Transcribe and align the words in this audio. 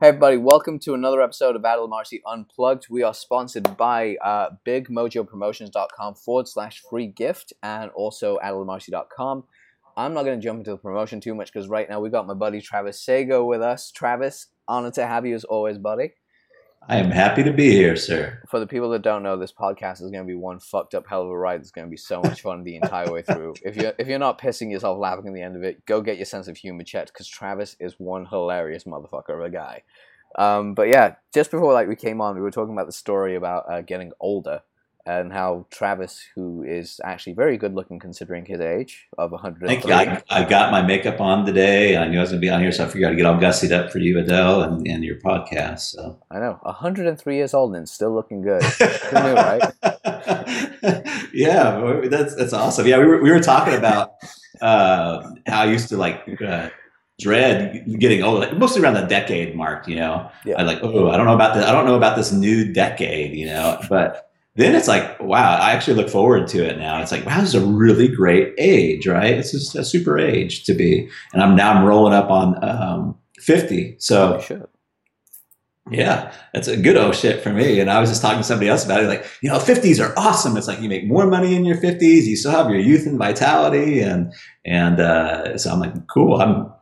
Hey 0.00 0.10
everybody, 0.10 0.36
welcome 0.36 0.78
to 0.80 0.94
another 0.94 1.20
episode 1.20 1.56
of 1.56 1.62
Adel 1.62 1.88
Marcy 1.88 2.22
Unplugged. 2.24 2.86
We 2.88 3.02
are 3.02 3.12
sponsored 3.12 3.76
by 3.76 4.14
uh, 4.24 4.50
bigmojopromotions.com 4.64 6.14
forward 6.14 6.46
slash 6.46 6.84
free 6.88 7.08
gift 7.08 7.52
and 7.64 7.90
also 7.96 8.38
adelmarcy.com. 8.38 9.42
I'm 9.96 10.14
not 10.14 10.22
going 10.22 10.38
to 10.38 10.44
jump 10.44 10.60
into 10.60 10.70
the 10.70 10.76
promotion 10.76 11.20
too 11.20 11.34
much 11.34 11.52
because 11.52 11.68
right 11.68 11.90
now 11.90 11.98
we've 11.98 12.12
got 12.12 12.28
my 12.28 12.34
buddy 12.34 12.60
Travis 12.60 13.04
Sago 13.04 13.44
with 13.44 13.60
us. 13.60 13.90
Travis, 13.90 14.46
honored 14.68 14.94
to 14.94 15.04
have 15.04 15.26
you 15.26 15.34
as 15.34 15.42
always, 15.42 15.78
buddy. 15.78 16.12
I 16.90 16.96
am 16.96 17.10
happy 17.10 17.42
to 17.42 17.52
be 17.52 17.70
here, 17.70 17.96
sir. 17.96 18.40
For 18.48 18.58
the 18.58 18.66
people 18.66 18.88
that 18.90 19.02
don't 19.02 19.22
know, 19.22 19.36
this 19.36 19.52
podcast 19.52 20.00
is 20.00 20.10
going 20.10 20.24
to 20.24 20.26
be 20.26 20.34
one 20.34 20.58
fucked 20.58 20.94
up 20.94 21.06
hell 21.06 21.22
of 21.22 21.28
a 21.28 21.36
ride. 21.36 21.60
It's 21.60 21.70
going 21.70 21.86
to 21.86 21.90
be 21.90 21.98
so 21.98 22.22
much 22.22 22.40
fun 22.40 22.64
the 22.64 22.76
entire 22.76 23.12
way 23.12 23.20
through. 23.20 23.54
If 23.62 23.76
you're 23.76 23.92
if 23.98 24.08
you're 24.08 24.18
not 24.18 24.40
pissing 24.40 24.70
yourself 24.70 24.98
laughing 24.98 25.28
at 25.28 25.34
the 25.34 25.42
end 25.42 25.54
of 25.54 25.62
it, 25.64 25.84
go 25.84 26.00
get 26.00 26.16
your 26.16 26.24
sense 26.24 26.48
of 26.48 26.56
humor 26.56 26.84
checked 26.84 27.12
because 27.12 27.28
Travis 27.28 27.76
is 27.78 27.96
one 27.98 28.24
hilarious 28.24 28.84
motherfucker 28.84 29.34
of 29.34 29.42
a 29.42 29.50
guy. 29.50 29.82
Um, 30.36 30.72
but 30.72 30.88
yeah, 30.88 31.16
just 31.34 31.50
before 31.50 31.74
like 31.74 31.88
we 31.88 31.96
came 31.96 32.22
on, 32.22 32.36
we 32.36 32.40
were 32.40 32.50
talking 32.50 32.72
about 32.72 32.86
the 32.86 32.92
story 32.92 33.34
about 33.34 33.70
uh, 33.70 33.82
getting 33.82 34.12
older 34.18 34.62
and 35.08 35.32
how 35.32 35.66
Travis, 35.70 36.22
who 36.34 36.62
is 36.62 37.00
actually 37.02 37.32
very 37.32 37.56
good 37.56 37.74
looking 37.74 37.98
considering 37.98 38.44
his 38.44 38.60
age 38.60 39.08
of 39.16 39.30
103. 39.30 39.66
Thank 39.66 39.86
you. 39.86 39.94
I, 39.94 40.22
I 40.28 40.44
got 40.44 40.70
my 40.70 40.82
makeup 40.82 41.18
on 41.18 41.46
today. 41.46 41.96
I 41.96 42.06
knew 42.08 42.18
I 42.18 42.20
was 42.20 42.30
going 42.30 42.42
to 42.42 42.46
be 42.46 42.50
on 42.50 42.60
here, 42.60 42.70
so 42.70 42.84
I 42.84 42.88
figured 42.88 43.12
I'd 43.12 43.16
get 43.16 43.24
all 43.24 43.38
gussied 43.38 43.72
up 43.72 43.90
for 43.90 44.00
you, 44.00 44.18
Adele, 44.18 44.62
and, 44.62 44.86
and 44.86 45.02
your 45.02 45.16
podcast. 45.16 45.80
So 45.80 46.18
I 46.30 46.38
know, 46.38 46.58
103 46.60 47.34
years 47.34 47.54
old 47.54 47.74
and 47.74 47.88
still 47.88 48.14
looking 48.14 48.42
good. 48.42 48.62
Who 48.62 49.22
knew, 49.22 49.34
right? 49.34 49.62
yeah, 51.32 52.02
that's 52.04 52.34
that's 52.34 52.52
awesome. 52.52 52.86
Yeah, 52.86 52.98
we 52.98 53.06
were 53.06 53.22
we 53.22 53.30
were 53.30 53.40
talking 53.40 53.74
about 53.74 54.12
uh, 54.60 55.26
how 55.46 55.62
I 55.62 55.66
used 55.66 55.88
to 55.88 55.96
like. 55.96 56.22
Uh, 56.40 56.68
dread 57.20 57.84
getting 57.98 58.22
old, 58.22 58.56
mostly 58.60 58.80
around 58.80 58.94
the 58.94 59.02
decade 59.02 59.56
mark. 59.56 59.88
You 59.88 59.96
know, 59.96 60.30
yeah. 60.44 60.54
I 60.56 60.62
like, 60.62 60.78
oh, 60.82 61.10
I 61.10 61.16
don't 61.16 61.26
know 61.26 61.34
about 61.34 61.56
this. 61.56 61.64
I 61.64 61.72
don't 61.72 61.84
know 61.84 61.96
about 61.96 62.16
this 62.16 62.30
new 62.30 62.72
decade. 62.72 63.34
You 63.34 63.46
know, 63.46 63.80
but 63.88 64.27
then 64.58 64.74
it's 64.74 64.88
like, 64.88 65.20
wow, 65.20 65.56
I 65.56 65.70
actually 65.70 65.94
look 65.94 66.08
forward 66.08 66.48
to 66.48 66.68
it 66.68 66.78
now. 66.78 67.00
It's 67.00 67.12
like, 67.12 67.24
wow, 67.24 67.40
this 67.40 67.54
is 67.54 67.62
a 67.62 67.64
really 67.64 68.08
great 68.08 68.54
age, 68.58 69.06
right? 69.06 69.34
It's 69.34 69.52
just 69.52 69.76
a 69.76 69.84
super 69.84 70.18
age 70.18 70.64
to 70.64 70.74
be. 70.74 71.08
And 71.32 71.40
I'm 71.40 71.54
now 71.54 71.72
I'm 71.72 71.84
rolling 71.84 72.12
up 72.12 72.28
on 72.28 72.62
um, 72.64 73.16
50. 73.38 73.94
So 74.00 74.42
yeah, 75.92 76.34
that's 76.52 76.66
a 76.66 76.76
good 76.76 76.96
oh 76.96 77.12
shit 77.12 77.40
for 77.40 77.52
me. 77.52 77.78
And 77.78 77.88
I 77.88 78.00
was 78.00 78.10
just 78.10 78.20
talking 78.20 78.38
to 78.38 78.44
somebody 78.44 78.68
else 78.68 78.84
about 78.84 79.00
it, 79.00 79.06
like, 79.06 79.24
you 79.42 79.48
know, 79.48 79.58
50s 79.58 80.04
are 80.04 80.12
awesome. 80.18 80.56
It's 80.56 80.66
like 80.66 80.80
you 80.80 80.88
make 80.88 81.06
more 81.06 81.28
money 81.28 81.54
in 81.54 81.64
your 81.64 81.76
50s, 81.76 82.24
you 82.24 82.34
still 82.34 82.50
have 82.50 82.68
your 82.68 82.80
youth 82.80 83.06
and 83.06 83.16
vitality. 83.16 84.00
And 84.00 84.34
and 84.64 84.98
uh, 84.98 85.56
so 85.56 85.70
I'm 85.70 85.78
like, 85.78 86.08
cool, 86.08 86.40
I'm 86.40 86.72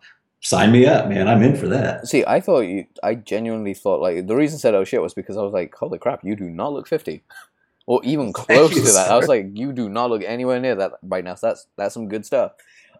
sign 0.40 0.72
me 0.72 0.86
up, 0.86 1.08
man. 1.08 1.28
I'm 1.28 1.42
in 1.42 1.56
for 1.56 1.68
that. 1.68 2.06
See, 2.06 2.24
I 2.26 2.40
thought 2.40 2.60
you 2.60 2.86
I 3.02 3.16
genuinely 3.16 3.74
thought 3.74 4.00
like 4.00 4.26
the 4.26 4.34
reason 4.34 4.56
I 4.56 4.60
said 4.60 4.74
oh 4.74 4.84
shit 4.84 5.02
was 5.02 5.12
because 5.12 5.36
I 5.36 5.42
was 5.42 5.52
like, 5.52 5.74
holy 5.74 5.98
crap, 5.98 6.24
you 6.24 6.34
do 6.36 6.48
not 6.48 6.72
look 6.72 6.88
50 6.88 7.22
or 7.86 8.00
even 8.04 8.32
close 8.32 8.74
to 8.74 8.92
that. 8.92 9.10
I 9.10 9.16
was 9.16 9.28
like, 9.28 9.50
you 9.54 9.72
do 9.72 9.88
not 9.88 10.10
look 10.10 10.22
anywhere 10.24 10.60
near 10.60 10.74
that 10.74 10.92
right 11.02 11.24
now. 11.24 11.34
So 11.34 11.48
that's 11.48 11.66
that's 11.76 11.94
some 11.94 12.08
good 12.08 12.26
stuff. 12.26 12.52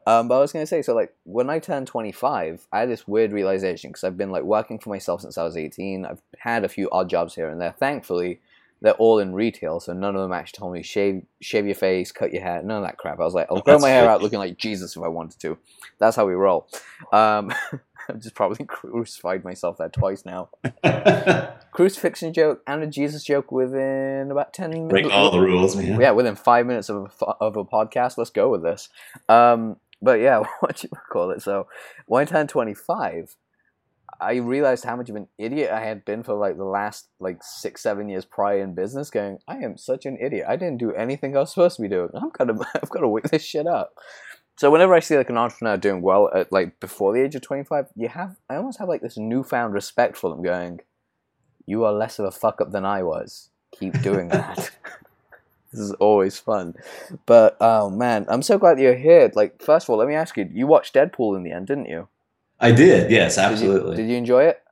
Um, 0.06 0.29
but 0.29 0.37
I 0.37 0.41
was 0.41 0.53
gonna 0.53 0.67
say, 0.67 0.83
so 0.83 0.95
like 0.95 1.15
when 1.25 1.51
I 1.51 1.59
turned 1.59 1.89
25, 1.89 2.69
I 2.73 2.81
had 2.81 2.89
this 2.89 3.09
weird 3.09 3.33
realization 3.33 3.91
because 3.91 4.05
I've 4.05 4.17
been 4.17 4.31
like 4.31 4.45
working 4.45 4.79
for 4.79 4.91
myself 4.91 5.20
since 5.20 5.37
I 5.37 5.42
was 5.42 5.57
18. 5.57 6.07
I've 6.07 6.23
had 6.39 6.64
a 6.64 6.69
few 6.69 6.89
odd 6.91 7.11
jobs 7.11 7.34
here 7.34 7.48
and 7.48 7.61
there. 7.61 7.75
Thankfully, 7.79 8.41
they're 8.81 8.92
all 8.95 9.19
in 9.19 9.34
retail, 9.34 9.81
so 9.81 9.92
none 9.92 10.14
of 10.14 10.23
them 10.23 10.33
actually 10.33 10.59
told 10.59 10.75
me 10.75 10.83
shave 10.83 11.23
shave 11.41 11.67
your 11.67 11.75
face, 11.75 12.12
cut 12.12 12.33
your 12.33 12.42
hair, 12.42 12.62
none 12.62 12.79
of 12.79 12.84
that 12.84 12.98
crap. 12.98 13.19
I 13.19 13.25
was 13.25 13.34
like, 13.34 13.48
I'll 13.51 13.61
grow 13.61 13.81
my 13.81 13.89
hair 13.89 14.09
out 14.09 14.23
looking 14.23 14.39
like 14.39 14.59
Jesus 14.59 14.97
if 14.97 15.03
I 15.03 15.09
wanted 15.09 15.41
to. 15.41 15.59
That's 15.98 16.14
how 16.14 16.27
we 16.27 16.34
roll. 16.34 16.69
Um, 17.12 17.53
I've 18.10 18.20
just 18.20 18.34
probably 18.34 18.64
crucified 18.68 19.44
myself 19.44 19.78
there 19.78 19.88
twice 19.88 20.24
now. 20.24 20.50
Crucifixion 21.72 22.32
joke 22.32 22.62
and 22.66 22.82
a 22.82 22.86
Jesus 22.86 23.24
joke 23.24 23.52
within 23.52 24.30
about 24.30 24.52
10 24.52 24.70
minutes. 24.70 24.90
Break 24.90 25.12
all 25.12 25.30
the 25.30 25.40
rules, 25.40 25.76
man. 25.76 26.00
Yeah, 26.00 26.12
within 26.12 26.36
five 26.36 26.66
minutes 26.66 26.88
of 26.88 27.12
a, 27.20 27.24
of 27.40 27.56
a 27.56 27.64
podcast. 27.64 28.16
Let's 28.16 28.30
go 28.30 28.48
with 28.50 28.62
this. 28.62 28.89
Um, 29.28 29.77
but 30.00 30.20
yeah, 30.20 30.42
what 30.61 30.83
you 30.83 30.90
call 31.11 31.30
it? 31.30 31.42
So 31.42 31.66
when 32.06 32.22
I 32.22 32.24
turned 32.24 32.48
25, 32.48 33.36
I 34.20 34.36
realized 34.36 34.84
how 34.84 34.96
much 34.96 35.11
of 35.11 35.16
an 35.16 35.28
idiot 35.36 35.70
I 35.70 35.80
had 35.80 36.05
been 36.05 36.22
for 36.22 36.34
like 36.34 36.56
the 36.56 36.64
last 36.64 37.08
like 37.20 37.42
six, 37.42 37.83
seven 37.83 38.08
years 38.08 38.24
prior 38.24 38.62
in 38.62 38.74
business. 38.74 39.11
Going, 39.11 39.39
I 39.46 39.56
am 39.58 39.77
such 39.77 40.06
an 40.06 40.16
idiot. 40.20 40.46
I 40.48 40.56
didn't 40.56 40.78
do 40.78 40.92
anything 40.92 41.36
I 41.36 41.40
was 41.40 41.50
supposed 41.50 41.77
to 41.77 41.83
be 41.83 41.89
doing. 41.89 42.08
I'm 42.14 42.30
gonna, 42.30 42.58
I've 42.74 42.89
got 42.89 43.00
to 43.00 43.08
wake 43.08 43.24
this 43.24 43.45
shit 43.45 43.66
up. 43.66 43.95
So 44.56 44.70
whenever 44.70 44.94
I 44.94 45.00
see 45.00 45.17
like 45.17 45.28
an 45.28 45.36
entrepreneur 45.36 45.77
doing 45.77 46.00
well 46.00 46.30
at 46.34 46.50
like 46.50 46.80
before 46.80 47.12
the 47.12 47.22
age 47.22 47.34
of 47.34 47.42
25, 47.42 47.89
you 47.94 48.08
have 48.08 48.36
I 48.48 48.56
almost 48.56 48.78
have 48.78 48.89
like 48.89 49.02
this 49.02 49.18
newfound 49.18 49.74
respect 49.74 50.17
for 50.17 50.30
them 50.30 50.42
going, 50.42 50.80
you 51.67 51.84
are 51.84 51.92
less 51.92 52.18
of 52.18 52.24
a 52.24 52.30
fuck 52.30 52.61
up 52.61 52.72
than 52.72 52.84
I 52.84 53.02
was. 53.02 53.50
Keep 53.72 54.00
doing 54.00 54.28
that. 54.28 54.56
this 55.72 55.80
is 55.80 55.92
always 55.92 56.39
fun. 56.39 56.74
But 57.27 57.58
oh 57.61 57.90
man, 57.90 58.24
I'm 58.28 58.42
so 58.42 58.56
glad 58.58 58.80
you're 58.80 58.95
here. 58.95 59.30
Like 59.34 59.61
first 59.62 59.86
of 59.86 59.90
all, 59.90 59.98
let 59.98 60.08
me 60.08 60.14
ask 60.14 60.36
you, 60.39 60.48
you 60.50 60.66
watched 60.66 60.95
Deadpool 60.95 61.36
in 61.36 61.42
the 61.42 61.52
end, 61.52 61.66
didn't 61.66 61.86
you? 61.86 62.08
I 62.58 62.72
did. 62.72 63.11
Yes, 63.11 63.36
absolutely. 63.36 63.96
Did 63.96 64.02
you, 64.02 64.06
did 64.06 64.12
you 64.12 64.16
enjoy 64.16 64.45
it? 64.45 64.62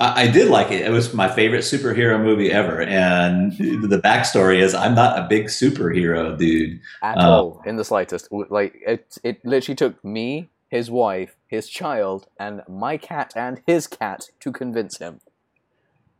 I, 0.00 0.22
I 0.22 0.26
did 0.28 0.48
like 0.48 0.70
it. 0.70 0.84
It 0.84 0.90
was 0.90 1.14
my 1.14 1.28
favorite 1.28 1.60
superhero 1.60 2.22
movie 2.22 2.52
ever. 2.52 2.82
And 2.82 3.52
the 3.58 4.00
backstory 4.02 4.60
is 4.60 4.74
I'm 4.74 4.94
not 4.94 5.18
a 5.18 5.26
big 5.28 5.46
superhero 5.46 6.36
dude 6.36 6.80
at 7.02 7.18
um, 7.18 7.24
all 7.24 7.62
in 7.64 7.76
the 7.76 7.84
slightest. 7.84 8.28
Like 8.30 8.74
it, 8.86 9.18
it 9.22 9.44
literally 9.44 9.76
took 9.76 10.02
me, 10.04 10.50
his 10.68 10.90
wife, 10.90 11.36
his 11.46 11.68
child, 11.68 12.26
and 12.38 12.62
my 12.68 12.96
cat 12.96 13.32
and 13.34 13.62
his 13.66 13.86
cat 13.86 14.30
to 14.40 14.52
convince 14.52 14.98
him. 14.98 15.20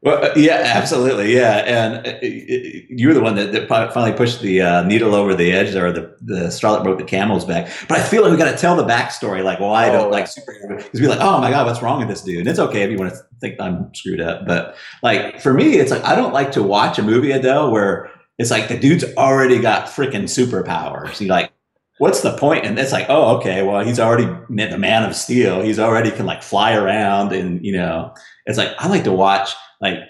Well, 0.00 0.25
uh, 0.25 0.32
yeah, 0.36 0.62
absolutely, 0.76 1.34
yeah, 1.34 1.56
and 1.66 2.06
uh, 2.06 2.19
you 2.22 3.09
were 3.09 3.14
the 3.14 3.20
one 3.20 3.34
that, 3.34 3.50
that 3.50 3.66
finally 3.66 4.12
pushed 4.12 4.41
the 4.41 4.62
uh, 4.62 4.82
needle 4.84 5.12
over 5.12 5.34
the 5.34 5.50
edge, 5.50 5.75
or 5.75 5.91
the 5.91 6.16
the 6.20 6.53
straw 6.53 6.76
that 6.76 6.84
broke 6.84 6.98
the 6.98 7.04
camel's 7.04 7.44
back. 7.44 7.69
But 7.88 7.98
I 7.98 8.03
feel 8.04 8.22
like 8.22 8.31
we 8.31 8.37
got 8.37 8.53
to 8.53 8.56
tell 8.56 8.76
the 8.76 8.84
backstory, 8.84 9.42
like 9.42 9.58
why 9.58 9.88
I 9.88 9.91
don't 9.91 10.06
oh, 10.06 10.10
like 10.10 10.26
superhero, 10.26 10.76
because 10.76 11.00
be 11.00 11.08
like, 11.08 11.19
oh 11.20 11.41
my 11.41 11.50
god, 11.50 11.66
what's 11.66 11.82
wrong 11.82 11.98
with 11.98 12.08
this 12.08 12.22
dude? 12.22 12.38
And 12.38 12.48
it's 12.48 12.60
okay 12.60 12.82
if 12.82 12.92
you 12.92 12.97
want 12.97 13.12
to 13.12 13.19
think 13.41 13.60
I'm 13.60 13.92
screwed 13.92 14.20
up, 14.20 14.47
but 14.47 14.76
like 15.03 15.41
for 15.41 15.53
me, 15.53 15.78
it's 15.78 15.91
like 15.91 16.04
I 16.04 16.14
don't 16.14 16.32
like 16.32 16.53
to 16.53 16.62
watch 16.62 17.00
a 17.00 17.03
movie, 17.03 17.32
Adel, 17.32 17.72
where 17.72 18.08
it's 18.38 18.53
like 18.53 18.69
the 18.69 18.78
dude's 18.78 19.04
already 19.16 19.58
got 19.58 19.87
freaking 19.87 20.28
superpowers. 20.28 21.20
You 21.20 21.26
like, 21.26 21.50
what's 21.98 22.20
the 22.20 22.37
point? 22.38 22.64
And 22.64 22.78
it's 22.78 22.92
like, 22.92 23.06
oh, 23.08 23.38
okay, 23.38 23.64
well, 23.64 23.84
he's 23.84 23.98
already 23.98 24.26
the 24.48 24.78
man 24.78 25.03
of 25.03 25.16
steel. 25.16 25.60
He's 25.60 25.81
already 25.81 26.12
can 26.12 26.25
like 26.25 26.44
fly 26.44 26.75
around, 26.75 27.32
and 27.32 27.64
you 27.64 27.72
know, 27.72 28.14
it's 28.47 28.58
like 28.58 28.69
I 28.78 28.87
like 28.87 29.03
to 29.03 29.12
watch 29.12 29.56
like 29.81 30.00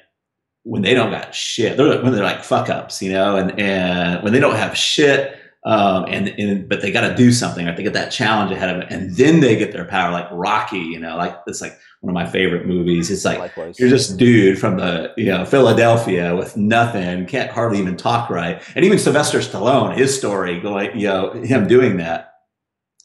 when 0.64 0.82
they 0.82 0.94
don't 0.94 1.10
got 1.10 1.34
shit, 1.34 1.76
they're 1.76 2.02
when 2.02 2.12
they're 2.12 2.22
like 2.22 2.44
fuck 2.44 2.68
ups, 2.68 3.02
you 3.02 3.12
know, 3.12 3.36
and 3.36 3.58
and 3.58 4.22
when 4.22 4.32
they 4.32 4.40
don't 4.40 4.56
have 4.56 4.76
shit, 4.76 5.38
um, 5.64 6.04
and, 6.08 6.28
and 6.28 6.68
but 6.68 6.80
they 6.82 6.90
got 6.90 7.08
to 7.08 7.14
do 7.14 7.32
something, 7.32 7.66
right? 7.66 7.76
They 7.76 7.82
get 7.82 7.94
that 7.94 8.10
challenge 8.12 8.52
ahead 8.52 8.74
of 8.74 8.82
it, 8.82 8.88
and 8.90 9.14
then 9.16 9.40
they 9.40 9.56
get 9.56 9.72
their 9.72 9.84
power, 9.84 10.12
like 10.12 10.28
Rocky, 10.30 10.78
you 10.78 10.98
know, 10.98 11.16
like 11.16 11.36
it's 11.46 11.60
like 11.60 11.78
one 12.00 12.10
of 12.10 12.14
my 12.14 12.26
favorite 12.26 12.66
movies. 12.66 13.10
It's 13.10 13.24
like 13.24 13.38
Likewise. 13.38 13.78
you're 13.78 13.88
just 13.88 14.16
dude 14.18 14.58
from 14.58 14.76
the 14.76 15.12
you 15.16 15.26
know 15.26 15.44
Philadelphia 15.44 16.36
with 16.36 16.56
nothing, 16.56 17.26
can't 17.26 17.50
hardly 17.50 17.78
even 17.78 17.96
talk 17.96 18.30
right, 18.30 18.62
and 18.74 18.84
even 18.84 18.98
Sylvester 18.98 19.38
Stallone, 19.38 19.96
his 19.96 20.16
story 20.16 20.60
going, 20.60 20.98
you 20.98 21.06
know, 21.06 21.32
him 21.32 21.66
doing 21.66 21.96
that 21.96 22.27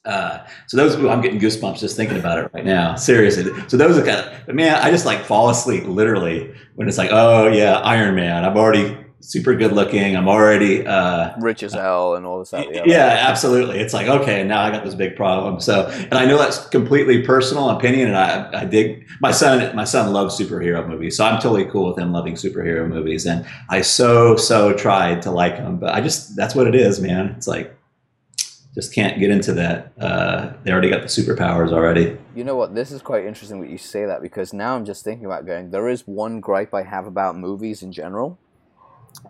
uh, 0.06 0.46
so 0.68 0.78
those, 0.78 0.96
I'm 0.96 1.22
getting 1.22 1.40
goosebumps 1.40 1.80
just 1.80 1.96
thinking 1.96 2.18
about 2.18 2.40
it 2.40 2.52
right 2.53 2.66
now. 2.66 2.96
Seriously. 2.96 3.52
So 3.68 3.78
those 3.78 3.97
are 3.97 4.06
kind 4.06 4.19
of, 4.19 4.46
but 4.46 4.56
man, 4.56 4.75
I 4.75 4.91
just 4.91 5.06
like 5.06 5.24
fall 5.24 5.50
asleep 5.50 5.86
literally 5.86 6.53
when 6.75 6.88
it's 6.88 6.97
like, 6.97 7.09
oh 7.12 7.47
yeah, 7.47 7.80
Iron 7.80 8.16
Man. 8.16 8.44
I'm 8.44 8.58
already 8.58 8.97
super 9.24 9.56
good 9.56 9.72
looking. 9.72 10.18
I'm 10.18 10.28
already 10.28 10.86
uh, 10.86 11.34
rich 11.40 11.64
as 11.64 11.74
hell 11.74 12.16
and 12.16 12.25
all 12.25 12.40
this. 12.40 12.50
Stuff. 12.50 12.66
Yeah, 12.69 12.84
yeah, 12.86 13.25
absolutely. 13.28 13.80
It's 13.80 13.94
like 13.94 14.08
okay, 14.08 14.44
now 14.44 14.62
I 14.62 14.72
got 14.72 14.84
this 14.84 14.96
big 14.96 15.16
problem. 15.16 15.59
So, 15.59 15.88
and 15.88 16.14
I 16.14 16.25
know 16.25 16.38
that's 16.38 16.68
completely 16.68 17.24
personal 17.24 17.70
opinion, 17.70 18.09
and 18.09 18.18
I, 18.18 18.62
I 18.62 18.66
dig 18.66 19.08
my 19.22 19.31
son. 19.31 19.74
My 19.75 19.85
son 19.85 20.12
loves 20.12 20.38
superhero 20.38 20.88
movies, 20.88 21.18
so 21.18 21.26
I'm 21.26 21.40
totally 21.40 21.66
cool 21.66 21.88
with 21.88 21.97
him 21.97 22.11
loving 22.11 22.35
superhero 22.35 22.88
movies. 22.88 23.26
And 23.26 23.46
I 23.70 23.82
so 23.82 24.35
so 24.35 24.73
tried 24.73 25.22
to 25.23 25.32
like 25.32 25.58
them, 25.58 25.78
but 25.78 25.94
I 25.94 26.02
just 26.02 26.35
that's 26.35 26.53
what 26.53 26.67
it 26.67 26.76
is, 26.76 26.99
man. 26.99 27.34
It's 27.38 27.47
like 27.47 27.73
just 28.73 28.93
can't 28.93 29.20
get 29.20 29.29
into 29.29 29.53
that. 29.53 29.93
Uh, 29.99 30.53
they 30.64 30.72
already 30.72 30.90
got 30.90 31.02
the 31.02 31.08
superpowers 31.08 31.72
already. 31.72 32.17
You 32.35 32.43
know 32.43 32.55
what? 32.55 32.73
This 32.73 32.91
is 32.91 33.02
quite 33.02 33.25
interesting 33.25 33.61
that 33.61 33.70
you 33.70 33.78
say 33.78 34.05
that 34.05 34.22
because 34.22 34.52
now 34.52 34.75
I'm 34.75 34.85
just 34.85 35.03
thinking 35.03 35.25
about 35.25 35.46
going. 35.46 35.70
There 35.70 35.87
is 35.87 36.08
one 36.08 36.40
gripe 36.40 36.73
I 36.73 36.84
have 36.84 37.05
about 37.05 37.37
movies 37.37 37.84
in 37.84 37.91
general. 37.91 38.40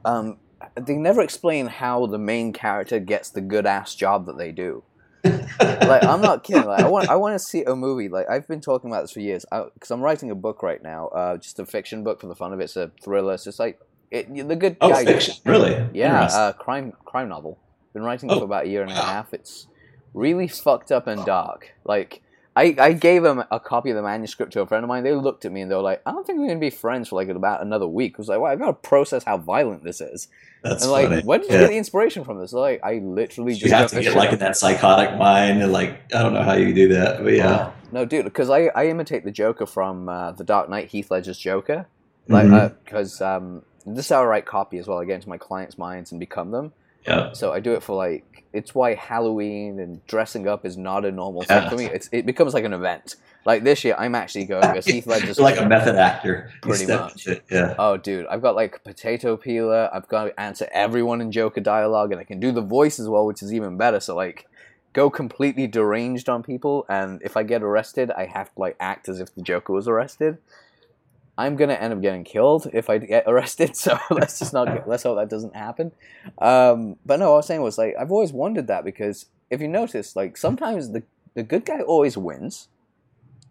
Um, 0.06 0.38
they 0.75 0.95
never 0.95 1.22
explain 1.22 1.68
how 1.68 2.06
the 2.06 2.18
main 2.18 2.54
character 2.54 3.00
gets 3.00 3.30
the 3.30 3.42
good 3.42 3.66
ass 3.66 3.95
job 3.95 4.25
that 4.28 4.38
they 4.38 4.51
do. 4.51 4.84
like 5.25 6.04
I'm 6.04 6.22
not 6.22 6.44
kidding. 6.44 6.66
Like 6.66 6.81
I 6.84 6.88
want, 6.88 7.10
I 7.10 7.16
want 7.16 7.36
to 7.36 7.40
see 7.40 7.63
a 7.63 7.75
movie. 7.75 8.10
Like 8.10 8.30
I've 8.30 8.48
been 8.48 8.62
talking 8.62 8.90
about 8.90 9.04
this 9.04 9.12
for 9.12 9.22
years 9.22 9.45
because 9.74 9.92
I'm 9.92 10.01
writing 10.01 10.31
a 10.31 10.36
book 10.36 10.63
right 10.63 10.81
now, 10.81 11.07
uh, 11.07 11.38
just 11.38 11.60
a 11.60 11.66
fiction 11.66 12.04
book 12.04 12.22
for 12.22 12.28
the 12.28 12.36
fun 12.36 12.54
of 12.54 12.60
it. 12.60 12.66
It's 12.66 12.75
a 12.75 12.92
thriller. 13.01 13.34
It's 13.34 13.45
just 13.45 13.60
like 13.60 13.80
it, 14.12 14.34
the 14.48 14.56
good. 14.56 14.78
Oh, 14.81 14.90
guy, 14.90 15.06
fiction, 15.06 15.36
really? 15.45 15.90
Yeah, 15.94 16.25
uh, 16.25 16.54
crime, 16.54 16.94
crime 17.06 17.30
novel. 17.30 17.57
Been 17.94 18.04
writing 18.04 18.30
oh. 18.31 18.40
for 18.40 18.45
about 18.45 18.66
a 18.66 18.69
year 18.69 18.81
and 18.81 18.92
a 18.92 18.95
half. 18.95 19.34
It's 19.34 19.68
really 20.13 20.48
fucked 20.48 20.92
up 20.92 21.07
and 21.07 21.24
dark. 21.25 21.74
Like 21.86 22.22
I, 22.56 22.75
I 22.78 22.94
gave 22.94 23.24
them 23.24 23.44
a 23.50 23.60
copy 23.60 23.90
of 23.90 23.95
the 23.95 24.04
manuscript 24.04 24.54
to 24.54 24.62
a 24.62 24.68
friend 24.68 24.84
of 24.84 24.88
mine. 24.88 25.04
They 25.04 25.13
looked 25.13 25.44
at 25.45 25.51
me 25.51 25.62
and 25.62 25.72
they 25.72 25.75
were 25.75 25.81
like, 25.81 26.01
"I 26.06 26.12
don't 26.12 26.25
think 26.25 26.40
we're 26.40 26.48
gonna 26.48 26.60
be 26.60 26.69
friends 26.69 27.10
for 27.10 27.16
like 27.16 27.28
about 27.30 27.62
another 27.62 27.88
week." 27.88 28.16
I 28.16 28.18
was 28.19 28.28
like, 28.28 28.40
"Well, 28.40 28.51
I've 28.51 28.60
gotta 28.60 28.74
process 28.74 29.24
how 29.24 29.38
violent 29.38 29.84
this 29.84 30.01
is." 30.01 30.28
That's 30.63 30.84
and 30.84 30.92
like, 30.92 31.10
funny. 31.10 31.22
where 31.24 31.40
did 31.40 31.50
you 31.50 31.56
Yeah. 31.56 31.62
get 31.62 31.69
the 31.69 31.78
inspiration 31.78 32.24
from 32.24 32.40
this? 32.40 32.54
Like, 32.54 32.80
I 32.84 33.00
literally 33.04 33.54
You 33.54 33.60
just 33.60 33.74
have 33.74 33.90
to 33.92 34.01
get 34.01 34.16
like 34.16 34.30
up. 34.30 34.34
in 34.34 34.40
that 34.40 34.56
psychotic 34.56 35.18
mind, 35.18 35.63
and 35.63 35.72
like 35.72 36.13
I 36.13 36.22
don't 36.22 36.34
know 36.34 36.44
how 36.44 36.54
you 36.54 36.74
do 36.74 36.90
that, 36.90 37.24
but 37.24 37.34
yeah. 37.34 37.72
Oh, 37.72 37.74
no, 37.92 38.06
dude, 38.06 38.25
because 38.25 38.50
I, 38.50 38.68
I 38.75 38.88
imitate 38.88 39.24
the 39.24 39.31
Joker 39.31 39.66
from 39.66 40.07
uh, 40.07 40.31
The 40.31 40.44
Dark 40.44 40.69
Knight, 40.69 40.88
Heath 40.88 41.12
Ledger's 41.12 41.38
Joker. 41.38 41.88
Like, 42.28 42.84
because 42.86 43.22
um, 43.22 43.63
this 43.86 44.06
is 44.06 44.10
how 44.10 44.22
I 44.22 44.25
write 44.25 44.45
copy 44.45 44.78
as 44.78 44.88
well. 44.88 45.00
I 45.00 45.06
get 45.06 45.16
into 45.16 45.30
my 45.30 45.38
clients' 45.38 45.78
minds 45.78 46.12
and 46.12 46.19
become 46.19 46.51
them. 46.51 46.72
Yeah. 47.08 47.34
So 47.34 47.52
I 47.54 47.60
do 47.60 47.74
it 47.74 47.84
for 47.84 47.96
like, 47.96 48.26
it's 48.54 48.76
why 48.76 48.94
Halloween 48.94 49.80
and 49.80 50.06
dressing 50.08 50.48
up 50.48 50.66
is 50.66 50.78
not 50.78 51.06
a 51.06 51.12
normal 51.12 51.42
thing 51.44 51.64
Yeah. 51.64 51.70
for 51.70 51.76
me. 51.76 51.86
It's, 51.86 52.08
it 52.12 52.26
becomes 52.26 52.54
like 52.54 52.64
an 52.66 52.74
event. 52.74 53.16
Like 53.46 53.64
this 53.64 53.84
year, 53.84 53.96
I'm 53.98 54.16
actually 54.16 54.46
going 54.46 54.64
as 54.64 54.86
Heath 54.86 55.06
Ledger's 55.08 55.40
like 55.40 55.60
a 55.60 55.66
method 55.66 55.96
actor. 56.10 56.52
Pretty 56.62 56.86
much. 56.86 57.28
it, 57.28 57.44
Yeah. 57.52 57.76
Oh, 57.78 57.98
dude, 57.98 58.26
I've 58.28 58.42
got 58.42 58.56
like 58.56 58.84
potato 58.84 59.36
peeler. 59.36 59.90
I've 59.94 60.08
got 60.08 60.26
to 60.26 60.40
answer 60.40 60.68
everyone 60.72 61.20
in 61.20 61.32
Joker 61.32 61.60
dialogue, 61.62 62.12
and 62.12 62.22
I 62.22 62.24
can 62.24 62.40
do 62.40 62.52
the 62.54 62.62
voice 62.62 63.00
as 63.00 63.10
well, 63.10 63.26
which 63.26 63.42
is 63.44 63.54
even 63.54 63.76
better. 63.76 64.00
So 64.00 64.16
like, 64.16 64.48
go 64.94 65.10
completely 65.10 65.68
deranged 65.68 66.30
on 66.30 66.42
people, 66.44 66.86
and 66.88 67.22
if 67.22 67.36
I 67.36 67.44
get 67.44 67.64
arrested, 67.64 68.12
I 68.12 68.28
have 68.28 68.54
to 68.54 68.60
like 68.62 68.78
act 68.80 69.10
as 69.10 69.20
if 69.20 69.34
the 69.36 69.42
Joker 69.42 69.74
was 69.74 69.88
arrested. 69.90 70.38
I'm 71.38 71.56
gonna 71.56 71.74
end 71.74 71.94
up 71.94 72.01
getting 72.01 72.24
killed 72.24 72.69
if 72.74 72.89
I 72.89 72.97
get 73.00 73.24
arrested. 73.27 73.75
So 73.83 73.97
let's 74.12 74.39
just 74.39 74.53
not. 74.53 74.68
Get, 74.68 74.88
let's 74.88 75.03
hope 75.03 75.18
that 75.18 75.30
doesn't 75.30 75.56
happen. 75.56 75.91
Um, 76.38 76.97
but 77.06 77.19
no, 77.19 77.30
what 77.30 77.33
I 77.33 77.38
was 77.38 77.47
saying 77.47 77.62
was 77.62 77.77
like 77.77 77.95
I've 78.00 78.12
always 78.12 78.31
wondered 78.31 78.68
that 78.68 78.85
because 78.85 79.27
if 79.50 79.62
you 79.62 79.68
notice, 79.68 80.15
like 80.15 80.38
sometimes 80.38 80.91
the 80.91 81.03
the 81.33 81.44
good 81.44 81.65
guy 81.65 81.81
always 81.81 82.18
wins, 82.18 82.68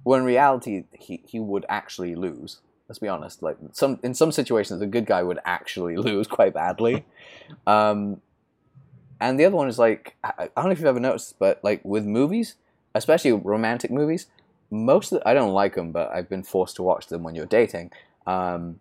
when 0.05 0.21
in 0.21 0.27
reality 0.27 0.85
he 0.93 1.23
he 1.27 1.41
would 1.41 1.67
actually 1.69 2.15
lose. 2.15 2.61
Let's 2.89 2.99
be 2.99 3.09
honest. 3.09 3.43
Like 3.43 3.57
some 3.73 3.99
in 4.03 4.15
some 4.15 4.33
situations, 4.33 4.81
the 4.81 4.87
good 4.87 5.07
guy 5.07 5.23
would 5.23 5.39
actually 5.45 5.97
lose 6.09 6.27
quite 6.27 6.55
badly. 6.55 7.05
Um, 7.67 8.21
and 9.21 9.39
the 9.39 9.45
other 9.45 9.57
one 9.57 9.69
is 9.69 9.79
like 9.79 10.17
I, 10.23 10.33
I 10.39 10.49
don't 10.57 10.67
know 10.67 10.71
if 10.71 10.79
you've 10.79 10.87
ever 10.87 11.01
noticed, 11.01 11.39
but 11.39 11.61
like 11.65 11.81
with 11.85 12.05
movies, 12.05 12.57
especially 12.95 13.33
romantic 13.33 13.91
movies, 13.91 14.27
most 14.73 15.13
of 15.13 15.21
the, 15.21 15.29
I 15.29 15.35
don't 15.35 15.53
like 15.53 15.75
them, 15.75 15.93
but 15.93 16.11
I've 16.13 16.29
been 16.29 16.43
forced 16.43 16.77
to 16.77 16.83
watch 16.83 17.07
them 17.09 17.23
when 17.23 17.35
you're 17.35 17.47
dating. 17.47 17.93
Um, 18.27 18.81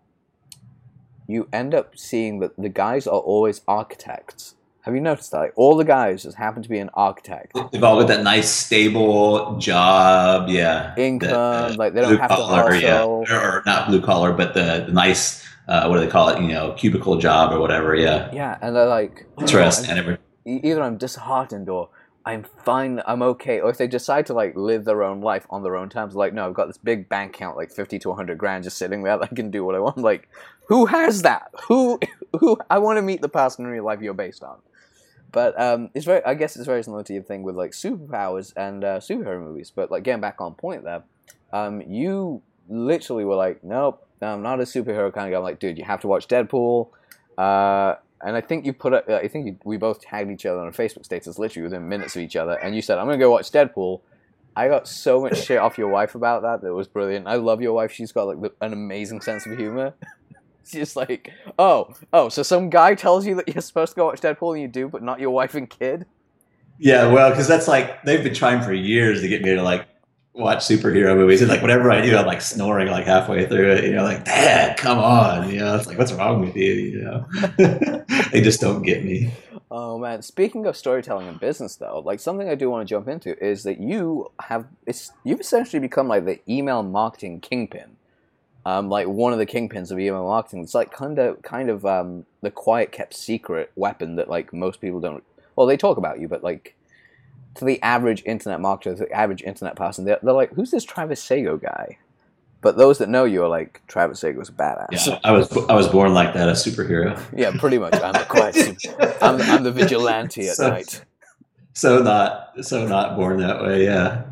you 1.28 1.48
end 1.52 1.74
up 1.74 1.96
seeing 1.96 2.40
that 2.40 2.56
the 2.56 2.68
guys 2.68 3.06
are 3.06 3.20
always 3.20 3.60
architects. 3.68 4.54
Have 4.82 4.94
you 4.94 5.00
noticed 5.00 5.30
that? 5.30 5.38
Like, 5.38 5.52
all 5.54 5.76
the 5.76 5.84
guys 5.84 6.24
just 6.24 6.36
happen 6.36 6.62
to 6.62 6.68
be 6.68 6.78
an 6.78 6.90
architect. 6.94 7.52
They've 7.70 7.84
all 7.84 8.00
got 8.00 8.08
that 8.08 8.24
nice 8.24 8.50
stable 8.50 9.56
job, 9.58 10.48
yeah. 10.48 10.92
Income, 10.96 11.28
The, 11.30 11.36
uh, 11.38 11.74
like 11.78 11.94
they 11.94 12.00
don't 12.00 12.18
have 12.18 12.30
to 12.30 12.36
collar, 12.36 12.74
yeah. 12.74 13.04
or, 13.04 13.62
not 13.64 13.88
blue 13.88 14.00
collar, 14.00 14.32
but 14.32 14.54
the, 14.54 14.84
the 14.86 14.92
nice, 14.92 15.46
uh, 15.68 15.86
what 15.86 15.98
do 15.98 16.04
they 16.04 16.10
call 16.10 16.30
it? 16.30 16.40
You 16.40 16.48
know, 16.48 16.72
cubicle 16.72 17.16
job 17.18 17.52
or 17.52 17.60
whatever. 17.60 17.94
Yeah, 17.94 18.28
Yeah, 18.32 18.58
and 18.60 18.74
they're 18.74 18.86
like, 18.86 19.24
"Oh, 19.38 19.42
interesting. 19.42 19.90
I'm- 19.90 19.98
And 19.98 20.06
every, 20.08 20.18
e- 20.46 20.68
either 20.68 20.82
I'm 20.82 20.96
disheartened 20.96 21.68
or 21.68 21.88
I'm 22.24 22.44
fine, 22.64 23.02
I'm 23.06 23.22
okay. 23.22 23.60
Or 23.60 23.70
if 23.70 23.78
they 23.78 23.86
decide 23.88 24.26
to 24.26 24.34
like 24.34 24.54
live 24.56 24.84
their 24.84 25.02
own 25.02 25.20
life 25.20 25.46
on 25.50 25.62
their 25.62 25.76
own 25.76 25.88
terms, 25.88 26.14
like 26.14 26.32
no, 26.32 26.46
I've 26.46 26.54
got 26.54 26.66
this 26.66 26.78
big 26.78 27.08
bank 27.08 27.34
account, 27.34 27.56
like 27.56 27.72
fifty 27.72 27.98
to 28.00 28.12
hundred 28.12 28.38
grand, 28.38 28.64
just 28.64 28.78
sitting 28.78 29.02
there. 29.02 29.20
I 29.22 29.26
can 29.26 29.50
do 29.50 29.64
what 29.64 29.74
I 29.74 29.80
want. 29.80 29.96
Like, 30.02 30.28
who 30.66 30.86
has 30.86 31.22
that? 31.22 31.50
Who? 31.68 31.98
Who? 32.38 32.58
I 32.70 32.78
want 32.78 32.98
to 32.98 33.02
meet 33.02 33.22
the 33.22 33.28
person 33.28 33.64
in 33.64 33.70
real 33.70 33.84
life 33.84 34.00
you're 34.00 34.14
based 34.14 34.42
on. 34.42 34.58
But 35.32 35.58
um, 35.60 35.90
it's 35.94 36.04
very. 36.04 36.24
I 36.24 36.34
guess 36.34 36.56
it's 36.56 36.66
very 36.66 36.82
similar 36.82 37.02
to 37.04 37.12
your 37.12 37.22
thing 37.22 37.42
with 37.42 37.56
like 37.56 37.72
superpowers 37.72 38.52
and 38.56 38.84
uh, 38.84 38.98
superhero 38.98 39.40
movies. 39.40 39.72
But 39.74 39.90
like 39.90 40.02
getting 40.02 40.20
back 40.20 40.40
on 40.40 40.54
point 40.54 40.84
there, 40.84 41.02
um, 41.52 41.82
you 41.82 42.42
literally 42.68 43.24
were 43.24 43.34
like, 43.34 43.64
nope, 43.64 44.06
I'm 44.20 44.42
not 44.42 44.60
a 44.60 44.64
superhero 44.64 45.12
kind 45.12 45.26
of 45.26 45.32
guy. 45.32 45.36
I'm 45.36 45.42
like, 45.42 45.58
dude, 45.58 45.78
you 45.78 45.84
have 45.84 46.00
to 46.00 46.08
watch 46.08 46.28
Deadpool. 46.28 46.88
Uh, 47.36 47.96
and 48.22 48.36
I 48.36 48.40
think 48.40 48.64
you 48.64 48.72
put, 48.72 48.92
a, 48.92 49.16
I 49.16 49.28
think 49.28 49.46
you, 49.46 49.58
we 49.64 49.76
both 49.76 50.00
tagged 50.00 50.30
each 50.30 50.46
other 50.46 50.60
on 50.60 50.68
a 50.68 50.72
Facebook 50.72 51.04
status, 51.04 51.38
literally 51.38 51.64
within 51.64 51.88
minutes 51.88 52.16
of 52.16 52.22
each 52.22 52.36
other. 52.36 52.52
And 52.52 52.74
you 52.74 52.82
said, 52.82 52.98
"I'm 52.98 53.06
gonna 53.06 53.18
go 53.18 53.30
watch 53.30 53.50
Deadpool." 53.50 54.00
I 54.54 54.68
got 54.68 54.86
so 54.86 55.20
much 55.20 55.42
shit 55.44 55.58
off 55.58 55.78
your 55.78 55.88
wife 55.88 56.14
about 56.14 56.42
that. 56.42 56.60
That 56.60 56.74
was 56.74 56.86
brilliant. 56.86 57.26
I 57.26 57.36
love 57.36 57.62
your 57.62 57.72
wife. 57.72 57.90
She's 57.90 58.12
got 58.12 58.24
like 58.28 58.52
an 58.60 58.72
amazing 58.72 59.22
sense 59.22 59.46
of 59.46 59.56
humor. 59.56 59.94
She's 60.64 60.80
just 60.80 60.96
like, 60.96 61.32
oh, 61.58 61.92
oh, 62.12 62.28
so 62.28 62.42
some 62.42 62.70
guy 62.70 62.94
tells 62.94 63.26
you 63.26 63.34
that 63.36 63.48
you're 63.48 63.62
supposed 63.62 63.92
to 63.92 63.96
go 63.96 64.06
watch 64.06 64.20
Deadpool 64.20 64.52
and 64.52 64.62
you 64.62 64.68
do, 64.68 64.88
but 64.88 65.02
not 65.02 65.18
your 65.18 65.30
wife 65.30 65.54
and 65.54 65.68
kid. 65.68 66.06
yeah, 66.78 67.10
well, 67.10 67.30
because 67.30 67.48
that's 67.48 67.66
like 67.66 68.02
they've 68.04 68.22
been 68.22 68.34
trying 68.34 68.62
for 68.62 68.72
years 68.72 69.22
to 69.22 69.28
get 69.28 69.42
me 69.42 69.54
to 69.54 69.62
like 69.62 69.86
watch 70.34 70.60
superhero 70.60 71.16
movies, 71.16 71.42
and 71.42 71.50
like 71.50 71.62
whatever 71.62 71.90
I 71.90 72.00
do, 72.00 72.16
I'm 72.16 72.26
like 72.26 72.40
snoring 72.40 72.88
like 72.88 73.06
halfway 73.06 73.46
through 73.46 73.72
it. 73.72 73.84
You 73.84 73.92
know, 73.92 74.04
like 74.04 74.24
Dad, 74.24 74.76
come 74.76 74.98
on. 74.98 75.50
You 75.50 75.60
know, 75.60 75.76
it's 75.76 75.86
like 75.86 75.98
what's 75.98 76.12
wrong 76.12 76.40
with 76.40 76.56
you? 76.56 76.72
You 76.72 77.02
know, 77.02 78.04
they 78.32 78.40
just 78.40 78.60
don't 78.60 78.82
get 78.82 79.04
me. 79.04 79.32
Oh 79.70 79.98
man! 79.98 80.22
Speaking 80.22 80.66
of 80.66 80.76
storytelling 80.76 81.28
and 81.28 81.40
business, 81.40 81.76
though, 81.76 82.02
like 82.04 82.20
something 82.20 82.48
I 82.48 82.54
do 82.54 82.68
want 82.68 82.86
to 82.86 82.92
jump 82.92 83.08
into 83.08 83.42
is 83.42 83.62
that 83.62 83.80
you 83.80 84.30
have 84.40 84.66
it's 84.86 85.12
you've 85.24 85.40
essentially 85.40 85.80
become 85.80 86.08
like 86.08 86.24
the 86.24 86.40
email 86.50 86.82
marketing 86.82 87.40
kingpin, 87.40 87.96
um, 88.66 88.88
like 88.90 89.08
one 89.08 89.32
of 89.32 89.38
the 89.38 89.46
kingpins 89.46 89.90
of 89.90 89.98
email 89.98 90.24
marketing. 90.24 90.62
It's 90.62 90.74
like 90.74 90.92
kind 90.92 91.18
of 91.18 91.40
kind 91.42 91.70
of 91.70 91.86
um, 91.86 92.26
the 92.42 92.50
quiet 92.50 92.92
kept 92.92 93.14
secret 93.14 93.72
weapon 93.74 94.16
that 94.16 94.28
like 94.28 94.52
most 94.52 94.80
people 94.80 95.00
don't. 95.00 95.24
Well, 95.56 95.66
they 95.66 95.76
talk 95.76 95.96
about 95.96 96.20
you, 96.20 96.28
but 96.28 96.44
like 96.44 96.74
to 97.56 97.64
the 97.64 97.80
average 97.82 98.22
internet 98.24 98.60
marketer, 98.60 98.96
to 98.96 99.04
the 99.04 99.12
average 99.12 99.42
internet 99.42 99.76
person, 99.76 100.04
they're, 100.04 100.18
they're 100.22 100.32
like, 100.34 100.52
"Who's 100.54 100.70
this 100.70 100.84
Travis 100.84 101.22
Sago 101.22 101.56
guy?" 101.56 101.98
But 102.60 102.76
those 102.76 102.98
that 102.98 103.08
know 103.08 103.24
you 103.24 103.42
are 103.42 103.48
like, 103.48 103.82
"Travis 103.88 104.20
Sago's 104.20 104.48
a 104.48 104.52
badass." 104.52 105.06
Yeah, 105.06 105.18
I 105.24 105.32
was 105.32 105.50
I 105.68 105.74
was 105.74 105.88
born 105.88 106.14
like 106.14 106.32
that, 106.34 106.48
a 106.48 106.52
superhero. 106.52 107.20
Yeah, 107.36 107.52
pretty 107.58 107.78
much. 107.78 107.94
I'm 107.94 108.12
the 108.12 108.26
quiet. 108.28 108.76
I'm, 109.22 109.40
I'm 109.42 109.62
the 109.64 109.72
vigilante 109.72 110.48
at 110.48 110.56
So- 110.56 110.68
night. 110.70 111.04
So 111.74 112.02
not 112.02 112.50
so 112.60 112.86
not 112.86 113.16
born 113.16 113.38
that 113.40 113.62
way. 113.62 113.84
Yeah. 113.84 114.24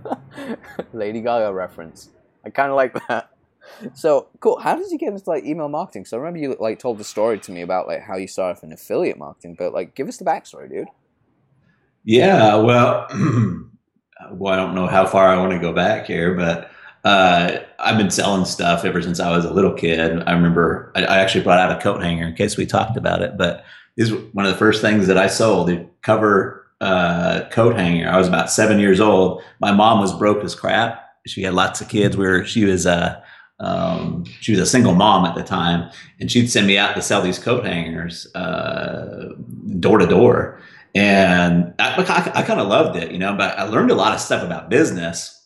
Lady 0.92 1.22
Gaga 1.22 1.52
reference. 1.54 2.10
I 2.44 2.50
kind 2.50 2.70
of 2.70 2.76
like 2.76 2.94
that. 3.08 3.30
So 3.94 4.28
cool. 4.40 4.58
How 4.58 4.76
did 4.76 4.90
you 4.90 4.98
get 4.98 5.12
into 5.12 5.28
like 5.28 5.44
email 5.44 5.68
marketing? 5.68 6.04
So 6.04 6.16
I 6.16 6.20
remember 6.20 6.38
you 6.38 6.54
like 6.60 6.78
told 6.78 6.98
the 6.98 7.04
story 7.04 7.38
to 7.38 7.52
me 7.52 7.62
about 7.62 7.86
like 7.86 8.02
how 8.02 8.16
you 8.16 8.26
started 8.26 8.58
off 8.58 8.62
in 8.64 8.72
affiliate 8.72 9.16
marketing, 9.18 9.56
but 9.58 9.72
like 9.72 9.94
give 9.94 10.06
us 10.06 10.18
the 10.18 10.24
backstory, 10.24 10.68
dude. 10.68 10.88
Yeah, 12.10 12.56
well, 12.56 13.06
well, 14.32 14.52
I 14.52 14.56
don't 14.56 14.74
know 14.74 14.88
how 14.88 15.06
far 15.06 15.28
I 15.28 15.36
want 15.36 15.52
to 15.52 15.60
go 15.60 15.72
back 15.72 16.06
here, 16.06 16.34
but 16.34 16.68
uh, 17.04 17.58
I've 17.78 17.98
been 17.98 18.10
selling 18.10 18.44
stuff 18.46 18.84
ever 18.84 19.00
since 19.00 19.20
I 19.20 19.30
was 19.30 19.44
a 19.44 19.54
little 19.54 19.72
kid. 19.72 20.20
I 20.26 20.32
remember 20.32 20.90
I, 20.96 21.04
I 21.04 21.18
actually 21.18 21.44
brought 21.44 21.60
out 21.60 21.70
a 21.70 21.80
coat 21.80 22.02
hanger 22.02 22.26
in 22.26 22.34
case 22.34 22.56
we 22.56 22.66
talked 22.66 22.96
about 22.96 23.22
it, 23.22 23.38
but 23.38 23.64
this 23.96 24.10
is 24.10 24.20
one 24.32 24.44
of 24.44 24.50
the 24.50 24.58
first 24.58 24.82
things 24.82 25.06
that 25.06 25.16
I 25.16 25.28
sold. 25.28 25.68
The 25.68 25.86
cover 26.02 26.66
uh, 26.80 27.42
coat 27.52 27.76
hanger. 27.76 28.08
I 28.08 28.18
was 28.18 28.26
about 28.26 28.50
seven 28.50 28.80
years 28.80 28.98
old. 28.98 29.44
My 29.60 29.70
mom 29.70 30.00
was 30.00 30.12
broke 30.12 30.42
as 30.42 30.56
crap. 30.56 31.08
She 31.28 31.42
had 31.42 31.54
lots 31.54 31.80
of 31.80 31.88
kids. 31.88 32.16
We 32.16 32.26
were 32.26 32.44
she 32.44 32.64
was 32.64 32.88
uh, 32.88 33.22
um, 33.60 34.24
she 34.40 34.50
was 34.50 34.60
a 34.60 34.66
single 34.66 34.96
mom 34.96 35.26
at 35.26 35.36
the 35.36 35.44
time, 35.44 35.88
and 36.18 36.28
she'd 36.28 36.50
send 36.50 36.66
me 36.66 36.76
out 36.76 36.96
to 36.96 37.02
sell 37.02 37.22
these 37.22 37.38
coat 37.38 37.64
hangers 37.64 38.26
uh, 38.34 39.32
door 39.78 39.98
to 39.98 40.08
door 40.08 40.60
and 40.94 41.74
I, 41.78 41.94
I, 42.02 42.40
I 42.40 42.42
kind 42.42 42.60
of 42.60 42.68
loved 42.68 42.96
it, 42.96 43.12
you 43.12 43.18
know. 43.18 43.34
But 43.36 43.58
I 43.58 43.64
learned 43.64 43.90
a 43.90 43.94
lot 43.94 44.14
of 44.14 44.20
stuff 44.20 44.42
about 44.42 44.68
business 44.70 45.36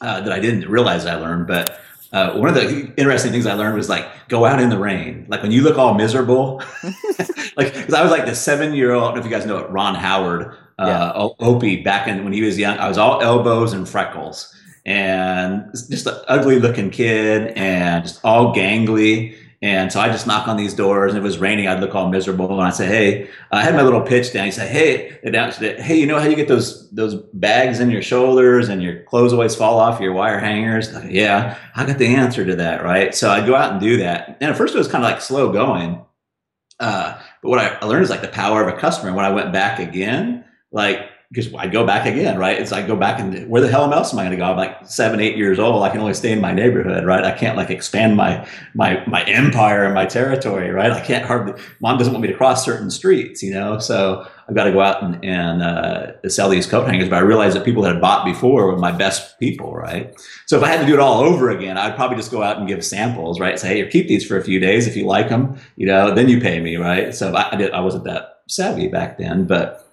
uh, 0.00 0.20
that 0.20 0.32
I 0.32 0.40
didn't 0.40 0.68
realize 0.68 1.06
I 1.06 1.16
learned. 1.16 1.46
But 1.46 1.78
uh, 2.12 2.32
one 2.32 2.48
of 2.48 2.54
the 2.54 2.92
interesting 2.96 3.32
things 3.32 3.46
I 3.46 3.54
learned 3.54 3.76
was 3.76 3.88
like 3.88 4.06
go 4.28 4.44
out 4.44 4.60
in 4.60 4.70
the 4.70 4.78
rain. 4.78 5.26
Like 5.28 5.42
when 5.42 5.52
you 5.52 5.62
look 5.62 5.78
all 5.78 5.94
miserable, 5.94 6.62
like 7.56 7.74
because 7.74 7.94
I 7.94 8.02
was 8.02 8.10
like 8.10 8.26
the 8.26 8.34
seven 8.34 8.74
year 8.74 8.92
old. 8.92 9.04
I 9.04 9.06
don't 9.08 9.14
know 9.16 9.20
if 9.20 9.26
you 9.26 9.36
guys 9.36 9.46
know 9.46 9.58
it, 9.58 9.70
Ron 9.70 9.94
Howard, 9.94 10.54
uh, 10.78 10.86
Yeah. 10.86 11.28
Opie. 11.40 11.82
Back 11.82 12.08
in 12.08 12.24
when 12.24 12.32
he 12.32 12.42
was 12.42 12.58
young, 12.58 12.78
I 12.78 12.88
was 12.88 12.98
all 12.98 13.20
elbows 13.22 13.72
and 13.72 13.88
freckles. 13.88 14.54
And 14.86 15.66
just 15.90 16.06
an 16.06 16.14
ugly 16.28 16.58
looking 16.58 16.88
kid 16.88 17.48
and 17.56 18.04
just 18.04 18.20
all 18.24 18.54
gangly. 18.54 19.36
And 19.60 19.92
so 19.92 19.98
I 19.98 20.06
just 20.06 20.26
knock 20.26 20.46
on 20.46 20.56
these 20.56 20.72
doors 20.72 21.12
and 21.12 21.18
it 21.18 21.22
was 21.22 21.38
raining, 21.38 21.66
I'd 21.66 21.80
look 21.80 21.92
all 21.92 22.08
miserable. 22.08 22.52
And 22.52 22.62
I 22.62 22.70
say, 22.70 22.86
Hey, 22.86 23.30
I 23.50 23.62
had 23.62 23.74
my 23.74 23.82
little 23.82 24.00
pitch 24.00 24.32
down. 24.32 24.44
He 24.44 24.52
said, 24.52 24.68
Hey, 24.68 25.18
it, 25.22 25.80
hey, 25.80 25.96
you 25.96 26.06
know 26.06 26.20
how 26.20 26.28
you 26.28 26.36
get 26.36 26.46
those 26.46 26.88
those 26.90 27.16
bags 27.34 27.80
in 27.80 27.90
your 27.90 28.02
shoulders 28.02 28.68
and 28.68 28.82
your 28.82 29.02
clothes 29.02 29.32
always 29.32 29.56
fall 29.56 29.80
off 29.80 30.00
your 30.00 30.12
wire 30.12 30.38
hangers? 30.38 30.92
Like, 30.92 31.10
yeah, 31.10 31.58
I 31.74 31.84
got 31.84 31.98
the 31.98 32.06
answer 32.06 32.44
to 32.44 32.54
that, 32.56 32.84
right? 32.84 33.12
So 33.14 33.30
I'd 33.30 33.46
go 33.46 33.56
out 33.56 33.72
and 33.72 33.80
do 33.80 33.96
that. 33.96 34.38
And 34.40 34.50
at 34.50 34.56
first 34.56 34.76
it 34.76 34.78
was 34.78 34.88
kind 34.88 35.04
of 35.04 35.10
like 35.10 35.20
slow 35.20 35.50
going. 35.52 36.04
Uh, 36.78 37.20
but 37.42 37.48
what 37.48 37.58
I 37.58 37.84
learned 37.84 38.04
is 38.04 38.10
like 38.10 38.22
the 38.22 38.28
power 38.28 38.62
of 38.62 38.72
a 38.72 38.78
customer. 38.78 39.12
When 39.12 39.24
I 39.24 39.32
went 39.32 39.52
back 39.52 39.80
again, 39.80 40.44
like 40.70 41.08
because 41.30 41.52
I 41.54 41.66
go 41.66 41.84
back 41.84 42.06
again, 42.06 42.38
right? 42.38 42.58
It's 42.58 42.72
I 42.72 42.86
go 42.86 42.96
back 42.96 43.20
and 43.20 43.48
where 43.50 43.60
the 43.60 43.68
hell 43.68 43.92
else 43.92 44.14
am 44.14 44.18
I 44.18 44.22
going 44.22 44.30
to 44.30 44.38
go? 44.38 44.44
I'm 44.44 44.56
like 44.56 44.86
seven, 44.86 45.20
eight 45.20 45.36
years 45.36 45.58
old. 45.58 45.82
I 45.82 45.90
can 45.90 46.00
only 46.00 46.14
stay 46.14 46.32
in 46.32 46.40
my 46.40 46.52
neighborhood, 46.52 47.04
right? 47.04 47.22
I 47.22 47.32
can't 47.32 47.54
like 47.54 47.68
expand 47.68 48.16
my 48.16 48.48
my 48.74 49.04
my 49.06 49.24
empire 49.24 49.84
and 49.84 49.94
my 49.94 50.06
territory, 50.06 50.70
right? 50.70 50.90
I 50.90 51.00
can't 51.00 51.26
hardly. 51.26 51.60
Mom 51.80 51.98
doesn't 51.98 52.14
want 52.14 52.22
me 52.22 52.28
to 52.28 52.36
cross 52.36 52.64
certain 52.64 52.90
streets, 52.90 53.42
you 53.42 53.52
know. 53.52 53.78
So 53.78 54.26
I've 54.48 54.54
got 54.54 54.64
to 54.64 54.72
go 54.72 54.80
out 54.80 55.02
and, 55.02 55.22
and 55.22 55.62
uh, 55.62 56.28
sell 56.30 56.48
these 56.48 56.66
coat 56.66 56.88
hangers. 56.88 57.10
But 57.10 57.16
I 57.16 57.20
realized 57.20 57.56
that 57.56 57.64
people 57.66 57.82
that 57.82 57.92
had 57.92 58.00
bought 58.00 58.24
before 58.24 58.66
were 58.66 58.78
my 58.78 58.92
best 58.92 59.38
people, 59.38 59.74
right? 59.74 60.18
So 60.46 60.56
if 60.56 60.62
I 60.62 60.68
had 60.68 60.80
to 60.80 60.86
do 60.86 60.94
it 60.94 61.00
all 61.00 61.20
over 61.20 61.50
again, 61.50 61.76
I'd 61.76 61.94
probably 61.94 62.16
just 62.16 62.30
go 62.30 62.42
out 62.42 62.56
and 62.56 62.66
give 62.66 62.82
samples, 62.82 63.38
right? 63.38 63.58
Say, 63.58 63.68
hey, 63.68 63.90
keep 63.90 64.08
these 64.08 64.26
for 64.26 64.38
a 64.38 64.42
few 64.42 64.60
days 64.60 64.86
if 64.86 64.96
you 64.96 65.04
like 65.04 65.28
them, 65.28 65.58
you 65.76 65.86
know, 65.86 66.14
then 66.14 66.30
you 66.30 66.40
pay 66.40 66.60
me, 66.60 66.76
right? 66.76 67.14
So 67.14 67.34
I, 67.34 67.52
I, 67.52 67.56
did, 67.56 67.72
I 67.72 67.80
wasn't 67.80 68.04
that 68.04 68.40
savvy 68.48 68.88
back 68.88 69.18
then, 69.18 69.46
but 69.46 69.87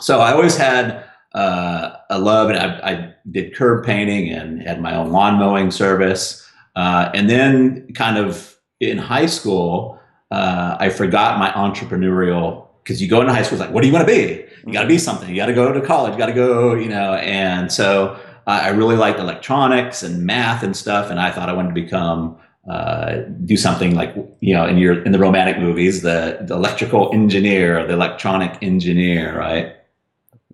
so 0.00 0.20
I 0.20 0.32
always 0.32 0.56
had 0.56 1.04
uh, 1.34 1.96
a 2.10 2.18
love, 2.18 2.50
and 2.50 2.58
I, 2.58 2.92
I, 2.92 3.12
did 3.30 3.54
curb 3.56 3.84
painting 3.84 4.30
and 4.30 4.62
had 4.62 4.80
my 4.80 4.94
own 4.94 5.10
lawn 5.10 5.38
mowing 5.38 5.70
service, 5.70 6.48
uh, 6.76 7.10
and 7.12 7.28
then 7.28 7.92
kind 7.92 8.16
of 8.16 8.56
in 8.80 8.98
high 8.98 9.26
school, 9.26 9.98
uh, 10.30 10.76
I 10.78 10.90
forgot 10.90 11.38
my 11.38 11.50
entrepreneurial 11.50 12.68
because 12.82 13.02
you 13.02 13.08
go 13.08 13.20
into 13.20 13.32
high 13.32 13.42
school, 13.42 13.56
it's 13.56 13.66
like, 13.66 13.74
what 13.74 13.82
do 13.82 13.88
you 13.88 13.92
want 13.92 14.06
to 14.06 14.14
be? 14.14 14.44
You 14.64 14.72
got 14.72 14.82
to 14.82 14.88
be 14.88 14.98
something. 14.98 15.28
You 15.28 15.36
got 15.36 15.46
to 15.46 15.52
go 15.52 15.72
to 15.72 15.80
college. 15.80 16.12
You 16.12 16.18
got 16.18 16.26
to 16.26 16.32
go, 16.32 16.74
you 16.74 16.88
know. 16.88 17.14
And 17.14 17.70
so 17.72 18.18
I 18.46 18.68
really 18.68 18.94
liked 18.94 19.18
electronics 19.18 20.04
and 20.04 20.24
math 20.24 20.62
and 20.62 20.76
stuff, 20.76 21.10
and 21.10 21.18
I 21.18 21.32
thought 21.32 21.48
I 21.48 21.52
wanted 21.52 21.74
to 21.74 21.80
become 21.80 22.38
uh, 22.70 23.22
do 23.44 23.56
something 23.56 23.94
like 23.94 24.14
you 24.40 24.54
know 24.54 24.66
in 24.66 24.78
your 24.78 25.02
in 25.02 25.12
the 25.12 25.18
romantic 25.18 25.58
movies, 25.58 26.02
the, 26.02 26.38
the 26.42 26.54
electrical 26.54 27.10
engineer 27.12 27.86
the 27.86 27.92
electronic 27.92 28.56
engineer, 28.62 29.36
right? 29.36 29.75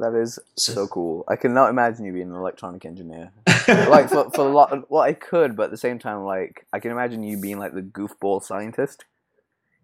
That 0.03 0.15
is 0.15 0.41
so 0.57 0.89
cool. 0.89 1.25
I 1.29 1.37
cannot 1.37 1.71
imagine 1.71 2.05
you 2.05 2.13
being 2.13 2.31
an 2.31 2.35
electronic 2.35 2.85
engineer. 2.85 3.31
like 3.69 4.09
for 4.09 4.29
for 4.31 4.49
a 4.49 4.53
lot, 4.53 4.91
well, 4.91 5.01
I 5.01 5.13
could, 5.13 5.55
but 5.55 5.65
at 5.65 5.71
the 5.71 5.77
same 5.77 6.01
time, 6.01 6.25
like 6.25 6.67
I 6.73 6.81
can 6.81 6.91
imagine 6.91 7.23
you 7.23 7.41
being 7.41 7.61
like 7.61 7.73
the 7.73 7.83
goofball 7.83 8.43
scientist, 8.43 9.05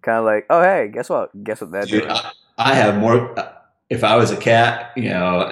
kind 0.03 0.19
of 0.19 0.25
like, 0.25 0.45
oh 0.51 0.61
hey, 0.61 0.91
guess 0.93 1.09
what? 1.09 1.45
Guess 1.45 1.61
what 1.61 1.71
they're 1.71 1.87
Dude, 1.87 2.03
doing. 2.03 2.11
I, 2.11 2.33
I 2.59 2.75
have 2.75 2.99
more. 2.99 3.33
If 3.91 4.03
I 4.03 4.17
was 4.17 4.33
a 4.33 4.37
cat, 4.37 4.91
you 4.97 5.11
know, 5.11 5.49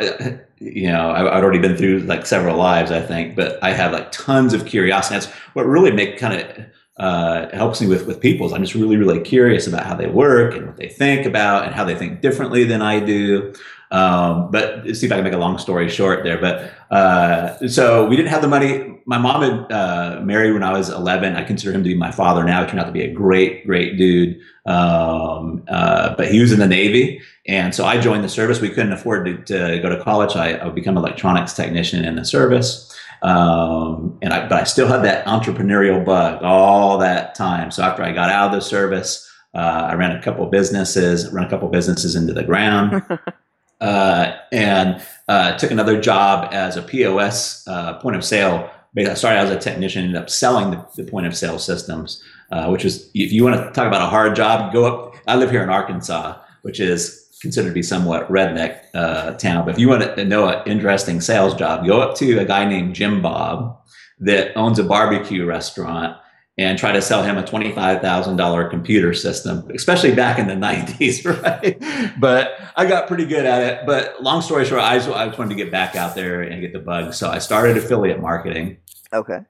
you 0.59 0.89
know, 0.89 1.13
I've 1.13 1.45
already 1.45 1.61
been 1.61 1.77
through 1.77 2.01
like 2.01 2.27
several 2.27 2.57
lives, 2.57 2.91
I 2.91 3.01
think, 3.01 3.37
but 3.37 3.63
I 3.63 3.73
have 3.73 3.93
like 3.93 4.11
tons 4.11 4.53
of 4.53 4.67
curiosity. 4.67 5.15
That's 5.15 5.33
what 5.55 5.65
really 5.65 5.93
make 5.93 6.19
kind 6.19 6.41
of 6.41 6.67
uh, 6.97 7.57
helps 7.57 7.81
me 7.81 7.87
with 7.87 8.05
with 8.09 8.21
people. 8.21 8.53
I'm 8.53 8.63
just 8.63 8.75
really 8.75 8.97
really 8.97 9.21
curious 9.21 9.69
about 9.69 9.87
how 9.87 9.95
they 9.95 10.09
work 10.09 10.57
and 10.57 10.67
what 10.67 10.77
they 10.77 10.89
think 10.89 11.25
about 11.25 11.67
and 11.67 11.73
how 11.75 11.85
they 11.85 11.95
think 11.95 12.21
differently 12.21 12.65
than 12.65 12.83
I 12.83 12.99
do. 12.99 13.55
Um, 13.91 14.51
but 14.51 14.85
see 14.97 15.07
if 15.07 15.13
I 15.13 15.17
can 15.17 15.25
make 15.25 15.33
a 15.33 15.39
long 15.39 15.59
story 15.59 15.89
short 15.89 16.25
there. 16.25 16.39
But 16.39 16.73
uh, 16.91 17.69
so 17.69 18.07
we 18.07 18.17
didn't 18.17 18.31
have 18.31 18.43
the 18.43 18.49
money. 18.49 19.01
My 19.07 19.19
mom 19.19 19.43
had 19.43 19.73
uh, 19.73 20.21
married 20.23 20.53
when 20.53 20.63
I 20.63 20.73
was 20.73 20.89
11. 20.89 21.37
I 21.37 21.45
consider 21.45 21.73
him 21.73 21.85
to 21.85 21.89
be 21.89 21.95
my 21.95 22.11
father 22.11 22.43
now. 22.43 22.65
He 22.65 22.67
turned 22.67 22.81
out 22.81 22.87
to 22.87 22.93
be 22.93 23.03
a 23.03 23.13
great, 23.13 23.67
great 23.67 23.97
dude. 23.97 24.41
Um, 24.67 25.63
uh, 25.69 26.17
but 26.17 26.31
he 26.31 26.41
was 26.41 26.53
in 26.53 26.59
the 26.59 26.67
Navy. 26.67 27.23
And 27.47 27.75
so 27.75 27.85
I 27.85 28.01
joined 28.01 28.25
the 28.25 28.29
service. 28.29 28.61
We 28.61 28.71
couldn't 28.71 28.93
afford 28.93 29.27
to, 29.27 29.37
to 29.45 29.81
go 29.81 29.89
to 29.89 30.03
college. 30.03 30.35
I, 30.35 30.59
I 30.65 30.69
become 30.71 30.97
an 30.97 31.05
electronics 31.05 31.53
technician 31.53 32.05
in 32.05 32.17
the 32.17 32.25
service. 32.25 32.93
Um, 33.23 34.19
and 34.23 34.33
I, 34.33 34.49
but 34.49 34.61
I 34.61 34.65
still 34.65 34.89
had 34.89 35.03
that 35.05 35.25
entrepreneurial 35.27 36.05
bug 36.05 36.43
all 36.43 36.99
that 36.99 37.35
time. 37.35 37.71
So 37.71 37.83
after 37.83 38.03
I 38.03 38.13
got 38.13 38.31
out 38.31 38.47
of 38.49 38.53
the 38.53 38.61
service, 38.61 39.29
uh, 39.55 39.89
I 39.91 39.95
ran 39.95 40.15
a 40.15 40.23
couple 40.23 40.45
businesses, 40.47 41.33
ran 41.33 41.47
a 41.47 41.49
couple 41.49 41.69
businesses 41.69 42.15
into 42.15 42.33
the 42.33 42.45
ground. 42.45 43.03
uh, 43.81 44.37
and 44.53 45.03
uh, 45.29 45.57
took 45.59 45.71
another 45.71 46.01
job 46.01 46.49
as 46.53 46.77
a 46.77 46.83
POS 46.83 47.67
uh, 47.69 47.99
point 47.99 48.17
of 48.17 48.25
sale. 48.25 48.71
I 48.99 49.15
started 49.15 49.41
as 49.41 49.51
a 49.51 49.59
technician, 49.59 50.05
ended 50.05 50.23
up 50.23 50.31
selling 50.31 50.71
the, 50.71 50.87
the 50.97 51.11
point 51.11 51.27
of 51.27 51.37
sale 51.37 51.59
systems, 51.59 52.23
uh, 52.51 52.69
which 52.69 52.85
was, 52.85 53.11
if 53.15 53.31
you 53.31 53.45
want 53.45 53.57
to 53.57 53.71
talk 53.73 53.87
about 53.87 54.01
a 54.01 54.07
hard 54.07 54.35
job, 54.35 54.73
go 54.73 54.85
up. 54.87 55.17
I 55.27 55.37
live 55.37 55.51
here 55.51 55.63
in 55.63 55.69
Arkansas, 55.69 56.39
which 56.63 56.81
is 56.81 57.27
considered 57.43 57.69
to 57.69 57.75
be 57.75 57.83
somewhat 57.83 58.27
redneck 58.31 58.85
uh, 58.95 59.33
town. 59.33 59.67
But 59.67 59.75
if 59.75 59.79
you 59.79 59.89
want 59.89 60.17
to 60.17 60.25
know 60.25 60.49
an 60.49 60.67
interesting 60.67 61.21
sales 61.21 61.55
job, 61.55 61.87
go 61.87 62.01
up 62.01 62.17
to 62.17 62.39
a 62.39 62.45
guy 62.47 62.65
named 62.67 62.95
Jim 62.95 63.21
Bob 63.21 63.79
that 64.21 64.57
owns 64.57 64.79
a 64.79 64.85
barbecue 64.85 65.45
restaurant 65.45 66.17
and 66.59 66.79
try 66.79 66.91
to 66.91 67.03
sell 67.03 67.23
him 67.23 67.37
a 67.37 67.43
$25,000 67.43 68.71
computer 68.71 69.13
system, 69.13 69.71
especially 69.75 70.15
back 70.15 70.39
in 70.39 70.47
the 70.47 70.55
90s, 70.67 71.25
right? 71.43 72.19
But 72.19 72.59
I 72.77 72.87
got 72.87 73.09
pretty 73.09 73.27
good 73.27 73.45
at 73.45 73.63
it. 73.63 73.87
But 73.87 74.23
long 74.23 74.41
story 74.41 74.65
short, 74.65 74.81
I 74.81 74.97
just, 74.97 75.11
I 75.11 75.27
just 75.27 75.39
wanted 75.39 75.51
to 75.51 75.63
get 75.63 75.71
back 75.71 75.97
out 75.97 76.15
there 76.15 76.43
and 76.43 76.61
get 76.61 76.73
the 76.73 76.79
bug. 76.79 77.13
So 77.15 77.31
I 77.31 77.39
started 77.39 77.77
affiliate 77.77 78.21
marketing. 78.21 78.79
Okay. 79.13 79.41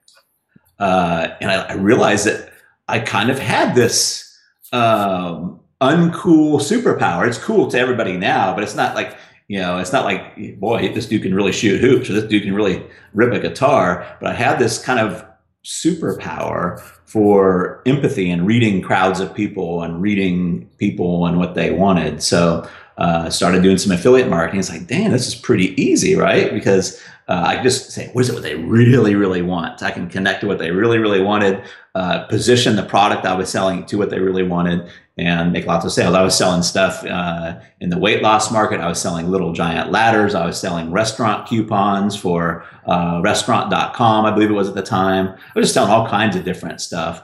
Uh, 0.79 1.29
and 1.41 1.49
I, 1.49 1.61
I, 1.69 1.73
realized 1.73 2.27
that 2.27 2.51
I 2.87 2.99
kind 2.99 3.31
of 3.31 3.39
had 3.39 3.73
this 3.73 4.37
um, 4.71 5.59
uncool 5.81 6.59
superpower. 6.59 7.27
It's 7.27 7.39
cool 7.39 7.67
to 7.71 7.79
everybody 7.79 8.15
now, 8.15 8.53
but 8.53 8.63
it's 8.63 8.75
not 8.75 8.93
like, 8.93 9.17
you 9.47 9.59
know, 9.59 9.79
it's 9.79 9.91
not 9.91 10.05
like, 10.05 10.59
boy, 10.59 10.93
this 10.93 11.07
dude 11.07 11.23
can 11.23 11.33
really 11.33 11.51
shoot 11.51 11.81
hoops 11.81 12.11
or 12.11 12.13
this 12.13 12.25
dude 12.25 12.43
can 12.43 12.53
really 12.53 12.85
rip 13.13 13.33
a 13.33 13.39
guitar. 13.39 14.05
But 14.21 14.29
I 14.29 14.35
had 14.35 14.59
this 14.59 14.77
kind 14.77 14.99
of 14.99 15.25
superpower 15.65 16.79
for 17.07 17.81
empathy 17.85 18.29
and 18.29 18.45
reading 18.45 18.81
crowds 18.81 19.21
of 19.21 19.33
people 19.33 19.81
and 19.81 20.01
reading 20.01 20.69
people 20.77 21.25
and 21.25 21.39
what 21.39 21.55
they 21.55 21.71
wanted. 21.71 22.21
So 22.21 22.67
uh, 22.97 23.29
started 23.29 23.63
doing 23.63 23.77
some 23.77 23.93
affiliate 23.93 24.29
marketing. 24.29 24.59
It's 24.59 24.69
like, 24.69 24.87
damn, 24.87 25.11
this 25.11 25.25
is 25.25 25.33
pretty 25.33 25.81
easy, 25.81 26.15
right? 26.15 26.51
Because 26.51 27.01
uh, 27.29 27.43
I 27.47 27.63
just 27.63 27.91
say, 27.91 28.09
what 28.11 28.21
is 28.21 28.29
it 28.29 28.33
what 28.33 28.43
they 28.43 28.55
really, 28.55 29.15
really 29.15 29.41
want? 29.41 29.81
I 29.81 29.91
can 29.91 30.09
connect 30.09 30.41
to 30.41 30.47
what 30.47 30.59
they 30.59 30.71
really, 30.71 30.97
really 30.97 31.21
wanted, 31.21 31.63
uh, 31.97 32.25
position 32.27 32.75
the 32.75 32.83
product 32.83 33.25
I 33.25 33.33
was 33.33 33.49
selling 33.49 33.83
to 33.87 33.97
what 33.97 34.11
they 34.11 34.19
really 34.19 34.43
wanted, 34.43 34.87
and 35.17 35.51
make 35.51 35.65
lots 35.65 35.83
of 35.83 35.91
sales. 35.91 36.13
I 36.13 36.21
was 36.21 36.37
selling 36.37 36.61
stuff 36.61 37.03
uh, 37.03 37.59
in 37.79 37.89
the 37.89 37.97
weight 37.97 38.21
loss 38.21 38.51
market. 38.51 38.79
I 38.81 38.87
was 38.87 39.01
selling 39.01 39.31
little 39.31 39.51
giant 39.51 39.91
ladders. 39.91 40.35
I 40.35 40.45
was 40.45 40.59
selling 40.59 40.91
restaurant 40.91 41.49
coupons 41.49 42.15
for 42.15 42.63
uh, 42.85 43.19
restaurant.com, 43.23 44.25
I 44.25 44.31
believe 44.31 44.51
it 44.51 44.53
was 44.53 44.69
at 44.69 44.75
the 44.75 44.83
time. 44.83 45.29
I 45.29 45.59
was 45.59 45.65
just 45.65 45.73
selling 45.73 45.89
all 45.89 46.07
kinds 46.07 46.35
of 46.35 46.43
different 46.43 46.81
stuff. 46.81 47.23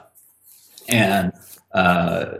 And 0.88 1.32
uh, 1.72 2.38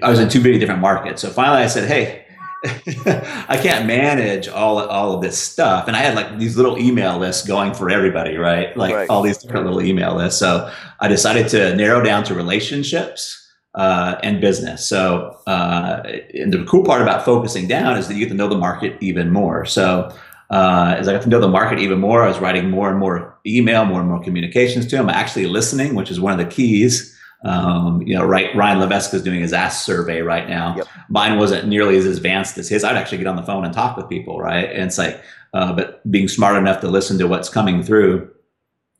I 0.00 0.08
was 0.08 0.20
in 0.20 0.28
too 0.28 0.40
many 0.40 0.60
different 0.60 0.80
markets. 0.80 1.20
So 1.20 1.30
finally 1.30 1.62
I 1.62 1.66
said, 1.66 1.88
hey, 1.88 2.26
I 2.64 3.58
can't 3.62 3.86
manage 3.86 4.48
all 4.48 4.78
all 4.78 5.14
of 5.14 5.22
this 5.22 5.38
stuff, 5.38 5.86
and 5.86 5.96
I 5.96 6.00
had 6.00 6.16
like 6.16 6.38
these 6.38 6.56
little 6.56 6.78
email 6.78 7.18
lists 7.18 7.46
going 7.46 7.72
for 7.72 7.88
everybody, 7.88 8.36
right? 8.36 8.76
Like 8.76 8.94
right. 8.94 9.08
all 9.08 9.22
these 9.22 9.38
different 9.38 9.66
little 9.66 9.82
email 9.82 10.16
lists. 10.16 10.40
So 10.40 10.72
I 11.00 11.08
decided 11.08 11.48
to 11.48 11.76
narrow 11.76 12.02
down 12.02 12.24
to 12.24 12.34
relationships 12.34 13.48
uh, 13.74 14.16
and 14.22 14.40
business. 14.40 14.86
So, 14.86 15.38
uh, 15.46 16.02
and 16.34 16.52
the 16.52 16.64
cool 16.64 16.84
part 16.84 17.00
about 17.00 17.24
focusing 17.24 17.68
down 17.68 17.96
is 17.96 18.08
that 18.08 18.14
you 18.14 18.20
get 18.20 18.30
to 18.30 18.34
know 18.34 18.48
the 18.48 18.58
market 18.58 18.96
even 19.00 19.30
more. 19.30 19.64
So, 19.64 20.12
uh, 20.50 20.96
as 20.98 21.06
I 21.06 21.12
got 21.12 21.22
to 21.22 21.28
know 21.28 21.40
the 21.40 21.48
market 21.48 21.78
even 21.78 22.00
more, 22.00 22.24
I 22.24 22.28
was 22.28 22.38
writing 22.38 22.70
more 22.70 22.88
and 22.90 22.98
more 22.98 23.38
email, 23.46 23.84
more 23.84 24.00
and 24.00 24.08
more 24.08 24.22
communications 24.22 24.86
to 24.86 24.96
them. 24.96 25.08
Actually 25.08 25.46
listening, 25.46 25.94
which 25.94 26.10
is 26.10 26.20
one 26.20 26.32
of 26.32 26.38
the 26.38 26.52
keys. 26.52 27.14
Um, 27.44 28.02
you 28.02 28.16
know, 28.16 28.24
right, 28.24 28.54
Ryan 28.56 28.80
Levesque 28.80 29.14
is 29.14 29.22
doing 29.22 29.40
his 29.40 29.52
Ask 29.52 29.84
survey 29.84 30.22
right 30.22 30.48
now. 30.48 30.76
Yep. 30.76 30.86
Mine 31.08 31.38
wasn't 31.38 31.68
nearly 31.68 31.96
as 31.96 32.06
advanced 32.06 32.58
as 32.58 32.68
his. 32.68 32.82
I'd 32.82 32.96
actually 32.96 33.18
get 33.18 33.26
on 33.26 33.36
the 33.36 33.42
phone 33.42 33.64
and 33.64 33.72
talk 33.72 33.96
with 33.96 34.08
people, 34.08 34.40
right? 34.40 34.68
And 34.68 34.84
it's 34.84 34.98
like, 34.98 35.22
uh, 35.54 35.72
but 35.72 36.10
being 36.10 36.28
smart 36.28 36.56
enough 36.56 36.80
to 36.80 36.88
listen 36.88 37.18
to 37.18 37.28
what's 37.28 37.48
coming 37.48 37.82
through. 37.82 38.30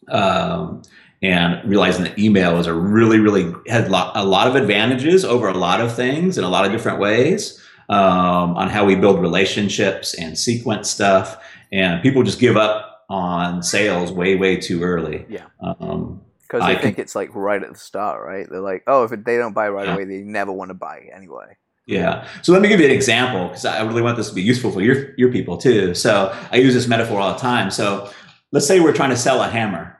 Um, 0.09 0.83
and 1.21 1.69
realizing 1.69 2.05
that 2.05 2.19
email 2.19 2.59
is 2.59 2.67
a 2.67 2.73
really, 2.73 3.19
really 3.19 3.53
had 3.67 3.89
a 3.89 4.25
lot 4.25 4.47
of 4.47 4.55
advantages 4.55 5.25
over 5.25 5.49
a 5.49 5.55
lot 5.55 5.81
of 5.81 5.95
things 5.95 6.39
in 6.39 6.45
a 6.45 6.49
lot 6.49 6.65
of 6.65 6.71
different 6.71 7.01
ways 7.01 7.61
um, 7.89 8.57
on 8.57 8.69
how 8.69 8.85
we 8.85 8.95
build 8.95 9.21
relationships 9.21 10.15
and 10.15 10.39
sequence 10.39 10.89
stuff. 10.89 11.37
And 11.73 12.03
people 12.03 12.23
just 12.23 12.39
give 12.39 12.57
up 12.57 13.05
on 13.11 13.63
sales 13.63 14.13
way, 14.13 14.37
way 14.37 14.57
too 14.57 14.83
early. 14.83 15.27
Yeah. 15.29 15.47
Um, 15.61 16.23
because 16.49 16.67
they 16.67 16.77
I 16.77 16.81
think 16.81 16.97
can, 16.97 17.03
it's 17.03 17.15
like 17.15 17.35
right 17.35 17.63
at 17.63 17.73
the 17.73 17.79
start, 17.79 18.27
right? 18.27 18.47
They're 18.49 18.61
like, 18.61 18.85
oh, 18.87 19.05
if 19.05 19.11
they 19.11 19.37
don't 19.37 19.53
buy 19.53 19.69
right 19.69 19.87
yeah. 19.87 19.95
away, 19.95 20.05
they 20.05 20.19
never 20.19 20.53
want 20.53 20.71
to 20.71 20.75
buy 20.75 21.11
anyway. 21.15 21.57
Yeah. 21.87 22.27
So 22.43 22.53
let 22.53 22.63
me 22.63 22.69
give 22.69 22.81
you 22.81 22.87
an 22.87 22.93
example 22.93 23.49
because 23.49 23.65
I 23.65 23.83
really 23.83 24.03
want 24.03 24.17
this 24.17 24.29
to 24.29 24.35
be 24.35 24.43
useful 24.43 24.71
for 24.71 24.83
your 24.83 25.15
your 25.17 25.31
people 25.33 25.57
too. 25.57 25.95
So 25.95 26.37
I 26.53 26.57
use 26.57 26.75
this 26.75 26.87
metaphor 26.87 27.21
all 27.21 27.33
the 27.33 27.39
time. 27.39 27.71
So 27.71 28.11
let's 28.53 28.67
say 28.67 28.81
we're 28.81 28.93
trying 28.93 29.11
to 29.11 29.17
sell 29.17 29.43
a 29.43 29.49
hammer 29.49 29.99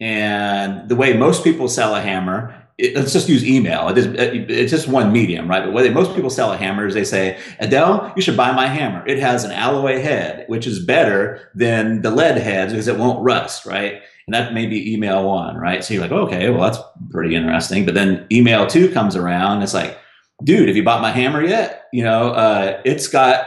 and 0.00 0.88
the 0.88 0.96
way 0.96 1.16
most 1.16 1.42
people 1.42 1.68
sell 1.68 1.94
a 1.94 2.00
hammer, 2.00 2.54
it, 2.76 2.94
let's 2.94 3.12
just 3.12 3.28
use 3.28 3.44
email. 3.44 3.88
It 3.88 3.98
is, 3.98 4.06
uh, 4.06 4.30
it's 4.32 4.70
just 4.70 4.86
one 4.86 5.12
medium, 5.12 5.48
right? 5.48 5.60
But 5.60 5.66
the 5.66 5.72
way 5.72 5.90
most 5.90 6.14
people 6.14 6.30
sell 6.30 6.52
a 6.52 6.56
hammer 6.56 6.86
is 6.86 6.94
they 6.94 7.04
say, 7.04 7.38
Adele, 7.58 8.12
you 8.14 8.22
should 8.22 8.36
buy 8.36 8.52
my 8.52 8.66
hammer. 8.68 9.04
It 9.06 9.18
has 9.18 9.42
an 9.42 9.50
alloy 9.50 10.00
head, 10.00 10.44
which 10.46 10.66
is 10.66 10.84
better 10.84 11.50
than 11.54 12.02
the 12.02 12.12
lead 12.12 12.38
heads 12.38 12.72
because 12.72 12.86
it 12.86 12.96
won't 12.96 13.24
rust, 13.24 13.66
right? 13.66 14.02
And 14.28 14.34
that 14.34 14.52
may 14.52 14.66
be 14.66 14.92
email 14.92 15.24
one, 15.24 15.56
right? 15.56 15.82
So 15.82 15.94
you're 15.94 16.02
like, 16.02 16.12
okay, 16.12 16.50
well, 16.50 16.60
that's 16.60 16.78
pretty 17.08 17.34
interesting. 17.34 17.86
But 17.86 17.94
then 17.94 18.26
email 18.30 18.66
two 18.66 18.90
comes 18.90 19.16
around. 19.16 19.62
It's 19.62 19.72
like, 19.72 19.96
dude, 20.44 20.68
have 20.68 20.76
you 20.76 20.84
bought 20.84 21.00
my 21.00 21.10
hammer 21.10 21.42
yet? 21.42 21.86
You 21.94 22.04
know, 22.04 22.32
uh, 22.32 22.78
it's 22.84 23.08
got 23.08 23.46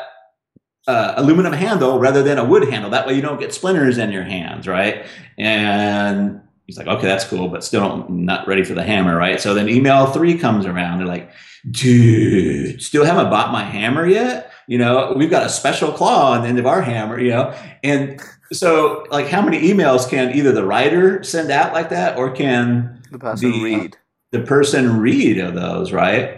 uh, 0.87 1.13
aluminum 1.17 1.53
handle 1.53 1.99
rather 1.99 2.23
than 2.23 2.39
a 2.39 2.43
wood 2.43 2.67
handle. 2.67 2.89
That 2.89 3.05
way 3.05 3.13
you 3.13 3.21
don't 3.21 3.39
get 3.39 3.53
splinters 3.53 3.99
in 3.99 4.11
your 4.11 4.23
hands, 4.23 4.67
right? 4.67 5.05
And 5.37 6.41
he's 6.65 6.79
like, 6.79 6.87
okay, 6.87 7.05
that's 7.05 7.25
cool, 7.25 7.47
but 7.47 7.63
still 7.63 8.09
not 8.09 8.47
ready 8.47 8.63
for 8.63 8.73
the 8.73 8.81
hammer, 8.81 9.15
right? 9.15 9.39
So 9.39 9.53
then 9.53 9.69
email 9.69 10.07
three 10.07 10.35
comes 10.35 10.65
around. 10.65 10.97
They're 10.97 11.05
like, 11.05 11.29
dude, 11.69 12.81
still 12.81 13.05
haven't 13.05 13.29
bought 13.29 13.51
my 13.51 13.63
hammer 13.63 14.07
yet? 14.07 14.51
You 14.67 14.79
know, 14.79 15.13
we've 15.15 15.29
got 15.29 15.45
a 15.45 15.49
special 15.49 15.91
claw 15.91 16.31
on 16.31 16.41
the 16.41 16.47
end 16.47 16.57
of 16.57 16.65
our 16.65 16.81
hammer. 16.81 17.19
You 17.19 17.29
know, 17.29 17.55
and 17.83 18.19
so 18.51 19.05
like, 19.11 19.27
how 19.27 19.41
many 19.41 19.61
emails 19.69 20.09
can 20.09 20.35
either 20.35 20.51
the 20.51 20.65
writer 20.65 21.23
send 21.23 21.51
out 21.51 21.73
like 21.73 21.89
that, 21.89 22.17
or 22.17 22.31
can 22.31 23.01
the 23.11 23.19
person 23.19 23.51
the, 23.51 23.63
read? 23.63 23.97
The 24.31 24.41
person 24.41 24.99
read 24.99 25.37
of 25.39 25.55
those, 25.55 25.91
right? 25.91 26.37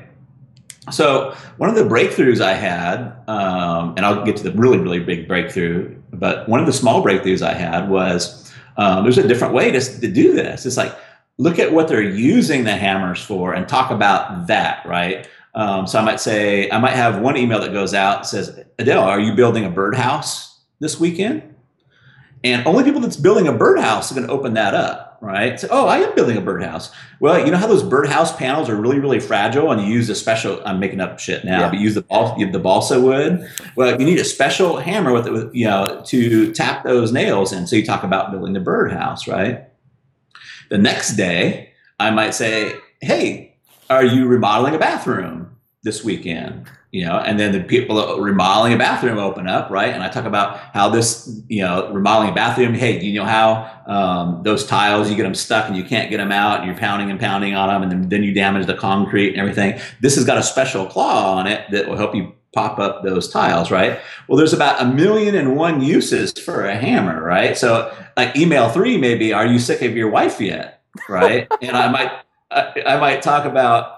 So 0.91 1.35
one 1.57 1.69
of 1.69 1.75
the 1.75 1.83
breakthroughs 1.83 2.41
I 2.41 2.53
had, 2.53 3.13
um, 3.27 3.93
and 3.95 4.05
I'll 4.05 4.25
get 4.25 4.35
to 4.37 4.43
the 4.43 4.51
really, 4.51 4.77
really 4.77 4.99
big 4.99 5.27
breakthrough, 5.27 5.95
but 6.11 6.47
one 6.49 6.59
of 6.59 6.65
the 6.65 6.73
small 6.73 7.03
breakthroughs 7.03 7.41
I 7.41 7.53
had 7.53 7.89
was 7.89 8.53
um, 8.77 9.03
there's 9.03 9.17
a 9.17 9.27
different 9.27 9.53
way 9.53 9.71
to, 9.71 9.79
to 9.79 10.11
do 10.11 10.33
this. 10.33 10.65
It's 10.65 10.77
like 10.77 10.93
look 11.37 11.57
at 11.57 11.71
what 11.71 11.87
they're 11.87 12.01
using 12.01 12.63
the 12.63 12.75
hammers 12.75 13.21
for 13.21 13.53
and 13.53 13.67
talk 13.67 13.91
about 13.91 14.47
that, 14.47 14.85
right? 14.85 15.27
Um, 15.55 15.87
so 15.87 15.99
I 15.99 16.03
might 16.03 16.19
say, 16.19 16.69
I 16.69 16.79
might 16.79 16.93
have 16.93 17.19
one 17.19 17.37
email 17.37 17.59
that 17.61 17.73
goes 17.73 17.93
out 17.93 18.27
says, 18.27 18.59
Adele, 18.79 19.03
are 19.03 19.19
you 19.19 19.35
building 19.35 19.65
a 19.65 19.69
birdhouse 19.69 20.59
this 20.79 20.99
weekend? 20.99 21.52
And 22.43 22.67
only 22.67 22.83
people 22.83 22.99
that's 22.99 23.15
building 23.15 23.47
a 23.47 23.53
birdhouse 23.53 24.11
are 24.11 24.15
going 24.15 24.27
to 24.27 24.33
open 24.33 24.55
that 24.55 24.73
up, 24.73 25.17
right? 25.21 25.57
So, 25.57 25.69
oh, 25.71 25.87
I 25.87 25.99
am 25.99 26.13
building 26.13 26.35
a 26.35 26.41
birdhouse. 26.41 26.91
Well, 27.21 27.43
you 27.45 27.51
know 27.51 27.57
how 27.57 27.67
those 27.67 27.83
birdhouse 27.83 28.35
panels 28.35 28.67
are 28.67 28.75
really, 28.75 28.99
really 28.99 29.21
fragile, 29.21 29.71
and 29.71 29.81
you 29.81 29.87
use 29.87 30.09
a 30.09 30.15
special. 30.15 30.61
I'm 30.65 30.77
making 30.77 30.99
up 30.99 31.19
shit 31.19 31.45
now, 31.45 31.61
yeah. 31.61 31.69
but 31.69 31.79
use 31.79 31.95
the 31.95 32.01
the 32.51 32.59
balsa 32.59 32.99
wood. 32.99 33.49
Well, 33.77 33.97
you 33.97 34.05
need 34.05 34.19
a 34.19 34.25
special 34.25 34.77
hammer 34.77 35.13
with, 35.13 35.29
with 35.29 35.55
you 35.55 35.67
know 35.67 36.03
to 36.07 36.51
tap 36.51 36.83
those 36.83 37.13
nails 37.13 37.53
in. 37.53 37.65
So 37.65 37.77
you 37.77 37.85
talk 37.85 38.03
about 38.03 38.31
building 38.31 38.51
the 38.51 38.59
birdhouse, 38.59 39.25
right? 39.25 39.63
The 40.69 40.77
next 40.77 41.15
day, 41.15 41.71
I 41.97 42.11
might 42.11 42.33
say, 42.33 42.75
"Hey, 42.99 43.55
are 43.89 44.03
you 44.03 44.27
remodeling 44.27 44.75
a 44.75 44.79
bathroom 44.79 45.55
this 45.83 46.03
weekend?" 46.03 46.67
You 46.93 47.05
know, 47.05 47.17
and 47.17 47.39
then 47.39 47.53
the 47.53 47.59
people 47.59 48.19
remodeling 48.19 48.71
a 48.71 48.77
bathroom 48.77 49.17
open 49.17 49.47
up, 49.47 49.71
right? 49.71 49.91
And 49.91 50.03
I 50.03 50.09
talk 50.09 50.25
about 50.25 50.59
how 50.75 50.89
this, 50.89 51.41
you 51.49 51.63
know, 51.63 51.91
remodeling 51.91 52.29
a 52.29 52.35
bathroom. 52.35 52.75
Hey, 52.75 53.01
you 53.01 53.19
know 53.19 53.25
how 53.25 53.67
um, 53.87 54.43
those 54.43 54.63
tiles 54.63 55.09
you 55.09 55.15
get 55.15 55.23
them 55.23 55.33
stuck 55.33 55.67
and 55.67 55.75
you 55.75 55.83
can't 55.83 56.11
get 56.11 56.17
them 56.17 56.31
out, 56.31 56.59
and 56.59 56.67
you're 56.67 56.77
pounding 56.77 57.09
and 57.09 57.19
pounding 57.19 57.55
on 57.55 57.69
them, 57.69 57.81
and 57.81 57.91
then, 57.91 58.09
then 58.09 58.23
you 58.23 58.31
damage 58.31 58.67
the 58.67 58.75
concrete 58.75 59.29
and 59.29 59.39
everything. 59.39 59.81
This 60.01 60.13
has 60.17 60.23
got 60.23 60.37
a 60.37 60.43
special 60.43 60.85
claw 60.85 61.35
on 61.35 61.47
it 61.47 61.65
that 61.71 61.89
will 61.89 61.97
help 61.97 62.13
you 62.13 62.31
pop 62.53 62.77
up 62.77 63.03
those 63.03 63.27
tiles, 63.27 63.71
right? 63.71 63.99
Well, 64.27 64.37
there's 64.37 64.53
about 64.53 64.79
a 64.79 64.85
million 64.85 65.33
and 65.33 65.55
one 65.55 65.81
uses 65.81 66.31
for 66.33 66.63
a 66.63 66.75
hammer, 66.75 67.23
right? 67.23 67.57
So, 67.57 67.91
like 68.15 68.37
email 68.37 68.69
three, 68.69 68.99
maybe, 68.99 69.33
are 69.33 69.47
you 69.47 69.57
sick 69.57 69.81
of 69.81 69.97
your 69.97 70.11
wife 70.11 70.39
yet? 70.39 70.83
Right? 71.09 71.47
and 71.63 71.75
I 71.75 71.91
might, 71.91 72.11
I, 72.51 72.83
I 72.85 72.99
might 72.99 73.23
talk 73.23 73.45
about 73.45 73.92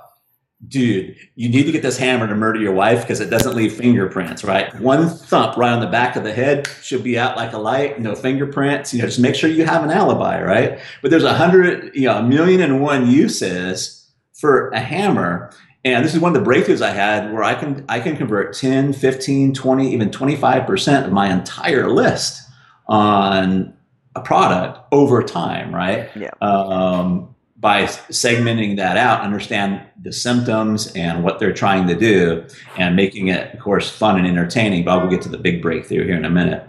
dude, 0.67 1.15
you 1.35 1.49
need 1.49 1.63
to 1.63 1.71
get 1.71 1.81
this 1.81 1.97
hammer 1.97 2.27
to 2.27 2.35
murder 2.35 2.59
your 2.59 2.73
wife 2.73 3.01
because 3.01 3.19
it 3.19 3.29
doesn't 3.29 3.55
leave 3.55 3.73
fingerprints, 3.73 4.43
right? 4.43 4.73
One 4.79 5.09
thump 5.09 5.57
right 5.57 5.73
on 5.73 5.79
the 5.79 5.87
back 5.87 6.15
of 6.15 6.23
the 6.23 6.33
head 6.33 6.67
should 6.81 7.03
be 7.03 7.17
out 7.17 7.35
like 7.35 7.53
a 7.53 7.57
light, 7.57 7.99
no 7.99 8.15
fingerprints. 8.15 8.93
You 8.93 9.01
know, 9.01 9.07
just 9.07 9.19
make 9.19 9.35
sure 9.35 9.49
you 9.49 9.65
have 9.65 9.83
an 9.83 9.91
alibi, 9.91 10.41
right? 10.41 10.79
But 11.01 11.11
there's 11.11 11.23
a 11.23 11.33
hundred, 11.33 11.95
you 11.95 12.05
know, 12.05 12.17
a 12.17 12.23
million 12.23 12.61
and 12.61 12.81
one 12.81 13.09
uses 13.09 14.09
for 14.33 14.69
a 14.69 14.79
hammer. 14.79 15.51
And 15.83 16.03
this 16.03 16.15
is 16.15 16.19
one 16.19 16.35
of 16.35 16.43
the 16.43 16.49
breakthroughs 16.49 16.81
I 16.81 16.91
had 16.91 17.31
where 17.31 17.43
I 17.43 17.53
can 17.55 17.85
I 17.87 17.99
can 17.99 18.17
convert 18.17 18.55
10, 18.55 18.93
15, 18.93 19.53
20, 19.53 19.93
even 19.93 20.09
25% 20.09 21.05
of 21.05 21.11
my 21.11 21.31
entire 21.31 21.91
list 21.91 22.41
on 22.87 23.73
a 24.15 24.21
product 24.21 24.79
over 24.91 25.21
time, 25.21 25.75
right? 25.75 26.09
Yeah. 26.15 26.31
Um, 26.41 27.34
by 27.65 27.85
segmenting 27.85 28.75
that 28.75 28.95
out, 28.95 29.21
understand 29.21 29.81
the 29.99 30.13
symptoms 30.13 30.93
and 30.93 31.23
what 31.23 31.39
they're 31.39 31.51
trying 31.51 31.87
to 31.87 31.95
do, 31.95 32.45
and 32.77 32.95
making 32.95 33.29
it, 33.29 33.51
of 33.55 33.59
course, 33.59 33.89
fun 33.89 34.19
and 34.19 34.27
entertaining. 34.27 34.85
But 34.85 35.01
we'll 35.01 35.09
get 35.09 35.23
to 35.23 35.29
the 35.29 35.39
big 35.39 35.63
breakthrough 35.63 36.05
here 36.05 36.15
in 36.15 36.25
a 36.25 36.29
minute. 36.29 36.63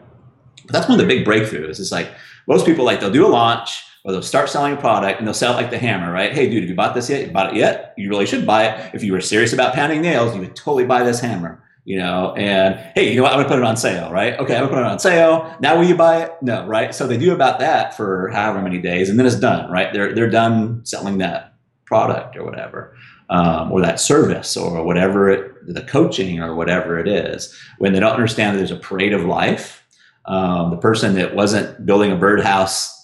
But 0.65 0.73
that's 0.73 0.89
one 0.89 0.99
of 0.99 1.07
the 1.07 1.15
big 1.15 1.27
breakthroughs. 1.27 1.81
It's 1.81 1.93
like 1.93 2.09
most 2.47 2.65
people 2.65 2.87
like 2.87 3.01
they'll 3.01 3.11
do 3.11 3.27
a 3.27 3.29
launch 3.29 3.85
or 4.07 4.13
they'll 4.13 4.23
start 4.23 4.49
selling 4.49 4.73
a 4.73 4.77
product 4.79 5.19
and 5.19 5.29
they'll 5.29 5.35
sell 5.35 5.53
it 5.53 5.57
like 5.57 5.71
the 5.71 5.77
hammer, 5.77 6.11
right? 6.11 6.33
Hey, 6.33 6.49
dude, 6.49 6.63
have 6.63 6.71
you 6.71 6.75
bought 6.75 6.95
this 6.95 7.11
yet? 7.11 7.27
You 7.27 7.31
bought 7.31 7.53
it 7.53 7.57
yet? 7.57 7.93
You 7.99 8.09
really 8.09 8.25
should 8.25 8.47
buy 8.47 8.69
it. 8.69 8.95
If 8.95 9.05
you 9.05 9.13
were 9.13 9.21
serious 9.21 9.53
about 9.53 9.75
pounding 9.75 10.01
nails, 10.01 10.35
you 10.35 10.41
would 10.41 10.57
totally 10.57 10.87
buy 10.87 11.03
this 11.03 11.21
hammer 11.21 11.63
you 11.87 11.97
know, 11.97 12.35
and 12.35 12.75
hey, 12.97 13.11
you 13.11 13.17
know 13.17 13.23
what? 13.23 13.33
I'm 13.33 13.39
gonna 13.39 13.49
put 13.49 13.59
it 13.59 13.65
on 13.65 13.77
sale, 13.77 14.11
right? 14.11 14.37
Okay, 14.41 14.55
I'm 14.57 14.63
gonna 14.65 14.75
put 14.75 14.81
it 14.81 14.91
on 14.91 14.99
sale. 14.99 15.57
Now 15.61 15.77
will 15.77 15.87
you 15.87 15.95
buy 15.95 16.25
it? 16.25 16.33
No, 16.43 16.67
right? 16.67 16.93
So 16.93 17.07
they 17.07 17.17
do 17.17 17.33
about 17.33 17.61
that 17.61 17.97
for 17.97 18.29
however 18.31 18.61
many 18.61 18.79
days, 18.79 19.09
and 19.09 19.17
then 19.17 19.25
it's 19.25 19.39
done, 19.39 19.71
right? 19.71 19.93
They're 19.93 20.13
they're 20.13 20.29
done 20.29 20.85
selling 20.85 21.19
that 21.19 21.55
product 21.85 22.37
or 22.37 22.45
whatever, 22.45 22.97
um, 23.31 23.71
or 23.71 23.81
that 23.83 24.01
service 24.01 24.57
or 24.57 24.83
whatever 24.83 25.31
it, 25.31 25.53
the 25.73 25.83
coaching 25.83 26.41
or 26.41 26.57
whatever 26.57 26.99
it 26.99 27.07
is. 27.07 27.57
When 27.79 27.93
they 27.93 28.01
don't 28.01 28.13
understand 28.13 28.55
that 28.55 28.59
there's 28.59 28.73
a 28.73 28.77
parade 28.77 29.13
of 29.13 29.25
life, 29.25 29.87
um, 30.25 30.71
the 30.71 30.79
person 30.79 31.15
that 31.15 31.37
wasn't 31.37 31.87
building 31.87 32.11
a 32.11 32.17
birdhouse 32.17 32.96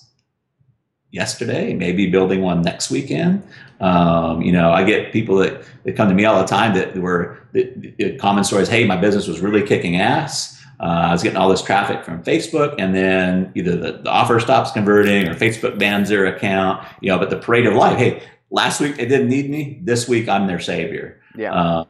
yesterday, 1.12 1.74
maybe 1.74 2.10
building 2.10 2.42
one 2.42 2.62
next 2.62 2.90
weekend. 2.90 3.42
Um, 3.80 4.42
you 4.42 4.50
know, 4.50 4.72
I 4.72 4.82
get 4.82 5.12
people 5.12 5.36
that, 5.36 5.62
that 5.84 5.96
come 5.96 6.08
to 6.08 6.14
me 6.14 6.24
all 6.24 6.40
the 6.40 6.46
time 6.46 6.74
that 6.74 6.96
were 6.96 7.38
the, 7.52 8.16
common 8.18 8.42
stories. 8.42 8.68
Hey, 8.68 8.84
my 8.84 8.96
business 8.96 9.28
was 9.28 9.40
really 9.40 9.62
kicking 9.62 9.96
ass. 9.96 10.58
Uh, 10.80 10.84
I 10.84 11.12
was 11.12 11.22
getting 11.22 11.36
all 11.36 11.48
this 11.48 11.62
traffic 11.62 12.04
from 12.04 12.24
Facebook, 12.24 12.74
and 12.78 12.92
then 12.94 13.52
either 13.54 13.76
the, 13.76 13.92
the, 13.98 14.10
offer 14.10 14.40
stops 14.40 14.72
converting 14.72 15.28
or 15.28 15.34
Facebook 15.34 15.78
bans 15.78 16.08
their 16.08 16.26
account. 16.26 16.84
You 17.00 17.10
know, 17.10 17.18
but 17.18 17.30
the 17.30 17.36
parade 17.36 17.66
of 17.66 17.74
life. 17.74 17.96
Hey, 17.96 18.22
last 18.50 18.80
week 18.80 18.96
they 18.96 19.06
didn't 19.06 19.28
need 19.28 19.48
me. 19.48 19.80
This 19.82 20.08
week 20.08 20.28
I'm 20.28 20.48
their 20.48 20.58
savior. 20.58 21.20
Yeah. 21.36 21.54
Uh, 21.54 21.84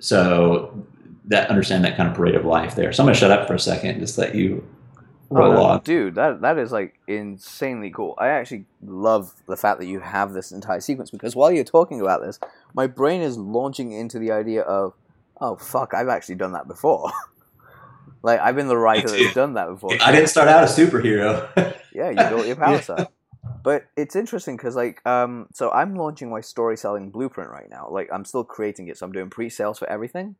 so 0.00 0.84
that 1.26 1.48
understand 1.48 1.84
that 1.84 1.96
kind 1.96 2.08
of 2.08 2.14
parade 2.14 2.34
of 2.34 2.44
life 2.44 2.74
there. 2.74 2.92
So 2.92 3.02
I'm 3.02 3.06
gonna 3.06 3.16
shut 3.16 3.30
up 3.30 3.46
for 3.46 3.54
a 3.54 3.58
second, 3.58 4.00
just 4.00 4.18
let 4.18 4.34
you 4.34 4.66
oh, 5.36 5.78
dude, 5.80 6.14
that 6.16 6.40
that 6.42 6.58
is 6.58 6.72
like 6.72 6.98
insanely 7.06 7.90
cool. 7.90 8.14
I 8.18 8.28
actually 8.28 8.66
love 8.82 9.32
the 9.46 9.56
fact 9.56 9.80
that 9.80 9.86
you 9.86 10.00
have 10.00 10.32
this 10.32 10.52
entire 10.52 10.80
sequence 10.80 11.10
because 11.10 11.34
while 11.34 11.50
you're 11.50 11.64
talking 11.64 12.00
about 12.00 12.22
this, 12.22 12.38
my 12.74 12.86
brain 12.86 13.20
is 13.20 13.36
launching 13.36 13.92
into 13.92 14.18
the 14.18 14.30
idea 14.32 14.62
of, 14.62 14.94
oh 15.40 15.56
fuck, 15.56 15.94
I've 15.94 16.08
actually 16.08 16.36
done 16.36 16.52
that 16.52 16.68
before. 16.68 17.10
like 18.22 18.40
I've 18.40 18.56
been 18.56 18.68
the 18.68 18.76
writer 18.76 19.08
that's 19.08 19.34
done 19.34 19.54
that 19.54 19.68
before. 19.68 19.90
I 20.00 20.12
didn't 20.12 20.28
start 20.28 20.48
out 20.48 20.64
a 20.64 20.66
superhero. 20.66 21.48
yeah, 21.92 22.10
you 22.10 22.16
built 22.16 22.46
your 22.46 22.56
power 22.56 22.80
set. 22.80 23.10
But 23.62 23.86
it's 23.96 24.14
interesting 24.14 24.56
because, 24.56 24.76
like, 24.76 25.04
um, 25.06 25.48
so 25.54 25.70
I'm 25.70 25.96
launching 25.96 26.28
my 26.28 26.42
story 26.42 26.76
selling 26.76 27.10
blueprint 27.10 27.50
right 27.50 27.68
now. 27.68 27.88
Like, 27.90 28.10
I'm 28.12 28.26
still 28.26 28.44
creating 28.44 28.88
it, 28.88 28.98
so 28.98 29.06
I'm 29.06 29.12
doing 29.12 29.30
pre-sales 29.30 29.78
for 29.78 29.88
everything. 29.88 30.36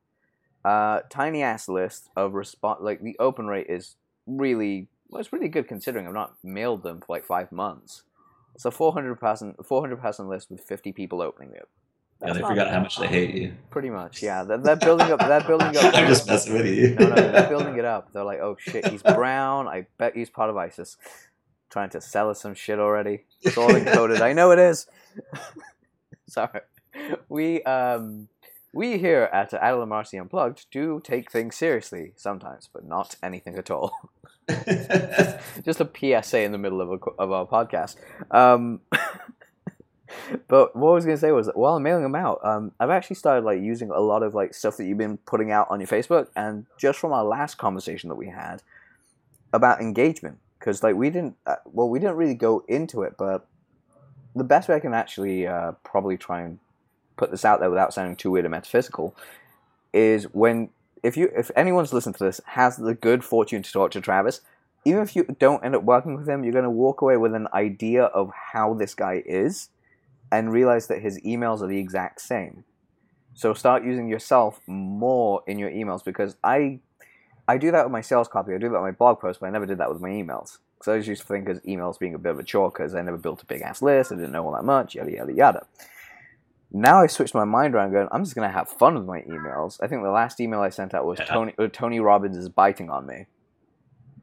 Uh, 0.63 1.01
tiny 1.11 1.43
ass 1.43 1.67
list 1.67 2.11
of 2.17 2.35
response. 2.35 2.81
Like, 2.83 3.01
the 3.01 3.17
open 3.19 3.47
rate 3.47 3.67
is 3.69 3.97
really 4.27 4.89
well, 5.09 5.21
it's 5.21 5.33
really 5.33 5.49
good 5.49 5.69
considering 5.69 6.07
I've 6.07 6.15
not 6.15 6.35
mailed 6.43 6.83
them 6.83 7.01
for 7.01 7.07
like 7.09 7.25
five 7.25 7.53
months. 7.53 8.03
It's 8.55 8.65
a 8.65 8.71
400 8.71 9.17
person 9.17 9.55
400 9.65 10.01
person 10.01 10.29
list 10.29 10.51
with 10.51 10.61
50 10.61 10.93
people 10.93 11.23
opening 11.23 11.55
it. 11.55 11.69
That's 12.21 12.37
yeah, 12.37 12.43
they 12.43 12.49
forgot 12.49 12.71
how 12.71 12.81
much 12.81 12.99
they 12.99 13.07
hate 13.07 13.35
you. 13.35 13.55
Pretty 13.71 13.91
much, 13.91 14.23
yeah. 14.23 14.45
They're, 14.45 14.59
they're 14.59 14.77
building 14.77 15.11
up. 15.11 15.19
They're 15.19 15.41
building 15.41 15.77
up. 15.77 15.95
I'm 15.95 16.07
just 16.07 16.27
messing 16.27 16.55
with 16.55 16.67
you. 16.67 16.95
no, 16.95 17.09
no, 17.09 17.15
they're 17.15 17.49
building 17.49 17.77
it 17.77 17.85
up. 17.85 18.13
They're 18.13 18.25
like, 18.25 18.39
oh 18.39 18.57
shit, 18.59 18.87
he's 18.87 19.03
brown. 19.03 19.67
I 19.67 19.87
bet 19.99 20.17
he's 20.17 20.31
part 20.31 20.49
of 20.49 20.57
ISIS. 20.57 20.97
Trying 21.71 21.91
to 21.91 22.01
sell 22.01 22.31
us 22.31 22.41
some 22.41 22.55
shit 22.55 22.79
already. 22.79 23.25
It's 23.43 23.59
all 23.59 23.69
encoded. 23.69 24.21
I 24.21 24.33
know 24.33 24.53
it 24.53 24.61
is. 24.61 24.87
Sorry. 26.29 26.61
We 27.29 27.63
um 27.65 28.29
we 28.75 28.99
here 28.99 29.31
at 29.33 29.53
Adel 29.53 29.87
Marcy 29.87 30.19
Unplugged 30.19 30.67
do 30.71 31.01
take 31.03 31.31
things 31.31 31.55
seriously 31.55 32.13
sometimes, 32.17 32.69
but 32.73 32.85
not 32.85 33.15
anything 33.23 33.57
at 33.57 33.71
all. 33.71 33.93
just 34.49 35.81
a 35.81 35.89
PSA 35.95 36.41
in 36.41 36.53
the 36.53 36.59
middle 36.59 36.81
of, 36.81 36.91
a, 36.91 37.11
of 37.19 37.33
our 37.33 37.47
podcast. 37.47 37.97
Um, 38.31 38.81
but 40.49 40.75
what 40.75 40.91
I 40.91 40.95
was 40.95 41.05
going 41.05 41.17
to 41.17 41.21
say 41.21 41.31
was, 41.31 41.47
that 41.47 41.57
while 41.57 41.77
I'm 41.77 41.83
mailing 41.83 42.03
them 42.03 42.17
out, 42.17 42.41
um, 42.45 42.73
I've 42.81 42.91
actually 42.91 43.17
started 43.17 43.45
like 43.45 43.61
using 43.61 43.91
a 43.91 44.01
lot 44.01 44.23
of 44.23 44.35
like 44.35 44.55
stuff 44.55 44.77
that 44.79 44.85
you've 44.85 44.99
been 44.99 45.19
putting 45.19 45.53
out 45.53 45.69
on 45.71 45.81
your 45.81 45.89
Facebook, 45.89 46.29
and 46.35 46.67
just 46.77 46.99
from 46.99 47.13
our 47.13 47.25
last 47.25 47.57
conversation 47.57 48.09
that 48.09 48.17
we 48.17 48.29
had 48.29 48.63
about 49.53 49.81
engagement, 49.81 50.39
because 50.59 50.83
like 50.83 50.97
we 50.97 51.11
didn't, 51.11 51.37
uh, 51.47 51.57
well, 51.65 51.89
we 51.89 52.01
didn't 52.01 52.17
really 52.17 52.35
go 52.35 52.65
into 52.69 53.03
it, 53.03 53.15
but 53.17 53.47
the 54.35 54.45
best 54.45 54.69
way 54.69 54.75
I 54.75 54.81
can 54.81 54.95
actually 54.95 55.47
uh, 55.47 55.73
probably 55.85 56.17
try 56.17 56.43
and 56.43 56.59
put 57.17 57.31
this 57.31 57.45
out 57.45 57.61
there 57.61 57.71
without 57.71 57.95
sounding 57.95 58.17
too 58.17 58.31
weird 58.31 58.45
and 58.45 58.53
metaphysical 58.53 59.15
is 59.93 60.25
when 60.33 60.71
if 61.03 61.17
you 61.17 61.31
if 61.37 61.51
anyone's 61.55 61.93
listened 61.93 62.17
to 62.17 62.25
this 62.25 62.41
has 62.47 62.77
the 62.77 62.95
good 62.95 63.25
fortune 63.25 63.63
to 63.63 63.73
talk 63.73 63.91
to 63.93 64.01
Travis, 64.01 64.41
even 64.85 65.03
if 65.03 65.15
you 65.15 65.25
don't 65.39 65.65
end 65.65 65.75
up 65.75 65.85
working 65.85 66.15
with 66.17 66.29
him, 66.29 66.43
you're 66.43 66.53
going 66.53 66.65
to 66.65 66.71
walk 66.71 67.01
away 67.01 67.17
with 67.17 67.35
an 67.35 67.49
idea 67.53 68.05
of 68.05 68.31
how 68.53 68.75
this 68.75 68.95
guy 68.95 69.23
is 69.25 69.69
and 70.33 70.53
realize 70.53 70.89
that 70.89 71.03
his 71.03 71.21
emails 71.21 71.61
are 71.63 71.67
the 71.67 71.79
exact 71.79 72.21
same. 72.21 72.65
So 73.35 73.53
start 73.55 73.85
using 73.85 74.09
yourself 74.09 74.61
more 74.67 75.43
in 75.47 75.59
your 75.59 75.71
emails 75.71 76.05
because 76.05 76.37
I 76.43 76.81
I 77.47 77.59
do 77.59 77.71
that 77.71 77.85
with 77.85 77.93
my 77.93 78.01
sales 78.01 78.29
copy, 78.29 78.55
I 78.55 78.59
do 78.59 78.69
that 78.69 78.73
with 78.73 78.83
my 78.83 78.91
blog 78.93 79.21
post, 79.21 79.41
but 79.41 79.47
I 79.47 79.51
never 79.51 79.67
did 79.67 79.79
that 79.79 79.93
with 79.93 80.01
my 80.01 80.09
emails. 80.09 80.59
Because 80.79 80.93
I 80.93 80.97
was 80.97 81.09
used 81.09 81.23
to 81.23 81.29
think 81.29 81.49
of 81.49 81.63
emails 81.65 81.99
being 81.99 82.15
a 82.15 82.19
bit 82.19 82.33
of 82.33 82.39
a 82.39 82.43
chore 82.43 82.71
because 82.71 82.95
I 82.95 83.03
never 83.03 83.19
built 83.19 83.43
a 83.43 83.47
big 83.47 83.63
ass 83.63 83.83
list, 83.83 84.13
I 84.13 84.17
didn't 84.17 84.33
know 84.33 84.45
all 84.45 84.55
that 84.55 84.65
much, 84.65 84.95
yada 84.95 85.11
yada 85.11 85.33
yada. 85.33 85.67
Now 86.75 87.01
I 87.01 87.07
switched 87.07 87.35
my 87.35 87.45
mind 87.45 87.75
around. 87.75 87.93
Going, 87.93 88.09
I'm 88.13 88.23
just 88.25 88.35
gonna 88.35 88.51
have 88.51 88.69
fun 88.69 88.95
with 88.97 89.07
my 89.07 89.23
emails. 89.23 89.79
I 89.83 89.87
think 89.87 90.03
the 90.03 90.11
last 90.11 90.41
email 90.41 90.61
I 90.61 90.69
sent 90.69 90.93
out 90.93 91.07
was 91.07 91.19
Yeah. 91.21 91.25
Tony 91.27 91.55
uh, 91.59 91.69
Tony 91.73 92.01
Robbins 92.01 92.37
is 92.37 92.49
biting 92.51 92.91
on 92.91 93.07
me. 93.07 93.27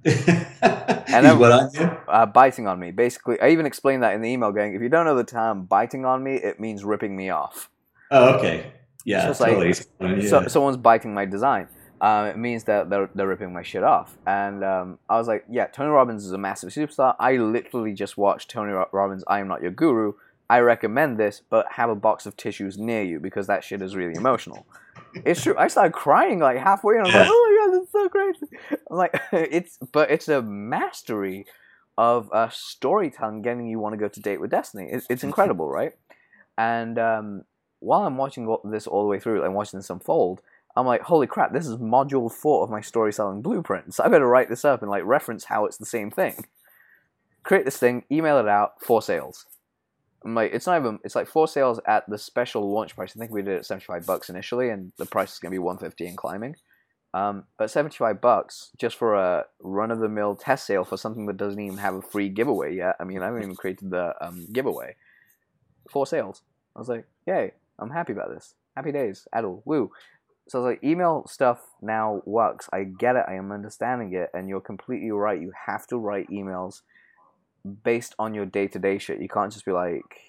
and 0.06 1.26
then- 1.26 1.40
what 1.40 1.52
on 1.52 1.70
you? 1.74 1.82
Uh, 2.08 2.26
biting 2.26 2.68
on 2.68 2.80
me. 2.80 2.92
Basically, 2.92 3.40
I 3.40 3.50
even 3.50 3.66
explained 3.66 4.04
that 4.04 4.14
in 4.14 4.22
the 4.22 4.30
email. 4.30 4.52
Going, 4.52 4.74
if 4.76 4.82
you 4.82 4.90
don't 4.90 5.06
know 5.06 5.16
the 5.16 5.24
term 5.24 5.66
biting 5.66 6.06
on 6.06 6.24
me, 6.24 6.36
it 6.36 6.60
means 6.60 6.84
ripping 6.84 7.16
me 7.16 7.30
off. 7.30 7.70
Oh, 8.10 8.36
okay. 8.36 8.72
Yeah, 9.06 9.24
So 9.26 9.32
it's 9.32 9.40
like- 9.40 9.52
totally. 10.00 10.22
Yeah. 10.24 10.30
So 10.30 10.48
someone's 10.48 10.78
biting 10.78 11.14
my 11.14 11.26
design. 11.26 11.68
Um, 12.02 12.26
it 12.26 12.38
means 12.38 12.64
that 12.64 12.90
they're, 12.90 13.10
they're 13.14 13.28
ripping 13.28 13.54
my 13.54 13.62
shit 13.62 13.84
off. 13.84 14.18
And 14.26 14.64
um, 14.64 14.98
I 15.08 15.18
was 15.20 15.28
like, 15.28 15.46
yeah, 15.48 15.68
Tony 15.68 15.90
Robbins 15.92 16.26
is 16.26 16.32
a 16.32 16.38
massive 16.38 16.70
superstar. 16.72 17.16
I 17.20 17.34
literally 17.38 17.94
just 17.94 18.18
watched 18.18 18.50
Tony 18.50 18.74
Robbins' 18.92 19.24
I 19.28 19.40
Am 19.40 19.48
Not 19.48 19.62
Your 19.62 19.70
Guru. 19.70 20.14
I 20.52 20.60
recommend 20.60 21.18
this, 21.18 21.42
but 21.50 21.66
have 21.72 21.90
a 21.90 21.96
box 21.96 22.26
of 22.26 22.36
tissues 22.36 22.78
near 22.78 23.02
you 23.02 23.22
because 23.22 23.48
that 23.48 23.64
shit 23.64 23.82
is 23.82 23.96
really 23.96 24.16
emotional. 24.16 24.68
It's 25.14 25.42
true. 25.42 25.56
I 25.58 25.70
started 25.70 25.94
crying 25.94 26.40
like 26.40 26.58
halfway, 26.58 26.98
and 26.98 27.06
I 27.06 27.08
was 27.08 27.16
like, 27.16 27.28
"Oh 27.30 27.48
my 27.48 27.72
god, 27.72 27.80
that's 27.80 27.92
so 27.94 28.10
crazy!" 28.10 28.58
I'm 28.92 28.98
like, 28.98 29.22
"It's," 29.32 29.78
but 29.94 30.12
it's 30.12 30.28
a 30.28 30.42
mastery 30.42 31.46
of 31.98 32.30
uh, 32.34 32.50
storytelling, 32.50 33.44
getting 33.44 33.66
you 33.66 33.80
want 33.80 33.94
to 33.94 33.98
go 33.98 34.10
to 34.10 34.20
date 34.20 34.42
with 34.42 34.52
destiny. 34.52 34.90
It's, 34.92 35.08
it's 35.10 35.24
incredible, 35.24 35.70
right? 35.70 35.94
And 36.58 37.00
um, 37.00 37.44
while 37.80 38.04
I'm 38.04 38.18
watching 38.18 38.54
this 38.66 38.88
all 38.88 39.04
the 39.04 39.08
way 39.08 39.22
through 39.22 39.46
and 39.46 39.56
watching 39.56 39.80
this 39.80 39.90
unfold, 39.90 40.42
I'm 40.76 40.86
like, 40.86 41.04
holy 41.04 41.28
crap, 41.28 41.54
this 41.54 41.66
is 41.66 41.78
module 41.78 42.30
four 42.30 42.66
of 42.66 42.70
my 42.70 42.82
story 42.82 43.14
selling 43.14 43.42
blueprint. 43.42 43.94
So 43.94 44.04
I 44.04 44.10
better 44.10 44.28
write 44.28 44.50
this 44.50 44.66
up 44.66 44.82
and 44.82 44.92
like 44.92 45.06
reference 45.06 45.46
how 45.46 45.66
it's 45.66 45.78
the 45.78 45.86
same 45.86 46.12
thing. 46.12 46.44
Create 47.44 47.64
this 47.64 47.78
thing, 47.78 48.04
email 48.12 48.38
it 48.38 48.50
out, 48.50 48.74
for 48.82 49.02
sales. 49.02 49.46
Like, 50.24 50.52
it's 50.54 50.68
not 50.68 50.80
even, 50.80 51.00
it's 51.04 51.16
like 51.16 51.28
four 51.28 51.48
sales 51.48 51.80
at 51.88 52.08
the 52.08 52.18
special 52.18 52.72
launch 52.72 52.96
price. 52.96 53.14
I 53.16 53.20
think 53.20 53.32
we 53.32 53.42
did 53.42 53.54
it 53.56 53.60
at 53.60 53.66
75 53.66 54.06
bucks 54.06 54.30
initially, 54.30 54.70
and 54.70 54.92
the 54.98 55.06
price 55.06 55.34
is 55.34 55.40
going 55.40 55.52
to 55.52 55.56
be 55.56 55.60
150 55.60 56.08
and 56.08 56.18
climbing. 56.18 56.56
Um, 57.14 57.44
but 57.58 57.70
75 57.70 58.22
bucks 58.22 58.72
just 58.78 58.96
for 58.96 59.16
a 59.16 59.46
run 59.60 59.92
of 59.92 60.00
the 60.00 60.08
mill 60.08 60.36
test 60.36 60.66
sale 60.66 60.86
for 60.86 60.96
something 60.96 61.26
that 61.26 61.38
doesn't 61.38 61.60
even 61.60 61.78
have 61.78 61.96
a 61.96 62.02
free 62.02 62.30
giveaway 62.30 62.76
yet. 62.76 62.96
I 63.00 63.04
mean, 63.04 63.22
I 63.22 63.26
haven't 63.26 63.44
even 63.44 63.56
created 63.56 63.90
the 63.90 64.14
um, 64.22 64.48
giveaway. 64.54 64.96
Four 65.90 66.08
sales. 66.08 66.42
I 66.76 66.80
was 66.80 66.88
like, 66.88 67.06
yay, 67.28 67.52
I'm 67.80 67.90
happy 67.90 68.14
about 68.14 68.34
this. 68.34 68.54
Happy 68.78 68.94
days, 68.94 69.28
Adel, 69.34 69.62
woo. 69.66 69.92
So 70.48 70.60
I 70.60 70.62
was 70.62 70.72
like, 70.72 70.84
email 70.84 71.26
stuff 71.28 71.62
now 71.82 72.22
works. 72.26 72.70
I 72.72 72.84
get 72.84 73.16
it. 73.16 73.26
I 73.28 73.36
am 73.36 73.52
understanding 73.52 74.14
it. 74.14 74.30
And 74.34 74.48
you're 74.48 74.62
completely 74.62 75.12
right. 75.12 75.40
You 75.40 75.52
have 75.68 75.88
to 75.88 75.98
write 75.98 76.30
emails 76.30 76.82
based 77.84 78.15
on 78.19 78.34
your 78.34 78.45
day 78.45 78.67
to 78.67 78.80
day 78.80 78.97
shit. 78.97 79.21
You 79.21 79.30
can't 79.30 79.52
just 79.52 79.65
be 79.65 79.71
like, 79.71 80.19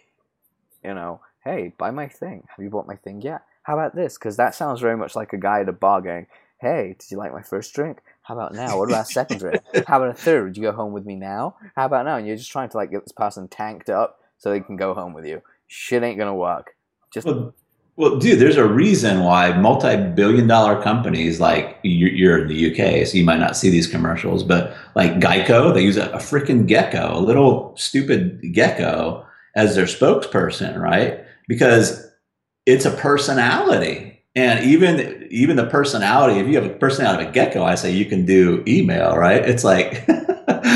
you 0.84 0.94
know, 0.94 1.20
hey, 1.44 1.72
buy 1.78 1.90
my 1.90 2.08
thing. 2.08 2.44
Have 2.48 2.62
you 2.62 2.70
bought 2.70 2.86
my 2.86 2.96
thing 2.96 3.22
yet? 3.22 3.42
How 3.62 3.74
about 3.74 3.94
this? 3.94 4.18
Because 4.18 4.36
that 4.36 4.54
sounds 4.54 4.80
very 4.80 4.96
much 4.96 5.14
like 5.14 5.32
a 5.32 5.38
guy 5.38 5.60
at 5.60 5.68
a 5.68 5.72
bar 5.72 6.00
going, 6.00 6.26
hey, 6.60 6.96
did 6.98 7.10
you 7.10 7.18
like 7.18 7.32
my 7.32 7.42
first 7.42 7.74
drink? 7.74 7.98
How 8.22 8.34
about 8.34 8.54
now? 8.54 8.78
What 8.78 8.88
about 8.88 9.08
a 9.08 9.12
second 9.12 9.38
drink? 9.38 9.62
How 9.86 9.96
about 9.96 10.10
a 10.10 10.14
third? 10.14 10.44
Would 10.44 10.56
you 10.56 10.62
go 10.62 10.72
home 10.72 10.92
with 10.92 11.04
me 11.04 11.16
now? 11.16 11.56
How 11.74 11.86
about 11.86 12.04
now? 12.04 12.16
And 12.16 12.26
you're 12.26 12.36
just 12.36 12.50
trying 12.50 12.68
to 12.70 12.76
like 12.76 12.90
get 12.90 13.04
this 13.04 13.12
person 13.12 13.48
tanked 13.48 13.90
up 13.90 14.20
so 14.38 14.50
they 14.50 14.60
can 14.60 14.76
go 14.76 14.94
home 14.94 15.12
with 15.12 15.26
you. 15.26 15.42
Shit 15.66 16.02
ain't 16.02 16.18
gonna 16.18 16.34
work. 16.34 16.76
Just 17.12 17.26
Well, 17.26 17.54
well, 17.96 18.16
dude, 18.18 18.38
there's 18.40 18.56
a 18.56 18.66
reason 18.66 19.20
why 19.20 19.52
multi-billion-dollar 19.58 20.82
companies 20.82 21.40
like 21.40 21.78
you- 21.82 22.08
you're 22.08 22.38
in 22.42 22.48
the 22.48 22.54
UK, 22.54 23.04
so 23.04 23.18
you 23.18 23.24
might 23.24 23.38
not 23.40 23.56
see 23.56 23.68
these 23.70 23.86
commercials, 23.86 24.42
but 24.42 24.74
like 24.94 25.20
Geico, 25.20 25.74
they 25.74 25.82
use 25.82 25.98
a, 25.98 26.06
a 26.10 26.16
freaking 26.18 26.66
gecko, 26.66 27.18
a 27.18 27.20
little 27.20 27.74
stupid 27.76 28.40
gecko, 28.54 29.24
as 29.56 29.74
their 29.74 29.84
spokesperson, 29.84 30.78
right? 30.78 31.20
Because 31.48 32.06
it's 32.66 32.86
a 32.86 32.90
personality, 32.92 34.18
and 34.34 34.64
even 34.64 35.26
even 35.30 35.56
the 35.56 35.66
personality. 35.66 36.40
If 36.40 36.46
you 36.48 36.54
have 36.56 36.64
a 36.70 36.74
personality 36.74 37.24
of 37.24 37.30
a 37.30 37.32
gecko, 37.32 37.62
I 37.64 37.74
say 37.74 37.90
you 37.92 38.06
can 38.06 38.24
do 38.24 38.62
email, 38.66 39.16
right? 39.16 39.44
It's 39.46 39.64
like. 39.64 40.06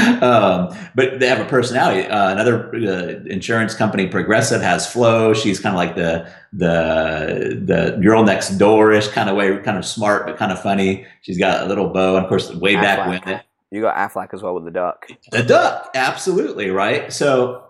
um, 0.22 0.76
but 0.94 1.20
they 1.20 1.26
have 1.26 1.40
a 1.40 1.44
personality. 1.44 2.06
Uh, 2.06 2.30
another 2.30 2.74
uh, 2.74 3.24
insurance 3.26 3.74
company, 3.74 4.06
Progressive, 4.06 4.62
has 4.62 4.90
Flo. 4.90 5.34
She's 5.34 5.58
kind 5.58 5.74
of 5.74 5.78
like 5.78 5.96
the 5.96 6.30
the 6.52 7.60
the 7.64 7.98
girl 8.02 8.22
next 8.22 8.58
doorish 8.58 9.08
kind 9.08 9.28
of 9.28 9.36
way, 9.36 9.56
kind 9.58 9.76
of 9.76 9.84
smart 9.84 10.26
but 10.26 10.36
kind 10.36 10.52
of 10.52 10.60
funny. 10.60 11.06
She's 11.22 11.38
got 11.38 11.62
a 11.62 11.66
little 11.66 11.88
bow, 11.88 12.16
and 12.16 12.24
of 12.24 12.28
course, 12.28 12.52
way 12.54 12.76
back 12.76 13.00
Aflac. 13.00 13.26
when 13.26 13.40
you 13.70 13.80
got 13.80 13.96
Aflac 13.96 14.32
as 14.32 14.42
well 14.42 14.54
with 14.54 14.64
the 14.64 14.70
duck. 14.70 15.06
the 15.32 15.42
duck, 15.42 15.90
absolutely 15.94 16.70
right. 16.70 17.12
So, 17.12 17.64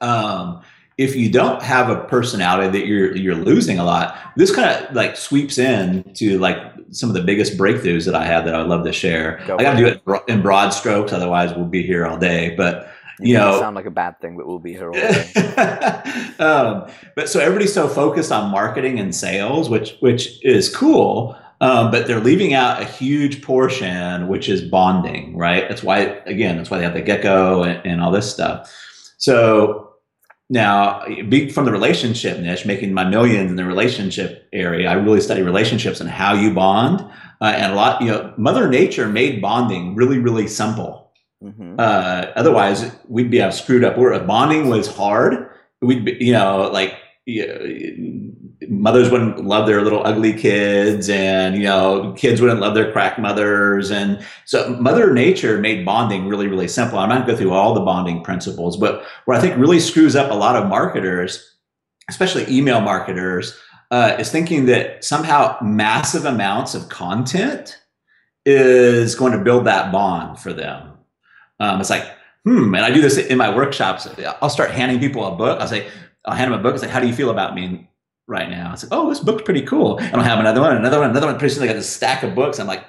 um, 0.00 0.62
if 0.98 1.16
you 1.16 1.30
don't 1.30 1.62
have 1.62 1.88
a 1.88 2.04
personality 2.04 2.78
that 2.78 2.86
you're 2.86 3.16
you're 3.16 3.34
losing 3.34 3.78
a 3.78 3.84
lot, 3.84 4.18
this 4.36 4.54
kind 4.54 4.84
of 4.84 4.94
like 4.94 5.16
sweeps 5.16 5.58
in 5.58 6.12
to 6.14 6.38
like 6.38 6.58
some 6.90 7.08
of 7.08 7.14
the 7.14 7.22
biggest 7.22 7.56
breakthroughs 7.56 8.04
that 8.06 8.14
I 8.14 8.24
have 8.24 8.44
that 8.44 8.54
I 8.54 8.58
would 8.58 8.68
love 8.68 8.84
to 8.84 8.92
share. 8.92 9.42
Go 9.46 9.56
I 9.58 9.62
got 9.62 9.72
to 9.74 9.78
do 9.78 9.86
it 9.86 10.02
in 10.28 10.42
broad 10.42 10.70
strokes, 10.70 11.12
otherwise 11.12 11.54
we'll 11.54 11.66
be 11.66 11.82
here 11.82 12.06
all 12.06 12.18
day. 12.18 12.54
But 12.56 12.90
you 13.20 13.36
It 13.36 13.38
know, 13.38 13.60
sound 13.60 13.76
like 13.76 13.86
a 13.86 13.90
bad 13.90 14.20
thing, 14.20 14.36
but 14.36 14.46
we'll 14.46 14.58
be 14.58 14.72
here 14.72 14.88
all 14.88 14.94
day. 14.94 15.32
um, 16.38 16.90
but 17.14 17.28
so 17.28 17.38
everybody's 17.40 17.72
so 17.72 17.88
focused 17.88 18.32
on 18.32 18.50
marketing 18.50 18.98
and 18.98 19.14
sales, 19.14 19.68
which 19.68 19.96
which 20.00 20.44
is 20.44 20.74
cool. 20.74 21.36
Um, 21.62 21.90
but 21.90 22.06
they're 22.06 22.20
leaving 22.20 22.54
out 22.54 22.80
a 22.80 22.86
huge 22.86 23.42
portion, 23.42 24.28
which 24.28 24.48
is 24.48 24.62
bonding, 24.62 25.36
right? 25.36 25.68
That's 25.68 25.82
why, 25.82 25.98
again, 26.24 26.56
that's 26.56 26.70
why 26.70 26.78
they 26.78 26.84
have 26.84 26.94
the 26.94 27.02
gecko 27.02 27.64
and, 27.64 27.86
and 27.86 28.00
all 28.00 28.10
this 28.10 28.32
stuff. 28.32 28.74
So 29.18 29.89
now, 30.50 31.04
from 31.52 31.64
the 31.64 31.70
relationship 31.70 32.40
niche, 32.40 32.66
making 32.66 32.92
my 32.92 33.04
millions 33.04 33.50
in 33.50 33.56
the 33.56 33.64
relationship 33.64 34.48
area, 34.52 34.90
I 34.90 34.94
really 34.94 35.20
study 35.20 35.42
relationships 35.42 36.00
and 36.00 36.10
how 36.10 36.34
you 36.34 36.52
bond. 36.52 37.00
Uh, 37.40 37.52
and 37.56 37.72
a 37.72 37.76
lot, 37.76 38.02
you 38.02 38.08
know, 38.08 38.34
Mother 38.36 38.68
Nature 38.68 39.08
made 39.08 39.40
bonding 39.40 39.94
really, 39.94 40.18
really 40.18 40.48
simple. 40.48 41.12
hmm 41.40 41.76
Uh, 41.78 42.32
otherwise, 42.34 42.90
we'd 43.08 43.30
be 43.30 43.38
have 43.38 43.54
screwed 43.54 43.84
up. 43.84 43.96
Where 43.96 44.12
if 44.12 44.26
bonding 44.26 44.68
was 44.68 44.88
hard, 44.88 45.50
we'd 45.80 46.04
be, 46.04 46.16
you 46.20 46.32
know, 46.32 46.68
like 46.72 46.94
you 47.26 47.46
know, 47.46 48.29
mothers 48.68 49.10
wouldn't 49.10 49.44
love 49.44 49.66
their 49.66 49.82
little 49.82 50.06
ugly 50.06 50.32
kids, 50.32 51.08
and 51.08 51.56
you 51.56 51.62
know, 51.62 52.12
kids 52.16 52.40
wouldn't 52.40 52.60
love 52.60 52.74
their 52.74 52.92
crack 52.92 53.18
mothers, 53.18 53.90
and 53.90 54.24
so 54.44 54.76
Mother 54.80 55.12
Nature 55.12 55.58
made 55.58 55.84
bonding 55.84 56.28
really, 56.28 56.46
really 56.46 56.68
simple. 56.68 56.98
I'm 56.98 57.08
not 57.08 57.26
going 57.26 57.26
to 57.26 57.32
go 57.32 57.38
through 57.38 57.52
all 57.52 57.74
the 57.74 57.80
bonding 57.80 58.22
principles, 58.22 58.76
but 58.76 59.04
what 59.24 59.36
I 59.36 59.40
think 59.40 59.56
really 59.56 59.80
screws 59.80 60.16
up 60.16 60.30
a 60.30 60.34
lot 60.34 60.56
of 60.56 60.68
marketers, 60.68 61.56
especially 62.08 62.46
email 62.48 62.80
marketers, 62.80 63.58
uh, 63.90 64.16
is 64.18 64.30
thinking 64.30 64.66
that 64.66 65.04
somehow 65.04 65.56
massive 65.62 66.24
amounts 66.24 66.74
of 66.74 66.88
content 66.88 67.78
is 68.46 69.14
going 69.14 69.32
to 69.32 69.38
build 69.38 69.66
that 69.66 69.92
bond 69.92 70.38
for 70.38 70.52
them. 70.52 70.92
Um, 71.58 71.80
it's 71.80 71.90
like, 71.90 72.04
hmm, 72.44 72.74
and 72.74 72.84
I 72.84 72.90
do 72.90 73.02
this 73.02 73.18
in 73.18 73.36
my 73.36 73.54
workshops. 73.54 74.08
I'll 74.40 74.48
start 74.48 74.70
handing 74.70 74.98
people 74.98 75.26
a 75.26 75.34
book. 75.34 75.60
I'll 75.60 75.68
say, 75.68 75.88
I'll 76.24 76.34
hand 76.34 76.52
them 76.52 76.60
a 76.60 76.62
book. 76.62 76.74
It's 76.74 76.82
like, 76.82 76.90
how 76.90 77.00
do 77.00 77.06
you 77.06 77.14
feel 77.14 77.30
about 77.30 77.54
me 77.54 77.89
right 78.30 78.48
now? 78.48 78.72
It's 78.72 78.82
like, 78.84 78.92
oh, 78.92 79.10
this 79.10 79.20
book's 79.20 79.42
pretty 79.42 79.62
cool. 79.62 79.98
And 79.98 80.16
I'll 80.16 80.22
have 80.22 80.38
another 80.38 80.60
one, 80.60 80.76
another 80.76 81.00
one, 81.00 81.10
another 81.10 81.26
one. 81.26 81.38
Pretty 81.38 81.54
soon, 81.54 81.64
I 81.64 81.66
got 81.66 81.74
this 81.74 81.92
stack 81.92 82.22
of 82.22 82.34
books. 82.34 82.58
I'm 82.58 82.66
like, 82.66 82.84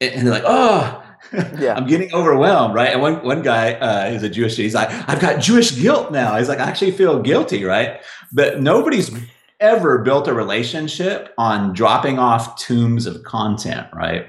and 0.00 0.26
they're 0.26 0.34
like, 0.34 0.44
oh, 0.46 1.02
Yeah. 1.58 1.74
I'm 1.74 1.86
getting 1.86 2.12
overwhelmed, 2.14 2.74
right? 2.74 2.90
And 2.90 3.00
one 3.00 3.24
one 3.24 3.42
guy, 3.42 3.74
uh, 3.74 4.10
he's 4.10 4.22
a 4.22 4.28
Jewish. 4.28 4.56
He's 4.56 4.74
like, 4.74 4.90
I've 5.08 5.20
got 5.20 5.40
Jewish 5.40 5.72
guilt 5.72 6.12
now. 6.12 6.36
He's 6.36 6.48
like, 6.48 6.60
I 6.60 6.64
actually 6.64 6.92
feel 6.92 7.20
guilty, 7.20 7.64
right? 7.64 8.00
But 8.32 8.60
nobody's 8.60 9.10
ever 9.60 9.98
built 9.98 10.28
a 10.28 10.34
relationship 10.34 11.32
on 11.38 11.72
dropping 11.72 12.18
off 12.18 12.58
tombs 12.60 13.06
of 13.06 13.22
content, 13.22 13.88
right? 13.94 14.28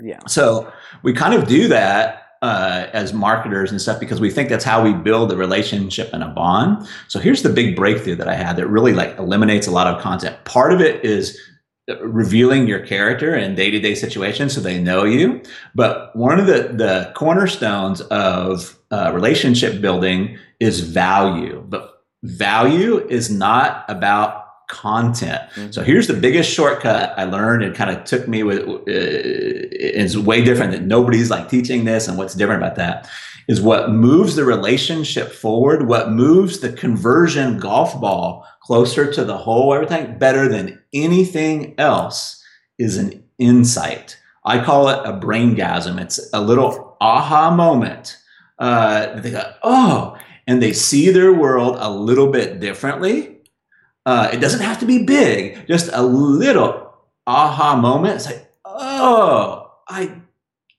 Yeah. 0.00 0.20
So 0.26 0.72
we 1.02 1.12
kind 1.12 1.34
of 1.34 1.46
do 1.46 1.68
that 1.68 2.22
uh, 2.42 2.86
as 2.92 3.12
marketers 3.12 3.70
and 3.70 3.80
stuff 3.80 4.00
because 4.00 4.20
we 4.20 4.30
think 4.30 4.48
that's 4.48 4.64
how 4.64 4.82
we 4.82 4.94
build 4.94 5.30
a 5.32 5.36
relationship 5.36 6.10
and 6.12 6.22
a 6.22 6.28
bond. 6.28 6.86
So 7.08 7.18
here's 7.18 7.42
the 7.42 7.50
big 7.50 7.76
breakthrough 7.76 8.16
that 8.16 8.28
I 8.28 8.34
had 8.34 8.56
that 8.56 8.66
really 8.66 8.94
like 8.94 9.18
eliminates 9.18 9.66
a 9.66 9.70
lot 9.70 9.86
of 9.86 10.00
content. 10.00 10.42
Part 10.44 10.72
of 10.72 10.80
it 10.80 11.04
is 11.04 11.38
revealing 12.02 12.66
your 12.66 12.80
character 12.80 13.34
in 13.34 13.54
day-to-day 13.54 13.94
situations 13.94 14.54
so 14.54 14.60
they 14.60 14.80
know 14.80 15.04
you 15.04 15.42
but 15.74 16.14
one 16.14 16.38
of 16.38 16.46
the 16.46 16.72
the 16.74 17.12
cornerstones 17.16 18.00
of 18.02 18.78
uh, 18.92 19.10
relationship 19.12 19.80
building 19.80 20.38
is 20.60 20.80
value 20.80 21.64
but 21.68 22.04
value 22.22 23.04
is 23.08 23.30
not 23.30 23.84
about 23.88 24.49
content. 24.70 25.42
Mhm. 25.56 25.74
so 25.74 25.82
here's 25.82 26.06
the 26.06 26.14
biggest 26.14 26.50
shortcut 26.50 27.12
i 27.16 27.24
learned 27.24 27.62
and 27.62 27.74
kind 27.74 27.90
of 27.90 28.04
took 28.04 28.26
me 28.28 28.42
with 28.42 28.60
uh, 28.60 28.82
is 28.88 30.16
way 30.16 30.42
different 30.42 30.70
that 30.72 30.82
nobody's 30.82 31.30
like 31.30 31.48
teaching 31.48 31.84
this 31.84 32.08
and 32.08 32.16
what's 32.16 32.34
different 32.34 32.62
about 32.62 32.76
that 32.76 33.08
is 33.48 33.60
what 33.60 33.90
moves 33.90 34.36
the 34.36 34.44
relationship 34.44 35.32
forward 35.32 35.88
what 35.88 36.12
moves 36.12 36.60
the 36.60 36.72
conversion 36.72 37.58
golf 37.58 38.00
ball 38.00 38.46
closer 38.62 39.12
to 39.12 39.24
the 39.24 39.36
hole 39.36 39.74
everything 39.74 40.16
better 40.18 40.48
than 40.48 40.80
anything 40.94 41.74
else 41.78 42.42
is 42.78 42.96
an 42.96 43.22
insight. 43.38 44.16
I 44.44 44.62
call 44.64 44.88
it 44.88 45.00
a 45.04 45.12
braingasm. 45.12 46.00
It's 46.00 46.18
a 46.32 46.40
little 46.40 46.96
aha 47.00 47.50
moment. 47.50 48.16
Uh, 48.58 49.20
they 49.20 49.30
go 49.32 49.52
oh 49.62 50.16
and 50.46 50.62
they 50.62 50.72
see 50.72 51.10
their 51.10 51.32
world 51.32 51.76
a 51.78 51.90
little 51.90 52.30
bit 52.30 52.60
differently 52.60 53.39
Uh, 54.06 54.30
it 54.32 54.40
doesn't 54.40 54.60
have 54.60 54.78
to 54.80 54.86
be 54.86 55.04
big, 55.04 55.66
just 55.66 55.90
a 55.92 56.02
little 56.02 56.94
aha 57.26 57.76
moment. 57.76 58.16
It's 58.16 58.26
like, 58.26 58.50
oh, 58.64 59.70
I 59.88 60.12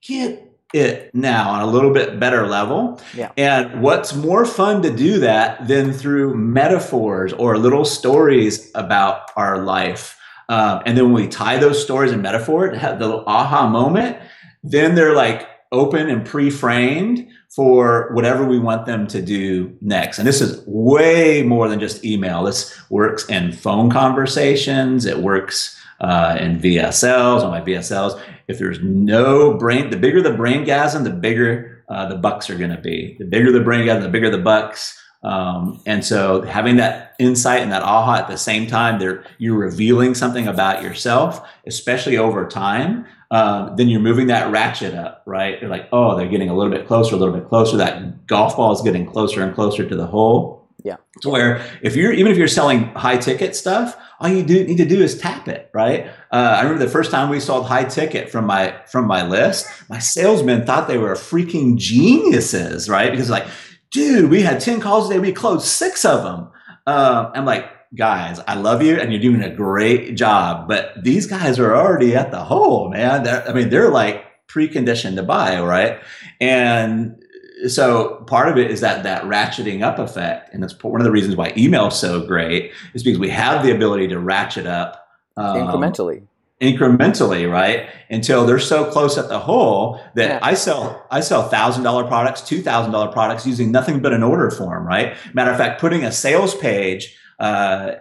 get 0.02 0.48
it 0.74 1.14
now 1.14 1.52
on 1.52 1.62
a 1.62 1.68
little 1.68 1.94
bit 1.94 2.20
better 2.20 2.48
level. 2.48 3.00
Yeah. 3.14 3.32
And 3.38 3.82
what's 3.82 4.16
more 4.16 4.46
fun 4.46 4.82
to 4.84 4.90
do 4.90 5.20
that 5.20 5.68
than 5.68 5.92
through 5.92 6.36
metaphors 6.36 7.34
or 7.34 7.58
little 7.58 7.86
stories 7.86 8.72
about 8.74 9.30
our 9.36 9.64
life? 9.64 10.18
Um, 10.50 10.82
and 10.86 10.98
then 10.98 11.06
when 11.06 11.24
we 11.24 11.28
tie 11.28 11.58
those 11.58 11.82
stories 11.82 12.12
and 12.12 12.22
metaphor 12.22 12.70
to 12.70 12.78
have 12.78 13.00
the 13.00 13.08
little 13.08 13.24
aha 13.28 13.68
moment, 13.70 14.18
then 14.64 14.96
they're 14.96 15.16
like 15.16 15.48
open 15.72 16.10
and 16.10 16.26
pre-framed 16.26 17.28
for 17.50 18.12
whatever 18.14 18.46
we 18.46 18.60
want 18.60 18.86
them 18.86 19.08
to 19.08 19.22
do 19.22 19.76
next. 19.82 20.20
And 20.20 20.28
this 20.28 20.42
is 20.42 20.64
way 20.66 21.44
more 21.44 21.68
than 21.68 21.80
just 21.80 22.04
email. 22.04 22.44
This 22.44 22.78
works 22.90 23.26
in 23.28 23.52
phone 23.52 23.90
conversations. 23.90 25.06
It 25.06 25.20
works 25.20 25.78
uh, 26.00 26.38
in 26.40 26.60
VSLs 26.60 27.44
on 27.44 27.52
my 27.52 27.62
VSLs. 27.62 28.20
If 28.48 28.58
there's 28.58 28.80
no 28.82 29.58
brain, 29.58 29.90
the 29.90 29.98
bigger 29.98 30.22
the 30.22 30.34
brain 30.34 30.66
gasm, 30.66 31.04
the 31.04 31.12
bigger 31.12 31.84
uh, 31.90 32.08
the 32.08 32.16
bucks 32.16 32.50
are 32.50 32.58
going 32.58 32.72
to 32.72 32.82
be. 32.82 33.16
The 33.20 33.26
bigger 33.26 33.52
the 33.52 33.60
brain 33.60 33.86
gasm, 33.86 34.02
the 34.02 34.10
bigger 34.10 34.30
the 34.30 34.38
bucks. 34.38 34.98
Um, 35.24 35.82
and 35.86 36.04
so 36.04 36.42
having 36.42 36.78
that 36.78 37.16
insight 37.20 37.62
and 37.62 37.72
that 37.72 37.84
aha 37.84 38.16
at 38.16 38.28
the 38.28 38.38
same 38.38 38.66
time, 38.66 39.00
you're 39.38 39.58
revealing 39.58 40.16
something 40.16 40.48
about 40.48 40.82
yourself, 40.82 41.48
especially 41.68 42.18
over 42.18 42.48
time. 42.48 43.06
Um, 43.32 43.78
then 43.78 43.88
you're 43.88 44.02
moving 44.02 44.28
that 44.28 44.52
ratchet 44.52 44.94
up, 44.94 45.24
right? 45.26 45.60
You're 45.62 45.70
like, 45.70 45.88
oh, 45.94 46.18
they're 46.18 46.28
getting 46.28 46.50
a 46.50 46.56
little 46.56 46.72
bit 46.72 46.86
closer, 46.86 47.16
a 47.16 47.18
little 47.18 47.34
bit 47.34 47.48
closer. 47.48 47.78
That 47.78 48.28
golf 48.28 48.58
ball 48.58 48.74
is 48.74 48.82
getting 48.82 49.06
closer 49.06 49.42
and 49.42 49.56
closer 49.56 49.88
to 49.88 49.96
the 49.96 50.06
hole. 50.06 50.68
Yeah. 50.84 50.98
To 51.22 51.30
where 51.30 51.62
if 51.82 51.96
you're 51.96 52.12
even 52.12 52.32
if 52.32 52.38
you're 52.38 52.48
selling 52.48 52.86
high 52.88 53.18
ticket 53.18 53.56
stuff, 53.56 53.96
all 54.20 54.30
you 54.30 54.44
do 54.44 54.64
need 54.66 54.78
to 54.78 54.86
do 54.86 55.02
is 55.02 55.18
tap 55.18 55.48
it, 55.48 55.70
right? 55.74 56.08
Uh, 56.32 56.56
I 56.58 56.64
remember 56.64 56.84
the 56.84 56.92
first 56.92 57.12
time 57.12 57.30
we 57.30 57.40
sold 57.40 57.68
high 57.68 57.86
ticket 57.86 58.30
from 58.30 58.46
my 58.46 58.76
from 58.88 59.08
my 59.08 59.26
list, 59.26 59.68
my 59.90 60.00
salesmen 60.00 60.66
thought 60.66 60.88
they 60.88 60.98
were 60.98 61.14
freaking 61.14 61.78
geniuses, 61.78 62.90
right? 62.90 63.12
Because 63.12 63.30
like, 63.30 63.48
dude, 63.92 64.30
we 64.30 64.42
had 64.42 64.60
ten 64.60 64.82
calls 64.82 65.08
today, 65.08 65.20
we 65.20 65.32
closed 65.32 65.66
six 65.66 66.04
of 66.04 66.24
them. 66.24 66.50
Um, 66.88 67.32
I'm 67.36 67.46
like, 67.46 67.70
guys, 67.96 68.40
I 68.48 68.56
love 68.56 68.82
you 68.82 68.96
and 68.98 69.12
you're 69.12 69.22
doing 69.22 69.44
a 69.44 69.54
great 69.54 70.16
job, 70.16 70.68
but 70.68 70.94
these 71.04 71.28
guys 71.28 71.60
are 71.60 71.76
already 71.76 72.16
at 72.16 72.32
the 72.32 72.44
hole, 72.44 72.90
man. 72.90 73.24
They're, 73.24 73.48
I 73.48 73.54
mean, 73.54 73.70
they're 73.70 73.90
like 73.90 74.26
preconditioned 74.48 75.16
to 75.16 75.24
buy, 75.24 75.60
right? 75.62 76.00
And 76.40 77.22
so 77.68 78.24
part 78.28 78.50
of 78.50 78.58
it 78.58 78.72
is 78.72 78.82
that 78.82 79.04
that 79.04 79.24
ratcheting 79.24 79.82
up 79.82 80.00
effect, 80.00 80.54
and 80.54 80.64
that's 80.64 80.82
one 80.84 81.02
of 81.02 81.06
the 81.06 81.12
reasons 81.12 81.36
why 81.36 81.54
email 81.58 81.88
is 81.88 81.96
so 81.96 82.26
great 82.26 82.72
is 82.94 83.04
because 83.04 83.20
we 83.20 83.30
have 83.30 83.64
the 83.64 83.72
ability 83.72 84.08
to 84.10 84.20
ratchet 84.20 84.66
up 84.66 85.08
um, 85.38 85.58
incrementally 85.58 86.24
incrementally, 86.62 87.52
right? 87.52 87.90
Until 88.10 88.46
they're 88.46 88.60
so 88.60 88.90
close 88.92 89.18
at 89.18 89.28
the 89.30 89.40
hole 89.40 90.00
that 90.14 90.30
yeah. 90.30 90.40
I 90.44 90.54
sell 90.54 91.06
I 91.10 91.22
sell 91.22 91.50
thousand 91.50 91.84
dollar 91.84 92.06
products, 92.06 92.42
two 92.42 92.62
thousand 92.62 92.92
dollar 92.92 93.12
products 93.12 93.48
using 93.48 93.72
nothing 93.72 94.00
but 94.00 94.14
an 94.14 94.22
order 94.22 94.52
form, 94.52 94.86
right? 94.86 95.18
Matter 95.34 95.52
of 95.52 95.58
fact, 95.58 95.82
putting 95.82 96.04
a 96.04 96.12
sales 96.12 96.54
page 96.56 97.18
uh, 97.42 97.96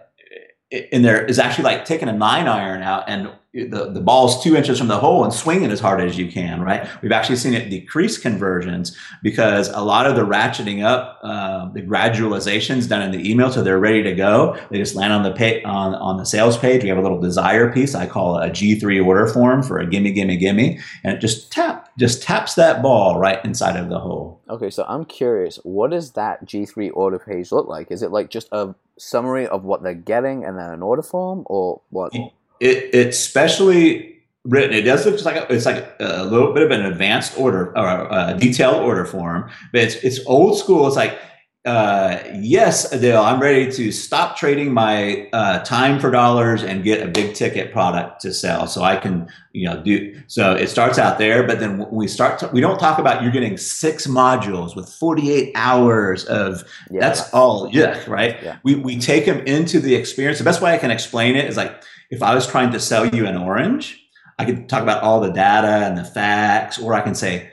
in 0.70 1.03
there 1.03 1.24
is 1.24 1.38
actually 1.38 1.64
like 1.64 1.85
taking 1.85 2.09
a 2.09 2.12
nine 2.12 2.46
iron 2.46 2.83
out 2.83 3.05
and 3.09 3.33
the, 3.53 3.90
the 3.90 4.00
ball's 4.00 4.44
two 4.44 4.55
inches 4.55 4.79
from 4.79 4.87
the 4.87 4.98
hole 4.98 5.24
and 5.24 5.33
swinging 5.33 5.72
as 5.72 5.81
hard 5.81 6.00
as 6.00 6.16
you 6.16 6.31
can, 6.31 6.61
right? 6.61 6.88
We've 7.03 7.11
actually 7.11 7.35
seen 7.35 7.53
it 7.53 7.68
decrease 7.68 8.16
conversions 8.16 8.96
because 9.24 9.68
a 9.70 9.81
lot 9.81 10.07
of 10.07 10.14
the 10.14 10.22
ratcheting 10.22 10.85
up, 10.85 11.18
uh, 11.24 11.68
the 11.72 11.83
gradualizations 11.83 12.88
done 12.88 13.03
in 13.03 13.11
the 13.11 13.29
email, 13.29 13.50
so 13.50 13.64
they're 13.64 13.81
ready 13.81 14.05
to 14.05 14.14
go. 14.14 14.57
They 14.70 14.79
just 14.79 14.94
land 14.94 15.12
on 15.12 15.24
the 15.24 15.33
pay, 15.33 15.64
on 15.64 15.96
on 15.96 16.16
the 16.16 16.24
sales 16.24 16.57
page. 16.57 16.85
We 16.85 16.90
have 16.90 16.98
a 16.98 17.03
little 17.03 17.20
desire 17.20 17.72
piece 17.72 17.96
I 17.96 18.07
call 18.07 18.37
a 18.38 18.50
G3 18.50 19.05
order 19.05 19.26
form 19.26 19.64
for 19.64 19.81
a 19.81 19.87
gimme, 19.87 20.12
gimme, 20.12 20.37
gimme, 20.37 20.79
and 21.03 21.16
it 21.16 21.20
just 21.20 21.50
tap 21.50 21.88
just 21.98 22.22
taps 22.22 22.55
that 22.55 22.83
ball 22.83 23.18
right 23.18 23.44
inside 23.44 23.74
of 23.74 23.88
the 23.88 23.98
hole. 23.98 24.40
Okay, 24.48 24.70
so 24.70 24.85
I'm 24.88 25.05
curious, 25.05 25.57
what 25.64 25.90
does 25.90 26.12
that 26.12 26.44
G3 26.44 26.90
order 26.94 27.18
page 27.18 27.50
look 27.50 27.66
like? 27.66 27.90
Is 27.90 28.03
it 28.03 28.12
like 28.12 28.31
just 28.31 28.48
a 28.53 28.76
summary 29.01 29.47
of 29.47 29.65
what 29.65 29.83
they're 29.83 29.95
getting 29.95 30.45
and 30.45 30.59
then 30.59 30.71
an 30.71 30.83
order 30.83 31.03
form, 31.03 31.45
or 31.47 31.81
what? 31.91 32.13
it, 32.61 32.91
it's 32.93 33.19
specially 33.19 34.17
written. 34.45 34.73
It 34.73 34.83
does 34.83 35.07
look 35.07 35.23
like 35.25 35.37
a, 35.37 35.53
it's 35.53 35.67
like 35.67 35.95
a 36.01 36.25
little 36.25 36.53
bit 36.53 36.63
of 36.63 36.71
an 36.71 36.85
advanced 36.85 37.39
order 37.39 37.77
or 37.77 38.09
a 38.11 38.37
detailed 38.39 38.83
order 38.83 39.05
form, 39.05 39.51
but 39.73 39.81
it's 39.83 39.97
it's 39.97 40.21
old 40.27 40.59
school. 40.59 40.87
It's 40.87 40.97
like 40.97 41.19
uh, 41.66 42.18
yes, 42.37 42.90
Adele, 42.90 43.23
I'm 43.23 43.38
ready 43.38 43.70
to 43.73 43.92
stop 43.92 44.35
trading 44.37 44.73
my 44.73 45.29
uh, 45.35 45.59
time 45.62 46.01
for 46.01 46.11
dollars 46.11 46.62
and 46.62 46.83
get 46.83 47.07
a 47.07 47.11
big 47.11 47.35
ticket 47.35 47.70
product 47.70 48.23
to 48.23 48.33
sell. 48.33 48.66
So 48.66 48.83
I 48.83 48.96
can, 48.96 49.29
you 49.53 49.68
know, 49.68 49.83
do. 49.83 50.23
So 50.27 50.55
it 50.55 50.68
starts 50.68 50.99
out 50.99 51.18
there, 51.18 51.46
but 51.46 51.61
then 51.61 51.87
we 51.90 52.09
start. 52.09 52.38
To, 52.38 52.49
we 52.49 52.62
don't 52.62 52.79
talk 52.79 52.99
about 52.99 53.23
you're 53.23 53.31
getting 53.31 53.59
six 53.59 54.07
modules 54.07 54.75
with 54.75 54.88
48 54.88 55.53
hours 55.55 56.25
of. 56.25 56.64
Yeah, 56.90 57.01
that's 57.01 57.31
all. 57.35 57.68
Yeah, 57.70 58.03
right. 58.09 58.42
Yeah. 58.42 58.59
We 58.62 58.77
we 58.77 58.99
take 58.99 59.27
them 59.27 59.40
into 59.40 59.81
the 59.81 59.94
experience. 59.94 60.38
The 60.38 60.44
best 60.44 60.62
way 60.62 60.73
I 60.73 60.79
can 60.79 60.90
explain 60.90 61.37
it 61.37 61.44
is 61.44 61.59
like 61.59 61.83
if 62.11 62.23
I 62.23 62.35
was 62.35 62.46
trying 62.46 62.73
to 62.73 62.81
sell 62.81 63.07
you 63.07 63.27
an 63.27 63.37
orange, 63.37 64.03
I 64.38 64.46
could 64.46 64.66
talk 64.66 64.83
about 64.83 65.03
all 65.03 65.20
the 65.20 65.31
data 65.31 65.87
and 65.87 65.99
the 65.99 66.05
facts, 66.05 66.79
or 66.79 66.94
I 66.94 67.03
can 67.03 67.14
say, 67.14 67.51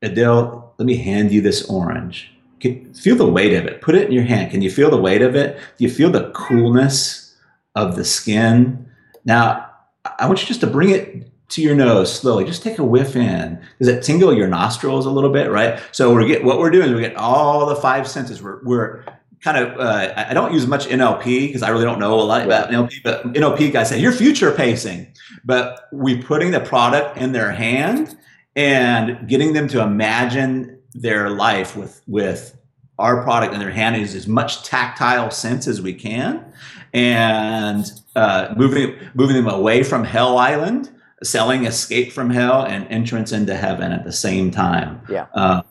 Adele, 0.00 0.74
let 0.78 0.86
me 0.86 0.96
hand 0.96 1.30
you 1.30 1.42
this 1.42 1.68
orange. 1.68 2.33
Can, 2.64 2.94
feel 2.94 3.14
the 3.14 3.28
weight 3.28 3.52
of 3.52 3.66
it. 3.66 3.82
Put 3.82 3.94
it 3.94 4.06
in 4.06 4.12
your 4.12 4.24
hand. 4.24 4.50
Can 4.50 4.62
you 4.62 4.70
feel 4.70 4.90
the 4.90 4.96
weight 4.96 5.20
of 5.20 5.36
it? 5.36 5.58
Do 5.76 5.84
you 5.84 5.90
feel 5.90 6.10
the 6.10 6.30
coolness 6.30 7.36
of 7.74 7.94
the 7.94 8.06
skin? 8.06 8.88
Now, 9.26 9.70
I 10.18 10.26
want 10.26 10.40
you 10.40 10.48
just 10.48 10.62
to 10.62 10.66
bring 10.66 10.88
it 10.88 11.30
to 11.50 11.60
your 11.60 11.74
nose 11.74 12.10
slowly. 12.10 12.46
Just 12.46 12.62
take 12.62 12.78
a 12.78 12.84
whiff 12.84 13.16
in. 13.16 13.60
Does 13.78 13.88
it 13.88 14.02
tingle 14.02 14.32
your 14.32 14.48
nostrils 14.48 15.04
a 15.04 15.10
little 15.10 15.28
bit, 15.28 15.50
right? 15.50 15.78
So 15.92 16.14
we're 16.14 16.26
get 16.26 16.42
what 16.42 16.58
we're 16.58 16.70
doing 16.70 16.88
is 16.88 16.94
we 16.94 17.02
get 17.02 17.16
all 17.16 17.66
the 17.66 17.76
five 17.76 18.08
senses. 18.08 18.42
We're, 18.42 18.64
we're 18.64 19.04
kind 19.42 19.58
of 19.58 19.78
uh, 19.78 20.14
I 20.16 20.32
don't 20.32 20.54
use 20.54 20.66
much 20.66 20.86
NLP 20.86 21.48
because 21.48 21.62
I 21.62 21.68
really 21.68 21.84
don't 21.84 21.98
know 21.98 22.18
a 22.18 22.22
lot 22.22 22.46
about 22.46 22.70
NLP, 22.70 23.02
but 23.04 23.24
NLP 23.34 23.74
guys 23.74 23.90
say 23.90 24.00
you're 24.00 24.10
future 24.10 24.52
pacing, 24.52 25.06
but 25.44 25.86
we 25.92 26.22
putting 26.22 26.50
the 26.50 26.60
product 26.60 27.18
in 27.18 27.32
their 27.32 27.52
hand 27.52 28.16
and 28.56 29.28
getting 29.28 29.52
them 29.52 29.68
to 29.68 29.82
imagine 29.82 30.73
their 30.94 31.30
life 31.30 31.76
with 31.76 32.02
with 32.06 32.56
our 32.98 33.22
product 33.22 33.52
in 33.52 33.60
their 33.60 33.70
hand 33.70 33.96
is 33.96 34.14
as 34.14 34.28
much 34.28 34.62
tactile 34.62 35.30
sense 35.30 35.66
as 35.66 35.82
we 35.82 35.92
can, 35.92 36.44
and 36.92 37.90
uh, 38.16 38.54
moving 38.56 38.96
moving 39.14 39.36
them 39.36 39.48
away 39.48 39.82
from 39.82 40.04
Hell 40.04 40.38
Island 40.38 40.90
selling 41.24 41.64
escape 41.64 42.12
from 42.12 42.30
hell 42.30 42.62
and 42.62 42.86
entrance 42.88 43.32
into 43.32 43.56
heaven 43.56 43.92
at 43.92 44.04
the 44.04 44.12
same 44.12 44.50
time. 44.50 45.00
Yeah. 45.08 45.26
Uh, 45.34 45.62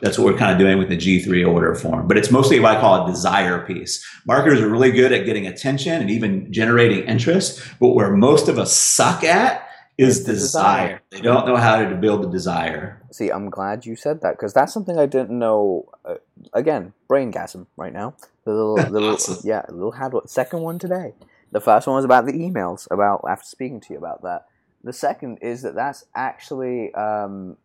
that's 0.00 0.18
what 0.18 0.32
we're 0.32 0.38
kind 0.38 0.52
of 0.52 0.58
doing 0.58 0.78
with 0.78 0.88
the 0.88 0.96
G3 0.96 1.46
order 1.46 1.74
form. 1.74 2.08
But 2.08 2.16
it's 2.16 2.30
mostly 2.30 2.58
what 2.60 2.76
I 2.76 2.80
call 2.80 3.04
a 3.04 3.10
desire 3.10 3.64
piece. 3.64 4.04
Marketers 4.26 4.60
are 4.60 4.68
really 4.68 4.90
good 4.90 5.12
at 5.12 5.24
getting 5.26 5.46
attention 5.46 6.00
and 6.00 6.10
even 6.10 6.52
generating 6.52 7.04
interest, 7.04 7.62
but 7.78 7.90
where 7.90 8.10
most 8.10 8.48
of 8.48 8.58
us 8.58 8.72
suck 8.72 9.22
at 9.24 9.68
is 10.02 10.24
desire. 10.24 10.32
desire. 10.34 11.02
They 11.10 11.20
don't 11.20 11.46
know 11.46 11.56
how 11.56 11.76
to 11.82 11.94
build 11.94 12.22
the 12.22 12.28
desire. 12.28 13.02
See, 13.10 13.30
I'm 13.30 13.50
glad 13.50 13.86
you 13.86 13.96
said 13.96 14.20
that 14.22 14.32
because 14.32 14.52
that's 14.52 14.72
something 14.72 14.98
I 14.98 15.06
didn't 15.06 15.36
know. 15.38 15.88
Uh, 16.04 16.16
again, 16.52 16.92
brain 17.08 17.32
gasm 17.32 17.66
right 17.76 17.92
now. 17.92 18.14
The 18.44 18.52
little, 18.52 18.74
little 18.90 19.10
awesome. 19.14 19.38
yeah, 19.44 19.64
little 19.68 19.92
had 19.92 20.12
second 20.26 20.60
one 20.60 20.78
today. 20.78 21.14
The 21.50 21.60
first 21.60 21.86
one 21.86 21.96
was 21.96 22.04
about 22.04 22.26
the 22.26 22.32
emails. 22.32 22.88
About 22.90 23.24
after 23.28 23.46
speaking 23.46 23.80
to 23.80 23.92
you 23.92 23.98
about 23.98 24.22
that 24.22 24.46
the 24.84 24.92
second 24.92 25.38
is 25.42 25.62
that 25.62 25.74
that's 25.74 26.04
actually 26.14 26.92
um, 26.94 27.56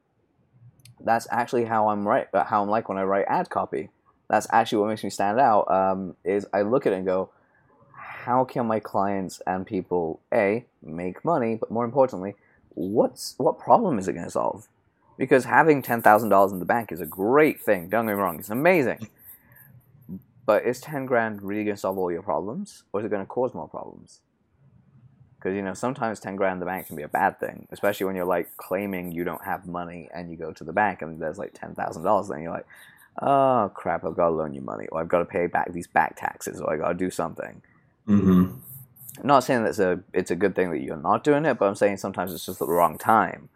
that's 1.00 1.28
actually 1.32 1.66
how 1.66 1.90
I'm 1.90 2.08
right 2.08 2.28
uh, 2.34 2.44
how 2.44 2.64
I'm 2.64 2.70
like 2.70 2.90
when 2.90 2.98
I 2.98 3.04
write 3.04 3.26
ad 3.28 3.50
copy. 3.50 3.90
That's 4.30 4.48
actually 4.52 4.80
what 4.80 4.90
makes 4.90 5.04
me 5.04 5.10
stand 5.10 5.40
out. 5.40 5.72
Um, 5.72 6.16
is 6.24 6.46
I 6.54 6.62
look 6.62 6.86
at 6.86 6.94
it 6.94 6.98
and 6.98 7.06
go, 7.06 7.30
how 8.28 8.44
can 8.44 8.68
my 8.68 8.78
clients 8.78 9.42
and 9.48 9.66
people 9.66 10.20
a 10.34 10.66
make 10.84 11.24
money, 11.24 11.56
but 11.56 11.72
more 11.72 11.86
importantly, 11.86 12.36
what's 12.74 13.36
what 13.38 13.58
problem 13.58 13.98
is 13.98 14.10
it 14.10 14.14
going 14.14 14.26
to 14.26 14.32
solve? 14.32 14.68
Because 15.18 15.46
having 15.46 15.82
ten 15.82 16.02
thousand 16.02 16.28
dollars 16.28 16.52
in 16.52 16.60
the 16.60 16.66
bank 16.66 16.92
is 16.92 17.00
a 17.00 17.06
great 17.06 17.62
thing. 17.62 17.88
Don't 17.88 18.06
get 18.06 18.18
me 18.18 18.22
wrong; 18.22 18.38
it's 18.38 18.50
amazing. 18.50 19.08
But 20.46 20.66
is 20.66 20.82
ten 20.82 21.06
grand 21.06 21.42
really 21.42 21.64
going 21.64 21.78
to 21.78 21.80
solve 21.80 21.98
all 21.98 22.12
your 22.12 22.22
problems, 22.22 22.84
or 22.92 23.00
is 23.00 23.06
it 23.06 23.10
going 23.10 23.22
to 23.22 23.26
cause 23.26 23.54
more 23.54 23.70
problems? 23.70 24.20
Because 25.38 25.56
you 25.56 25.62
know 25.62 25.74
sometimes 25.74 26.20
ten 26.20 26.36
grand 26.36 26.56
in 26.56 26.60
the 26.60 26.66
bank 26.66 26.88
can 26.88 26.98
be 26.98 27.04
a 27.04 27.08
bad 27.08 27.40
thing, 27.40 27.66
especially 27.72 28.08
when 28.08 28.18
you're 28.18 28.26
like 28.26 28.58
claiming 28.58 29.14
you 29.14 29.24
don't 29.24 29.46
have 29.46 29.66
money 29.66 30.10
and 30.14 30.30
you 30.30 30.36
go 30.36 30.52
to 30.52 30.66
the 30.66 30.74
bank 30.74 31.02
and 31.02 31.22
there's 31.22 31.38
like 31.38 31.54
ten 31.54 31.76
thousand 31.76 32.04
dollars. 32.04 32.28
Then 32.28 32.42
you're 32.42 32.52
like, 32.52 32.68
oh 33.22 33.72
crap, 33.74 34.04
I've 34.04 34.18
got 34.18 34.26
to 34.26 34.36
loan 34.36 34.54
you 34.54 34.60
money, 34.60 34.88
or 34.92 35.00
I've 35.00 35.08
got 35.08 35.20
to 35.20 35.26
pay 35.26 35.48
back 35.48 35.72
these 35.72 35.88
back 35.88 36.18
taxes, 36.18 36.60
or 36.60 36.74
I 36.74 36.76
got 36.76 36.90
to 36.90 36.94
do 36.94 37.10
something. 37.10 37.62
Mm-hmm. 38.08 38.54
I'm 39.20 39.28
not 39.28 39.44
saying 39.44 39.64
that's 39.64 39.80
a 39.80 40.00
it's 40.14 40.32
a 40.32 40.36
good 40.36 40.56
thing 40.56 40.72
that 40.72 40.80
you're 40.80 40.98
not 40.98 41.24
doing 41.24 41.46
it, 41.46 41.58
but 41.58 41.68
I'm 41.68 41.76
saying 41.76 41.98
sometimes 41.98 42.34
it's 42.34 42.46
just 42.46 42.60
the 42.60 42.68
wrong 42.68 42.98
time 42.98 43.50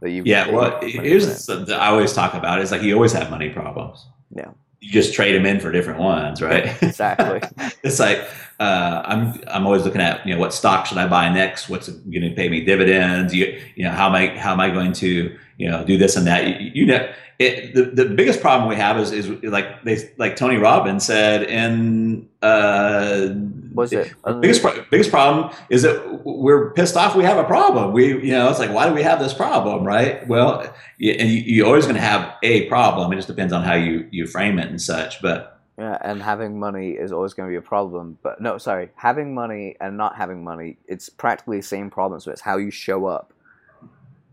that 0.00 0.10
you. 0.10 0.22
Yeah, 0.24 0.50
well, 0.50 0.80
here's 0.82 1.46
the, 1.46 1.76
I 1.78 1.88
always 1.88 2.12
talk 2.12 2.34
about 2.34 2.60
is 2.60 2.72
like 2.72 2.82
you 2.82 2.94
always 2.94 3.12
have 3.12 3.30
money 3.30 3.50
problems. 3.50 4.06
Yeah. 4.34 4.50
you 4.80 4.90
just 4.90 5.14
trade 5.14 5.34
them 5.34 5.46
in 5.46 5.60
for 5.60 5.70
different 5.70 6.00
ones, 6.00 6.42
right? 6.42 6.70
Exactly. 6.82 7.40
it's 7.82 8.00
like 8.00 8.28
uh, 8.58 9.02
I'm 9.04 9.40
I'm 9.48 9.66
always 9.66 9.84
looking 9.84 10.00
at 10.00 10.26
you 10.26 10.34
know 10.34 10.40
what 10.40 10.52
stock 10.52 10.86
should 10.86 10.98
I 10.98 11.06
buy 11.06 11.32
next? 11.32 11.68
What's 11.68 11.88
going 11.88 12.22
to 12.22 12.34
pay 12.34 12.48
me 12.48 12.64
dividends? 12.64 13.34
You 13.34 13.60
you 13.76 13.84
know 13.84 13.92
how 13.92 14.08
am 14.08 14.14
I 14.14 14.36
how 14.36 14.52
am 14.52 14.60
I 14.60 14.70
going 14.70 14.92
to 14.94 15.36
you 15.56 15.70
know 15.70 15.84
do 15.84 15.96
this 15.96 16.16
and 16.16 16.26
that? 16.26 16.60
You, 16.60 16.70
you 16.74 16.86
know 16.86 17.08
it, 17.38 17.74
the 17.74 17.82
the 17.82 18.14
biggest 18.14 18.40
problem 18.40 18.68
we 18.68 18.76
have 18.76 18.98
is 18.98 19.12
is 19.12 19.28
like 19.42 19.82
they 19.84 20.10
like 20.16 20.36
Tony 20.36 20.56
Robbins 20.56 21.04
said 21.04 21.42
in 21.44 22.28
uh, 22.42 23.28
Was 23.76 23.92
it? 23.92 24.14
the 24.24 24.32
biggest 24.34 24.62
pro- 24.62 24.84
biggest 24.90 25.10
problem 25.10 25.54
is 25.70 25.82
that 25.82 26.24
we're 26.24 26.72
pissed 26.72 26.96
off. 26.96 27.14
We 27.14 27.24
have 27.24 27.38
a 27.38 27.44
problem. 27.44 27.92
We 27.92 28.06
you 28.08 28.32
know 28.32 28.48
it's 28.50 28.58
like 28.58 28.70
why 28.72 28.88
do 28.88 28.94
we 28.94 29.02
have 29.02 29.18
this 29.20 29.32
problem, 29.34 29.84
right? 29.84 30.26
Well, 30.26 30.74
you, 30.98 31.12
and 31.12 31.28
you, 31.30 31.40
you're 31.46 31.66
always 31.66 31.84
going 31.84 31.96
to 31.96 32.00
have 32.02 32.34
a 32.42 32.66
problem. 32.68 33.12
It 33.12 33.16
just 33.16 33.28
depends 33.28 33.52
on 33.52 33.62
how 33.62 33.74
you 33.74 34.08
you 34.10 34.26
frame 34.26 34.58
it 34.58 34.68
and 34.68 34.80
such, 34.80 35.20
but. 35.22 35.52
Yeah, 35.78 35.98
and 36.00 36.22
having 36.22 36.58
money 36.58 36.92
is 36.92 37.12
always 37.12 37.34
going 37.34 37.48
to 37.48 37.52
be 37.52 37.56
a 37.56 37.60
problem. 37.60 38.16
But 38.22 38.40
no, 38.40 38.56
sorry, 38.56 38.88
having 38.94 39.34
money 39.34 39.76
and 39.78 39.98
not 39.98 40.16
having 40.16 40.42
money, 40.42 40.78
it's 40.86 41.10
practically 41.10 41.58
the 41.58 41.62
same 41.66 41.90
problem. 41.90 42.18
So 42.20 42.30
it's 42.32 42.40
how 42.40 42.56
you 42.56 42.70
show 42.70 43.04
up. 43.04 43.34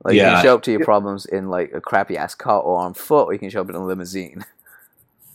Like 0.06 0.14
you 0.16 0.22
Yeah. 0.22 0.36
can 0.36 0.44
show 0.44 0.56
up 0.56 0.62
to 0.64 0.72
your 0.72 0.86
problems 0.86 1.26
in 1.26 1.50
like 1.50 1.74
a 1.74 1.82
crappy 1.82 2.16
ass 2.16 2.34
car 2.34 2.62
or 2.62 2.80
on 2.80 2.94
foot, 2.94 3.26
or 3.28 3.34
you 3.34 3.40
can 3.40 3.50
show 3.50 3.60
up 3.60 3.70
in 3.70 3.76
a 3.76 3.86
limousine. 3.86 4.46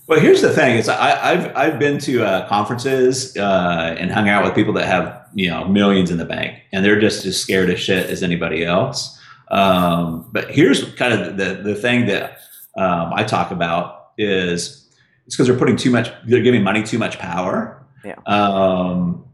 Well, 0.08 0.18
here's 0.18 0.40
the 0.40 0.50
thing: 0.50 0.78
is 0.78 0.88
I, 0.88 1.32
I've 1.32 1.56
I've 1.56 1.78
been 1.78 1.98
to 1.98 2.24
uh, 2.24 2.48
conferences 2.48 3.36
uh, 3.36 3.94
and 3.98 4.10
hung 4.10 4.28
out 4.30 4.42
with 4.42 4.54
people 4.54 4.72
that 4.74 4.86
have 4.86 5.26
you 5.34 5.50
know 5.50 5.66
millions 5.66 6.10
in 6.10 6.16
the 6.16 6.24
bank, 6.24 6.62
and 6.72 6.82
they're 6.82 6.98
just 6.98 7.26
as 7.26 7.38
scared 7.40 7.68
as 7.68 7.78
shit 7.78 8.08
as 8.08 8.22
anybody 8.22 8.64
else. 8.64 9.20
Um, 9.50 10.28
but 10.32 10.50
here's 10.50 10.94
kind 10.94 11.12
of 11.12 11.36
the 11.36 11.62
the 11.62 11.74
thing 11.74 12.06
that 12.06 12.38
um, 12.78 13.12
I 13.12 13.22
talk 13.22 13.50
about 13.50 14.12
is 14.16 14.88
it's 15.26 15.36
because 15.36 15.46
they're 15.46 15.58
putting 15.58 15.76
too 15.76 15.90
much, 15.90 16.10
they're 16.26 16.42
giving 16.42 16.62
money 16.62 16.82
too 16.82 16.98
much 16.98 17.18
power. 17.18 17.84
Yeah. 18.02 18.14
Um, 18.26 19.26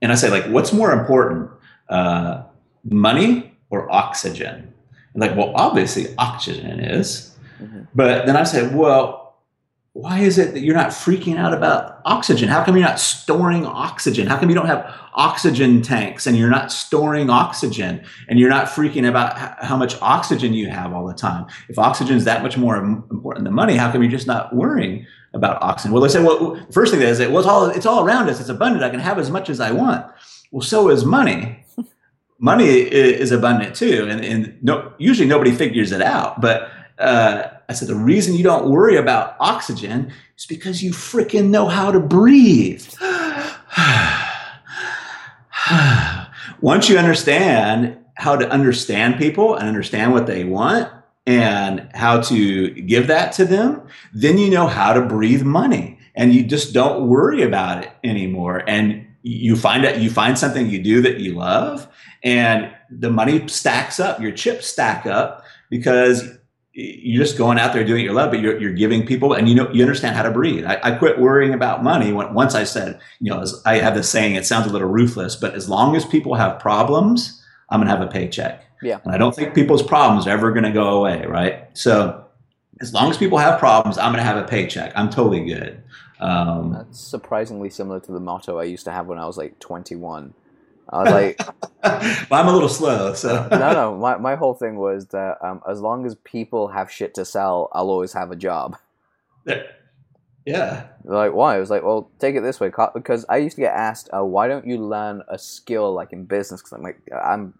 and 0.00 0.10
I 0.10 0.16
say 0.16 0.30
like, 0.30 0.46
what's 0.46 0.72
more 0.72 0.92
important, 0.92 1.48
uh, 1.88 2.42
money 2.84 3.56
or 3.70 3.88
oxygen? 3.92 4.74
And 5.14 5.20
like, 5.20 5.36
well, 5.36 5.52
obviously 5.54 6.12
oxygen 6.18 6.80
is. 6.80 7.36
Mhm. 7.62 7.86
But 7.94 8.26
then 8.26 8.36
I 8.36 8.42
say, 8.42 8.66
well, 8.74 9.21
why 9.94 10.20
is 10.20 10.38
it 10.38 10.54
that 10.54 10.60
you're 10.60 10.74
not 10.74 10.88
freaking 10.88 11.36
out 11.36 11.52
about 11.52 12.00
oxygen? 12.06 12.48
How 12.48 12.64
come 12.64 12.76
you're 12.76 12.86
not 12.86 12.98
storing 12.98 13.66
oxygen? 13.66 14.26
How 14.26 14.38
come 14.38 14.48
you 14.48 14.54
don't 14.54 14.66
have 14.66 14.90
oxygen 15.12 15.82
tanks 15.82 16.26
and 16.26 16.34
you're 16.34 16.48
not 16.48 16.72
storing 16.72 17.28
oxygen 17.28 18.02
and 18.28 18.38
you're 18.38 18.48
not 18.48 18.68
freaking 18.68 19.06
about 19.06 19.62
how 19.62 19.76
much 19.76 20.00
oxygen 20.00 20.54
you 20.54 20.70
have 20.70 20.94
all 20.94 21.06
the 21.06 21.12
time? 21.12 21.46
If 21.68 21.78
oxygen 21.78 22.16
is 22.16 22.24
that 22.24 22.42
much 22.42 22.56
more 22.56 22.76
important 22.76 23.44
than 23.44 23.52
money, 23.52 23.76
how 23.76 23.92
come 23.92 24.02
you're 24.02 24.10
just 24.10 24.26
not 24.26 24.54
worrying 24.56 25.06
about 25.34 25.62
oxygen? 25.62 25.92
Well, 25.92 26.02
they 26.02 26.08
say, 26.08 26.22
well, 26.22 26.58
first 26.72 26.90
thing 26.92 27.02
is 27.02 27.18
that 27.18 27.30
well, 27.30 27.40
it's 27.40 27.48
all 27.48 27.68
it's 27.68 27.86
all 27.86 28.02
around 28.02 28.30
us. 28.30 28.40
It's 28.40 28.48
abundant. 28.48 28.82
I 28.82 28.88
can 28.88 29.00
have 29.00 29.18
as 29.18 29.30
much 29.30 29.50
as 29.50 29.60
I 29.60 29.72
want. 29.72 30.06
Well, 30.52 30.62
so 30.62 30.88
is 30.88 31.04
money. 31.04 31.66
money 32.38 32.64
is 32.64 33.30
abundant 33.30 33.76
too, 33.76 34.06
and, 34.08 34.24
and 34.24 34.58
no, 34.62 34.94
usually 34.96 35.28
nobody 35.28 35.52
figures 35.52 35.92
it 35.92 36.00
out, 36.00 36.40
but 36.40 36.70
uh, 36.98 37.48
I 37.68 37.72
said, 37.72 37.88
the 37.88 37.94
reason 37.94 38.34
you 38.34 38.44
don't 38.44 38.70
worry 38.70 38.96
about 38.96 39.36
oxygen 39.40 40.12
is 40.36 40.46
because 40.46 40.82
you 40.82 40.92
freaking 40.92 41.50
know 41.50 41.66
how 41.68 41.90
to 41.90 42.00
breathe. 42.00 42.86
Once 46.60 46.88
you 46.88 46.98
understand 46.98 47.98
how 48.16 48.36
to 48.36 48.48
understand 48.50 49.18
people 49.18 49.56
and 49.56 49.66
understand 49.66 50.12
what 50.12 50.26
they 50.26 50.44
want 50.44 50.88
and 51.26 51.88
how 51.94 52.20
to 52.20 52.70
give 52.70 53.06
that 53.06 53.32
to 53.32 53.44
them, 53.44 53.82
then 54.12 54.38
you 54.38 54.50
know 54.50 54.66
how 54.66 54.92
to 54.92 55.00
breathe 55.02 55.42
money 55.42 55.98
and 56.14 56.34
you 56.34 56.44
just 56.44 56.72
don't 56.74 57.08
worry 57.08 57.42
about 57.42 57.84
it 57.84 57.90
anymore. 58.04 58.62
And 58.66 59.06
you 59.22 59.56
find 59.56 59.84
out 59.84 59.98
you 60.00 60.10
find 60.10 60.38
something 60.38 60.68
you 60.68 60.82
do 60.82 61.00
that 61.02 61.20
you 61.20 61.34
love 61.34 61.88
and 62.22 62.72
the 62.90 63.10
money 63.10 63.46
stacks 63.48 63.98
up, 63.98 64.20
your 64.20 64.32
chips 64.32 64.66
stack 64.66 65.06
up 65.06 65.44
because 65.70 66.38
you're 66.74 67.22
just 67.22 67.36
going 67.36 67.58
out 67.58 67.74
there 67.74 67.84
doing 67.84 68.04
your 68.04 68.14
love, 68.14 68.30
but 68.30 68.40
you're, 68.40 68.58
you're 68.58 68.72
giving 68.72 69.06
people, 69.06 69.34
and 69.34 69.48
you 69.48 69.54
know 69.54 69.70
you 69.72 69.82
understand 69.82 70.16
how 70.16 70.22
to 70.22 70.30
breathe. 70.30 70.64
I, 70.64 70.80
I 70.82 70.90
quit 70.92 71.18
worrying 71.18 71.52
about 71.52 71.82
money 71.82 72.12
when, 72.12 72.32
once 72.32 72.54
I 72.54 72.64
said, 72.64 72.98
you 73.20 73.30
know, 73.30 73.40
as 73.40 73.60
I 73.66 73.76
have 73.76 73.94
this 73.94 74.08
saying. 74.08 74.36
It 74.36 74.46
sounds 74.46 74.66
a 74.66 74.70
little 74.70 74.88
ruthless, 74.88 75.36
but 75.36 75.54
as 75.54 75.68
long 75.68 75.96
as 75.96 76.04
people 76.04 76.34
have 76.34 76.58
problems, 76.58 77.42
I'm 77.68 77.80
going 77.80 77.88
to 77.88 77.96
have 77.96 78.06
a 78.06 78.10
paycheck. 78.10 78.64
Yeah. 78.82 78.98
and 79.04 79.14
I 79.14 79.18
don't 79.18 79.34
think 79.34 79.54
people's 79.54 79.82
problems 79.82 80.26
are 80.26 80.30
ever 80.30 80.50
going 80.50 80.64
to 80.64 80.72
go 80.72 80.98
away, 80.98 81.24
right? 81.26 81.68
So, 81.74 82.24
as 82.80 82.92
long 82.92 83.10
as 83.10 83.16
people 83.16 83.38
have 83.38 83.60
problems, 83.60 83.96
I'm 83.96 84.12
going 84.12 84.24
to 84.24 84.24
have 84.24 84.38
a 84.38 84.48
paycheck. 84.48 84.92
I'm 84.96 85.08
totally 85.08 85.44
good. 85.44 85.82
Um, 86.20 86.72
That's 86.72 87.00
surprisingly 87.00 87.68
similar 87.68 88.00
to 88.00 88.12
the 88.12 88.20
motto 88.20 88.58
I 88.58 88.64
used 88.64 88.84
to 88.86 88.92
have 88.92 89.06
when 89.06 89.18
I 89.18 89.26
was 89.26 89.36
like 89.36 89.58
21. 89.58 90.34
I 90.92 91.02
was 91.02 91.10
like, 91.10 91.36
but 91.82 92.32
I'm 92.32 92.48
a 92.48 92.52
little 92.52 92.68
slow, 92.68 93.14
so 93.14 93.48
no, 93.50 93.72
no. 93.72 93.96
My, 93.96 94.18
my 94.18 94.34
whole 94.34 94.54
thing 94.54 94.76
was 94.76 95.06
that 95.06 95.38
um, 95.42 95.62
as 95.68 95.80
long 95.80 96.04
as 96.04 96.14
people 96.16 96.68
have 96.68 96.90
shit 96.90 97.14
to 97.14 97.24
sell, 97.24 97.70
I'll 97.72 97.88
always 97.88 98.12
have 98.12 98.30
a 98.30 98.36
job. 98.36 98.76
yeah. 99.46 99.64
They're 100.44 100.86
like, 101.04 101.32
why? 101.32 101.56
I 101.56 101.60
was 101.60 101.70
like, 101.70 101.82
well, 101.82 102.10
take 102.18 102.36
it 102.36 102.42
this 102.42 102.60
way, 102.60 102.70
because 102.94 103.24
I 103.28 103.38
used 103.38 103.56
to 103.56 103.62
get 103.62 103.74
asked, 103.74 104.10
uh, 104.14 104.24
why 104.24 104.48
don't 104.48 104.66
you 104.66 104.78
learn 104.78 105.22
a 105.28 105.38
skill 105.38 105.92
like 105.94 106.12
in 106.12 106.24
business? 106.24 106.60
Because 106.60 106.72
I'm 106.72 106.82
like, 106.82 107.00
I'm, 107.12 107.54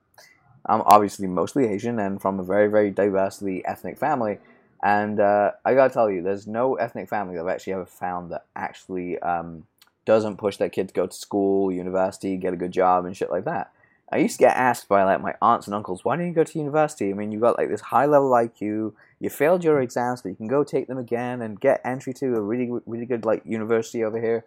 I'm 0.66 0.82
obviously 0.82 1.26
mostly 1.26 1.66
Asian 1.66 1.98
and 1.98 2.20
from 2.20 2.38
a 2.38 2.44
very, 2.44 2.68
very 2.68 2.90
diversely 2.90 3.64
ethnic 3.64 3.98
family, 3.98 4.38
and 4.82 5.20
uh, 5.20 5.52
I 5.64 5.74
gotta 5.74 5.94
tell 5.94 6.10
you, 6.10 6.22
there's 6.22 6.46
no 6.46 6.74
ethnic 6.74 7.08
family 7.08 7.36
that 7.36 7.42
I've 7.42 7.48
actually 7.48 7.74
ever 7.74 7.86
found 7.86 8.32
that 8.32 8.46
actually 8.54 9.18
um, 9.20 9.64
doesn't 10.04 10.36
push 10.36 10.56
their 10.56 10.68
kid 10.68 10.88
to 10.88 10.94
go 10.94 11.06
to 11.06 11.14
school, 11.14 11.70
university, 11.72 12.36
get 12.36 12.54
a 12.54 12.56
good 12.56 12.72
job, 12.72 13.04
and 13.04 13.16
shit 13.16 13.30
like 13.30 13.44
that. 13.44 13.72
I 14.10 14.18
used 14.18 14.36
to 14.36 14.44
get 14.44 14.56
asked 14.56 14.88
by 14.88 15.04
like 15.04 15.22
my 15.22 15.34
aunts 15.40 15.66
and 15.66 15.74
uncles, 15.74 16.04
why 16.04 16.16
don't 16.16 16.26
you 16.26 16.34
go 16.34 16.44
to 16.44 16.58
university? 16.58 17.10
I 17.10 17.14
mean, 17.14 17.32
you 17.32 17.40
got 17.40 17.56
like 17.56 17.70
this 17.70 17.80
high 17.80 18.04
level 18.04 18.30
IQ, 18.30 18.92
you 19.20 19.30
failed 19.30 19.64
your 19.64 19.80
exams, 19.80 20.20
but 20.20 20.28
you 20.28 20.34
can 20.34 20.48
go 20.48 20.64
take 20.64 20.86
them 20.86 20.98
again 20.98 21.40
and 21.40 21.58
get 21.58 21.80
entry 21.82 22.12
to 22.14 22.34
a 22.34 22.40
really, 22.40 22.70
really 22.84 23.06
good 23.06 23.24
like 23.24 23.42
university 23.46 24.04
over 24.04 24.20
here. 24.20 24.44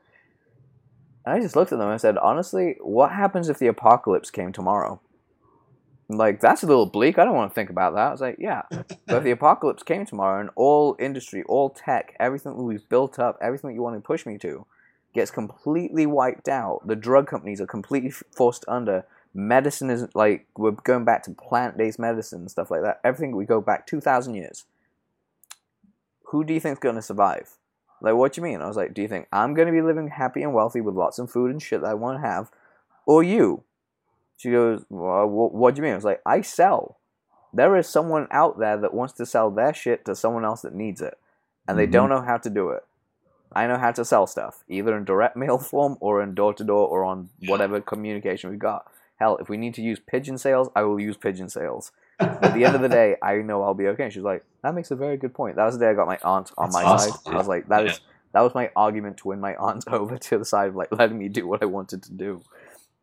And 1.25 1.33
I 1.33 1.39
just 1.39 1.55
looked 1.55 1.71
at 1.71 1.79
them 1.79 1.89
and 1.89 1.99
said, 1.99 2.17
honestly, 2.19 2.77
what 2.79 3.11
happens 3.11 3.49
if 3.49 3.57
the 3.57 3.65
apocalypse 3.65 4.29
came 4.29 4.51
tomorrow? 4.51 5.01
Like 6.07 6.39
that's 6.39 6.61
a 6.61 6.67
little 6.67 6.85
bleak. 6.85 7.17
I 7.17 7.25
don't 7.25 7.33
want 7.33 7.49
to 7.49 7.55
think 7.55 7.71
about 7.71 7.95
that. 7.95 8.07
I 8.07 8.11
was 8.11 8.21
like, 8.21 8.35
yeah, 8.37 8.61
but 8.69 9.17
if 9.17 9.23
the 9.23 9.31
apocalypse 9.31 9.81
came 9.81 10.05
tomorrow 10.05 10.39
and 10.39 10.51
all 10.55 10.95
industry, 10.99 11.41
all 11.47 11.71
tech, 11.71 12.15
everything 12.19 12.55
that 12.55 12.63
we've 12.63 12.87
built 12.89 13.17
up, 13.17 13.39
everything 13.41 13.71
that 13.71 13.73
you 13.73 13.81
want 13.81 13.95
to 13.95 14.01
push 14.01 14.27
me 14.27 14.37
to, 14.39 14.67
gets 15.15 15.31
completely 15.31 16.05
wiped 16.05 16.47
out. 16.47 16.85
The 16.85 16.95
drug 16.95 17.25
companies 17.27 17.59
are 17.59 17.65
completely 17.65 18.11
forced 18.11 18.65
under. 18.67 19.05
Medicine 19.33 19.89
is 19.89 20.07
like 20.13 20.45
we're 20.55 20.71
going 20.71 21.05
back 21.05 21.23
to 21.23 21.31
plant-based 21.31 21.97
medicine 21.97 22.41
and 22.41 22.51
stuff 22.51 22.69
like 22.69 22.83
that. 22.83 22.99
Everything 23.03 23.35
we 23.35 23.45
go 23.45 23.59
back 23.61 23.87
two 23.87 23.99
thousand 23.99 24.35
years. 24.35 24.65
Who 26.27 26.43
do 26.43 26.53
you 26.53 26.59
think's 26.59 26.79
going 26.79 26.95
to 26.95 27.01
survive? 27.01 27.57
Like, 28.01 28.15
what 28.15 28.33
do 28.33 28.41
you 28.41 28.43
mean? 28.43 28.61
I 28.61 28.67
was 28.67 28.75
like, 28.77 28.93
do 28.93 29.01
you 29.01 29.07
think 29.07 29.27
I'm 29.31 29.53
going 29.53 29.67
to 29.67 29.71
be 29.71 29.81
living 29.81 30.09
happy 30.09 30.43
and 30.43 30.53
wealthy 30.53 30.81
with 30.81 30.95
lots 30.95 31.17
of 31.17 31.31
food 31.31 31.49
and 31.51 31.61
shit 31.61 31.81
that 31.81 31.89
I 31.89 31.93
want 31.93 32.21
to 32.21 32.27
have, 32.27 32.51
or 33.05 33.23
you? 33.23 33.63
She 34.37 34.51
goes, 34.51 34.85
well, 34.89 35.27
what 35.27 35.75
do 35.75 35.79
you 35.79 35.83
mean? 35.83 35.93
I 35.93 35.95
was 35.95 36.03
like, 36.03 36.21
I 36.25 36.41
sell. 36.41 36.97
There 37.53 37.77
is 37.77 37.87
someone 37.87 38.27
out 38.31 38.59
there 38.59 38.77
that 38.77 38.93
wants 38.93 39.13
to 39.13 39.25
sell 39.25 39.49
their 39.49 39.73
shit 39.73 40.03
to 40.05 40.15
someone 40.15 40.43
else 40.43 40.61
that 40.63 40.75
needs 40.75 41.01
it, 41.01 41.17
and 41.67 41.79
they 41.79 41.87
Mhm. 41.87 41.91
don't 41.93 42.09
know 42.09 42.21
how 42.21 42.37
to 42.37 42.49
do 42.49 42.69
it. 42.71 42.83
I 43.55 43.67
know 43.67 43.77
how 43.77 43.91
to 43.91 44.03
sell 44.03 44.27
stuff, 44.27 44.63
either 44.67 44.95
in 44.97 45.05
direct 45.05 45.35
mail 45.43 45.57
form 45.57 45.97
or 45.99 46.21
in 46.21 46.35
door 46.35 46.53
to 46.53 46.63
door 46.63 46.87
or 46.87 47.03
on 47.05 47.29
whatever 47.39 47.79
communication 47.81 48.49
we've 48.49 48.59
got. 48.59 48.85
Hell, 49.17 49.37
if 49.37 49.47
we 49.47 49.57
need 49.57 49.73
to 49.75 49.81
use 49.81 49.99
pigeon 49.99 50.37
sales, 50.37 50.69
I 50.75 50.83
will 50.83 50.99
use 50.99 51.15
pigeon 51.15 51.47
sales. 51.47 51.91
At 52.19 52.53
the 52.53 52.65
end 52.65 52.75
of 52.75 52.81
the 52.81 52.89
day, 52.89 53.15
I 53.23 53.37
know 53.37 53.63
I'll 53.63 53.73
be 53.73 53.87
okay. 53.87 54.09
She's 54.09 54.23
like, 54.23 54.43
that 54.61 54.75
makes 54.75 54.91
a 54.91 54.95
very 54.95 55.15
good 55.15 55.33
point. 55.33 55.55
That 55.55 55.65
was 55.65 55.77
the 55.77 55.85
day 55.85 55.89
I 55.89 55.93
got 55.93 56.07
my 56.07 56.19
aunt 56.23 56.51
on 56.57 56.65
That's 56.69 56.73
my 56.73 56.83
awesome, 56.83 57.11
side. 57.13 57.33
I 57.33 57.37
was 57.37 57.47
like, 57.47 57.67
that 57.69 57.85
is 57.85 57.91
Yeah. 57.91 58.11
that 58.33 58.41
was 58.41 58.53
my 58.53 58.69
argument 58.75 59.17
to 59.17 59.29
win 59.29 59.39
my 59.39 59.55
aunt 59.55 59.85
over 59.91 60.17
to 60.17 60.37
the 60.37 60.45
side 60.45 60.69
of 60.69 60.75
like 60.75 60.91
letting 60.91 61.17
me 61.17 61.29
do 61.29 61.47
what 61.47 61.63
I 61.63 61.65
wanted 61.65 62.03
to 62.03 62.11
do. 62.11 62.41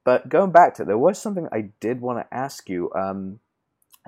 But 0.04 0.28
going 0.28 0.50
back 0.50 0.74
to 0.74 0.82
it, 0.82 0.86
there 0.86 0.98
was 0.98 1.18
something 1.18 1.48
I 1.50 1.70
did 1.80 2.00
want 2.00 2.18
to 2.18 2.34
ask 2.36 2.68
you, 2.68 2.92
um, 2.92 3.40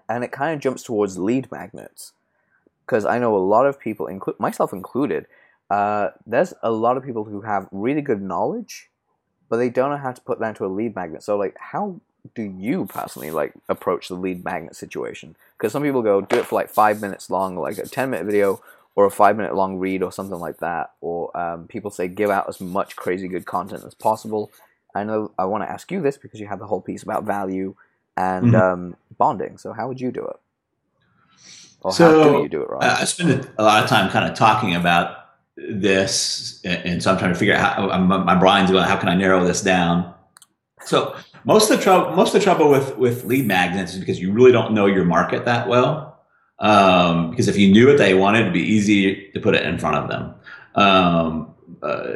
and 0.08 0.24
it 0.24 0.32
kind 0.32 0.52
of 0.52 0.60
jumps 0.60 0.82
towards 0.82 1.18
lead 1.18 1.50
magnets 1.52 2.12
because 2.84 3.06
I 3.06 3.18
know 3.18 3.34
a 3.34 3.38
lot 3.38 3.66
of 3.66 3.80
people, 3.80 4.06
include 4.08 4.38
myself 4.38 4.72
included. 4.72 5.26
Uh, 5.70 6.10
there's 6.26 6.54
a 6.62 6.70
lot 6.70 6.96
of 6.96 7.04
people 7.04 7.24
who 7.24 7.40
have 7.42 7.68
really 7.72 8.00
good 8.02 8.22
knowledge, 8.22 8.90
but 9.48 9.56
they 9.56 9.68
don't 9.70 9.90
know 9.90 9.96
how 9.96 10.12
to 10.12 10.20
put 10.20 10.38
that 10.40 10.48
into 10.50 10.64
a 10.64 10.68
lead 10.68 10.94
magnet. 10.94 11.22
So, 11.22 11.36
like, 11.36 11.56
how 11.58 12.00
do 12.34 12.42
you 12.42 12.86
personally 12.86 13.30
like 13.30 13.52
approach 13.68 14.08
the 14.08 14.14
lead 14.14 14.44
magnet 14.44 14.76
situation? 14.76 15.36
Because 15.56 15.72
some 15.72 15.82
people 15.82 16.02
go 16.02 16.20
do 16.20 16.36
it 16.36 16.46
for 16.46 16.54
like 16.56 16.70
five 16.70 17.00
minutes 17.00 17.30
long, 17.30 17.56
like 17.56 17.78
a 17.78 17.86
ten 17.86 18.10
minute 18.10 18.26
video 18.26 18.62
or 18.94 19.06
a 19.06 19.10
five 19.10 19.36
minute 19.36 19.54
long 19.54 19.76
read 19.78 20.02
or 20.02 20.12
something 20.12 20.38
like 20.38 20.58
that. 20.58 20.92
Or 21.00 21.36
um, 21.36 21.66
people 21.66 21.90
say 21.90 22.08
give 22.08 22.30
out 22.30 22.48
as 22.48 22.60
much 22.60 22.96
crazy 22.96 23.28
good 23.28 23.46
content 23.46 23.84
as 23.84 23.94
possible. 23.94 24.50
I 24.94 25.02
know 25.04 25.32
I 25.38 25.44
want 25.46 25.64
to 25.64 25.70
ask 25.70 25.90
you 25.90 26.00
this 26.00 26.16
because 26.16 26.40
you 26.40 26.46
have 26.46 26.60
the 26.60 26.66
whole 26.66 26.80
piece 26.80 27.02
about 27.02 27.24
value 27.24 27.74
and 28.16 28.54
Mhm. 28.54 28.60
um, 28.72 28.96
bonding. 29.18 29.58
So 29.58 29.72
how 29.72 29.88
would 29.88 30.00
you 30.00 30.12
do 30.12 30.24
it? 30.24 30.36
Or 31.82 31.90
how 31.92 31.96
So, 31.96 32.32
do 32.36 32.42
you 32.42 32.48
do 32.48 32.62
it, 32.62 32.70
right? 32.70 32.84
Uh, 32.84 32.96
I 33.00 33.04
spend 33.04 33.50
a 33.58 33.62
lot 33.62 33.82
of 33.82 33.90
time 33.90 34.10
kind 34.10 34.30
of 34.30 34.36
talking 34.36 34.74
about 34.74 35.23
this, 35.56 36.60
and 36.64 37.02
so 37.02 37.12
I'm 37.12 37.18
trying 37.18 37.32
to 37.32 37.38
figure 37.38 37.54
out 37.54 37.76
how 37.76 37.98
my 37.98 38.34
brain's 38.34 38.70
going. 38.70 38.84
How 38.84 38.96
can 38.96 39.08
I 39.08 39.14
narrow 39.14 39.44
this 39.44 39.62
down? 39.62 40.12
So 40.84 41.16
most 41.44 41.70
of 41.70 41.78
the 41.78 41.82
trouble, 41.82 42.14
most 42.16 42.34
of 42.34 42.40
the 42.40 42.44
trouble 42.44 42.70
with 42.70 42.96
with 42.96 43.24
lead 43.24 43.46
magnets 43.46 43.94
is 43.94 44.00
because 44.00 44.20
you 44.20 44.32
really 44.32 44.52
don't 44.52 44.72
know 44.72 44.86
your 44.86 45.04
market 45.04 45.44
that 45.44 45.68
well. 45.68 46.20
Um, 46.58 47.30
because 47.30 47.48
if 47.48 47.56
you 47.58 47.70
knew 47.70 47.86
what 47.86 47.98
they 47.98 48.14
wanted, 48.14 48.42
it'd 48.42 48.52
be 48.52 48.60
easy 48.60 49.30
to 49.32 49.40
put 49.40 49.54
it 49.54 49.66
in 49.66 49.78
front 49.78 49.96
of 49.96 50.08
them. 50.08 50.34
Um, 50.74 51.54
uh, 51.82 52.06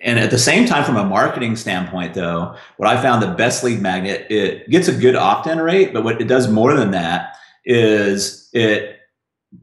and 0.00 0.18
at 0.18 0.30
the 0.30 0.38
same 0.38 0.66
time, 0.66 0.84
from 0.84 0.96
a 0.96 1.04
marketing 1.04 1.56
standpoint, 1.56 2.14
though, 2.14 2.54
what 2.76 2.88
I 2.88 3.00
found 3.02 3.22
the 3.22 3.34
best 3.34 3.64
lead 3.64 3.80
magnet 3.80 4.30
it 4.30 4.68
gets 4.70 4.86
a 4.86 4.92
good 4.92 5.16
opt-in 5.16 5.58
rate, 5.58 5.92
but 5.92 6.04
what 6.04 6.20
it 6.20 6.28
does 6.28 6.48
more 6.48 6.74
than 6.74 6.92
that 6.92 7.36
is 7.64 8.48
it 8.52 8.97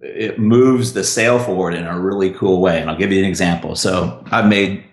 it 0.01 0.39
moves 0.39 0.93
the 0.93 1.03
sale 1.03 1.39
forward 1.39 1.73
in 1.73 1.85
a 1.85 1.99
really 1.99 2.31
cool 2.31 2.61
way. 2.61 2.81
And 2.81 2.89
I'll 2.89 2.97
give 2.97 3.11
you 3.11 3.19
an 3.19 3.25
example. 3.25 3.75
So 3.75 4.23
I've 4.31 4.47
made 4.47 4.83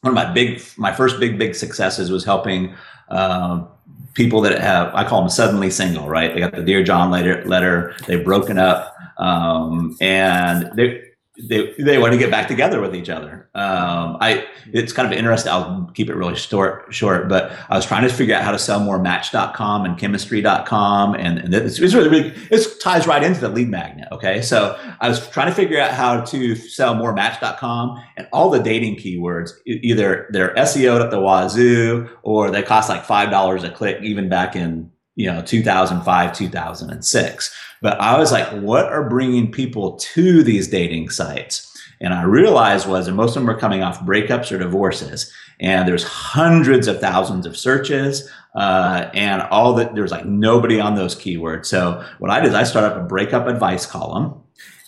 one 0.00 0.10
of 0.10 0.14
my 0.14 0.32
big, 0.32 0.62
my 0.76 0.92
first 0.92 1.20
big, 1.20 1.38
big 1.38 1.54
successes 1.54 2.10
was 2.10 2.24
helping 2.24 2.74
um, 3.08 3.68
people 4.14 4.40
that 4.42 4.60
have, 4.60 4.94
I 4.94 5.04
call 5.04 5.20
them 5.20 5.30
suddenly 5.30 5.70
single, 5.70 6.08
right? 6.08 6.34
They 6.34 6.40
got 6.40 6.54
the 6.54 6.62
Dear 6.62 6.82
John 6.82 7.10
letter, 7.10 7.44
letter 7.44 7.94
they've 8.06 8.24
broken 8.24 8.58
up, 8.58 8.94
um, 9.18 9.96
and 10.00 10.70
they, 10.74 11.01
they 11.38 11.72
they 11.78 11.96
want 11.96 12.12
to 12.12 12.18
get 12.18 12.30
back 12.30 12.46
together 12.46 12.80
with 12.80 12.94
each 12.94 13.08
other. 13.08 13.48
Um, 13.54 14.18
I 14.20 14.46
it's 14.70 14.92
kind 14.92 15.10
of 15.10 15.18
interesting. 15.18 15.50
I'll 15.50 15.90
keep 15.94 16.10
it 16.10 16.14
really 16.14 16.36
short, 16.36 16.92
short. 16.92 17.28
But 17.28 17.52
I 17.70 17.76
was 17.76 17.86
trying 17.86 18.06
to 18.06 18.12
figure 18.12 18.34
out 18.34 18.42
how 18.42 18.52
to 18.52 18.58
sell 18.58 18.80
more 18.80 18.98
Match.com 18.98 19.86
and 19.86 19.96
Chemistry.com, 19.96 21.14
and, 21.14 21.38
and 21.38 21.54
it's, 21.54 21.78
it's 21.78 21.94
really, 21.94 22.10
really 22.10 22.34
it 22.50 22.66
ties 22.82 23.06
right 23.06 23.22
into 23.22 23.40
the 23.40 23.48
lead 23.48 23.70
magnet. 23.70 24.08
Okay, 24.12 24.42
so 24.42 24.78
I 25.00 25.08
was 25.08 25.26
trying 25.30 25.48
to 25.48 25.54
figure 25.54 25.80
out 25.80 25.92
how 25.92 26.20
to 26.20 26.54
sell 26.54 26.94
more 26.94 27.14
Match.com 27.14 28.02
and 28.18 28.28
all 28.32 28.50
the 28.50 28.62
dating 28.62 28.96
keywords. 28.96 29.52
Either 29.64 30.28
they're 30.30 30.54
SEO'd 30.54 31.00
up 31.00 31.10
the 31.10 31.20
wazoo, 31.20 32.10
or 32.22 32.50
they 32.50 32.62
cost 32.62 32.90
like 32.90 33.04
five 33.04 33.30
dollars 33.30 33.64
a 33.64 33.70
click, 33.70 34.02
even 34.02 34.28
back 34.28 34.54
in 34.54 34.91
you 35.14 35.30
know 35.30 35.42
2005 35.42 36.36
2006 36.36 37.54
but 37.80 38.00
i 38.00 38.18
was 38.18 38.32
like 38.32 38.48
what 38.62 38.86
are 38.86 39.08
bringing 39.08 39.50
people 39.50 39.96
to 39.96 40.42
these 40.42 40.68
dating 40.68 41.10
sites? 41.10 41.68
And 42.00 42.14
i 42.14 42.22
realized 42.22 42.88
was 42.88 43.06
and 43.06 43.16
most 43.16 43.36
of 43.36 43.42
them 43.42 43.50
are 43.50 43.58
coming 43.58 43.82
off 43.82 44.00
breakups 44.00 44.50
or 44.50 44.58
divorces. 44.58 45.32
And 45.60 45.86
there's 45.86 46.02
hundreds 46.02 46.88
of 46.88 47.00
thousands 47.00 47.46
of 47.46 47.56
searches 47.56 48.28
uh, 48.56 49.08
and 49.14 49.42
all 49.42 49.74
that 49.74 49.94
there's 49.94 50.10
like 50.10 50.26
nobody 50.26 50.80
on 50.80 50.96
those 50.96 51.14
keywords. 51.14 51.66
So 51.66 52.04
what 52.18 52.30
i 52.30 52.40
did 52.40 52.48
is 52.48 52.54
i 52.54 52.64
started 52.64 52.96
up 52.96 53.02
a 53.02 53.06
breakup 53.06 53.46
advice 53.46 53.86
column. 53.86 54.40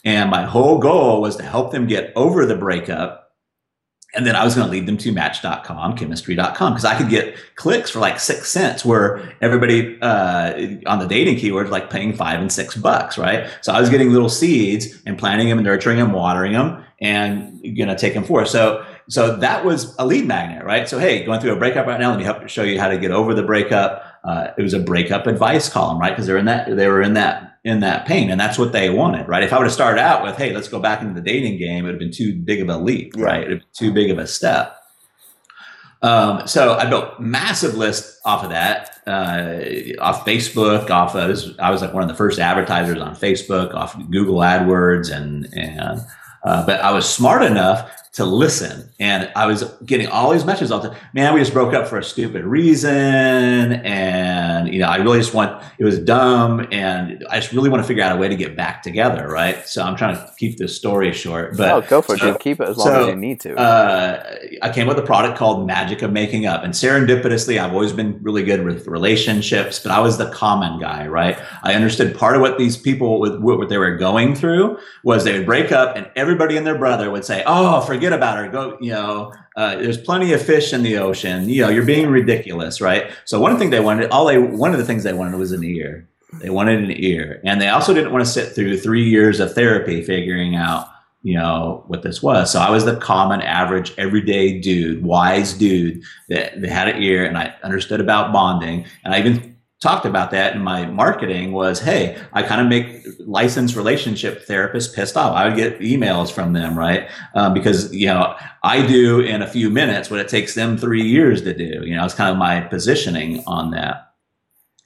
And 0.05 0.31
my 0.31 0.45
whole 0.45 0.79
goal 0.79 1.21
was 1.23 1.37
to 1.37 1.45
help 1.45 1.73
them 1.73 1.87
get 1.87 2.13
over 2.15 2.45
the 2.45 2.57
breakup 2.57 3.24
and 4.15 4.27
then 4.27 4.37
I 4.37 4.45
was 4.45 4.55
going 4.55 4.67
to 4.67 4.71
lead 4.71 4.87
them 4.87 4.97
to 4.99 5.13
match.com, 5.13 5.97
chemistry.com, 5.97 6.73
because 6.73 6.85
I 6.85 6.97
could 6.97 7.09
get 7.09 7.37
clicks 7.57 7.91
for 7.91 7.99
like 7.99 8.21
six 8.21 8.51
cents 8.51 8.85
where 8.85 9.35
everybody 9.41 10.01
uh, 10.01 10.53
on 10.87 10.99
the 10.99 11.07
dating 11.07 11.37
keywords 11.37 11.71
like 11.71 11.91
paying 11.91 12.13
five 12.13 12.41
and 12.41 12.51
six 12.51 12.77
bucks, 12.77 13.19
right? 13.19 13.49
So 13.61 13.73
I 13.73 13.81
was 13.81 13.91
getting 13.91 14.11
little 14.11 14.29
seeds 14.29 15.03
and 15.05 15.19
planting 15.19 15.49
them 15.49 15.59
and 15.59 15.67
nurturing 15.67 15.99
them, 15.99 16.13
watering 16.13 16.53
them, 16.53 16.85
and 17.01 17.61
going 17.63 17.89
to 17.89 17.97
take 17.97 18.15
them 18.15 18.25
forward. 18.25 18.49
So, 18.49 18.85
so 19.09 19.37
that 19.37 19.65
was 19.65 19.95
a 19.99 20.07
lead 20.07 20.27
magnet, 20.27 20.65
right? 20.65 20.89
So, 20.89 20.99
hey, 20.99 21.25
going 21.25 21.41
through 21.41 21.53
a 21.53 21.59
breakup 21.59 21.87
right 21.87 22.01
now, 22.01 22.11
let 22.11 22.19
me 22.19 22.25
help 22.25 22.49
show 22.49 22.63
you 22.63 22.81
how 22.81 22.89
to 22.89 22.99
get 22.99 23.11
over 23.11 23.35
the 23.35 23.43
breakup. 23.43 24.05
Uh, 24.23 24.49
it 24.57 24.63
was 24.63 24.75
a 24.75 24.81
breakup 24.81 25.27
advice 25.27 25.69
column, 25.69 25.99
right? 25.99 26.11
Because 26.11 26.27
they're 26.27 26.39
in 26.39 26.47
that, 26.47 26.75
they 26.75 26.89
were 26.89 27.03
in 27.03 27.15
that 27.15 27.54
in 27.65 27.81
that 27.81 28.07
pain. 28.07 28.31
And 28.31 28.39
that's 28.39 28.59
what 28.59 28.73
they 28.73 28.91
wanted, 28.91 29.27
right? 29.27 29.43
If 29.43 29.53
I 29.53 29.57
would 29.57 29.65
have 29.65 29.73
started 29.73 30.01
out 30.01 30.23
with, 30.23 30.37
hey, 30.37 30.53
let's 30.53 30.69
go 30.69 30.79
back 30.79 31.01
into 31.01 31.15
the 31.15 31.23
dating 31.23 31.59
game, 31.59 31.85
it 31.85 31.87
would 31.87 31.95
have 31.95 31.99
been 31.99 32.13
too 32.13 32.35
big 32.35 32.61
of 32.61 32.69
a 32.69 32.77
leap, 32.77 33.15
yeah. 33.17 33.25
right? 33.25 33.63
too 33.73 33.93
big 33.93 34.11
of 34.11 34.19
a 34.19 34.27
step. 34.27 34.77
Um, 36.03 36.47
so 36.47 36.75
I 36.75 36.85
built 36.85 37.19
massive 37.19 37.77
list 37.77 38.21
off 38.27 38.45
of 38.45 38.51
that, 38.51 38.99
uh, 39.07 40.03
off 40.03 40.27
Facebook, 40.27 40.91
off 40.91 41.15
of, 41.15 41.59
I 41.59 41.71
was 41.71 41.81
like 41.81 41.95
one 41.95 42.03
of 42.03 42.11
the 42.11 42.15
first 42.15 42.39
advertisers 42.39 42.99
on 42.99 43.17
Facebook, 43.17 43.73
off 43.73 43.97
Google 44.11 44.37
AdWords 44.37 45.11
and, 45.11 45.49
and, 45.55 46.01
uh, 46.45 46.67
but 46.67 46.81
I 46.83 46.93
was 46.93 47.09
smart 47.09 47.43
enough 47.43 47.91
to 48.15 48.25
listen. 48.25 48.89
And 49.01 49.31
I 49.35 49.47
was 49.47 49.65
getting 49.85 50.07
all 50.07 50.31
these 50.31 50.45
messages 50.45 50.71
all 50.71 50.79
the 50.79 50.91
time. 50.91 50.99
Man, 51.15 51.35
we 51.35 51.41
just 51.41 51.53
broke 51.53 51.75
up 51.75 51.89
for 51.89 51.99
a 51.99 52.05
stupid 52.05 52.45
reason. 52.45 52.93
And, 52.93 54.73
you 54.73 54.79
know, 54.79 54.87
I 54.87 54.97
really 54.99 55.19
just 55.19 55.35
want, 55.35 55.61
it 55.79 55.85
was 55.85 55.99
dumb. 55.99 56.65
And 56.71 57.25
I 57.29 57.41
just 57.41 57.53
really 57.53 57.71
want 57.71 57.83
to 57.83 57.87
figure 57.89 58.05
out 58.05 58.17
a 58.17 58.21
way 58.21 58.29
to 58.29 58.37
get 58.37 58.57
back 58.57 58.85
together. 58.85 59.29
Right. 59.29 59.67
So 59.69 59.83
I'm 59.83 59.97
trying 59.97 60.15
to 60.15 60.33
keep 60.39 60.59
this 60.59 60.77
story 60.77 61.13
short, 61.13 61.57
but 61.57 61.73
oh, 61.73 61.81
go 61.89 62.01
for 62.01 62.17
so, 62.17 62.29
it. 62.29 62.33
Dude. 62.35 62.41
Keep 62.41 62.61
it 62.61 62.69
as 62.69 62.77
long 62.77 62.87
so, 62.87 63.03
as 63.03 63.09
you 63.09 63.17
need 63.17 63.41
to. 63.41 63.57
Uh, 63.57 64.37
I 64.63 64.71
came 64.71 64.89
up 64.89 64.95
with 64.95 65.05
a 65.05 65.07
product 65.07 65.37
called 65.37 65.67
Magic 65.67 66.03
of 66.03 66.13
Making 66.13 66.47
Up. 66.47 66.63
And 66.63 66.73
serendipitously, 66.73 67.59
I've 67.59 67.73
always 67.73 67.93
been 67.93 68.23
really 68.23 68.45
good 68.45 68.65
with 68.65 68.87
relationships, 68.87 69.81
but 69.81 69.91
I 69.91 69.99
was 69.99 70.19
the 70.19 70.31
common 70.31 70.79
guy. 70.79 71.09
Right. 71.09 71.37
I 71.65 71.75
understood 71.75 72.17
part 72.17 72.37
of 72.37 72.43
what 72.43 72.59
these 72.59 72.77
people, 72.77 73.19
with 73.19 73.41
what 73.41 73.69
they 73.69 73.79
were 73.79 73.97
going 73.97 74.37
through 74.37 74.79
was 75.03 75.25
they 75.25 75.37
would 75.37 75.47
break 75.47 75.73
up 75.73 75.97
and 75.97 76.09
everybody 76.15 76.57
and 76.57 76.65
their 76.65 76.79
brother 76.79 77.11
would 77.11 77.25
say, 77.25 77.43
Oh, 77.45 77.81
forget 77.81 78.04
forget 78.05 78.19
about 78.19 78.39
her. 78.39 78.49
Go, 78.49 78.79
you 78.81 78.93
know, 78.93 79.33
uh, 79.57 79.77
there's 79.77 79.99
plenty 79.99 80.33
of 80.33 80.43
fish 80.43 80.73
in 80.73 80.83
the 80.83 80.99
ocean. 80.99 81.49
You 81.49 81.63
know, 81.63 81.69
you're 81.71 81.85
being 81.85 82.09
ridiculous, 82.09 82.81
right? 82.81 83.11
So 83.25 83.41
one 83.41 83.59
thing 83.59 83.71
they 83.71 83.81
wanted, 83.81 84.11
all 84.11 84.27
they, 84.27 84.39
one 84.39 84.73
of 84.73 84.79
the 84.79 84.85
things 84.85 85.05
they 85.05 85.13
wanted 85.13 85.39
was 85.39 85.53
an 85.53 85.65
ear. 85.65 86.07
They 86.41 86.51
wanted 86.51 86.83
an 86.83 86.91
ear, 86.91 87.41
and 87.45 87.61
they 87.61 87.69
also 87.69 87.95
didn't 87.95 88.13
want 88.13 88.25
to 88.25 88.31
sit 88.31 88.55
through 88.55 88.79
three 88.79 89.09
years 89.09 89.39
of 89.39 89.55
therapy 89.55 90.03
figuring 90.03 90.57
out, 90.57 90.89
you 91.23 91.37
know, 91.37 91.85
what 91.87 92.03
this 92.03 92.21
was. 92.23 92.51
So 92.51 92.59
I 92.59 92.71
was 92.71 92.85
the 92.85 92.97
common, 92.97 93.41
average, 93.41 93.95
everyday 93.99 94.59
dude, 94.59 95.05
wise 95.05 95.53
dude 95.53 96.03
that, 96.29 96.61
that 96.61 96.71
had 96.71 96.89
an 96.89 97.01
ear, 97.01 97.25
and 97.25 97.39
I 97.39 97.55
understood 97.63 98.01
about 98.01 98.33
bonding, 98.33 98.85
and 99.05 99.15
I 99.15 99.21
even 99.21 99.54
talked 99.85 100.07
about 100.07 100.31
that 100.31 100.57
in 100.57 100.63
my 100.63 100.87
marketing 100.87 101.53
was, 101.53 101.79
hey, 101.79 102.19
I 102.33 102.43
kind 102.43 102.61
of 102.61 102.67
make 102.67 103.07
licensed 103.21 103.77
relationship 103.77 104.47
therapists 104.47 104.93
pissed 104.93 105.17
off. 105.17 105.37
I 105.37 105.47
would 105.47 105.57
get 105.57 105.79
emails 105.79 106.33
from 106.33 106.55
them, 106.55 106.77
right? 106.77 107.09
Um, 107.35 107.53
because, 107.53 107.95
you 107.95 108.07
know, 108.07 108.35
I 108.63 108.85
do 108.85 109.21
in 109.21 109.43
a 109.43 109.47
few 109.47 109.69
minutes 109.69 110.11
what 110.11 110.21
it 110.21 110.29
takes 110.29 110.55
them 110.55 110.79
three 110.79 111.03
years 111.03 111.43
to 111.43 111.55
do. 111.55 111.87
You 111.87 111.95
know, 111.97 112.05
it's 112.05 112.15
kind 112.15 112.31
of 112.31 112.39
my 112.39 112.63
positioning 112.63 113.45
on 113.47 113.73
that. 113.73 114.15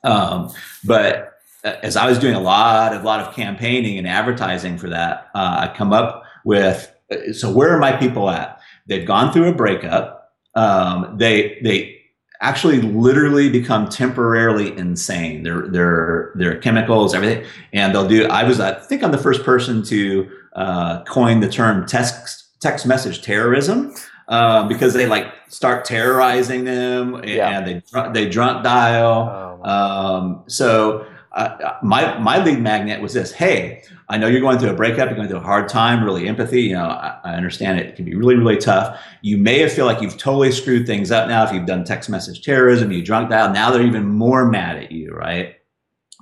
Um, 0.03 0.51
but 0.85 1.35
as 1.65 1.97
I 1.97 2.09
was 2.09 2.19
doing 2.19 2.35
a 2.35 2.41
lot 2.41 2.93
of, 2.93 3.05
lot 3.05 3.21
of 3.21 3.35
campaigning 3.35 3.99
and 3.99 4.07
advertising 4.07 4.79
for 4.79 4.89
that, 4.91 5.29
uh, 5.35 5.69
I 5.71 5.75
come 5.77 5.93
up 5.93 6.25
with, 6.45 6.93
so 7.33 7.53
where 7.53 7.71
are 7.71 7.79
my 7.79 7.93
people 7.93 8.29
at? 8.31 8.61
They've 8.87 9.07
gone 9.07 9.33
through 9.33 9.49
a 9.49 9.55
breakup. 9.55 10.35
Um, 10.57 11.15
they, 11.19 11.61
they, 11.63 11.98
actually 12.41 12.81
literally 12.81 13.49
become 13.49 13.89
temporarily 13.89 14.77
insane. 14.77 15.43
Their 15.43 15.69
their 15.69 16.33
their 16.35 16.59
chemicals, 16.59 17.15
everything, 17.15 17.45
and 17.73 17.95
they'll 17.95 18.09
do. 18.09 18.27
I 18.27 18.45
was 18.45 18.61
I 18.61 18.75
think 18.75 19.03
I'm 19.03 19.13
the 19.13 19.19
first 19.19 19.45
person 19.45 19.83
to 19.85 20.31
uh, 20.55 21.05
coin 21.05 21.41
the 21.41 21.49
term 21.49 21.87
text 21.87 22.61
text 22.61 22.87
message 22.87 23.23
terrorism. 23.23 23.95
Uh, 24.29 24.69
because 24.69 24.93
they 24.93 25.07
like 25.07 25.33
start 25.49 25.87
terrorizing 25.87 26.65
them 26.65 27.15
and, 27.15 27.25
yeah. 27.31 27.63
they 27.63 27.83
they 28.13 28.29
drunk 28.29 28.63
dial. 28.63 29.59
Oh, 29.65 29.71
um, 29.71 30.45
so 30.49 31.07
uh, 31.39 31.79
my 31.83 32.19
my 32.19 32.43
lead 32.43 32.61
magnet 32.61 33.01
was 33.01 33.13
this: 33.13 33.31
Hey, 33.31 33.85
I 34.09 34.19
know 34.19 34.27
you're 34.27 34.41
going 34.41 34.59
through 34.59 34.71
a 34.71 34.75
breakup, 34.75 35.09
you're 35.09 35.17
going 35.17 35.29
through 35.29 35.39
a 35.39 35.43
hard 35.43 35.69
time, 35.69 36.03
really 36.03 36.27
empathy. 36.27 36.63
You 36.63 36.75
know, 36.75 36.87
I, 36.87 37.19
I, 37.23 37.35
understand 37.35 37.79
it. 37.79 37.87
it 37.87 37.97
can 37.97 38.05
be 38.05 38.17
really, 38.17 38.35
really 38.35 38.57
tough. 38.57 39.01
You 39.23 39.39
may 39.39 39.67
feel 39.69 39.87
like 39.87 40.03
you've 40.03 40.17
totally 40.17 40.51
screwed 40.51 40.87
things 40.87 41.13
up 41.13 41.29
now 41.29 41.45
if 41.45 41.53
you've 41.53 41.67
done 41.67 41.85
text 41.85 42.11
message 42.11 42.43
terrorism, 42.43 42.91
you 42.91 43.05
drunk 43.05 43.31
dial. 43.31 43.53
Now 43.53 43.71
they're 43.71 43.87
even 43.87 44.09
more 44.09 44.49
mad 44.49 44.79
at 44.79 44.91
you, 44.91 45.13
right? 45.13 45.57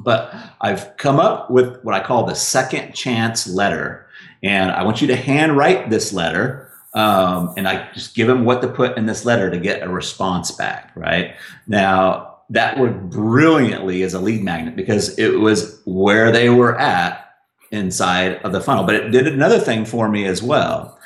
But 0.01 0.35
I've 0.61 0.95
come 0.99 1.19
up 1.19 1.51
with 1.51 1.83
what 1.83 1.95
I 1.95 2.05
call 2.05 2.27
the 2.27 2.35
second 2.35 2.93
chance 2.93 3.47
letter, 3.47 4.07
and 4.43 4.71
I 4.71 4.83
want 4.85 5.01
you 5.01 5.07
to 5.09 5.17
handwrite 5.17 5.89
this 5.89 6.13
letter. 6.13 6.71
Um, 6.93 7.55
and 7.57 7.67
I 7.67 7.91
just 7.93 8.15
give 8.15 8.27
them 8.27 8.45
what 8.45 8.61
to 8.63 8.69
put 8.69 8.97
in 8.99 9.07
this 9.07 9.25
letter 9.25 9.51
to 9.51 9.59
get 9.59 9.83
a 9.83 9.89
response 9.89 10.51
back, 10.53 10.93
right? 10.95 11.37
Now, 11.67 12.36
that 12.51 12.79
worked 12.79 13.11
brilliantly 13.11 14.03
as 14.03 14.15
a 14.15 14.21
lead 14.21 14.43
magnet 14.43 14.77
because 14.77 15.19
it 15.19 15.41
was 15.41 15.81
where 15.85 16.31
they 16.31 16.49
were 16.49 16.79
at 16.79 17.35
inside 17.71 18.37
of 18.43 18.53
the 18.53 18.61
funnel. 18.61 18.85
But 18.85 18.95
it 18.95 19.11
did 19.11 19.27
another 19.27 19.59
thing 19.59 19.85
for 19.85 20.09
me 20.09 20.27
as 20.27 20.43
well. 20.43 20.99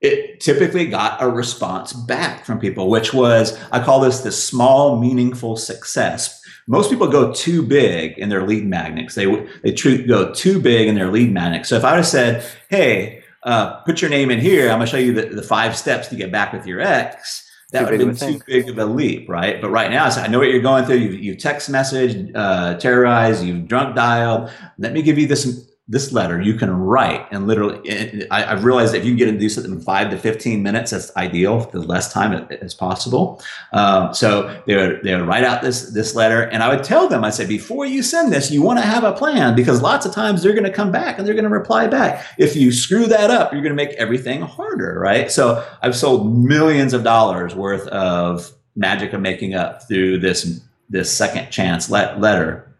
It 0.00 0.40
typically 0.40 0.86
got 0.86 1.22
a 1.22 1.28
response 1.28 1.92
back 1.92 2.44
from 2.44 2.58
people, 2.58 2.90
which 2.90 3.14
was, 3.14 3.56
I 3.70 3.84
call 3.84 4.00
this 4.00 4.20
the 4.20 4.32
small, 4.32 4.98
meaningful 4.98 5.56
success. 5.56 6.42
Most 6.66 6.90
people 6.90 7.06
go 7.06 7.32
too 7.32 7.62
big 7.62 8.18
in 8.18 8.28
their 8.28 8.44
lead 8.44 8.66
magnets. 8.66 9.14
They, 9.14 9.26
they 9.62 9.72
go 9.72 10.32
too 10.32 10.60
big 10.60 10.88
in 10.88 10.96
their 10.96 11.10
lead 11.12 11.32
magnet. 11.32 11.66
So 11.66 11.76
if 11.76 11.84
I 11.84 11.92
would 11.92 11.98
have 11.98 12.06
said, 12.06 12.44
hey, 12.68 13.22
uh, 13.44 13.80
put 13.82 14.00
your 14.00 14.10
name 14.10 14.32
in 14.32 14.40
here, 14.40 14.70
I'm 14.70 14.78
going 14.78 14.86
to 14.86 14.90
show 14.90 14.96
you 14.96 15.12
the, 15.12 15.26
the 15.26 15.42
five 15.42 15.76
steps 15.76 16.08
to 16.08 16.16
get 16.16 16.32
back 16.32 16.52
with 16.52 16.66
your 16.66 16.80
ex 16.80 17.41
that 17.72 17.90
would 17.90 18.00
have 18.00 18.18
been 18.18 18.34
too 18.34 18.40
big 18.46 18.68
of 18.68 18.78
a 18.78 18.84
leap, 18.84 19.28
right? 19.28 19.60
But 19.60 19.70
right 19.70 19.90
now, 19.90 20.04
I 20.04 20.28
know 20.28 20.38
what 20.38 20.48
you're 20.48 20.60
going 20.60 20.84
through. 20.84 20.96
You've, 20.96 21.22
you've 21.22 21.38
text 21.38 21.70
messaged, 21.70 22.30
uh, 22.34 22.74
terrorized, 22.74 23.44
you've 23.44 23.66
drunk 23.66 23.96
dialed. 23.96 24.50
Let 24.78 24.92
me 24.92 25.02
give 25.02 25.18
you 25.18 25.26
this 25.26 25.71
this 25.92 26.10
letter 26.10 26.40
you 26.40 26.54
can 26.54 26.70
write 26.70 27.26
and 27.30 27.46
literally 27.46 28.26
I, 28.30 28.40
have 28.40 28.64
realized 28.64 28.94
if 28.94 29.04
you 29.04 29.10
can 29.10 29.18
get 29.18 29.30
to 29.30 29.38
do 29.38 29.50
something 29.50 29.72
in 29.72 29.80
five 29.82 30.08
to 30.08 30.16
15 30.16 30.62
minutes 30.62 30.90
that's 30.90 31.14
ideal 31.18 31.68
the 31.70 31.80
less 31.80 32.10
time 32.10 32.32
as 32.62 32.72
possible. 32.74 33.42
Um, 33.74 34.14
so 34.14 34.58
they 34.66 34.74
would, 34.74 35.02
they 35.02 35.14
would 35.14 35.28
write 35.28 35.44
out 35.44 35.60
this 35.60 35.90
this 35.90 36.14
letter 36.14 36.44
and 36.44 36.62
i 36.62 36.74
would 36.74 36.82
tell 36.82 37.08
them 37.08 37.24
i 37.24 37.30
said 37.30 37.46
before 37.46 37.84
you 37.84 38.02
send 38.02 38.32
this 38.32 38.50
you 38.50 38.62
want 38.62 38.78
to 38.78 38.84
have 38.86 39.04
a 39.04 39.12
plan 39.12 39.54
because 39.54 39.82
lots 39.82 40.06
of 40.06 40.14
times 40.14 40.42
they're 40.42 40.54
going 40.54 40.64
to 40.64 40.72
come 40.72 40.90
back 40.90 41.18
and 41.18 41.26
they're 41.26 41.34
going 41.34 41.44
to 41.44 41.50
reply 41.50 41.86
back. 41.86 42.24
If 42.38 42.56
you 42.56 42.72
screw 42.72 43.04
that 43.06 43.30
up 43.30 43.52
you're 43.52 43.62
going 43.62 43.76
to 43.76 43.84
make 43.84 43.94
everything 43.96 44.40
harder 44.40 44.98
right? 44.98 45.30
So 45.30 45.62
i've 45.82 45.94
sold 45.94 46.34
millions 46.34 46.94
of 46.94 47.04
dollars 47.04 47.54
worth 47.54 47.86
of 47.88 48.50
magic 48.76 49.12
of 49.12 49.20
making 49.20 49.54
up 49.54 49.86
through 49.86 50.20
this 50.20 50.62
this 50.88 51.12
second 51.12 51.50
chance 51.50 51.90
let, 51.90 52.18
letter 52.18 52.74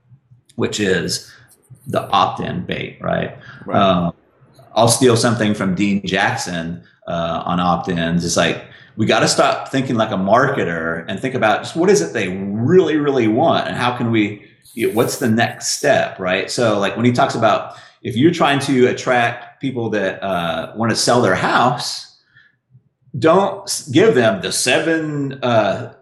which 0.56 0.80
is 0.80 1.30
the 1.86 2.08
opt-in 2.10 2.64
bait, 2.64 2.98
right? 3.00 3.36
right. 3.66 3.76
Um, 3.76 4.14
I'll 4.74 4.88
steal 4.88 5.16
something 5.16 5.54
from 5.54 5.74
Dean 5.74 6.04
Jackson 6.06 6.82
uh, 7.06 7.42
on 7.44 7.60
opt-ins. 7.60 8.24
It's 8.24 8.36
like 8.36 8.64
we 8.96 9.06
got 9.06 9.20
to 9.20 9.28
stop 9.28 9.68
thinking 9.68 9.96
like 9.96 10.10
a 10.10 10.16
marketer 10.16 11.04
and 11.08 11.18
think 11.18 11.34
about 11.34 11.62
just 11.62 11.76
what 11.76 11.90
is 11.90 12.00
it 12.00 12.12
they 12.12 12.28
really, 12.28 12.96
really 12.96 13.28
want, 13.28 13.68
and 13.68 13.76
how 13.76 13.96
can 13.96 14.10
we? 14.10 14.48
You 14.74 14.88
know, 14.88 14.94
what's 14.94 15.18
the 15.18 15.28
next 15.28 15.68
step, 15.68 16.18
right? 16.18 16.50
So, 16.50 16.78
like 16.78 16.96
when 16.96 17.04
he 17.04 17.12
talks 17.12 17.34
about 17.34 17.76
if 18.02 18.16
you're 18.16 18.32
trying 18.32 18.58
to 18.60 18.86
attract 18.86 19.60
people 19.60 19.90
that 19.90 20.22
uh, 20.22 20.72
want 20.76 20.90
to 20.90 20.96
sell 20.96 21.20
their 21.22 21.34
house, 21.34 22.18
don't 23.18 23.68
give 23.92 24.14
them 24.14 24.40
the 24.40 24.52
seven. 24.52 25.34
Uh, 25.42 25.94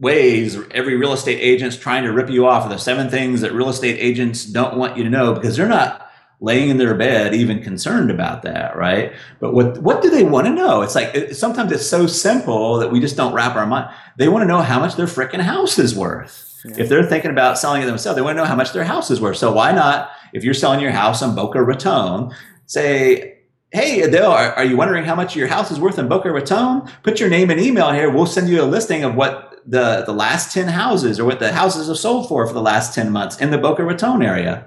ways 0.00 0.58
every 0.72 0.96
real 0.96 1.12
estate 1.12 1.38
agent's 1.40 1.76
trying 1.76 2.02
to 2.04 2.12
rip 2.12 2.28
you 2.28 2.46
off 2.46 2.64
of 2.64 2.70
the 2.70 2.78
seven 2.78 3.08
things 3.08 3.40
that 3.40 3.52
real 3.52 3.68
estate 3.68 3.96
agents 3.98 4.44
don't 4.44 4.76
want 4.76 4.96
you 4.96 5.04
to 5.04 5.10
know 5.10 5.32
because 5.32 5.56
they're 5.56 5.68
not 5.68 6.10
laying 6.40 6.68
in 6.68 6.78
their 6.78 6.94
bed 6.94 7.34
even 7.34 7.62
concerned 7.62 8.10
about 8.10 8.42
that 8.42 8.76
right 8.76 9.12
but 9.40 9.54
what 9.54 9.78
what 9.78 10.02
do 10.02 10.10
they 10.10 10.24
want 10.24 10.46
to 10.46 10.52
know 10.52 10.82
it's 10.82 10.94
like 10.94 11.14
it, 11.14 11.36
sometimes 11.36 11.70
it's 11.70 11.86
so 11.86 12.06
simple 12.06 12.78
that 12.78 12.90
we 12.90 12.98
just 12.98 13.16
don't 13.16 13.32
wrap 13.32 13.54
our 13.54 13.66
mind 13.66 13.88
they 14.18 14.28
want 14.28 14.42
to 14.42 14.46
know 14.46 14.60
how 14.60 14.80
much 14.80 14.96
their 14.96 15.06
freaking 15.06 15.40
house 15.40 15.78
is 15.78 15.94
worth 15.94 16.60
yeah. 16.64 16.74
if 16.76 16.88
they're 16.88 17.06
thinking 17.06 17.30
about 17.30 17.56
selling 17.56 17.82
it 17.82 17.86
themselves 17.86 18.16
they 18.16 18.22
want 18.22 18.36
to 18.36 18.42
know 18.42 18.48
how 18.48 18.56
much 18.56 18.72
their 18.72 18.84
house 18.84 19.10
is 19.10 19.20
worth 19.20 19.36
so 19.36 19.52
why 19.52 19.70
not 19.70 20.10
if 20.32 20.42
you're 20.42 20.54
selling 20.54 20.80
your 20.80 20.90
house 20.90 21.22
on 21.22 21.34
boca 21.34 21.62
raton 21.62 22.34
say 22.66 23.30
Hey 23.72 24.02
Adel, 24.02 24.30
are, 24.30 24.52
are, 24.52 24.64
you 24.64 24.76
wondering 24.76 25.04
how 25.04 25.16
much 25.16 25.34
your 25.34 25.48
house 25.48 25.72
is 25.72 25.80
worth 25.80 25.98
in 25.98 26.06
Boca 26.06 26.30
Raton? 26.30 26.88
Put 27.02 27.18
your 27.18 27.28
name 27.28 27.50
and 27.50 27.60
email 27.60 27.90
here. 27.90 28.08
We'll 28.08 28.24
send 28.24 28.48
you 28.48 28.62
a 28.62 28.64
listing 28.64 29.02
of 29.02 29.16
what 29.16 29.53
the 29.66 30.02
the 30.04 30.12
last 30.12 30.52
10 30.52 30.68
houses 30.68 31.18
or 31.18 31.24
what 31.24 31.38
the 31.38 31.52
houses 31.52 31.88
have 31.88 31.98
sold 31.98 32.28
for 32.28 32.46
for 32.46 32.52
the 32.52 32.62
last 32.62 32.94
10 32.94 33.10
months 33.10 33.40
in 33.40 33.50
the 33.50 33.58
Boca 33.58 33.84
Raton 33.84 34.22
area. 34.22 34.66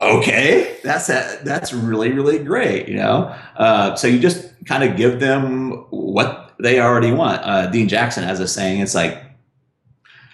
Okay, 0.00 0.78
that's 0.82 1.08
a, 1.08 1.38
that's 1.44 1.72
really 1.72 2.10
really 2.10 2.38
great, 2.38 2.88
you 2.88 2.96
know. 2.96 3.34
Uh, 3.56 3.94
so 3.94 4.08
you 4.08 4.18
just 4.18 4.50
kind 4.66 4.82
of 4.82 4.96
give 4.96 5.20
them 5.20 5.86
what 5.90 6.54
they 6.58 6.80
already 6.80 7.12
want. 7.12 7.40
Uh, 7.44 7.66
Dean 7.68 7.88
Jackson 7.88 8.24
has 8.24 8.40
a 8.40 8.48
saying. 8.48 8.80
It's 8.80 8.94
like, 8.94 9.22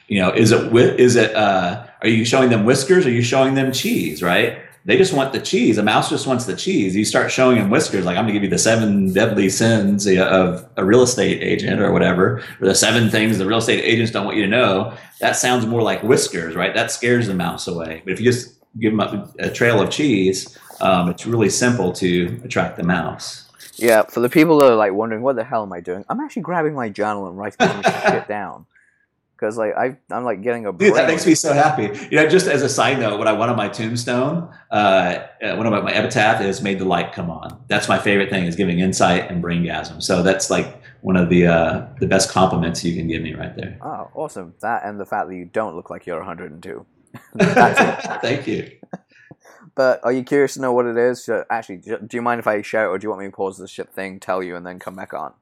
you 0.08 0.20
know, 0.20 0.30
is 0.30 0.52
it 0.52 0.74
is 0.98 1.16
it 1.16 1.34
uh, 1.34 1.86
are 2.00 2.08
you 2.08 2.24
showing 2.24 2.48
them 2.50 2.64
whiskers? 2.64 3.04
Or 3.04 3.08
are 3.08 3.12
you 3.12 3.22
showing 3.22 3.54
them 3.54 3.72
cheese? 3.72 4.22
Right? 4.22 4.58
They 4.88 4.96
just 4.96 5.12
want 5.12 5.34
the 5.34 5.40
cheese. 5.40 5.76
A 5.76 5.82
mouse 5.82 6.08
just 6.08 6.26
wants 6.26 6.46
the 6.46 6.56
cheese. 6.56 6.96
You 6.96 7.04
start 7.04 7.30
showing 7.30 7.58
him 7.58 7.68
whiskers, 7.68 8.06
like 8.06 8.16
I'm 8.16 8.24
going 8.24 8.28
to 8.28 8.32
give 8.32 8.44
you 8.44 8.48
the 8.48 8.56
seven 8.56 9.12
deadly 9.12 9.50
sins 9.50 10.06
of 10.06 10.66
a 10.78 10.84
real 10.84 11.02
estate 11.02 11.42
agent 11.42 11.82
or 11.82 11.92
whatever, 11.92 12.42
or 12.58 12.66
the 12.66 12.74
seven 12.74 13.10
things 13.10 13.36
the 13.36 13.44
real 13.44 13.58
estate 13.58 13.84
agents 13.84 14.12
don't 14.12 14.24
want 14.24 14.38
you 14.38 14.44
to 14.44 14.48
know. 14.48 14.96
That 15.20 15.36
sounds 15.36 15.66
more 15.66 15.82
like 15.82 16.02
whiskers, 16.02 16.56
right? 16.56 16.74
That 16.74 16.90
scares 16.90 17.26
the 17.26 17.34
mouse 17.34 17.68
away. 17.68 18.00
But 18.02 18.14
if 18.14 18.18
you 18.18 18.32
just 18.32 18.56
give 18.80 18.96
them 18.96 19.00
a, 19.00 19.30
a 19.40 19.50
trail 19.50 19.82
of 19.82 19.90
cheese, 19.90 20.56
um, 20.80 21.10
it's 21.10 21.26
really 21.26 21.50
simple 21.50 21.92
to 21.92 22.40
attract 22.42 22.78
the 22.78 22.82
mouse. 22.82 23.46
Yeah, 23.76 24.04
for 24.04 24.20
the 24.20 24.30
people 24.30 24.56
that 24.60 24.72
are 24.72 24.74
like 24.74 24.94
wondering, 24.94 25.20
what 25.20 25.36
the 25.36 25.44
hell 25.44 25.64
am 25.64 25.72
I 25.74 25.80
doing? 25.80 26.06
I'm 26.08 26.20
actually 26.20 26.42
grabbing 26.42 26.72
my 26.72 26.88
journal 26.88 27.28
and 27.28 27.36
writing 27.36 27.82
shit 27.82 28.26
down 28.26 28.64
because 29.38 29.56
like 29.56 29.74
I 29.76 29.96
I'm 30.10 30.24
like 30.24 30.42
getting 30.42 30.66
a 30.66 30.72
dude 30.72 30.94
that 30.94 31.06
makes 31.06 31.26
me 31.26 31.34
so 31.34 31.52
happy. 31.52 31.84
You 32.10 32.16
know, 32.16 32.28
just 32.28 32.46
as 32.46 32.62
a 32.62 32.68
side 32.68 32.98
note, 32.98 33.18
what 33.18 33.28
I 33.28 33.32
want 33.32 33.50
on 33.50 33.56
my 33.56 33.68
tombstone, 33.68 34.52
uh, 34.70 34.74
uh 35.42 35.54
one 35.54 35.66
of 35.66 35.72
my, 35.72 35.80
my 35.80 35.92
epitaph 35.92 36.40
is 36.40 36.60
"Made 36.60 36.78
the 36.78 36.84
light 36.84 37.12
come 37.12 37.30
on." 37.30 37.62
That's 37.68 37.88
my 37.88 37.98
favorite 37.98 38.30
thing 38.30 38.44
is 38.44 38.56
giving 38.56 38.80
insight 38.80 39.30
and 39.30 39.42
braingasm. 39.42 40.02
So 40.02 40.22
that's 40.22 40.50
like 40.50 40.82
one 41.02 41.16
of 41.16 41.28
the 41.28 41.46
uh, 41.46 41.86
the 42.00 42.06
best 42.06 42.30
compliments 42.30 42.84
you 42.84 42.96
can 42.96 43.06
give 43.06 43.22
me 43.22 43.34
right 43.34 43.54
there. 43.56 43.78
Oh, 43.82 44.10
awesome! 44.14 44.54
That 44.60 44.84
and 44.84 44.98
the 44.98 45.06
fact 45.06 45.28
that 45.28 45.36
you 45.36 45.44
don't 45.44 45.76
look 45.76 45.90
like 45.90 46.06
you're 46.06 46.18
102. 46.18 46.86
Thank 47.38 48.46
you. 48.46 48.72
But 49.74 50.00
are 50.02 50.12
you 50.12 50.24
curious 50.24 50.54
to 50.54 50.60
know 50.60 50.72
what 50.72 50.86
it 50.86 50.96
is? 50.96 51.22
Should, 51.22 51.44
actually, 51.48 51.76
do 51.78 52.08
you 52.10 52.22
mind 52.22 52.40
if 52.40 52.48
I 52.48 52.60
shout, 52.62 52.88
or 52.88 52.98
do 52.98 53.04
you 53.04 53.10
want 53.10 53.22
me 53.22 53.28
to 53.28 53.32
pause 53.32 53.58
the 53.58 53.68
shit 53.68 53.90
thing, 53.90 54.18
tell 54.18 54.42
you, 54.42 54.56
and 54.56 54.66
then 54.66 54.80
come 54.80 54.96
back 54.96 55.14
on? 55.14 55.34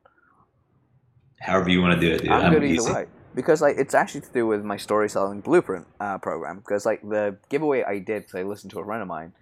However 1.40 1.70
you 1.70 1.80
want 1.80 1.98
to 1.98 2.06
do 2.06 2.14
it, 2.14 2.20
dude. 2.22 2.30
I'm, 2.30 2.46
I'm 2.46 2.52
good 2.52 2.64
easy. 2.64 2.84
either 2.84 2.94
way 2.94 3.06
because 3.36 3.60
like 3.60 3.76
it's 3.76 3.94
actually 3.94 4.22
to 4.22 4.32
do 4.32 4.46
with 4.46 4.64
my 4.64 4.78
story 4.78 5.08
selling 5.08 5.42
blueprint 5.42 5.86
uh, 6.00 6.18
program. 6.18 6.56
Because 6.56 6.86
like 6.86 7.02
the 7.02 7.36
giveaway 7.50 7.84
I 7.84 7.98
did, 7.98 8.22
because 8.22 8.34
I 8.34 8.42
listened 8.42 8.72
to 8.72 8.80
a 8.80 8.84
friend 8.84 9.02
of 9.02 9.06
mine, 9.06 9.34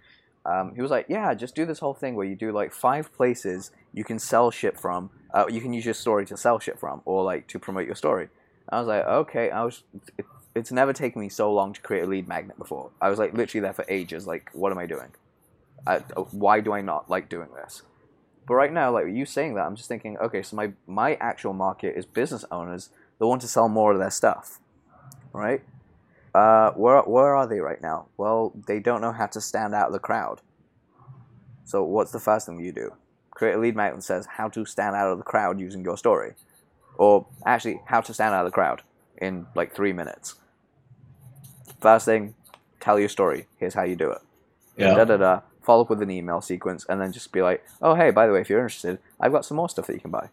um, 0.45 0.75
he 0.75 0.81
was 0.81 0.91
like, 0.91 1.07
"Yeah, 1.09 1.33
just 1.33 1.55
do 1.55 1.65
this 1.65 1.79
whole 1.79 1.95
thing 1.95 2.13
where 2.15 2.27
you 2.27 2.35
do 2.35 2.51
like 2.51 2.73
five 2.73 3.11
places 3.15 3.71
you 3.93 4.03
can 4.03 4.19
sell 4.19 4.51
shit 4.51 4.77
from. 4.79 5.09
Uh, 5.33 5.45
you 5.49 5.61
can 5.61 5.73
use 5.73 5.85
your 5.85 5.93
story 5.93 6.25
to 6.27 6.37
sell 6.37 6.59
shit 6.59 6.77
from, 6.77 7.01
or 7.05 7.23
like 7.23 7.47
to 7.47 7.57
promote 7.57 7.85
your 7.85 7.95
story." 7.95 8.27
I 8.69 8.79
was 8.79 8.87
like, 8.87 9.05
"Okay." 9.05 9.49
I 9.49 9.63
was. 9.63 9.83
It, 10.17 10.25
it's 10.53 10.71
never 10.71 10.93
taken 10.93 11.21
me 11.21 11.29
so 11.29 11.51
long 11.51 11.73
to 11.73 11.81
create 11.81 12.03
a 12.03 12.07
lead 12.07 12.27
magnet 12.27 12.57
before. 12.57 12.91
I 13.01 13.09
was 13.09 13.17
like 13.17 13.33
literally 13.33 13.61
there 13.61 13.73
for 13.73 13.85
ages. 13.89 14.27
Like, 14.27 14.49
what 14.53 14.71
am 14.71 14.77
I 14.77 14.85
doing? 14.85 15.11
I, 15.87 15.97
uh, 15.97 16.21
why 16.31 16.59
do 16.59 16.73
I 16.73 16.81
not 16.81 17.09
like 17.09 17.29
doing 17.29 17.49
this? 17.55 17.81
But 18.47 18.55
right 18.55 18.71
now, 18.71 18.91
like 18.91 19.07
you 19.07 19.25
saying 19.25 19.55
that, 19.55 19.65
I'm 19.65 19.75
just 19.75 19.87
thinking, 19.87 20.17
okay, 20.17 20.43
so 20.43 20.55
my 20.57 20.73
my 20.85 21.15
actual 21.15 21.53
market 21.53 21.97
is 21.97 22.05
business 22.05 22.43
owners 22.51 22.89
they 23.19 23.25
want 23.25 23.41
to 23.41 23.47
sell 23.47 23.69
more 23.69 23.93
of 23.93 23.99
their 23.99 24.09
stuff, 24.09 24.59
right? 25.33 25.61
Uh, 26.33 26.71
where 26.71 27.01
where 27.03 27.35
are 27.35 27.47
they 27.47 27.59
right 27.59 27.81
now? 27.81 28.07
Well, 28.17 28.51
they 28.67 28.79
don't 28.79 29.01
know 29.01 29.13
how 29.13 29.27
to 29.27 29.39
stand 29.39 29.73
out 29.73 29.87
of 29.87 29.93
the 29.93 29.99
crowd. 29.99 30.41
So 31.63 31.83
what's 31.83 32.11
the 32.11 32.19
first 32.19 32.45
thing 32.45 32.59
you 32.59 32.71
do? 32.71 32.93
Create 33.31 33.55
a 33.55 33.57
lead 33.57 33.75
magnet 33.75 33.97
that 33.97 34.03
says 34.03 34.27
how 34.37 34.49
to 34.49 34.65
stand 34.65 34.95
out 34.95 35.11
of 35.11 35.17
the 35.17 35.23
crowd 35.23 35.59
using 35.59 35.83
your 35.83 35.97
story, 35.97 36.33
or 36.97 37.25
actually 37.45 37.81
how 37.85 38.01
to 38.01 38.13
stand 38.13 38.35
out 38.35 38.45
of 38.45 38.51
the 38.51 38.55
crowd 38.55 38.81
in 39.17 39.47
like 39.55 39.73
three 39.73 39.93
minutes. 39.93 40.35
First 41.79 42.05
thing, 42.05 42.35
tell 42.79 42.99
your 42.99 43.09
story. 43.09 43.47
Here's 43.57 43.73
how 43.73 43.83
you 43.83 43.95
do 43.95 44.11
it. 44.11 44.21
Yeah. 44.77 44.93
Da 44.93 45.05
da 45.05 45.17
da. 45.17 45.41
Follow 45.61 45.83
up 45.83 45.89
with 45.89 46.01
an 46.01 46.11
email 46.11 46.41
sequence, 46.41 46.85
and 46.89 46.99
then 47.01 47.11
just 47.11 47.31
be 47.31 47.41
like, 47.41 47.63
"Oh 47.81 47.95
hey, 47.95 48.11
by 48.11 48.27
the 48.27 48.33
way, 48.33 48.41
if 48.41 48.49
you're 48.49 48.59
interested, 48.59 48.99
I've 49.19 49.31
got 49.31 49.45
some 49.45 49.57
more 49.57 49.69
stuff 49.69 49.87
that 49.87 49.93
you 49.93 50.01
can 50.01 50.11
buy." 50.11 50.29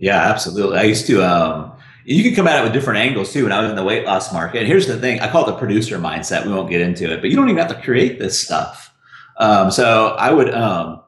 Yeah, 0.00 0.16
absolutely. 0.16 0.78
I 0.78 0.82
used 0.84 1.06
to. 1.06 1.22
Um, 1.22 1.72
you 2.06 2.22
can 2.24 2.34
come 2.34 2.48
at 2.48 2.58
it 2.58 2.64
with 2.64 2.72
different 2.72 2.98
angles 2.98 3.32
too. 3.32 3.44
When 3.44 3.52
I 3.52 3.60
was 3.60 3.70
in 3.70 3.76
the 3.76 3.84
weight 3.84 4.06
loss 4.06 4.32
market, 4.32 4.66
here's 4.66 4.86
the 4.86 4.98
thing: 4.98 5.20
I 5.20 5.30
call 5.30 5.46
it 5.46 5.52
the 5.52 5.58
producer 5.58 5.98
mindset. 5.98 6.46
We 6.46 6.52
won't 6.52 6.70
get 6.70 6.80
into 6.80 7.12
it, 7.12 7.20
but 7.20 7.28
you 7.28 7.36
don't 7.36 7.48
even 7.50 7.58
have 7.58 7.76
to 7.76 7.80
create 7.82 8.18
this 8.18 8.40
stuff. 8.40 8.92
Um, 9.36 9.70
so 9.70 10.16
I 10.18 10.32
would 10.32 10.52
um, 10.54 10.99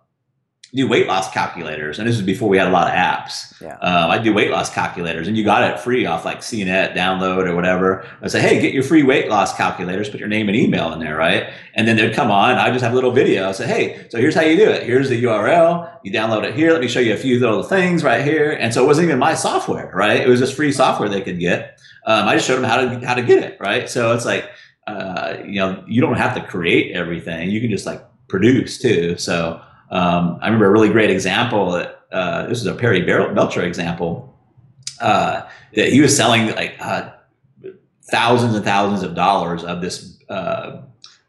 do 0.75 0.89
weight 0.89 1.07
loss 1.07 1.31
calculators, 1.31 1.99
and 1.99 2.09
this 2.09 2.17
was 2.17 2.25
before 2.25 2.49
we 2.49 2.57
had 2.57 2.67
a 2.67 2.71
lot 2.71 2.89
of 2.89 2.95
apps. 2.95 3.61
Yeah. 3.61 3.77
Um, 3.77 4.11
I 4.11 4.17
do 4.17 4.33
weight 4.33 4.51
loss 4.51 4.73
calculators, 4.73 5.29
and 5.29 5.37
you 5.37 5.45
got 5.45 5.71
it 5.71 5.79
free 5.79 6.07
off 6.07 6.25
like 6.25 6.39
CNET 6.39 6.95
download 6.95 7.47
or 7.47 7.55
whatever. 7.55 8.07
I 8.23 8.29
say, 8.29 8.41
hey, 8.41 8.59
get 8.59 8.73
your 8.73 8.83
free 8.83 9.03
weight 9.03 9.29
loss 9.29 9.55
calculators, 9.55 10.09
put 10.09 10.19
your 10.19 10.31
name 10.31 10.49
and 10.49 10.57
email 10.57 10.91
in 10.95 10.99
there, 10.99 11.15
right? 11.15 11.51
And 11.75 11.87
then 11.87 11.97
they'd 11.97 12.15
come 12.15 12.31
on. 12.31 12.55
I 12.55 12.71
just 12.71 12.83
have 12.83 12.93
a 12.93 12.95
little 12.95 13.11
video. 13.11 13.51
I 13.51 13.53
say, 13.53 13.67
hey, 13.67 14.07
so 14.09 14.19
here's 14.19 14.35
how 14.35 14.41
you 14.41 14.57
do 14.57 14.71
it. 14.71 14.85
Here's 14.85 15.11
the 15.11 15.23
URL. 15.23 15.93
You 16.05 16.11
download 16.11 16.45
it 16.45 16.55
here. 16.55 16.73
Let 16.73 16.81
me 16.81 16.89
show 16.89 17.01
you 17.01 17.13
a 17.13 17.19
few 17.19 17.39
little 17.39 17.63
things 17.63 18.03
right 18.03 18.25
here. 18.25 18.53
And 18.53 18.73
so 18.73 18.83
it 18.83 18.87
wasn't 18.87 19.09
even 19.09 19.19
my 19.19 19.35
software, 19.35 19.93
right? 19.95 20.21
It 20.21 20.29
was 20.29 20.41
just 20.41 20.55
free 20.55 20.73
software 20.73 21.11
they 21.11 21.21
could 21.21 21.39
get. 21.39 21.79
Um, 22.07 22.27
I 22.27 22.35
just 22.35 22.47
showed 22.47 22.57
them 22.57 22.65
how 22.65 22.77
to 22.77 23.07
how 23.07 23.15
to 23.15 23.23
get 23.23 23.45
it, 23.45 23.59
right? 23.61 23.91
So 23.91 24.15
it's 24.15 24.25
like, 24.25 24.51
uh, 24.87 25.37
you 25.45 25.61
know, 25.61 25.85
you 25.87 26.01
don't 26.01 26.17
have 26.17 26.35
to 26.35 26.43
create 26.43 26.97
everything. 26.97 27.51
You 27.51 27.61
can 27.61 27.71
just 27.71 27.85
like 27.85 28.03
produce 28.29 28.79
too. 28.79 29.19
So 29.19 29.61
um, 29.93 30.39
I 30.41 30.47
remember 30.47 30.67
a 30.67 30.71
really 30.71 30.89
great 30.89 31.11
example. 31.11 31.75
Uh, 32.11 32.47
this 32.47 32.61
is 32.61 32.67
a 32.67 32.75
Perry 32.75 33.03
Belcher 33.03 33.63
example 33.63 34.35
uh, 35.01 35.43
that 35.75 35.93
he 35.93 36.01
was 36.01 36.17
selling 36.17 36.47
like 36.55 36.77
uh, 36.81 37.11
thousands 38.05 38.55
and 38.55 38.65
thousands 38.65 39.03
of 39.03 39.15
dollars 39.15 39.65
of 39.65 39.83
this 39.83 40.19
uh, 40.31 40.81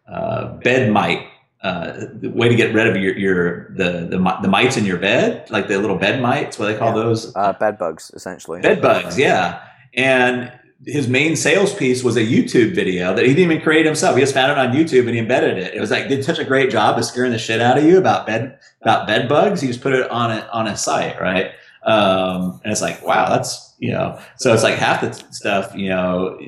uh, 0.07 0.53
bed 0.57 0.91
mite. 0.91 1.27
Uh, 1.61 2.07
the 2.15 2.27
way 2.27 2.49
to 2.49 2.55
get 2.55 2.73
rid 2.73 2.87
of 2.87 2.97
your, 2.97 3.17
your 3.17 3.69
the, 3.75 4.07
the 4.09 4.37
the 4.41 4.47
mites 4.49 4.75
in 4.75 4.85
your 4.85 4.97
bed, 4.97 5.49
like 5.49 5.69
the 5.69 5.77
little 5.77 5.97
bed 5.97 6.21
mites, 6.21 6.59
what 6.59 6.65
they 6.65 6.77
call 6.77 6.89
yeah. 6.89 7.03
those? 7.03 7.31
bed 7.31 7.77
bugs, 7.77 8.11
essentially. 8.13 8.59
Bed 8.59 8.81
bugs, 8.81 9.17
yeah. 9.17 9.61
And 9.93 10.51
his 10.85 11.07
main 11.07 11.35
sales 11.35 11.73
piece 11.73 12.03
was 12.03 12.17
a 12.17 12.21
YouTube 12.21 12.75
video 12.75 13.13
that 13.13 13.25
he 13.25 13.33
didn't 13.33 13.51
even 13.51 13.61
create 13.61 13.85
himself. 13.85 14.15
He 14.15 14.21
just 14.21 14.33
found 14.33 14.51
it 14.51 14.57
on 14.57 14.73
YouTube 14.73 15.01
and 15.01 15.11
he 15.11 15.19
embedded 15.19 15.57
it. 15.57 15.73
It 15.73 15.79
was 15.79 15.91
like 15.91 16.09
did 16.09 16.25
such 16.25 16.39
a 16.39 16.43
great 16.43 16.69
job 16.69 16.97
of 16.97 17.05
scaring 17.05 17.31
the 17.31 17.37
shit 17.37 17.61
out 17.61 17.77
of 17.77 17.83
you 17.83 17.97
about 17.97 18.25
bed 18.25 18.59
about 18.81 19.07
bed 19.07 19.29
bugs. 19.29 19.61
He 19.61 19.67
just 19.67 19.81
put 19.81 19.93
it 19.93 20.09
on 20.11 20.31
it 20.31 20.45
on 20.51 20.67
a 20.67 20.75
site, 20.75 21.19
right? 21.21 21.51
Um, 21.83 22.61
and 22.63 22.71
it's 22.71 22.81
like, 22.81 23.05
wow, 23.05 23.29
that's 23.29 23.73
you 23.79 23.91
know. 23.91 24.19
So 24.37 24.53
it's 24.53 24.63
like 24.63 24.75
half 24.75 25.01
the 25.01 25.13
stuff, 25.33 25.73
you 25.75 25.89
know, 25.89 26.39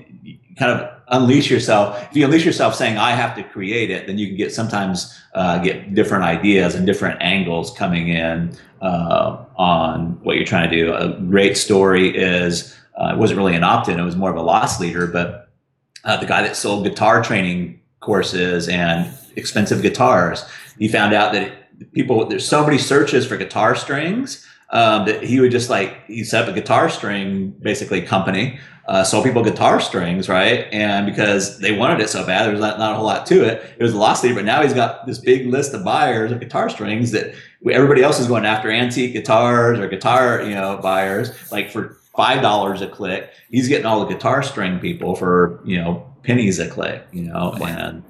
kind 0.58 0.72
of 0.72 0.90
unleash 1.10 1.50
yourself. 1.50 2.02
If 2.10 2.18
you 2.18 2.26
unleash 2.26 2.46
yourself 2.46 2.76
saying 2.76 2.98
I 2.98 3.12
have 3.12 3.36
to 3.36 3.44
create 3.44 3.90
it, 3.90 4.08
then 4.08 4.18
you 4.18 4.28
can 4.28 4.38
get 4.38 4.54
sometimes 4.54 5.18
uh, 5.34 5.60
get 5.60 5.94
different 5.94 6.24
ideas 6.24 6.76
and 6.76 6.86
different 6.86 7.22
angles 7.22 7.72
coming 7.78 8.10
in 8.10 8.56
uh, 8.82 9.46
on 9.56 10.20
what 10.24 10.36
you're 10.36 10.46
trying 10.46 10.70
to 10.70 10.76
do. 10.76 10.94
A 10.94 11.20
great 11.22 11.58
story 11.58 12.16
is 12.16 12.76
uh, 12.98 13.12
it 13.14 13.18
wasn't 13.18 13.38
really 13.38 13.56
an 13.56 13.64
opt-in; 13.64 14.00
it 14.00 14.04
was 14.04 14.16
more 14.16 14.30
of 14.30 14.38
a 14.38 14.42
loss 14.42 14.80
leader, 14.80 15.08
but 15.08 15.50
uh, 16.04 16.18
the 16.18 16.26
guy 16.26 16.42
that 16.42 16.56
sold 16.56 16.86
guitar 16.86 17.24
training 17.24 17.82
courses 18.00 18.70
and 18.70 19.12
expensive 19.36 19.82
guitars. 19.82 20.46
He 20.78 20.88
found 20.88 21.14
out 21.14 21.34
that 21.34 21.92
people 21.94 22.26
there's 22.28 22.48
so 22.48 22.64
many 22.64 22.78
searches 22.78 23.26
for 23.26 23.38
guitar 23.38 23.76
strings 23.76 24.46
um, 24.70 25.06
that 25.06 25.24
he 25.24 25.40
would 25.40 25.52
just 25.52 25.70
like 25.70 26.06
he 26.06 26.24
set 26.24 26.44
up 26.44 26.50
a 26.50 26.54
guitar 26.54 26.90
string 26.90 27.52
basically 27.62 28.02
company, 28.02 28.60
uh, 28.88 29.04
sold 29.04 29.26
people 29.26 29.44
guitar 29.44 29.80
strings, 29.80 30.30
right? 30.30 30.68
And 30.72 31.06
because 31.06 31.60
they 31.60 31.72
wanted 31.72 32.00
it 32.02 32.10
so 32.10 32.26
bad, 32.26 32.46
there 32.46 32.52
was 32.52 32.62
not, 32.62 32.78
not 32.78 32.94
a 32.94 32.96
whole 32.96 33.06
lot 33.06 33.26
to 33.28 33.44
it. 33.44 33.76
It 33.78 33.84
was 33.84 33.94
a 33.94 33.98
loss 33.98 34.24
leader, 34.24 34.36
but 34.36 34.46
now 34.46 34.62
he's 34.62 34.74
got 34.74 35.06
this 35.06 35.20
big 35.20 35.48
list 35.48 35.74
of 35.74 35.84
buyers 35.84 36.32
of 36.32 36.40
guitar 36.40 36.70
strings 36.70 37.12
that 37.12 37.34
everybody 37.70 38.04
else 38.04 38.20
is 38.20 38.28
going 38.28 38.46
after 38.46 38.70
antique 38.70 39.14
guitars 39.14 39.80
or 39.80 39.88
guitar, 39.88 40.44
you 40.44 40.54
know, 40.54 40.78
buyers 40.78 41.32
like 41.52 41.72
for 41.72 41.98
five 42.16 42.42
dollars 42.42 42.82
a 42.82 42.88
click. 42.88 43.32
He's 43.50 43.68
getting 43.68 43.86
all 43.86 44.06
the 44.06 44.14
guitar 44.14 44.44
string 44.44 44.80
people 44.80 45.16
for 45.16 45.62
you 45.66 45.82
know 45.82 46.12
pennies 46.24 46.60
a 46.60 46.68
click, 46.68 47.06
you 47.12 47.24
know, 47.24 47.56
oh, 47.60 47.66
and 47.66 48.04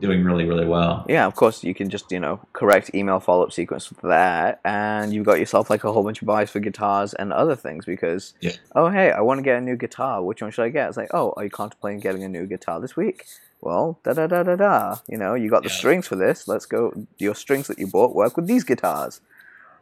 doing 0.00 0.24
really, 0.24 0.44
really 0.44 0.66
well. 0.66 1.04
Yeah, 1.08 1.26
of 1.26 1.34
course, 1.34 1.64
you 1.64 1.74
can 1.74 1.90
just, 1.90 2.10
you 2.10 2.20
know, 2.20 2.40
correct 2.52 2.90
email 2.94 3.20
follow 3.20 3.44
up 3.44 3.52
sequence 3.52 3.90
with 3.90 4.00
that, 4.02 4.60
and 4.64 5.12
you've 5.12 5.26
got 5.26 5.38
yourself 5.38 5.70
like 5.70 5.84
a 5.84 5.92
whole 5.92 6.02
bunch 6.02 6.22
of 6.22 6.26
buys 6.26 6.50
for 6.50 6.60
guitars 6.60 7.14
and 7.14 7.32
other 7.32 7.56
things 7.56 7.84
because, 7.84 8.34
yeah. 8.40 8.52
oh, 8.74 8.88
hey, 8.88 9.10
I 9.10 9.20
want 9.20 9.38
to 9.38 9.42
get 9.42 9.56
a 9.56 9.60
new 9.60 9.76
guitar. 9.76 10.22
Which 10.22 10.42
one 10.42 10.50
should 10.50 10.64
I 10.64 10.68
get? 10.70 10.88
It's 10.88 10.96
like, 10.96 11.10
oh, 11.14 11.34
are 11.36 11.44
you 11.44 11.50
contemplating 11.50 12.00
getting 12.00 12.24
a 12.24 12.28
new 12.28 12.46
guitar 12.46 12.80
this 12.80 12.96
week? 12.96 13.26
Well, 13.60 13.98
da 14.04 14.12
da 14.12 14.26
da 14.26 14.44
da 14.44 14.56
da. 14.56 14.96
You 15.08 15.18
know, 15.18 15.34
you 15.34 15.50
got 15.50 15.64
the 15.64 15.68
yeah. 15.68 15.74
strings 15.74 16.06
for 16.06 16.16
this. 16.16 16.46
Let's 16.46 16.66
go. 16.66 16.92
Your 17.18 17.34
strings 17.34 17.66
that 17.66 17.78
you 17.78 17.88
bought 17.88 18.14
work 18.14 18.36
with 18.36 18.46
these 18.46 18.64
guitars. 18.64 19.20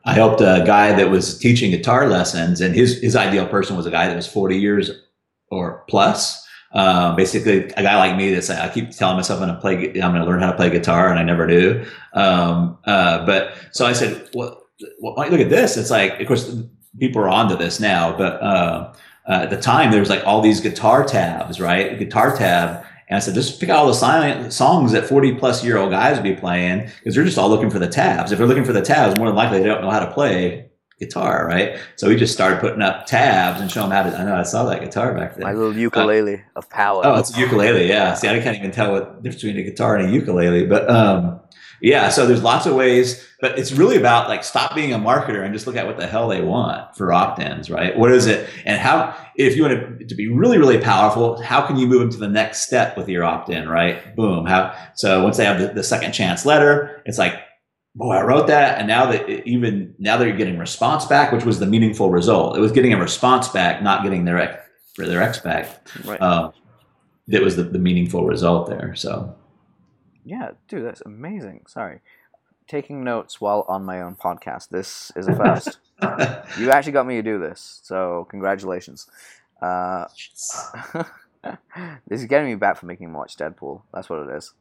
I 0.06 0.14
helped 0.14 0.40
a 0.40 0.62
guy 0.66 0.92
that 0.94 1.10
was 1.10 1.38
teaching 1.38 1.70
guitar 1.70 2.08
lessons, 2.08 2.60
and 2.60 2.74
his 2.74 3.00
his 3.00 3.14
ideal 3.14 3.46
person 3.46 3.76
was 3.76 3.86
a 3.86 3.90
guy 3.90 4.08
that 4.08 4.16
was 4.16 4.26
forty 4.26 4.58
years 4.58 4.90
or 5.50 5.84
plus 5.88 6.46
um, 6.76 7.16
basically, 7.16 7.64
a 7.70 7.82
guy 7.82 7.96
like 7.96 8.16
me 8.16 8.32
that's 8.32 8.50
I 8.50 8.68
keep 8.68 8.90
telling 8.90 9.16
myself 9.16 9.40
I'm 9.40 9.48
to 9.48 9.60
play, 9.60 9.98
I'm 10.00 10.12
to 10.14 10.24
learn 10.24 10.40
how 10.40 10.50
to 10.50 10.56
play 10.56 10.68
guitar, 10.68 11.08
and 11.08 11.18
I 11.18 11.22
never 11.22 11.46
do. 11.46 11.84
Um, 12.12 12.76
uh, 12.84 13.24
but 13.24 13.54
so 13.72 13.86
I 13.86 13.94
said, 13.94 14.28
well, 14.34 14.62
well, 15.00 15.14
look 15.14 15.40
at 15.40 15.48
this. 15.48 15.78
It's 15.78 15.90
like, 15.90 16.20
of 16.20 16.26
course, 16.26 16.54
people 16.98 17.22
are 17.22 17.30
onto 17.30 17.56
this 17.56 17.80
now, 17.80 18.14
but 18.16 18.42
uh, 18.42 18.92
uh, 19.26 19.40
at 19.44 19.50
the 19.50 19.56
time 19.56 19.90
there 19.90 20.00
was 20.00 20.10
like 20.10 20.26
all 20.26 20.42
these 20.42 20.60
guitar 20.60 21.02
tabs, 21.02 21.60
right? 21.60 21.98
Guitar 21.98 22.36
tab. 22.36 22.84
And 23.08 23.16
I 23.16 23.20
said, 23.20 23.34
just 23.34 23.60
pick 23.60 23.68
out 23.68 23.78
all 23.78 23.86
the 23.86 23.94
silent 23.94 24.52
songs 24.52 24.92
that 24.92 25.06
40 25.06 25.34
plus 25.34 25.64
year 25.64 25.76
old 25.76 25.90
guys 25.90 26.16
would 26.16 26.24
be 26.24 26.34
playing 26.34 26.90
because 26.98 27.14
they're 27.14 27.24
just 27.24 27.38
all 27.38 27.48
looking 27.48 27.70
for 27.70 27.78
the 27.78 27.88
tabs. 27.88 28.32
If 28.32 28.38
they're 28.38 28.48
looking 28.48 28.64
for 28.64 28.72
the 28.72 28.82
tabs, 28.82 29.16
more 29.16 29.28
than 29.28 29.36
likely 29.36 29.60
they 29.60 29.66
don't 29.66 29.82
know 29.82 29.90
how 29.90 30.00
to 30.00 30.10
play 30.12 30.70
guitar, 30.98 31.46
right? 31.46 31.78
So 31.96 32.08
we 32.08 32.16
just 32.16 32.32
started 32.32 32.58
putting 32.60 32.82
up 32.82 33.06
tabs 33.06 33.60
and 33.60 33.70
showing 33.70 33.90
them 33.90 34.04
how 34.04 34.10
to. 34.10 34.18
I 34.18 34.24
know 34.24 34.34
I 34.34 34.42
saw 34.42 34.64
that 34.64 34.80
guitar 34.80 35.14
back 35.14 35.36
there. 35.36 35.44
My 35.44 35.52
little 35.52 35.76
ukulele 35.76 36.34
uh, 36.34 36.56
of 36.58 36.70
power. 36.70 37.02
Oh, 37.04 37.18
it's 37.18 37.36
a 37.36 37.40
ukulele. 37.40 37.88
Yeah. 37.88 38.14
See, 38.14 38.28
I 38.28 38.40
can't 38.40 38.56
even 38.56 38.70
tell 38.70 38.92
what 38.92 39.22
difference 39.22 39.42
between 39.42 39.58
a 39.58 39.68
guitar 39.68 39.96
and 39.96 40.08
a 40.08 40.12
ukulele, 40.12 40.66
but 40.66 40.88
um, 40.90 41.40
yeah. 41.80 42.08
So 42.08 42.26
there's 42.26 42.42
lots 42.42 42.66
of 42.66 42.74
ways, 42.74 43.26
but 43.40 43.58
it's 43.58 43.72
really 43.72 43.96
about 43.96 44.28
like 44.28 44.44
stop 44.44 44.74
being 44.74 44.92
a 44.92 44.98
marketer 44.98 45.44
and 45.44 45.52
just 45.52 45.66
look 45.66 45.76
at 45.76 45.86
what 45.86 45.98
the 45.98 46.06
hell 46.06 46.28
they 46.28 46.42
want 46.42 46.96
for 46.96 47.12
opt-ins, 47.12 47.70
right? 47.70 47.96
What 47.96 48.12
is 48.12 48.26
it, 48.26 48.48
and 48.64 48.78
how? 48.78 49.16
If 49.36 49.56
you 49.56 49.62
want 49.62 49.98
to, 49.98 50.06
to 50.06 50.14
be 50.14 50.28
really, 50.28 50.58
really 50.58 50.78
powerful, 50.78 51.40
how 51.42 51.66
can 51.66 51.76
you 51.76 51.86
move 51.86 52.00
them 52.00 52.10
to 52.10 52.18
the 52.18 52.28
next 52.28 52.66
step 52.66 52.96
with 52.96 53.08
your 53.08 53.24
opt-in, 53.24 53.68
right? 53.68 54.16
Boom. 54.16 54.46
How? 54.46 54.74
So 54.94 55.22
once 55.22 55.36
they 55.36 55.44
have 55.44 55.60
the, 55.60 55.68
the 55.68 55.84
second 55.84 56.12
chance 56.12 56.46
letter, 56.46 57.02
it's 57.04 57.18
like 57.18 57.34
boy, 57.96 58.12
I 58.12 58.22
wrote 58.22 58.46
that, 58.48 58.78
and 58.78 58.86
now 58.86 59.10
that 59.10 59.28
even 59.48 59.94
now 59.98 60.16
they're 60.18 60.36
getting 60.36 60.58
response 60.58 61.06
back, 61.06 61.32
which 61.32 61.44
was 61.44 61.58
the 61.58 61.66
meaningful 61.66 62.10
result. 62.10 62.56
It 62.56 62.60
was 62.60 62.72
getting 62.72 62.92
a 62.92 63.00
response 63.00 63.48
back, 63.48 63.82
not 63.82 64.02
getting 64.02 64.24
their 64.26 64.38
ex, 64.38 64.62
for 64.94 65.06
their 65.06 65.22
ex 65.22 65.38
back. 65.38 65.88
Right. 66.04 66.20
Uh, 66.20 66.52
that 67.28 67.42
was 67.42 67.56
the, 67.56 67.64
the 67.64 67.78
meaningful 67.78 68.26
result 68.26 68.68
there. 68.68 68.94
So, 68.94 69.34
yeah, 70.26 70.50
dude, 70.68 70.84
that's 70.84 71.02
amazing. 71.06 71.62
Sorry, 71.68 72.00
taking 72.66 73.04
notes 73.04 73.40
while 73.40 73.64
on 73.68 73.84
my 73.84 74.02
own 74.02 74.16
podcast. 74.16 74.68
This 74.70 75.12
is 75.14 75.28
a 75.28 75.36
first. 75.36 75.78
you 76.58 76.70
actually 76.70 76.92
got 76.92 77.06
me 77.06 77.14
to 77.14 77.22
do 77.22 77.38
this, 77.38 77.80
so 77.84 78.26
congratulations. 78.28 79.06
Uh, 79.62 80.06
this 82.08 82.20
is 82.20 82.24
getting 82.26 82.48
me 82.48 82.56
back 82.56 82.76
for 82.76 82.86
making 82.86 83.08
me 83.08 83.14
watch 83.14 83.36
Deadpool. 83.36 83.82
That's 83.94 84.10
what 84.10 84.28
it 84.28 84.36
is. 84.36 84.52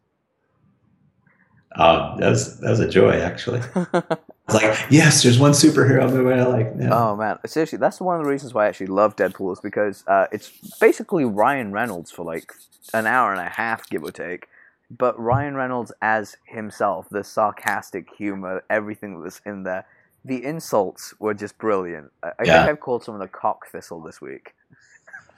Oh, 1.77 2.15
that 2.19 2.29
was 2.29 2.59
that 2.59 2.69
was 2.69 2.79
a 2.79 2.87
joy 2.87 3.19
actually. 3.19 3.59
it's 3.59 4.53
like, 4.53 4.85
yes, 4.91 5.23
there's 5.23 5.39
one 5.39 5.51
superhero 5.51 6.09
movie 6.09 6.39
I 6.39 6.45
like. 6.45 6.73
Yeah. 6.79 6.89
Oh 6.91 7.15
man, 7.15 7.39
seriously, 7.47 7.79
that's 7.79 7.99
one 7.99 8.17
of 8.17 8.23
the 8.23 8.29
reasons 8.29 8.53
why 8.53 8.65
I 8.65 8.67
actually 8.69 8.87
love 8.87 9.15
Deadpool 9.15 9.51
is 9.51 9.59
because 9.59 10.03
uh, 10.07 10.27
it's 10.31 10.51
basically 10.79 11.25
Ryan 11.25 11.71
Reynolds 11.71 12.11
for 12.11 12.23
like 12.23 12.53
an 12.93 13.07
hour 13.07 13.31
and 13.31 13.41
a 13.41 13.49
half, 13.49 13.89
give 13.89 14.03
or 14.03 14.11
take. 14.11 14.47
But 14.91 15.19
Ryan 15.19 15.55
Reynolds 15.55 15.91
as 16.01 16.37
himself, 16.45 17.07
the 17.09 17.23
sarcastic 17.23 18.07
humor, 18.15 18.63
everything 18.69 19.15
that 19.15 19.19
was 19.19 19.41
in 19.45 19.63
there, 19.63 19.85
the 20.23 20.43
insults 20.43 21.13
were 21.19 21.33
just 21.33 21.57
brilliant. 21.57 22.11
I, 22.23 22.27
I 22.27 22.31
yeah. 22.43 22.57
think 22.57 22.69
I've 22.69 22.79
called 22.79 23.03
someone 23.03 23.21
a 23.21 23.27
cock 23.27 23.67
thistle 23.71 24.01
this 24.01 24.21
week. 24.21 24.53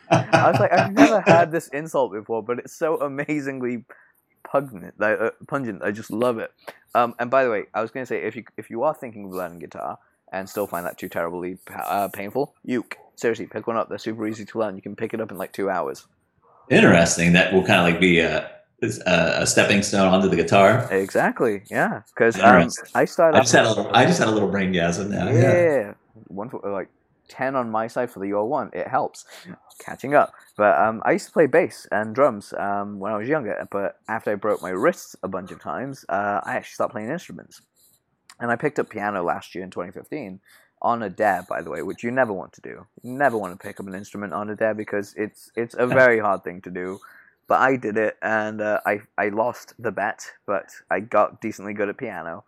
I 0.09 0.49
was 0.51 0.59
like, 0.59 0.71
I've 0.71 0.93
never 0.93 1.21
had 1.21 1.51
this 1.51 1.67
insult 1.69 2.13
before, 2.13 2.41
but 2.41 2.59
it's 2.59 2.73
so 2.73 2.97
amazingly 3.01 3.83
pungent. 4.43 4.93
uh, 5.01 5.31
pungent. 5.47 5.83
I 5.83 5.91
just 5.91 6.11
love 6.11 6.39
it. 6.39 6.51
Um, 6.95 7.13
and 7.19 7.29
by 7.29 7.43
the 7.43 7.49
way, 7.49 7.65
I 7.73 7.81
was 7.81 7.91
going 7.91 8.05
to 8.05 8.07
say 8.07 8.23
if 8.23 8.35
you 8.35 8.45
if 8.55 8.69
you 8.69 8.83
are 8.83 8.93
thinking 8.93 9.25
of 9.25 9.31
learning 9.31 9.59
guitar 9.59 9.99
and 10.31 10.49
still 10.49 10.67
find 10.67 10.85
that 10.85 10.97
too 10.97 11.09
terribly 11.09 11.57
uh, 11.73 12.07
painful, 12.07 12.53
uke. 12.63 12.97
Seriously, 13.15 13.47
pick 13.47 13.67
one 13.67 13.77
up. 13.77 13.89
They're 13.89 13.97
super 13.97 14.27
easy 14.27 14.45
to 14.45 14.59
learn. 14.59 14.75
You 14.75 14.81
can 14.81 14.95
pick 14.95 15.13
it 15.13 15.21
up 15.21 15.31
in 15.31 15.37
like 15.37 15.51
two 15.51 15.69
hours. 15.69 16.07
Interesting. 16.69 17.33
That 17.33 17.53
will 17.53 17.63
kind 17.63 17.81
of 17.81 17.93
like 17.93 17.99
be 17.99 18.19
a, 18.19 18.49
a 18.81 19.45
stepping 19.47 19.81
stone 19.81 20.13
onto 20.13 20.29
the 20.29 20.35
guitar. 20.35 20.87
Exactly. 20.91 21.63
Yeah. 21.69 22.01
Because 22.13 22.39
um, 22.39 22.69
I 22.93 23.05
started. 23.05 23.37
I 23.37 23.41
just 23.41 23.53
had 23.53 23.65
a 23.65 23.69
little. 23.69 23.89
I 23.93 24.05
just 24.05 24.19
had 24.19 24.27
a 24.27 24.31
little 24.31 24.49
brain 24.49 24.73
gasm 24.73 25.09
now. 25.09 25.29
Yeah. 25.29 25.41
yeah. 25.41 25.93
One 26.27 26.49
for, 26.49 26.59
like 26.69 26.89
10 27.29 27.55
on 27.55 27.69
my 27.69 27.87
side 27.87 28.11
for 28.11 28.19
the 28.19 28.27
your 28.27 28.47
one. 28.47 28.69
It 28.73 28.87
helps 28.87 29.25
catching 29.79 30.13
up. 30.13 30.33
But 30.55 30.77
um, 30.77 31.01
I 31.05 31.13
used 31.13 31.27
to 31.27 31.31
play 31.31 31.47
bass 31.47 31.87
and 31.91 32.13
drums 32.13 32.53
um, 32.57 32.99
when 32.99 33.11
I 33.11 33.17
was 33.17 33.27
younger. 33.27 33.67
But 33.71 33.99
after 34.07 34.31
I 34.31 34.35
broke 34.35 34.61
my 34.61 34.69
wrists 34.69 35.15
a 35.23 35.27
bunch 35.27 35.51
of 35.51 35.59
times, 35.59 36.05
uh, 36.09 36.41
I 36.43 36.55
actually 36.55 36.73
stopped 36.73 36.93
playing 36.93 37.09
instruments. 37.09 37.61
And 38.39 38.51
I 38.51 38.55
picked 38.55 38.77
up 38.77 38.89
piano 38.89 39.23
last 39.23 39.55
year 39.55 39.63
in 39.63 39.71
2015 39.71 40.39
on 40.81 41.01
a 41.01 41.09
dab, 41.09 41.47
by 41.47 41.61
the 41.61 41.71
way, 41.71 41.81
which 41.81 42.03
you 42.03 42.11
never 42.11 42.33
want 42.33 42.53
to 42.53 42.61
do. 42.61 42.85
You 43.01 43.13
never 43.13 43.37
want 43.37 43.59
to 43.59 43.67
pick 43.67 43.79
up 43.79 43.87
an 43.87 43.95
instrument 43.95 44.33
on 44.33 44.49
a 44.49 44.55
dab 44.55 44.77
because 44.77 45.13
it's 45.17 45.51
it's 45.55 45.75
a 45.77 45.87
very 46.01 46.19
hard 46.19 46.43
thing 46.43 46.61
to 46.61 46.69
do. 46.69 46.99
But 47.47 47.61
I 47.61 47.77
did 47.77 47.97
it, 47.97 48.17
and 48.21 48.61
uh, 48.61 48.81
I 48.85 49.01
I 49.17 49.29
lost 49.29 49.73
the 49.79 49.91
bet, 49.91 50.25
but 50.45 50.69
I 50.91 50.99
got 50.99 51.41
decently 51.41 51.73
good 51.73 51.89
at 51.89 51.97
piano. 51.97 52.43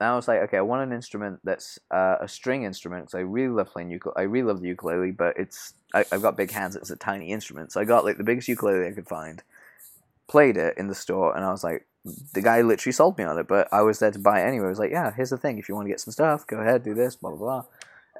And 0.00 0.08
I 0.08 0.14
was 0.14 0.28
like, 0.28 0.40
okay, 0.42 0.58
I 0.58 0.60
want 0.60 0.82
an 0.82 0.92
instrument 0.94 1.40
that's 1.42 1.78
uh, 1.90 2.16
a 2.20 2.28
string 2.28 2.62
instrument 2.62 3.04
because 3.06 3.14
I 3.14 3.22
really 3.22 3.52
love 3.52 3.70
playing 3.72 3.90
ukulele. 3.90 4.14
I 4.16 4.22
really 4.22 4.46
love 4.46 4.60
the 4.60 4.68
ukulele, 4.68 5.10
but 5.10 5.36
it's 5.36 5.74
I, 5.92 6.04
have 6.12 6.22
got 6.22 6.36
big 6.36 6.52
hands. 6.52 6.76
It's 6.76 6.90
a 6.90 6.96
tiny 6.96 7.32
instrument, 7.32 7.72
so 7.72 7.80
I 7.80 7.84
got 7.84 8.04
like 8.04 8.16
the 8.16 8.24
biggest 8.24 8.48
ukulele 8.48 8.86
I 8.86 8.92
could 8.92 9.08
find. 9.08 9.42
Played 10.28 10.56
it 10.56 10.74
in 10.76 10.88
the 10.88 10.94
store, 10.94 11.34
and 11.34 11.44
I 11.44 11.50
was 11.50 11.64
like, 11.64 11.86
the 12.32 12.42
guy 12.42 12.60
literally 12.60 12.92
sold 12.92 13.18
me 13.18 13.24
on 13.24 13.38
it, 13.38 13.48
but 13.48 13.66
I 13.72 13.82
was 13.82 13.98
there 13.98 14.10
to 14.10 14.18
buy 14.18 14.40
it 14.40 14.46
anyway. 14.46 14.66
I 14.66 14.70
was 14.70 14.78
like, 14.78 14.90
yeah, 14.90 15.12
here's 15.14 15.30
the 15.30 15.38
thing. 15.38 15.58
If 15.58 15.68
you 15.68 15.74
want 15.74 15.86
to 15.86 15.90
get 15.90 16.00
some 16.00 16.12
stuff, 16.12 16.46
go 16.46 16.58
ahead, 16.58 16.84
do 16.84 16.94
this, 16.94 17.16
blah 17.16 17.30
blah 17.30 17.38
blah. 17.38 17.64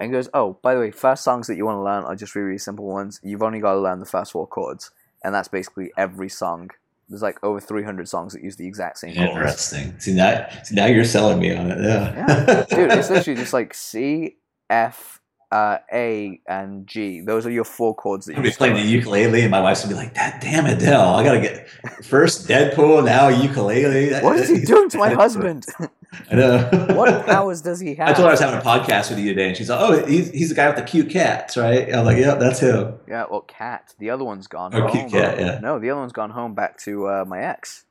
And 0.01 0.13
goes, 0.13 0.29
oh, 0.33 0.59
by 0.63 0.75
the 0.75 0.81
way, 0.81 0.91
first 0.91 1.23
songs 1.23 1.49
that 1.49 1.57
you 1.57 1.65
want 1.65 1.77
to 1.77 1.83
learn 1.83 2.05
are 2.05 2.15
just 2.15 2.35
really, 2.35 2.47
really 2.47 2.59
simple 2.59 2.87
ones. 2.87 3.21
You've 3.23 3.43
only 3.43 3.59
got 3.59 3.75
to 3.75 3.81
learn 3.81 3.99
the 3.99 4.07
first 4.07 4.33
four 4.33 4.47
chords, 4.47 4.91
and 5.25 5.35
that's 5.35 5.49
basically 5.49 5.91
every 5.97 6.29
song 6.29 6.71
there's 7.09 7.23
like 7.23 7.43
over 7.43 7.61
300 7.61 8.09
songs 8.09 8.35
that 8.35 8.43
use 8.43 8.57
the 8.57 8.66
exact 8.66 8.99
same 8.99 9.14
chords. 9.14 9.31
Interesting. 9.31 9.99
See 9.99 10.12
now, 10.12 10.47
see 10.62 10.75
now 10.75 10.87
you're 10.87 11.05
selling 11.05 11.39
me 11.39 11.55
on 11.55 11.71
it. 11.71 11.79
Yeah. 11.83 12.14
yeah. 12.14 12.64
Dude, 12.69 12.93
it's 12.93 13.09
literally 13.09 13.41
just 13.41 13.55
like 13.55 13.73
C, 13.73 14.37
F, 14.69 15.21
uh, 15.51 15.79
A, 15.91 16.41
and 16.47 16.87
G. 16.87 17.21
Those 17.23 17.47
are 17.47 17.51
your 17.51 17.64
four 17.64 17.95
chords 17.95 18.27
that 18.27 18.37
you 18.37 18.43
be 18.43 18.51
playing 18.51 18.75
the 18.75 18.83
ukulele, 18.83 19.41
and 19.41 19.51
my 19.51 19.61
wife's 19.61 19.83
gonna 19.83 19.95
be 19.95 20.01
like, 20.01 20.14
"That 20.14 20.43
damn 20.43 20.66
it, 20.66 20.79
Dell! 20.79 21.14
I 21.14 21.25
gotta 21.25 21.41
get 21.41 21.71
first 22.05 22.47
Deadpool, 22.47 23.05
now 23.07 23.29
ukulele." 23.29 24.12
What 24.21 24.37
is 24.37 24.51
he 24.51 24.61
doing 24.61 24.91
to 24.91 24.99
my 24.99 25.14
husband? 25.14 25.64
I 26.31 26.35
know. 26.35 26.69
what 26.95 27.27
powers 27.27 27.61
does 27.61 27.81
he 27.81 27.95
have? 27.97 28.09
I 28.09 28.13
told 28.13 28.25
her 28.25 28.29
I 28.29 28.31
was 28.31 28.41
having 28.41 28.59
a 28.59 28.63
podcast 28.63 29.11
with 29.11 29.19
you 29.19 29.29
today, 29.35 29.49
and 29.49 29.57
she's 29.57 29.69
like, 29.69 29.81
"Oh, 29.81 30.07
he's, 30.07 30.31
he's 30.31 30.49
the 30.49 30.55
guy 30.55 30.67
with 30.69 30.77
the 30.77 30.83
cute 30.83 31.11
cats, 31.11 31.57
right?" 31.57 31.93
I'm 31.95 32.05
like, 32.05 32.19
"Yeah, 32.19 32.35
that's 32.35 32.61
him." 32.61 32.95
Yeah, 33.07 33.27
well, 33.31 33.43
cat. 33.43 33.95
The 33.99 34.11
other 34.11 34.25
one's 34.25 34.47
gone. 34.47 34.75
Oh, 34.75 34.83
home. 34.83 34.91
cute 34.91 35.11
cat. 35.11 35.39
Yeah. 35.39 35.59
No, 35.61 35.79
the 35.79 35.91
other 35.91 36.01
one's 36.01 36.13
gone 36.13 36.31
home 36.31 36.55
back 36.55 36.79
to 36.81 37.07
uh, 37.09 37.25
my 37.27 37.41
ex. 37.41 37.85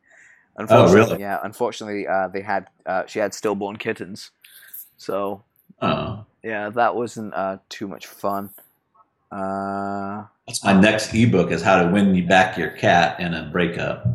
Oh, 0.57 0.91
really? 0.91 1.19
Yeah. 1.19 1.39
Unfortunately, 1.43 2.07
uh, 2.07 2.29
they 2.29 2.41
had 2.41 2.67
uh, 2.85 3.05
she 3.05 3.19
had 3.19 3.33
stillborn 3.35 3.77
kittens, 3.77 4.31
so 4.97 5.43
Oh, 5.81 6.25
Yeah, 6.43 6.69
that 6.69 6.95
wasn't 6.95 7.33
uh, 7.33 7.57
too 7.69 7.87
much 7.87 8.07
fun. 8.07 8.49
Uh, 9.31 10.23
that's 10.47 10.63
my 10.63 10.73
next 10.73 11.13
ebook 11.13 11.51
is 11.51 11.61
how 11.61 11.83
to 11.83 11.89
win 11.89 12.15
you 12.15 12.25
back 12.25 12.57
your 12.57 12.69
cat 12.71 13.19
in 13.19 13.33
a 13.33 13.43
breakup. 13.43 14.07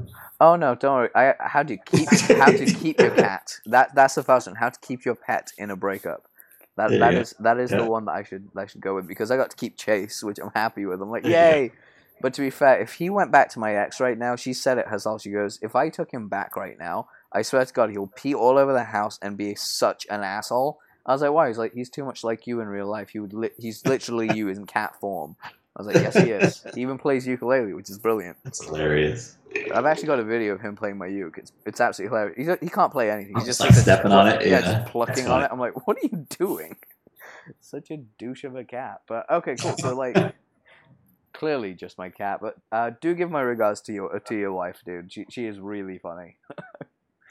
Oh 0.43 0.57
no, 0.57 0.75
don't 0.75 0.95
worry. 0.95 1.11
I 1.15 1.35
how 1.41 1.63
to 1.65 1.79
keep 1.79 2.09
how 2.39 2.53
to 2.53 2.67
keep 2.81 3.01
your 3.01 3.13
cat. 3.13 3.61
That 3.67 3.95
that's 3.95 4.17
the 4.17 4.25
first 4.25 4.49
one. 4.49 4.57
How 4.57 4.71
to 4.71 4.81
keep 4.81 5.07
your 5.07 5.17
pet 5.17 5.53
in 5.59 5.71
a 5.71 5.77
breakup. 5.77 6.29
That 6.77 6.91
There 6.91 7.01
that 7.01 7.15
you 7.15 7.21
is 7.21 7.35
that 7.41 7.59
is 7.59 7.71
Yeah. 7.71 7.79
the 7.79 7.85
one 7.87 8.07
that 8.07 8.13
I 8.13 8.25
should 8.25 8.49
I 8.57 8.67
should 8.67 8.83
go 8.83 8.97
with 8.97 9.09
because 9.09 9.31
I 9.31 9.39
got 9.39 9.51
to 9.51 9.57
keep 9.57 9.79
Chase, 9.79 10.23
which 10.23 10.39
I'm 10.39 10.53
happy 10.55 10.87
with. 10.87 11.01
I'm 11.03 11.11
like, 11.11 11.25
Yeah. 11.29 11.55
yay! 11.55 11.73
But 12.21 12.35
to 12.35 12.43
be 12.43 12.51
fair, 12.51 12.81
if 12.81 12.95
he 12.95 13.11
went 13.11 13.33
back 13.33 13.51
to 13.51 13.59
my 13.61 13.75
ex 13.77 14.01
right 14.01 14.19
now, 14.19 14.37
she 14.37 14.53
said 14.55 14.79
it 14.79 14.89
herself. 14.89 15.23
She 15.23 15.31
goes, 15.31 15.59
if 15.63 15.77
I 15.77 15.89
took 15.91 16.13
him 16.13 16.29
back 16.29 16.57
right 16.57 16.79
now, 16.79 17.09
I 17.33 17.43
swear 17.43 17.65
to 17.65 17.73
God, 17.73 17.91
he'll 17.91 18.07
pee 18.15 18.35
all 18.35 18.59
over 18.59 18.73
the 18.73 18.85
house 18.85 19.19
and 19.23 19.37
be 19.37 19.55
such 19.57 20.07
an 20.11 20.23
asshole. 20.23 20.79
I 21.07 21.13
was 21.13 21.23
like, 21.23 21.33
why? 21.33 21.49
He's 21.49 21.59
like, 21.59 21.75
he's 21.75 21.91
too 21.91 22.05
much 22.05 22.25
like 22.25 22.47
you 22.47 22.61
in 22.61 22.69
real 22.69 22.87
life. 22.89 23.11
He 23.11 23.19
would, 23.19 23.35
li- 23.35 23.51
he's 23.59 23.85
literally 23.87 24.31
you 24.31 24.49
in 24.49 24.67
cat 24.67 24.95
form. 25.01 25.37
I 25.77 25.81
was 25.81 25.89
like, 25.89 25.99
yes, 26.01 26.19
he 26.19 26.31
is. 26.31 26.65
He 26.75 26.83
even 26.83 26.97
plays 26.99 27.27
ukulele, 27.27 27.73
which 27.75 27.91
is 27.91 27.99
brilliant. 27.99 28.37
That's 28.45 28.65
hilarious. 28.65 29.37
I've 29.75 29.87
actually 29.87 30.07
got 30.07 30.19
a 30.19 30.25
video 30.25 30.55
of 30.55 30.61
him 30.61 30.77
playing 30.77 30.99
my 30.99 31.07
uke. 31.07 31.39
It's 31.39 31.53
it's 31.67 31.81
absolutely 31.81 32.17
hilarious. 32.17 32.59
He, 32.61 32.67
he 32.67 32.71
can't 32.71 32.93
play 32.93 33.11
anything. 33.11 33.35
He's 33.37 33.47
Just 33.47 33.61
just 33.61 33.71
like 33.71 33.83
stepping 33.83 34.13
on 34.13 34.29
it? 34.29 34.43
Yeah, 34.43 34.59
Yeah, 34.59 34.61
just 34.61 34.93
plucking 34.93 35.27
on 35.27 35.43
it. 35.43 35.51
I'm 35.53 35.61
like, 35.61 35.87
what 35.87 35.97
are 35.97 36.01
you 36.03 36.27
doing? 36.39 36.77
Such 37.61 37.91
a 37.91 37.97
douche 37.97 38.45
of 38.45 38.57
a 38.57 38.65
cat. 38.65 39.03
But 39.09 39.31
okay, 39.31 39.57
cool. 39.57 39.77
So 39.79 39.95
like, 39.95 40.17
clearly 41.33 41.75
just 41.75 41.99
my 41.99 42.11
cat. 42.11 42.41
But 42.41 42.57
uh, 42.71 42.91
do 43.01 43.15
give 43.15 43.31
my 43.31 43.41
regards 43.41 43.81
to 43.83 43.93
your 43.93 44.21
to 44.21 44.37
your 44.37 44.53
wife, 44.53 44.83
dude. 44.85 45.13
She 45.13 45.27
she 45.29 45.47
is 45.47 45.59
really 45.59 45.99
funny. 45.99 46.37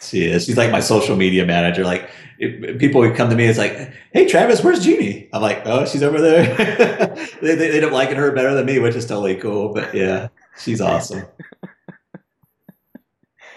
She 0.01 0.25
is. 0.25 0.45
She's 0.45 0.57
like 0.57 0.71
my 0.71 0.79
social 0.79 1.15
media 1.15 1.45
manager. 1.45 1.83
Like 1.83 2.09
it, 2.39 2.79
people 2.79 3.01
would 3.01 3.15
come 3.15 3.29
to 3.29 3.35
me, 3.35 3.45
it's 3.45 3.59
like, 3.59 3.93
"Hey, 4.13 4.27
Travis, 4.27 4.63
where's 4.63 4.83
Jeannie?" 4.83 5.29
I'm 5.31 5.43
like, 5.43 5.61
"Oh, 5.65 5.85
she's 5.85 6.01
over 6.01 6.19
there." 6.19 6.55
they, 7.39 7.53
they, 7.53 7.55
they 7.55 7.75
end 7.75 7.85
up 7.85 7.91
liking 7.91 8.15
her 8.15 8.31
better 8.31 8.55
than 8.55 8.65
me, 8.65 8.79
which 8.79 8.95
is 8.95 9.05
totally 9.05 9.35
cool. 9.35 9.71
But 9.73 9.93
yeah, 9.93 10.29
she's 10.57 10.81
awesome. 10.81 11.25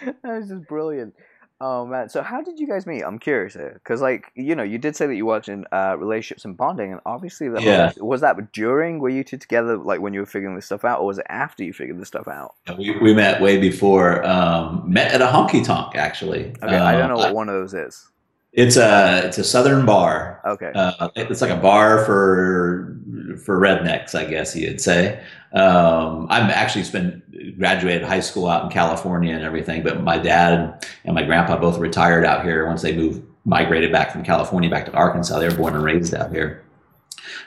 that 0.22 0.38
was 0.38 0.48
just 0.48 0.66
brilliant. 0.68 1.14
Oh 1.60 1.86
man, 1.86 2.08
so 2.08 2.20
how 2.20 2.42
did 2.42 2.58
you 2.58 2.66
guys 2.66 2.84
meet? 2.84 3.02
I'm 3.02 3.18
curious 3.18 3.54
here, 3.54 3.72
because 3.74 4.00
like 4.02 4.32
you 4.34 4.54
know, 4.56 4.64
you 4.64 4.76
did 4.76 4.96
say 4.96 5.06
that 5.06 5.14
you 5.14 5.24
worked 5.24 5.48
in 5.48 5.64
uh, 5.72 5.96
relationships 5.98 6.44
and 6.44 6.56
bonding, 6.56 6.92
and 6.92 7.00
obviously 7.06 7.48
that 7.48 7.62
Yeah. 7.62 7.92
was 7.98 8.20
that 8.22 8.52
during 8.52 8.98
were 8.98 9.08
you 9.08 9.22
two 9.22 9.38
together, 9.38 9.76
like 9.78 10.00
when 10.00 10.12
you 10.12 10.20
were 10.20 10.26
figuring 10.26 10.56
this 10.56 10.66
stuff 10.66 10.84
out, 10.84 11.00
or 11.00 11.06
was 11.06 11.18
it 11.18 11.26
after 11.28 11.62
you 11.62 11.72
figured 11.72 12.00
this 12.00 12.08
stuff 12.08 12.26
out? 12.28 12.54
We, 12.76 12.98
we 13.00 13.14
met 13.14 13.40
way 13.40 13.58
before. 13.58 14.26
Um, 14.26 14.82
met 14.92 15.12
at 15.12 15.22
a 15.22 15.26
honky 15.26 15.64
tonk 15.64 15.94
actually. 15.94 16.54
Okay, 16.62 16.76
I 16.76 16.92
don't 16.98 17.02
Um, 17.02 17.08
know 17.10 17.16
what 17.18 17.34
one 17.34 17.48
of 17.48 17.54
those 17.54 17.72
is. 17.72 18.10
It's 18.52 18.76
a 18.76 19.22
it's 19.24 19.38
a 19.38 19.44
southern 19.44 19.86
bar. 19.86 20.40
Okay, 20.46 20.72
Uh, 20.74 21.08
it's 21.16 21.40
like 21.40 21.50
a 21.50 21.56
bar 21.56 22.04
for 22.04 22.98
for 23.44 23.58
rednecks, 23.58 24.14
I 24.14 24.24
guess 24.24 24.54
you'd 24.56 24.80
say. 24.80 25.22
Um, 25.52 26.26
I'm 26.30 26.50
actually 26.50 26.84
spent 26.84 27.58
graduated 27.58 28.02
high 28.02 28.20
school 28.20 28.48
out 28.48 28.64
in 28.64 28.70
California 28.70 29.34
and 29.34 29.44
everything, 29.44 29.82
but 29.82 30.02
my 30.02 30.18
dad 30.18 30.84
and 31.04 31.14
my 31.14 31.22
grandpa 31.22 31.56
both 31.56 31.78
retired 31.78 32.24
out 32.24 32.44
here 32.44 32.66
once 32.66 32.82
they 32.82 32.94
moved 32.96 33.22
migrated 33.44 33.92
back 33.92 34.10
from 34.10 34.24
California 34.24 34.70
back 34.70 34.86
to 34.86 34.92
Arkansas. 34.92 35.38
They 35.38 35.48
were 35.48 35.54
born 35.54 35.74
and 35.74 35.84
raised 35.84 36.14
out 36.14 36.32
here. 36.32 36.64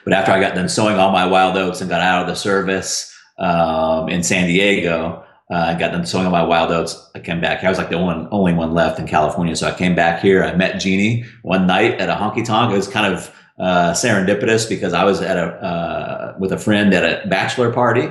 But 0.04 0.12
after 0.12 0.32
I 0.32 0.40
got 0.40 0.54
done 0.54 0.68
sowing 0.68 0.96
all 0.96 1.12
my 1.12 1.26
wild 1.26 1.56
oats 1.56 1.80
and 1.80 1.90
got 1.90 2.00
out 2.00 2.22
of 2.22 2.28
the 2.28 2.34
service 2.34 3.14
um, 3.38 4.08
in 4.08 4.22
San 4.22 4.46
Diego, 4.46 5.24
uh, 5.50 5.54
I 5.54 5.78
got 5.78 5.92
done 5.92 6.06
sowing 6.06 6.26
all 6.26 6.32
my 6.32 6.42
wild 6.42 6.70
oats. 6.70 7.10
I 7.14 7.20
came 7.20 7.40
back. 7.40 7.64
I 7.64 7.68
was 7.68 7.78
like 7.78 7.90
the 7.90 7.98
one, 7.98 8.28
only 8.30 8.52
one 8.52 8.74
left 8.74 8.98
in 8.98 9.06
California. 9.06 9.56
So 9.56 9.66
I 9.66 9.72
came 9.72 9.94
back 9.94 10.20
here. 10.20 10.44
I 10.44 10.54
met 10.54 10.80
Jeannie 10.80 11.24
one 11.42 11.66
night 11.66 12.00
at 12.00 12.08
a 12.08 12.14
honky 12.14 12.44
tonk. 12.44 12.72
It 12.72 12.76
was 12.76 12.88
kind 12.88 13.12
of 13.12 13.34
uh, 13.58 13.92
serendipitous 13.92 14.68
because 14.68 14.92
I 14.92 15.04
was 15.04 15.20
at 15.20 15.36
a 15.36 15.46
uh, 15.64 16.36
with 16.38 16.52
a 16.52 16.58
friend 16.58 16.94
at 16.94 17.04
a 17.04 17.26
bachelor 17.28 17.72
party. 17.72 18.08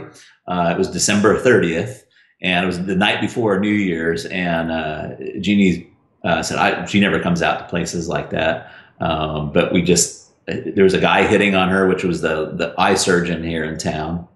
Uh, 0.47 0.73
it 0.73 0.77
was 0.77 0.89
December 0.89 1.39
30th, 1.39 2.03
and 2.41 2.63
it 2.63 2.67
was 2.67 2.85
the 2.85 2.95
night 2.95 3.21
before 3.21 3.59
New 3.59 3.73
Year's. 3.73 4.25
And 4.25 4.71
uh, 4.71 5.09
Jeannie 5.39 5.91
uh, 6.23 6.43
said 6.43 6.57
I, 6.57 6.85
she 6.85 6.99
never 6.99 7.19
comes 7.19 7.41
out 7.41 7.59
to 7.59 7.65
places 7.65 8.07
like 8.07 8.29
that. 8.31 8.71
Um, 8.99 9.51
but 9.51 9.71
we 9.71 9.81
just 9.81 10.31
there 10.45 10.83
was 10.83 10.93
a 10.93 10.99
guy 10.99 11.27
hitting 11.27 11.55
on 11.55 11.69
her, 11.69 11.87
which 11.87 12.03
was 12.03 12.21
the 12.21 12.51
the 12.53 12.73
eye 12.77 12.95
surgeon 12.95 13.43
here 13.43 13.63
in 13.63 13.77
town, 13.77 14.27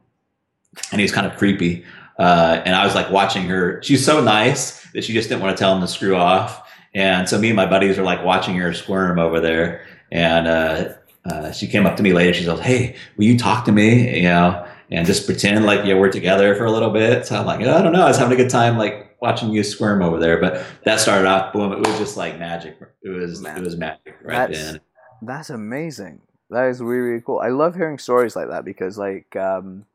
and 0.91 0.99
he 0.99 1.03
was 1.03 1.11
kind 1.11 1.27
of 1.27 1.37
creepy. 1.37 1.83
Uh, 2.19 2.61
and 2.65 2.75
I 2.75 2.85
was 2.85 2.93
like 2.95 3.09
watching 3.09 3.45
her. 3.45 3.81
She's 3.81 4.05
so 4.05 4.21
nice 4.21 4.85
that 4.93 5.03
she 5.03 5.13
just 5.13 5.29
didn't 5.29 5.41
want 5.41 5.57
to 5.57 5.59
tell 5.59 5.73
him 5.73 5.81
to 5.81 5.87
screw 5.87 6.15
off. 6.15 6.69
And 6.93 7.27
so 7.27 7.39
me 7.39 7.49
and 7.49 7.55
my 7.55 7.65
buddies 7.65 7.97
were 7.97 8.03
like 8.03 8.23
watching 8.23 8.55
her 8.57 8.73
squirm 8.73 9.17
over 9.17 9.39
there. 9.39 9.85
And 10.11 10.47
uh, 10.47 10.93
uh, 11.25 11.51
she 11.51 11.67
came 11.67 11.85
up 11.85 11.95
to 11.97 12.03
me 12.03 12.13
later. 12.13 12.33
She 12.33 12.45
goes, 12.45 12.59
"Hey, 12.59 12.95
will 13.17 13.25
you 13.25 13.37
talk 13.37 13.65
to 13.65 13.71
me? 13.71 14.17
You 14.17 14.23
know, 14.23 14.67
and 14.89 15.05
just 15.05 15.25
pretend 15.25 15.65
like 15.65 15.85
yeah 15.85 15.93
we're 15.95 16.11
together 16.11 16.55
for 16.55 16.65
a 16.65 16.71
little 16.71 16.89
bit." 16.91 17.25
So 17.25 17.37
I'm 17.39 17.45
like, 17.45 17.59
"I 17.61 17.81
don't 17.81 17.93
know. 17.93 18.03
I 18.03 18.07
was 18.07 18.17
having 18.17 18.33
a 18.39 18.41
good 18.41 18.49
time 18.49 18.77
like 18.77 19.17
watching 19.21 19.49
you 19.51 19.63
squirm 19.63 20.01
over 20.01 20.19
there." 20.19 20.39
But 20.39 20.65
that 20.85 20.99
started 20.99 21.27
off 21.27 21.53
boom. 21.53 21.71
It 21.73 21.79
was 21.79 21.97
just 21.99 22.17
like 22.17 22.39
magic. 22.39 22.77
It 23.03 23.09
was 23.09 23.43
it 23.45 23.61
was 23.61 23.77
magic 23.77 24.15
right 24.23 24.49
That's- 24.49 24.71
then. 24.73 24.81
that's 25.21 25.49
amazing. 25.49 26.21
That 26.49 26.65
is 26.69 26.81
really 26.81 26.99
really 27.09 27.21
cool. 27.21 27.39
I 27.39 27.49
love 27.49 27.75
hearing 27.75 27.97
stories 27.99 28.35
like 28.35 28.49
that 28.49 28.65
because 28.65 28.97
like 28.97 29.35
um, 29.35 29.85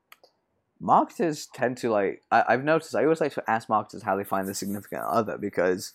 marketers 0.81 1.47
tend 1.47 1.77
to 1.79 1.91
like 1.91 2.23
I, 2.31 2.45
I've 2.49 2.65
noticed. 2.65 2.95
I 2.95 3.03
always 3.05 3.21
like 3.21 3.35
to 3.35 3.51
ask 3.51 3.69
marketers 3.69 4.03
how 4.03 4.17
they 4.17 4.25
find 4.25 4.47
the 4.49 4.55
significant 4.55 5.03
other 5.03 5.37
because 5.39 5.93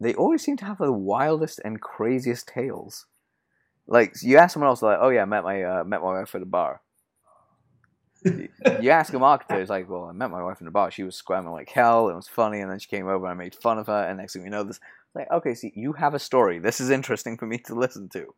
they 0.00 0.14
always 0.14 0.42
seem 0.42 0.56
to 0.58 0.64
have 0.64 0.78
the 0.78 0.92
wildest 0.92 1.60
and 1.64 1.80
craziest 1.80 2.48
tales. 2.48 3.06
Like 3.86 4.14
you 4.22 4.38
ask 4.38 4.54
someone 4.54 4.68
else, 4.68 4.82
like, 4.82 4.98
"Oh 5.00 5.10
yeah, 5.10 5.22
I 5.22 5.26
met 5.26 5.44
my 5.44 5.62
uh, 5.62 5.84
met 5.84 6.02
my 6.02 6.20
wife 6.20 6.34
at 6.34 6.42
a 6.42 6.46
bar." 6.46 6.80
you 8.24 8.90
ask 8.90 9.12
a 9.12 9.18
marketer, 9.18 9.60
it's 9.60 9.70
like, 9.70 9.88
"Well, 9.88 10.06
I 10.06 10.12
met 10.12 10.30
my 10.30 10.42
wife 10.42 10.60
in 10.60 10.66
a 10.66 10.72
bar. 10.72 10.90
She 10.90 11.04
was 11.04 11.14
squirming 11.14 11.52
like 11.52 11.70
hell. 11.70 12.08
It 12.08 12.16
was 12.16 12.28
funny, 12.28 12.60
and 12.60 12.70
then 12.70 12.78
she 12.78 12.88
came 12.88 13.06
over 13.06 13.26
and 13.26 13.32
I 13.32 13.44
made 13.44 13.54
fun 13.54 13.78
of 13.78 13.86
her. 13.86 14.04
And 14.08 14.18
next 14.18 14.32
thing 14.32 14.42
we 14.42 14.48
know, 14.48 14.64
this 14.64 14.80
like, 15.14 15.30
okay, 15.30 15.54
see, 15.54 15.72
you 15.74 15.94
have 15.94 16.14
a 16.14 16.18
story. 16.18 16.58
This 16.58 16.80
is 16.80 16.90
interesting 16.90 17.38
for 17.38 17.46
me 17.46 17.58
to 17.58 17.74
listen 17.74 18.08
to. 18.10 18.34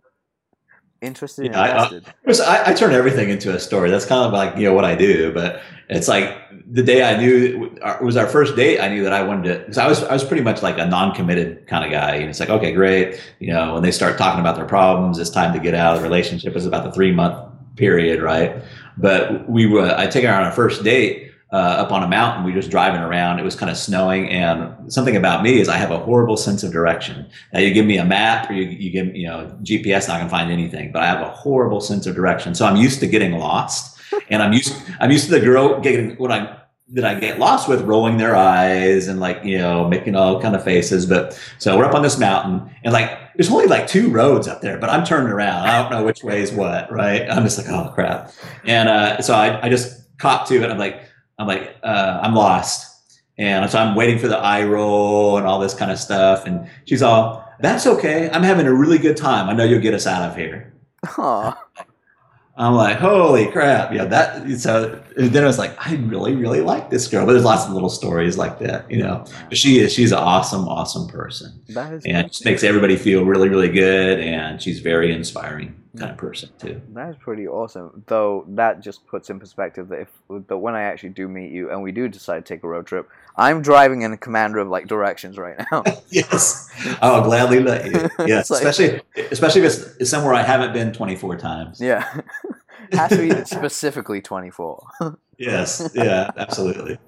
Interested, 1.01 1.47
Yeah, 1.47 1.61
I- 1.61 1.67
I- 1.69 1.73
invested. 1.87 2.05
It 2.25 2.41
I, 2.41 2.71
I 2.71 2.75
turn 2.75 2.93
everything 2.93 3.29
into 3.31 3.55
a 3.55 3.61
story. 3.61 3.89
That's 3.91 4.05
kind 4.05 4.27
of 4.27 4.33
like 4.33 4.57
you 4.57 4.65
know 4.65 4.75
what 4.75 4.85
I 4.85 4.97
do. 4.97 5.33
But 5.33 5.61
it's 5.89 6.09
like 6.09 6.37
the 6.71 6.83
day 6.83 7.03
I 7.05 7.17
knew 7.17 7.71
it 7.85 8.03
was 8.03 8.17
our 8.17 8.27
first 8.27 8.57
date. 8.57 8.81
I 8.81 8.89
knew 8.89 9.05
that 9.05 9.13
I 9.13 9.23
wanted 9.23 9.45
to 9.53 9.59
because 9.61 9.79
I 9.79 9.87
was 9.87 10.03
I 10.03 10.13
was 10.13 10.25
pretty 10.25 10.43
much 10.43 10.61
like 10.61 10.77
a 10.79 10.87
non-committed 10.87 11.69
kind 11.69 11.85
of 11.85 11.93
guy. 11.93 12.17
And 12.17 12.29
it's 12.29 12.41
like 12.41 12.51
okay, 12.51 12.73
great. 12.73 13.21
You 13.39 13.53
know, 13.53 13.75
when 13.75 13.83
they 13.85 13.93
start 13.93 14.19
talking 14.19 14.41
about 14.41 14.57
their 14.57 14.65
problems, 14.67 15.19
it's 15.21 15.31
time 15.31 15.53
to 15.55 15.61
get 15.61 15.75
out 15.75 15.95
of 15.95 16.03
the 16.03 16.09
relationship. 16.09 16.57
It's 16.57 16.67
about 16.67 16.83
the 16.85 16.93
three 16.93 17.13
month 17.13 17.39
period, 17.77 18.21
right? 18.21 18.57
But 18.97 19.49
we 19.49 19.67
were 19.67 19.95
I 19.97 20.09
take 20.09 20.25
her 20.25 20.33
on 20.35 20.43
our 20.43 20.53
first 20.53 20.83
date. 20.83 21.28
Uh, 21.51 21.57
up 21.57 21.93
on 21.93 22.03
a 22.03 22.09
mountain, 22.09 22.45
we 22.45 22.53
were 22.53 22.59
just 22.59 22.71
driving 22.71 23.01
around. 23.01 23.39
It 23.39 23.43
was 23.43 23.57
kind 23.57 23.71
of 23.71 23.79
snowing, 23.79 24.29
and 24.29 24.93
something 24.93 25.17
about 25.17 25.43
me 25.43 25.61
is 25.61 25.67
I 25.67 25.79
have 25.79 25.91
a 25.91 25.99
horrible 25.99 26.37
sense 26.37 26.63
of 26.63 26.73
direction. 26.73 27.27
Now 27.55 27.61
you 27.61 27.73
give 27.73 27.87
me 27.87 27.97
a 27.97 28.05
map 28.05 28.51
or 28.51 28.53
you, 28.53 28.65
you 28.65 28.91
give 28.91 29.17
you 29.17 29.27
know 29.27 29.57
GPS, 29.63 30.09
not 30.09 30.19
gonna 30.19 30.29
find 30.29 30.51
anything. 30.51 30.93
But 30.93 31.03
I 31.03 31.07
have 31.07 31.23
a 31.23 31.31
horrible 31.31 31.81
sense 31.81 32.07
of 32.07 32.15
direction, 32.15 32.55
so 32.55 32.67
I'm 32.67 32.77
used 32.77 33.01
to 33.01 33.07
getting 33.07 33.39
lost, 33.39 33.99
and 34.29 34.43
I'm 34.43 34.53
used 34.53 34.75
I'm 35.01 35.11
used 35.11 35.25
to 35.27 35.31
the 35.31 35.41
girl 35.41 35.81
getting 35.81 36.17
what 36.17 36.31
I 36.31 36.59
that 36.91 37.05
I 37.05 37.19
get 37.19 37.39
lost 37.39 37.69
with 37.69 37.83
rolling 37.83 38.17
their 38.17 38.35
eyes 38.35 39.09
and 39.09 39.21
like 39.21 39.43
you 39.43 39.57
know 39.57 39.89
making 39.89 40.17
all 40.17 40.43
kind 40.43 40.55
of 40.55 40.63
faces. 40.63 41.07
But 41.07 41.41
so 41.57 41.79
we're 41.79 41.85
up 41.85 41.95
on 41.95 42.03
this 42.03 42.19
mountain, 42.19 42.71
and 42.85 42.93
like 42.93 43.11
there's 43.37 43.51
only 43.51 43.67
like 43.67 43.87
two 43.87 44.11
roads 44.11 44.49
up 44.49 44.61
there, 44.61 44.79
but 44.79 44.91
I'm 44.91 45.05
turning 45.05 45.33
around. 45.33 45.67
I 45.67 45.81
don't 45.81 45.91
know 45.91 46.05
which 46.05 46.23
way 46.23 46.43
is 46.43 46.53
what. 46.53 46.93
Right? 46.93 47.23
I'm 47.31 47.43
just 47.43 47.57
like 47.57 47.69
oh 47.69 47.91
crap, 47.95 48.33
and 48.65 48.89
uh, 48.91 49.23
so 49.23 49.33
I 49.35 49.65
I 49.65 49.71
just 49.71 49.99
cop 50.19 50.47
to 50.49 50.63
it. 50.63 50.71
I'm 50.71 50.77
like 50.77 51.08
I'm 51.39 51.47
like 51.47 51.77
uh, 51.83 52.21
I'm 52.23 52.35
lost. 52.35 52.87
And 53.39 53.71
so 53.71 53.79
I'm 53.79 53.95
waiting 53.95 54.19
for 54.19 54.27
the 54.27 54.37
eye 54.37 54.65
roll 54.65 55.39
and 55.39 55.47
all 55.47 55.61
this 55.61 55.73
kind 55.73 55.93
of 55.93 55.99
stuff. 55.99 56.45
And 56.45 56.69
she's 56.87 57.03
all, 57.03 57.49
that's 57.61 57.87
okay. 57.87 58.29
I'm 58.31 58.43
having 58.43 58.67
a 58.67 58.75
really 58.75 58.99
good 58.99 59.17
time. 59.17 59.49
I 59.49 59.53
know 59.53 59.63
you'll 59.63 59.81
get 59.81 59.95
us 59.95 60.09
out 60.09 60.29
of 60.29 60.37
here. 60.37 60.75
Aw. 61.07 61.65
I'm 62.57 62.75
like, 62.75 62.99
holy 62.99 63.47
crap. 63.47 63.93
Yeah, 63.93 64.07
that, 64.07 64.51
so 64.59 65.01
then 65.17 65.45
I 65.45 65.47
was 65.47 65.59
like, 65.59 65.77
I 65.87 65.95
really, 65.95 66.35
really 66.35 66.61
like 66.61 66.91
this 66.91 67.07
girl. 67.07 67.25
But 67.25 67.35
there's 67.35 67.45
lots 67.45 67.65
of 67.67 67.73
little 67.73 67.89
stories 67.89 68.37
like 68.37 68.59
that, 68.59 68.91
you 68.91 69.01
know. 69.01 69.25
But 69.49 69.57
she 69.57 69.79
is, 69.79 69.93
she's 69.93 70.11
an 70.11 70.19
awesome, 70.19 70.67
awesome 70.67 71.07
person. 71.07 71.63
That 71.69 71.93
is 71.93 72.05
And 72.05 72.27
just 72.27 72.45
makes 72.45 72.65
everybody 72.65 72.97
feel 72.97 73.25
really, 73.25 73.49
really 73.49 73.69
good. 73.69 74.19
And 74.19 74.61
she's 74.61 74.81
very 74.81 75.13
inspiring 75.13 75.81
kind 75.99 76.11
of 76.11 76.17
person, 76.17 76.51
too. 76.59 76.81
That 76.95 77.11
is 77.11 77.17
pretty 77.17 77.47
awesome. 77.49 78.03
Though 78.07 78.45
that 78.49 78.81
just 78.81 79.07
puts 79.07 79.31
in 79.31 79.39
perspective 79.41 79.89
that 79.89 80.01
if 80.01 80.09
that 80.49 80.57
when 80.59 80.75
I 80.75 80.83
actually 80.83 81.11
do 81.11 81.29
meet 81.29 81.51
you 81.53 81.71
and 81.71 81.83
we 81.83 81.93
do 81.93 82.09
decide 82.09 82.45
to 82.47 82.55
take 82.55 82.63
a 82.65 82.69
road 82.69 82.87
trip, 82.87 83.09
I'm 83.37 83.63
driving 83.63 84.03
in 84.03 84.13
a 84.13 84.17
commander 84.17 84.59
of 84.59 84.69
like 84.69 84.87
directions 84.87 85.39
right 85.39 85.59
now. 85.71 85.85
yes. 86.11 86.69
I'll 87.03 87.23
gladly 87.23 87.61
let 87.61 87.85
you. 87.87 88.09
Yes. 88.27 88.51
It's 88.51 88.51
like- 88.51 88.65
especially, 88.65 89.01
especially 89.31 89.63
if 89.63 89.97
it's 90.01 90.11
somewhere 90.11 90.35
I 90.35 90.43
haven't 90.43 90.73
been 90.73 90.93
24 90.93 91.37
times. 91.37 91.81
yeah. 91.81 92.21
Has 92.93 93.11
to 93.11 93.19
be 93.19 93.45
specifically 93.45 94.23
24. 94.23 94.83
Yes. 95.37 95.91
Yeah, 95.95 96.31
absolutely. 96.39 96.99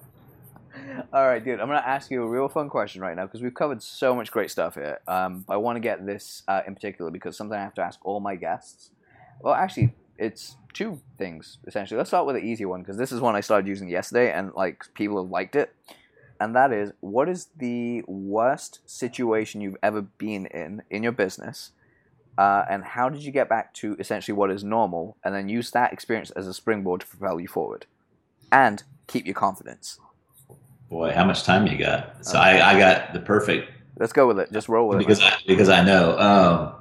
All 1.12 1.26
right, 1.26 1.44
dude. 1.44 1.58
I'm 1.58 1.66
gonna 1.66 1.80
ask 1.80 2.08
you 2.12 2.22
a 2.22 2.28
real 2.28 2.48
fun 2.48 2.68
question 2.68 3.02
right 3.02 3.16
now 3.16 3.26
because 3.26 3.42
we've 3.42 3.52
covered 3.52 3.82
so 3.82 4.14
much 4.14 4.30
great 4.30 4.48
stuff 4.48 4.76
here. 4.76 5.00
Um, 5.08 5.44
I 5.48 5.56
want 5.56 5.74
to 5.74 5.80
get 5.80 6.06
this 6.06 6.44
uh, 6.46 6.60
in 6.68 6.74
particular 6.76 7.10
because 7.10 7.36
something 7.36 7.58
I 7.58 7.62
have 7.62 7.74
to 7.74 7.82
ask 7.82 7.98
all 8.04 8.20
my 8.20 8.36
guests. 8.36 8.90
Well, 9.40 9.54
actually, 9.54 9.92
it's 10.18 10.54
two 10.72 11.00
things 11.18 11.58
essentially. 11.66 11.98
Let's 11.98 12.10
start 12.10 12.26
with 12.26 12.36
the 12.36 12.42
easy 12.42 12.64
one 12.64 12.82
because 12.82 12.96
this 12.96 13.10
is 13.10 13.20
one 13.20 13.34
I 13.34 13.40
started 13.40 13.66
using 13.66 13.88
yesterday 13.88 14.30
and 14.30 14.52
like 14.54 14.84
people 14.94 15.20
have 15.20 15.32
liked 15.32 15.56
it. 15.56 15.74
And 16.38 16.54
that 16.54 16.72
is, 16.72 16.92
what 17.00 17.28
is 17.28 17.48
the 17.56 18.04
worst 18.06 18.78
situation 18.86 19.60
you've 19.60 19.78
ever 19.82 20.02
been 20.02 20.46
in 20.46 20.82
in 20.90 21.02
your 21.02 21.12
business? 21.12 21.72
Uh, 22.38 22.64
and 22.70 22.84
how 22.84 23.08
did 23.08 23.24
you 23.24 23.32
get 23.32 23.48
back 23.48 23.74
to 23.74 23.96
essentially 23.98 24.36
what 24.36 24.52
is 24.52 24.62
normal 24.62 25.16
and 25.24 25.34
then 25.34 25.48
use 25.48 25.72
that 25.72 25.92
experience 25.92 26.30
as 26.30 26.46
a 26.46 26.54
springboard 26.54 27.00
to 27.00 27.06
propel 27.08 27.40
you 27.40 27.48
forward 27.48 27.86
and 28.52 28.84
keep 29.08 29.26
your 29.26 29.34
confidence? 29.34 29.98
Boy, 30.90 31.12
how 31.12 31.24
much 31.24 31.44
time 31.44 31.68
you 31.68 31.78
got? 31.78 32.26
So 32.26 32.36
I, 32.36 32.72
I 32.72 32.78
got 32.78 33.12
the 33.14 33.20
perfect. 33.20 33.70
Let's 33.96 34.12
go 34.12 34.26
with 34.26 34.40
it. 34.40 34.52
Just 34.52 34.68
roll 34.68 34.88
with 34.88 34.98
because 34.98 35.20
it. 35.20 35.24
I, 35.24 35.36
because 35.46 35.68
I 35.68 35.84
know. 35.84 36.18
Um, 36.18 36.74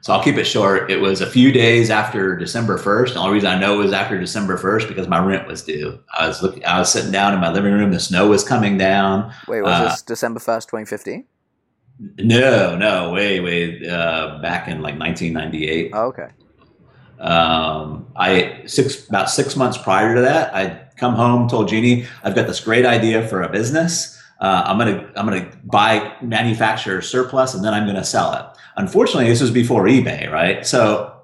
so 0.00 0.14
I'll 0.14 0.22
keep 0.22 0.36
it 0.36 0.44
short. 0.44 0.90
It 0.90 0.98
was 0.98 1.20
a 1.20 1.26
few 1.26 1.52
days 1.52 1.90
after 1.90 2.34
December 2.34 2.78
first. 2.78 3.12
The 3.12 3.20
only 3.20 3.34
reason 3.34 3.50
I 3.50 3.58
know 3.58 3.74
it 3.74 3.82
was 3.84 3.92
after 3.92 4.18
December 4.18 4.56
first 4.56 4.88
because 4.88 5.06
my 5.06 5.22
rent 5.22 5.46
was 5.46 5.62
due. 5.62 5.98
I 6.16 6.26
was 6.26 6.42
looking. 6.42 6.64
I 6.64 6.78
was 6.78 6.90
sitting 6.90 7.12
down 7.12 7.34
in 7.34 7.40
my 7.40 7.52
living 7.52 7.74
room. 7.74 7.90
The 7.90 8.00
snow 8.00 8.28
was 8.28 8.42
coming 8.42 8.78
down. 8.78 9.34
Wait, 9.48 9.60
was 9.60 9.72
Uh, 9.72 9.84
this 9.90 10.02
December 10.02 10.40
1st, 10.40 10.62
2015? 10.62 11.24
No, 12.20 12.76
no, 12.76 13.10
way, 13.10 13.40
way 13.40 13.86
uh, 13.86 14.38
back 14.40 14.68
in 14.68 14.80
like 14.80 14.98
1998. 14.98 15.90
Oh, 15.92 16.06
okay. 16.06 16.28
Um, 17.18 18.06
I 18.14 18.62
six 18.66 19.08
about 19.08 19.28
six 19.28 19.56
months 19.56 19.76
prior 19.76 20.14
to 20.14 20.20
that, 20.20 20.54
I'd 20.54 20.87
come 20.98 21.14
home, 21.14 21.48
told 21.48 21.68
Jeannie, 21.68 22.06
I've 22.22 22.34
got 22.34 22.46
this 22.46 22.60
great 22.60 22.84
idea 22.84 23.26
for 23.28 23.42
a 23.42 23.48
business. 23.48 24.20
Uh, 24.40 24.62
I'm 24.66 24.78
gonna 24.78 25.10
I'm 25.16 25.26
gonna 25.26 25.50
buy 25.64 26.14
manufacturer 26.22 27.02
surplus 27.02 27.54
and 27.54 27.64
then 27.64 27.74
I'm 27.74 27.86
gonna 27.86 28.04
sell 28.04 28.32
it. 28.34 28.44
Unfortunately, 28.76 29.28
this 29.28 29.40
was 29.40 29.50
before 29.50 29.84
eBay, 29.84 30.30
right? 30.30 30.64
So 30.64 31.18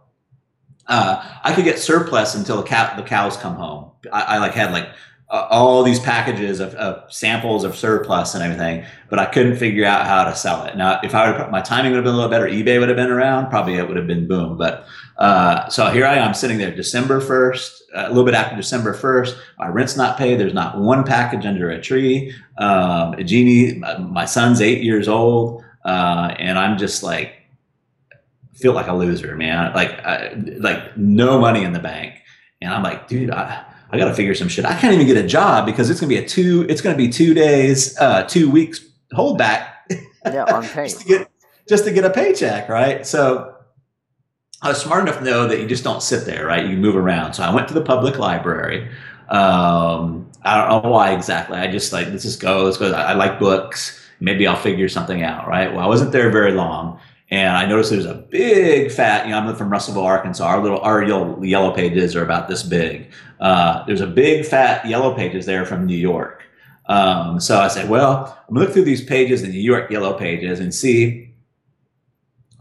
uh, 0.88 1.24
I 1.44 1.54
could 1.54 1.64
get 1.64 1.78
surplus 1.78 2.34
until 2.34 2.56
the 2.56 2.64
cow 2.64 2.96
the 2.96 3.02
cows 3.04 3.36
come 3.36 3.54
home. 3.54 3.92
I, 4.12 4.22
I 4.22 4.38
like 4.38 4.52
had 4.52 4.72
like 4.72 4.88
uh, 5.30 5.46
all 5.50 5.82
these 5.82 6.00
packages 6.00 6.60
of, 6.60 6.74
of 6.74 7.12
samples 7.12 7.64
of 7.64 7.76
surplus 7.76 8.34
and 8.34 8.42
everything, 8.42 8.84
but 9.08 9.18
I 9.18 9.26
couldn't 9.26 9.56
figure 9.56 9.84
out 9.84 10.06
how 10.06 10.24
to 10.24 10.34
sell 10.34 10.64
it. 10.64 10.76
Now, 10.76 11.00
if 11.02 11.14
I 11.14 11.30
would 11.30 11.50
my 11.50 11.60
timing 11.60 11.92
would 11.92 11.98
have 11.98 12.04
been 12.04 12.14
a 12.14 12.16
little 12.16 12.30
better, 12.30 12.48
eBay 12.48 12.80
would 12.80 12.88
have 12.88 12.96
been 12.96 13.10
around. 13.10 13.48
Probably 13.48 13.74
it 13.74 13.86
would 13.86 13.96
have 13.96 14.08
been 14.08 14.26
boom. 14.26 14.58
But 14.58 14.86
uh, 15.24 15.70
so 15.70 15.86
here 15.86 16.04
I 16.04 16.16
am 16.16 16.34
sitting 16.34 16.58
there, 16.58 16.70
December 16.70 17.18
first, 17.18 17.82
a 17.94 18.08
little 18.08 18.26
bit 18.26 18.34
after 18.34 18.54
December 18.54 18.92
first. 18.92 19.38
My 19.58 19.68
rent's 19.68 19.96
not 19.96 20.18
paid. 20.18 20.38
There's 20.38 20.52
not 20.52 20.78
one 20.78 21.02
package 21.02 21.46
under 21.46 21.70
a 21.70 21.80
tree. 21.80 22.34
Um, 22.58 23.16
Jeannie, 23.24 23.78
my, 24.00 24.26
son's 24.26 24.60
eight 24.60 24.82
years 24.82 25.08
old, 25.08 25.64
uh, 25.86 26.34
and 26.38 26.58
I'm 26.58 26.76
just 26.76 27.02
like 27.02 27.36
feel 28.52 28.74
like 28.74 28.86
a 28.86 28.92
loser, 28.92 29.34
man. 29.34 29.72
Like 29.72 29.92
I, 30.00 30.34
like 30.58 30.94
no 30.98 31.40
money 31.40 31.64
in 31.64 31.72
the 31.72 31.80
bank, 31.80 32.16
and 32.60 32.74
I'm 32.74 32.82
like, 32.82 33.08
dude, 33.08 33.30
I. 33.30 33.64
I 33.90 33.96
got 33.96 34.06
to 34.06 34.14
figure 34.14 34.34
some 34.34 34.48
shit. 34.48 34.64
I 34.64 34.76
can't 34.76 34.92
even 34.92 35.06
get 35.06 35.16
a 35.16 35.26
job 35.26 35.66
because 35.66 35.88
it's 35.88 36.00
going 36.00 36.10
to 36.10 36.16
be 36.16 36.24
a 36.24 36.26
two. 36.26 36.66
It's 36.68 36.80
going 36.80 36.96
to 36.96 36.98
be 36.98 37.08
two 37.08 37.32
days, 37.32 37.96
uh, 37.98 38.24
two 38.24 38.50
weeks 38.50 38.84
holdback 39.12 39.68
Yeah, 40.24 40.46
unpaid. 40.48 40.88
just 40.88 41.00
to 41.02 41.06
get 41.06 41.30
just 41.68 41.84
to 41.84 41.92
get 41.92 42.04
a 42.04 42.10
paycheck, 42.10 42.68
right? 42.68 43.06
So 43.06 43.53
I 44.64 44.68
was 44.68 44.80
smart 44.80 45.02
enough 45.02 45.18
to 45.18 45.24
know 45.24 45.46
that 45.46 45.60
you 45.60 45.68
just 45.68 45.84
don't 45.84 46.02
sit 46.02 46.24
there, 46.24 46.46
right? 46.46 46.66
You 46.66 46.78
move 46.78 46.96
around. 46.96 47.34
So 47.34 47.42
I 47.42 47.54
went 47.54 47.68
to 47.68 47.74
the 47.74 47.82
public 47.82 48.18
library. 48.18 48.88
Um, 49.28 50.30
I 50.42 50.56
don't 50.56 50.82
know 50.82 50.90
why 50.90 51.12
exactly. 51.12 51.58
I 51.58 51.70
just 51.70 51.92
like 51.92 52.08
let's 52.08 52.22
just 52.22 52.40
go. 52.40 52.64
Let's 52.64 52.78
go. 52.78 52.90
I, 52.90 53.10
I 53.10 53.12
like 53.12 53.38
books. 53.38 54.00
Maybe 54.20 54.46
I'll 54.46 54.56
figure 54.56 54.88
something 54.88 55.22
out, 55.22 55.46
right? 55.46 55.70
Well, 55.70 55.84
I 55.84 55.86
wasn't 55.86 56.12
there 56.12 56.30
very 56.30 56.52
long. 56.52 56.98
And 57.30 57.54
I 57.54 57.66
noticed 57.66 57.90
there's 57.90 58.06
a 58.06 58.14
big 58.14 58.90
fat, 58.90 59.26
you 59.26 59.32
know, 59.32 59.38
I'm 59.38 59.56
from 59.56 59.70
Russellville, 59.70 60.04
Arkansas. 60.04 60.44
Our 60.46 60.62
little, 60.62 60.78
our 60.80 61.02
yellow, 61.02 61.42
yellow 61.42 61.74
pages 61.74 62.14
are 62.16 62.22
about 62.22 62.48
this 62.48 62.62
big. 62.62 63.10
Uh, 63.40 63.84
there's 63.84 64.02
a 64.02 64.06
big 64.06 64.46
fat 64.46 64.86
yellow 64.86 65.14
pages 65.14 65.44
there 65.44 65.66
from 65.66 65.84
New 65.84 65.96
York. 65.96 66.42
Um, 66.86 67.40
so 67.40 67.58
I 67.58 67.68
said, 67.68 67.90
well, 67.90 68.38
I'm 68.48 68.54
gonna 68.54 68.66
look 68.66 68.74
through 68.74 68.84
these 68.84 69.04
pages, 69.04 69.42
the 69.42 69.48
New 69.48 69.60
York 69.60 69.90
yellow 69.90 70.14
pages, 70.14 70.60
and 70.60 70.72
see 70.72 71.34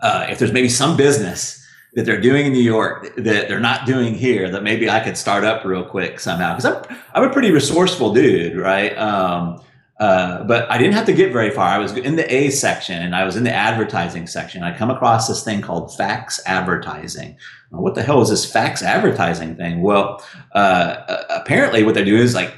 uh, 0.01 0.27
if 0.29 0.39
there's 0.39 0.51
maybe 0.51 0.69
some 0.69 0.97
business 0.97 1.62
that 1.95 2.05
they're 2.05 2.21
doing 2.21 2.47
in 2.47 2.53
New 2.53 2.63
York 2.63 3.15
that 3.17 3.47
they're 3.47 3.59
not 3.59 3.85
doing 3.85 4.15
here 4.15 4.49
that 4.49 4.63
maybe 4.63 4.89
I 4.89 4.99
could 4.99 5.17
start 5.17 5.43
up 5.43 5.63
real 5.63 5.83
quick 5.83 6.19
somehow. 6.19 6.55
Because 6.55 6.65
I'm, 6.65 6.97
I'm 7.13 7.29
a 7.29 7.31
pretty 7.31 7.51
resourceful 7.51 8.13
dude, 8.13 8.57
right? 8.57 8.97
Um, 8.97 9.61
uh, 9.99 10.43
but 10.43 10.69
I 10.71 10.77
didn't 10.77 10.95
have 10.95 11.05
to 11.05 11.13
get 11.13 11.31
very 11.31 11.51
far. 11.51 11.67
I 11.67 11.77
was 11.77 11.95
in 11.95 12.15
the 12.15 12.33
A 12.33 12.49
section 12.49 13.01
and 13.01 13.15
I 13.15 13.23
was 13.23 13.35
in 13.35 13.43
the 13.43 13.53
advertising 13.53 14.25
section. 14.25 14.63
I 14.63 14.75
come 14.75 14.89
across 14.89 15.27
this 15.27 15.43
thing 15.43 15.61
called 15.61 15.95
fax 15.95 16.41
advertising. 16.45 17.37
Well, 17.69 17.83
what 17.83 17.95
the 17.95 18.01
hell 18.01 18.21
is 18.21 18.29
this 18.29 18.51
fax 18.51 18.81
advertising 18.81 19.55
thing? 19.55 19.81
Well, 19.81 20.23
uh, 20.53 21.23
apparently 21.29 21.83
what 21.83 21.93
they 21.93 22.03
do 22.03 22.17
is 22.17 22.33
like 22.33 22.53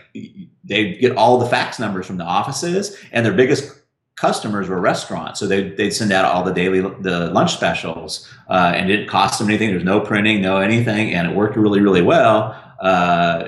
they 0.64 0.96
get 0.96 1.18
all 1.18 1.38
the 1.38 1.46
fax 1.46 1.78
numbers 1.78 2.08
from 2.08 2.18
the 2.18 2.24
offices 2.24 2.98
and 3.12 3.26
their 3.26 3.34
biggest 3.34 3.82
customers 4.16 4.70
were 4.70 4.80
restaurants. 4.80 5.40
So 5.40 5.48
they, 5.48 5.70
they'd 5.72 5.92
send 5.92 6.12
out 6.12 6.26
all 6.26 6.44
the 6.44 6.54
daily, 6.54 6.80
the 6.80 7.30
lunch 7.32 7.54
specials 7.54 8.30
uh, 8.50 8.74
and 8.76 8.90
it 8.90 8.96
didn't 8.96 9.10
cost 9.10 9.40
them 9.40 9.50
anything. 9.50 9.70
There's 9.70 9.84
no 9.84 10.00
printing, 10.00 10.42
no 10.42 10.58
anything. 10.58 11.14
And 11.14 11.30
it 11.30 11.36
worked 11.36 11.58
really, 11.58 11.82
really 11.82 12.02
well 12.02 12.56
uh, 12.80 13.48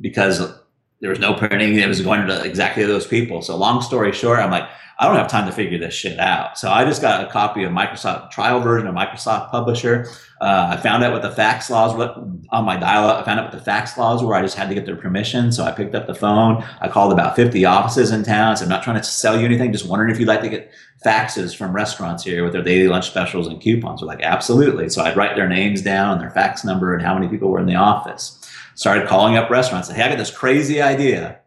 because 0.00 0.52
there 1.00 1.10
was 1.10 1.18
no 1.18 1.34
printing. 1.34 1.76
It 1.76 1.86
was 1.86 2.00
going 2.00 2.26
to 2.26 2.42
exactly 2.42 2.84
those 2.84 3.06
people. 3.06 3.42
So 3.42 3.56
long 3.56 3.82
story 3.82 4.12
short, 4.12 4.40
I'm 4.40 4.50
like, 4.50 4.68
I 5.00 5.06
don't 5.06 5.16
have 5.16 5.28
time 5.28 5.46
to 5.46 5.52
figure 5.52 5.78
this 5.78 5.94
shit 5.94 6.18
out. 6.18 6.58
So 6.58 6.72
I 6.72 6.84
just 6.84 7.00
got 7.00 7.24
a 7.24 7.30
copy 7.30 7.62
of 7.62 7.70
Microsoft 7.70 8.32
trial 8.32 8.58
version 8.58 8.88
of 8.88 8.96
Microsoft 8.96 9.52
Publisher. 9.52 10.08
Uh, 10.40 10.70
I 10.72 10.76
found 10.76 11.04
out 11.04 11.12
what 11.12 11.22
the 11.22 11.30
fax 11.30 11.70
laws 11.70 11.94
what 11.94 12.16
on 12.50 12.64
my 12.64 12.76
dial-up. 12.76 13.22
I 13.22 13.24
found 13.24 13.38
out 13.38 13.44
what 13.44 13.56
the 13.56 13.64
fax 13.64 13.96
laws 13.96 14.24
were. 14.24 14.34
I 14.34 14.42
just 14.42 14.56
had 14.56 14.68
to 14.68 14.74
get 14.74 14.86
their 14.86 14.96
permission. 14.96 15.52
So 15.52 15.62
I 15.62 15.70
picked 15.70 15.94
up 15.94 16.08
the 16.08 16.16
phone. 16.16 16.64
I 16.80 16.88
called 16.88 17.12
about 17.12 17.36
50 17.36 17.64
offices 17.64 18.10
in 18.10 18.24
town. 18.24 18.56
So 18.56 18.64
I'm 18.64 18.68
not 18.68 18.82
trying 18.82 18.96
to 18.96 19.04
sell 19.04 19.38
you 19.38 19.44
anything. 19.44 19.70
Just 19.72 19.86
wondering 19.86 20.10
if 20.10 20.18
you'd 20.18 20.26
like 20.26 20.42
to 20.42 20.48
get 20.48 20.72
faxes 21.04 21.56
from 21.56 21.72
restaurants 21.72 22.24
here 22.24 22.42
with 22.42 22.52
their 22.52 22.62
daily 22.62 22.88
lunch 22.88 23.06
specials 23.06 23.46
and 23.46 23.60
coupons. 23.60 24.02
We're 24.02 24.08
like, 24.08 24.22
absolutely. 24.22 24.88
So 24.88 25.04
I'd 25.04 25.16
write 25.16 25.36
their 25.36 25.48
names 25.48 25.80
down 25.80 26.14
and 26.14 26.20
their 26.20 26.30
fax 26.30 26.64
number 26.64 26.92
and 26.92 27.04
how 27.04 27.14
many 27.14 27.28
people 27.28 27.50
were 27.50 27.60
in 27.60 27.66
the 27.66 27.76
office 27.76 28.37
started 28.78 29.08
calling 29.08 29.36
up 29.36 29.50
restaurants. 29.50 29.90
Hey, 29.90 30.02
I 30.02 30.08
got 30.08 30.18
this 30.18 30.30
crazy 30.30 30.80
idea. 30.80 31.40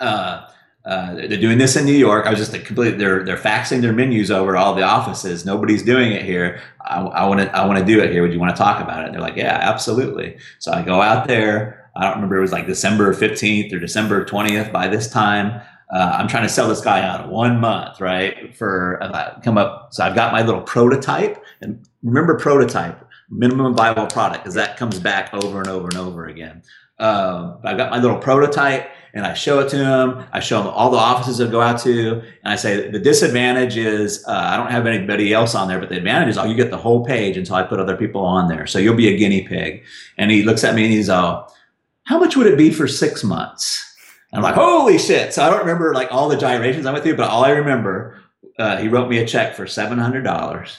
Uh, 0.00 0.48
uh, 0.82 1.14
they're 1.14 1.36
doing 1.36 1.58
this 1.58 1.76
in 1.76 1.84
New 1.84 1.92
York. 1.92 2.26
I 2.26 2.30
was 2.30 2.38
just 2.38 2.54
a 2.54 2.58
complete. 2.58 2.96
They're 2.96 3.22
they're 3.22 3.36
faxing 3.36 3.82
their 3.82 3.92
menus 3.92 4.30
over 4.30 4.52
to 4.52 4.58
all 4.58 4.74
the 4.74 4.82
offices. 4.82 5.44
Nobody's 5.44 5.82
doing 5.82 6.12
it 6.12 6.22
here. 6.22 6.62
I 6.80 7.26
want 7.26 7.40
to 7.40 7.54
I 7.54 7.66
want 7.66 7.78
to 7.78 7.84
do 7.84 8.00
it 8.00 8.12
here. 8.12 8.22
Would 8.22 8.32
you 8.32 8.40
want 8.40 8.56
to 8.56 8.62
talk 8.62 8.80
about 8.80 9.02
it? 9.02 9.06
And 9.06 9.14
they're 9.14 9.20
like, 9.20 9.36
yeah, 9.36 9.58
absolutely. 9.60 10.38
So 10.58 10.72
I 10.72 10.82
go 10.82 11.02
out 11.02 11.26
there. 11.28 11.90
I 11.96 12.04
don't 12.04 12.14
remember. 12.14 12.36
It 12.38 12.40
was 12.40 12.52
like 12.52 12.66
December 12.66 13.12
fifteenth 13.12 13.72
or 13.72 13.78
December 13.78 14.24
twentieth. 14.24 14.72
By 14.72 14.88
this 14.88 15.10
time, 15.10 15.60
uh, 15.92 16.16
I'm 16.18 16.28
trying 16.28 16.44
to 16.44 16.48
sell 16.48 16.68
this 16.68 16.80
guy 16.80 17.02
out 17.02 17.28
one 17.28 17.60
month, 17.60 18.00
right? 18.00 18.56
For 18.56 18.98
come 19.42 19.58
up. 19.58 19.92
So 19.92 20.04
I've 20.04 20.14
got 20.14 20.32
my 20.32 20.42
little 20.42 20.62
prototype. 20.62 21.42
And 21.60 21.86
remember, 22.02 22.38
prototype 22.38 23.05
minimum 23.30 23.74
viable 23.74 24.06
product 24.06 24.44
because 24.44 24.54
that 24.54 24.76
comes 24.76 24.98
back 24.98 25.32
over 25.34 25.58
and 25.58 25.68
over 25.68 25.88
and 25.88 25.96
over 25.96 26.26
again. 26.26 26.62
Um, 26.98 27.58
I've 27.62 27.76
got 27.76 27.90
my 27.90 27.98
little 27.98 28.18
prototype 28.18 28.88
and 29.12 29.26
I 29.26 29.34
show 29.34 29.60
it 29.60 29.68
to 29.70 29.78
them. 29.78 30.24
I 30.32 30.40
show 30.40 30.62
them 30.62 30.68
all 30.68 30.90
the 30.90 30.96
offices 30.96 31.40
I 31.40 31.50
go 31.50 31.60
out 31.60 31.80
to, 31.80 32.20
and 32.20 32.52
I 32.52 32.56
say 32.56 32.90
the 32.90 32.98
disadvantage 32.98 33.76
is 33.76 34.24
uh, 34.26 34.32
I 34.32 34.56
don't 34.56 34.70
have 34.70 34.86
anybody 34.86 35.32
else 35.32 35.54
on 35.54 35.68
there, 35.68 35.78
but 35.78 35.88
the 35.88 35.96
advantage 35.96 36.30
is 36.30 36.38
oh, 36.38 36.44
you 36.44 36.54
get 36.54 36.70
the 36.70 36.76
whole 36.76 37.04
page 37.04 37.36
until 37.36 37.56
I 37.56 37.62
put 37.62 37.80
other 37.80 37.96
people 37.96 38.22
on 38.22 38.48
there. 38.48 38.66
So 38.66 38.78
you'll 38.78 38.94
be 38.94 39.12
a 39.12 39.16
guinea 39.16 39.46
pig. 39.46 39.84
And 40.16 40.30
he 40.30 40.42
looks 40.42 40.64
at 40.64 40.74
me 40.74 40.84
and 40.84 40.92
he's 40.92 41.08
all, 41.08 41.52
how 42.04 42.18
much 42.18 42.36
would 42.36 42.46
it 42.46 42.58
be 42.58 42.70
for 42.70 42.86
six 42.86 43.24
months? 43.24 43.82
And 44.32 44.38
I'm 44.38 44.42
like, 44.42 44.54
holy 44.54 44.98
shit! 44.98 45.32
So 45.32 45.44
I 45.44 45.50
don't 45.50 45.60
remember 45.60 45.94
like 45.94 46.08
all 46.10 46.28
the 46.28 46.36
gyrations 46.36 46.86
I 46.86 46.92
went 46.92 47.04
through, 47.04 47.16
but 47.16 47.30
all 47.30 47.44
I 47.44 47.50
remember, 47.50 48.22
uh, 48.58 48.78
he 48.78 48.88
wrote 48.88 49.08
me 49.08 49.18
a 49.18 49.26
check 49.26 49.54
for 49.54 49.66
seven 49.66 49.98
hundred 49.98 50.22
dollars 50.22 50.78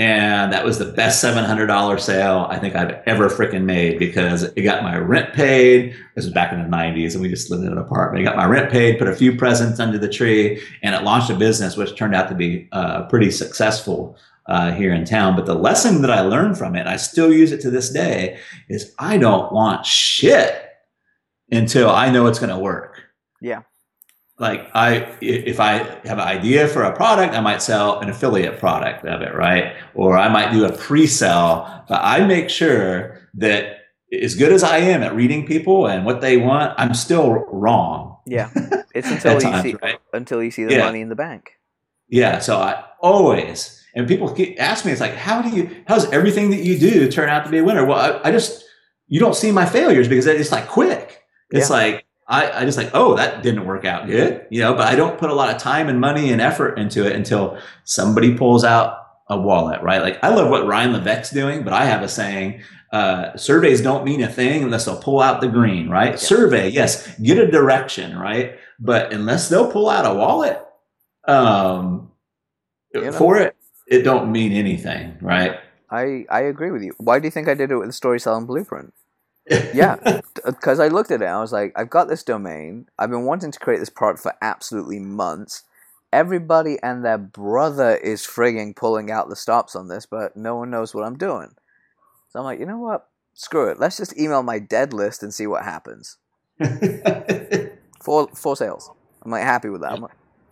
and 0.00 0.50
that 0.50 0.64
was 0.64 0.78
the 0.78 0.86
best 0.86 1.22
$700 1.22 2.00
sale 2.00 2.46
I 2.48 2.58
think 2.58 2.74
I've 2.74 3.02
ever 3.04 3.28
freaking 3.28 3.64
made 3.64 3.98
because 3.98 4.44
it 4.44 4.62
got 4.62 4.82
my 4.82 4.96
rent 4.96 5.34
paid. 5.34 5.94
This 6.14 6.24
was 6.24 6.32
back 6.32 6.54
in 6.54 6.62
the 6.62 6.74
90s 6.74 7.12
and 7.12 7.20
we 7.20 7.28
just 7.28 7.50
lived 7.50 7.64
in 7.64 7.72
an 7.72 7.76
apartment. 7.76 8.22
It 8.22 8.24
got 8.24 8.34
my 8.34 8.46
rent 8.46 8.72
paid, 8.72 8.98
put 8.98 9.08
a 9.08 9.14
few 9.14 9.36
presents 9.36 9.78
under 9.78 9.98
the 9.98 10.08
tree, 10.08 10.58
and 10.82 10.94
it 10.94 11.02
launched 11.02 11.28
a 11.28 11.34
business 11.34 11.76
which 11.76 11.96
turned 11.96 12.14
out 12.14 12.30
to 12.30 12.34
be 12.34 12.66
uh, 12.72 13.08
pretty 13.08 13.30
successful 13.30 14.16
uh, 14.46 14.72
here 14.72 14.94
in 14.94 15.04
town. 15.04 15.36
But 15.36 15.44
the 15.44 15.54
lesson 15.54 16.00
that 16.00 16.10
I 16.10 16.22
learned 16.22 16.56
from 16.56 16.76
it, 16.76 16.86
I 16.86 16.96
still 16.96 17.30
use 17.30 17.52
it 17.52 17.60
to 17.60 17.70
this 17.70 17.90
day, 17.90 18.38
is 18.70 18.94
I 18.98 19.18
don't 19.18 19.52
want 19.52 19.84
shit 19.84 20.64
until 21.52 21.90
I 21.90 22.08
know 22.08 22.26
it's 22.26 22.38
going 22.38 22.48
to 22.48 22.58
work. 22.58 23.02
Yeah 23.42 23.64
like 24.40 24.68
I, 24.74 25.06
if 25.20 25.60
I 25.60 25.74
have 26.04 26.18
an 26.18 26.20
idea 26.20 26.66
for 26.66 26.82
a 26.82 26.96
product, 26.96 27.34
I 27.34 27.40
might 27.40 27.60
sell 27.62 28.00
an 28.00 28.08
affiliate 28.08 28.58
product 28.58 29.04
of 29.04 29.20
it, 29.20 29.34
right? 29.34 29.76
Or 29.94 30.16
I 30.16 30.28
might 30.28 30.50
do 30.50 30.64
a 30.64 30.72
pre-sell, 30.72 31.84
but 31.88 32.00
I 32.02 32.26
make 32.26 32.48
sure 32.48 33.28
that 33.34 33.76
as 34.12 34.34
good 34.34 34.52
as 34.52 34.64
I 34.64 34.78
am 34.78 35.02
at 35.02 35.14
reading 35.14 35.46
people 35.46 35.86
and 35.86 36.04
what 36.06 36.22
they 36.22 36.38
want, 36.38 36.74
I'm 36.78 36.94
still 36.94 37.30
wrong. 37.52 38.16
Yeah, 38.26 38.50
it's 38.94 39.10
until 39.10 39.34
you 39.34 39.40
times, 39.40 39.62
see 39.62 39.76
right? 39.82 39.98
until 40.12 40.42
you 40.42 40.50
see 40.50 40.64
the 40.64 40.72
Yeah. 40.72 40.84
money 40.86 41.02
in 41.02 41.10
the 41.10 41.16
bank. 41.16 41.52
Yeah, 42.08 42.38
so 42.40 42.56
I 42.56 42.82
always 43.00 43.76
and 43.94 44.08
people 44.08 44.32
keep 44.32 44.60
ask 44.60 44.84
me, 44.84 44.92
it's 44.92 45.00
like, 45.00 45.14
how 45.14 45.42
do 45.42 45.50
you, 45.50 45.68
how's 45.86 46.10
everything 46.12 46.50
that 46.50 46.62
you 46.62 46.78
do 46.78 47.10
turn 47.10 47.28
out 47.28 47.44
to 47.44 47.50
be 47.50 47.58
a 47.58 47.64
winner? 47.64 47.84
Well, 47.84 48.20
I, 48.24 48.28
I 48.28 48.32
just, 48.32 48.64
you 49.08 49.18
don't 49.20 49.34
see 49.34 49.50
my 49.52 49.66
failures 49.66 50.08
because 50.08 50.26
it's 50.26 50.52
like 50.52 50.68
quick. 50.68 51.22
It's 51.50 51.68
Yeah. 51.70 51.76
like 51.76 52.04
I, 52.30 52.60
I 52.60 52.64
just 52.64 52.78
like, 52.78 52.90
oh, 52.94 53.16
that 53.16 53.42
didn't 53.42 53.66
work 53.66 53.84
out 53.84 54.06
good, 54.06 54.46
you 54.50 54.60
know. 54.60 54.72
But 54.74 54.86
I 54.86 54.94
don't 54.94 55.18
put 55.18 55.30
a 55.30 55.34
lot 55.34 55.52
of 55.52 55.60
time 55.60 55.88
and 55.88 56.00
money 56.00 56.32
and 56.32 56.40
effort 56.40 56.78
into 56.78 57.04
it 57.04 57.16
until 57.16 57.58
somebody 57.82 58.36
pulls 58.36 58.64
out 58.64 58.98
a 59.28 59.36
wallet, 59.38 59.82
right? 59.82 60.00
Like 60.00 60.22
I 60.22 60.28
love 60.28 60.48
what 60.48 60.64
Ryan 60.64 60.92
Levesque's 60.92 61.30
doing, 61.30 61.64
but 61.64 61.72
I 61.72 61.86
have 61.86 62.02
a 62.02 62.08
saying: 62.08 62.62
uh, 62.92 63.36
surveys 63.36 63.82
don't 63.82 64.04
mean 64.04 64.22
a 64.22 64.28
thing 64.28 64.62
unless 64.62 64.84
they'll 64.84 65.02
pull 65.02 65.20
out 65.20 65.40
the 65.40 65.48
green, 65.48 65.88
right? 65.90 66.18
Survey, 66.20 66.68
yes, 66.68 67.18
get 67.18 67.36
a 67.36 67.50
direction, 67.50 68.16
right? 68.16 68.58
But 68.78 69.12
unless 69.12 69.48
they'll 69.48 69.70
pull 69.70 69.90
out 69.90 70.06
a 70.06 70.14
wallet, 70.14 70.64
um, 71.26 72.12
You 72.94 73.06
know. 73.06 73.12
for 73.12 73.38
it, 73.38 73.56
it 73.88 74.02
don't 74.02 74.30
mean 74.30 74.52
anything, 74.52 75.18
right? 75.20 75.58
I 75.90 76.26
I 76.30 76.42
agree 76.42 76.70
with 76.70 76.82
you. 76.82 76.92
Why 76.98 77.18
do 77.18 77.26
you 77.26 77.32
think 77.32 77.48
I 77.48 77.54
did 77.54 77.72
it 77.72 77.76
with 77.76 77.88
the 77.88 77.92
story 77.92 78.20
selling 78.20 78.46
blueprint? 78.46 78.94
Yeah. 79.48 80.20
Because 80.44 80.80
I 80.80 80.88
looked 80.88 81.10
at 81.10 81.20
it, 81.20 81.26
and 81.26 81.34
I 81.34 81.40
was 81.40 81.52
like, 81.52 81.72
I've 81.76 81.90
got 81.90 82.08
this 82.08 82.22
domain. 82.22 82.86
I've 82.98 83.10
been 83.10 83.24
wanting 83.24 83.52
to 83.52 83.58
create 83.58 83.78
this 83.78 83.90
product 83.90 84.22
for 84.22 84.32
absolutely 84.40 84.98
months. 84.98 85.64
Everybody 86.12 86.78
and 86.82 87.04
their 87.04 87.18
brother 87.18 87.96
is 87.96 88.22
frigging 88.22 88.74
pulling 88.74 89.10
out 89.10 89.28
the 89.28 89.36
stops 89.36 89.76
on 89.76 89.88
this, 89.88 90.06
but 90.06 90.36
no 90.36 90.56
one 90.56 90.70
knows 90.70 90.94
what 90.94 91.04
I'm 91.04 91.18
doing. 91.18 91.50
So 92.30 92.38
I'm 92.38 92.44
like, 92.46 92.58
you 92.58 92.64
know 92.64 92.78
what? 92.78 93.08
Screw 93.34 93.68
it. 93.70 93.78
Let's 93.78 93.98
just 93.98 94.18
email 94.18 94.42
my 94.42 94.58
dead 94.58 94.92
list 94.94 95.22
and 95.22 95.32
see 95.32 95.46
what 95.46 95.62
happens. 95.62 96.16
Four 98.02 98.28
four 98.34 98.56
sales. 98.56 98.90
I'm 99.22 99.30
like 99.30 99.42
happy 99.42 99.68
with 99.68 99.82
that. 99.82 100.00
Like, 100.00 100.10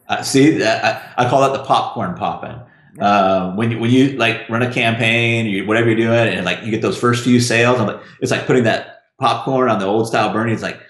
Uh, 0.08 0.22
see, 0.22 0.62
I, 0.62 1.12
I 1.16 1.28
call 1.30 1.40
that 1.40 1.56
the 1.56 1.64
popcorn 1.64 2.14
popping. 2.14 2.60
Uh, 3.00 3.52
when 3.54 3.70
you 3.70 3.78
when 3.78 3.90
you 3.90 4.10
like 4.16 4.48
run 4.48 4.62
a 4.62 4.72
campaign, 4.72 5.46
you, 5.46 5.66
whatever 5.66 5.86
you're 5.88 5.96
doing, 5.96 6.34
and 6.34 6.44
like 6.44 6.62
you 6.62 6.70
get 6.70 6.82
those 6.82 6.98
first 6.98 7.24
few 7.24 7.40
sales, 7.40 7.78
I'm 7.80 7.86
like, 7.86 8.00
it's 8.20 8.30
like 8.30 8.46
putting 8.46 8.64
that 8.64 9.02
popcorn 9.18 9.68
on 9.70 9.78
the 9.78 9.86
old 9.86 10.06
style 10.08 10.32
burning. 10.32 10.54
It's 10.54 10.62
like 10.62 10.80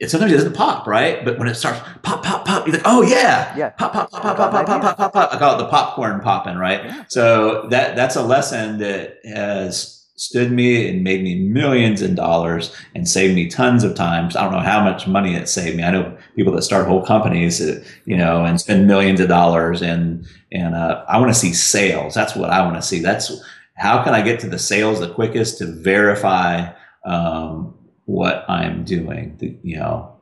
it 0.00 0.10
sometimes 0.10 0.32
doesn't 0.32 0.54
pop, 0.54 0.86
right? 0.86 1.24
But 1.24 1.38
when 1.38 1.48
it 1.48 1.54
starts 1.56 1.80
pop, 2.02 2.22
pop, 2.22 2.44
pop, 2.44 2.66
you're 2.66 2.76
like, 2.76 2.82
oh 2.84 3.02
yeah, 3.02 3.56
Yeah. 3.56 3.70
pop, 3.70 3.92
pop, 3.92 4.10
pop, 4.10 4.22
pop, 4.22 4.36
pop, 4.36 4.52
pop, 4.52 4.66
pop, 4.66 4.82
pop, 4.82 4.96
pop, 4.96 5.12
pop. 5.12 5.34
I 5.34 5.38
call 5.38 5.54
it 5.56 5.58
the 5.58 5.68
popcorn 5.68 6.20
popping, 6.20 6.56
right? 6.56 6.84
Yeah. 6.84 7.04
So 7.08 7.66
that 7.70 7.96
that's 7.96 8.14
a 8.16 8.22
lesson 8.22 8.78
that 8.78 9.18
has 9.24 9.97
stood 10.20 10.50
me 10.50 10.88
and 10.88 11.04
made 11.04 11.22
me 11.22 11.36
millions 11.36 12.02
in 12.02 12.14
dollars 12.14 12.74
and 12.94 13.08
saved 13.08 13.34
me 13.34 13.48
tons 13.48 13.84
of 13.84 13.94
times. 13.94 14.34
I 14.34 14.42
don't 14.42 14.52
know 14.52 14.58
how 14.58 14.82
much 14.82 15.06
money 15.06 15.34
it 15.34 15.48
saved 15.48 15.76
me. 15.76 15.84
I 15.84 15.90
know 15.90 16.16
people 16.34 16.52
that 16.54 16.62
start 16.62 16.86
whole 16.86 17.04
companies, 17.04 17.60
uh, 17.60 17.82
you 18.04 18.16
know, 18.16 18.44
and 18.44 18.60
spend 18.60 18.86
millions 18.86 19.20
of 19.20 19.28
dollars. 19.28 19.80
And 19.80 20.26
and 20.50 20.74
uh, 20.74 21.04
I 21.08 21.18
want 21.18 21.32
to 21.32 21.38
see 21.38 21.52
sales. 21.52 22.14
That's 22.14 22.34
what 22.34 22.50
I 22.50 22.62
want 22.62 22.76
to 22.76 22.82
see. 22.82 23.00
That's 23.00 23.32
how 23.74 24.02
can 24.02 24.14
I 24.14 24.22
get 24.22 24.40
to 24.40 24.48
the 24.48 24.58
sales 24.58 25.00
the 25.00 25.08
quickest 25.08 25.58
to 25.58 25.66
verify 25.66 26.72
um, 27.04 27.74
what 28.06 28.44
I'm 28.48 28.84
doing. 28.84 29.58
You 29.62 29.78
know, 29.78 30.16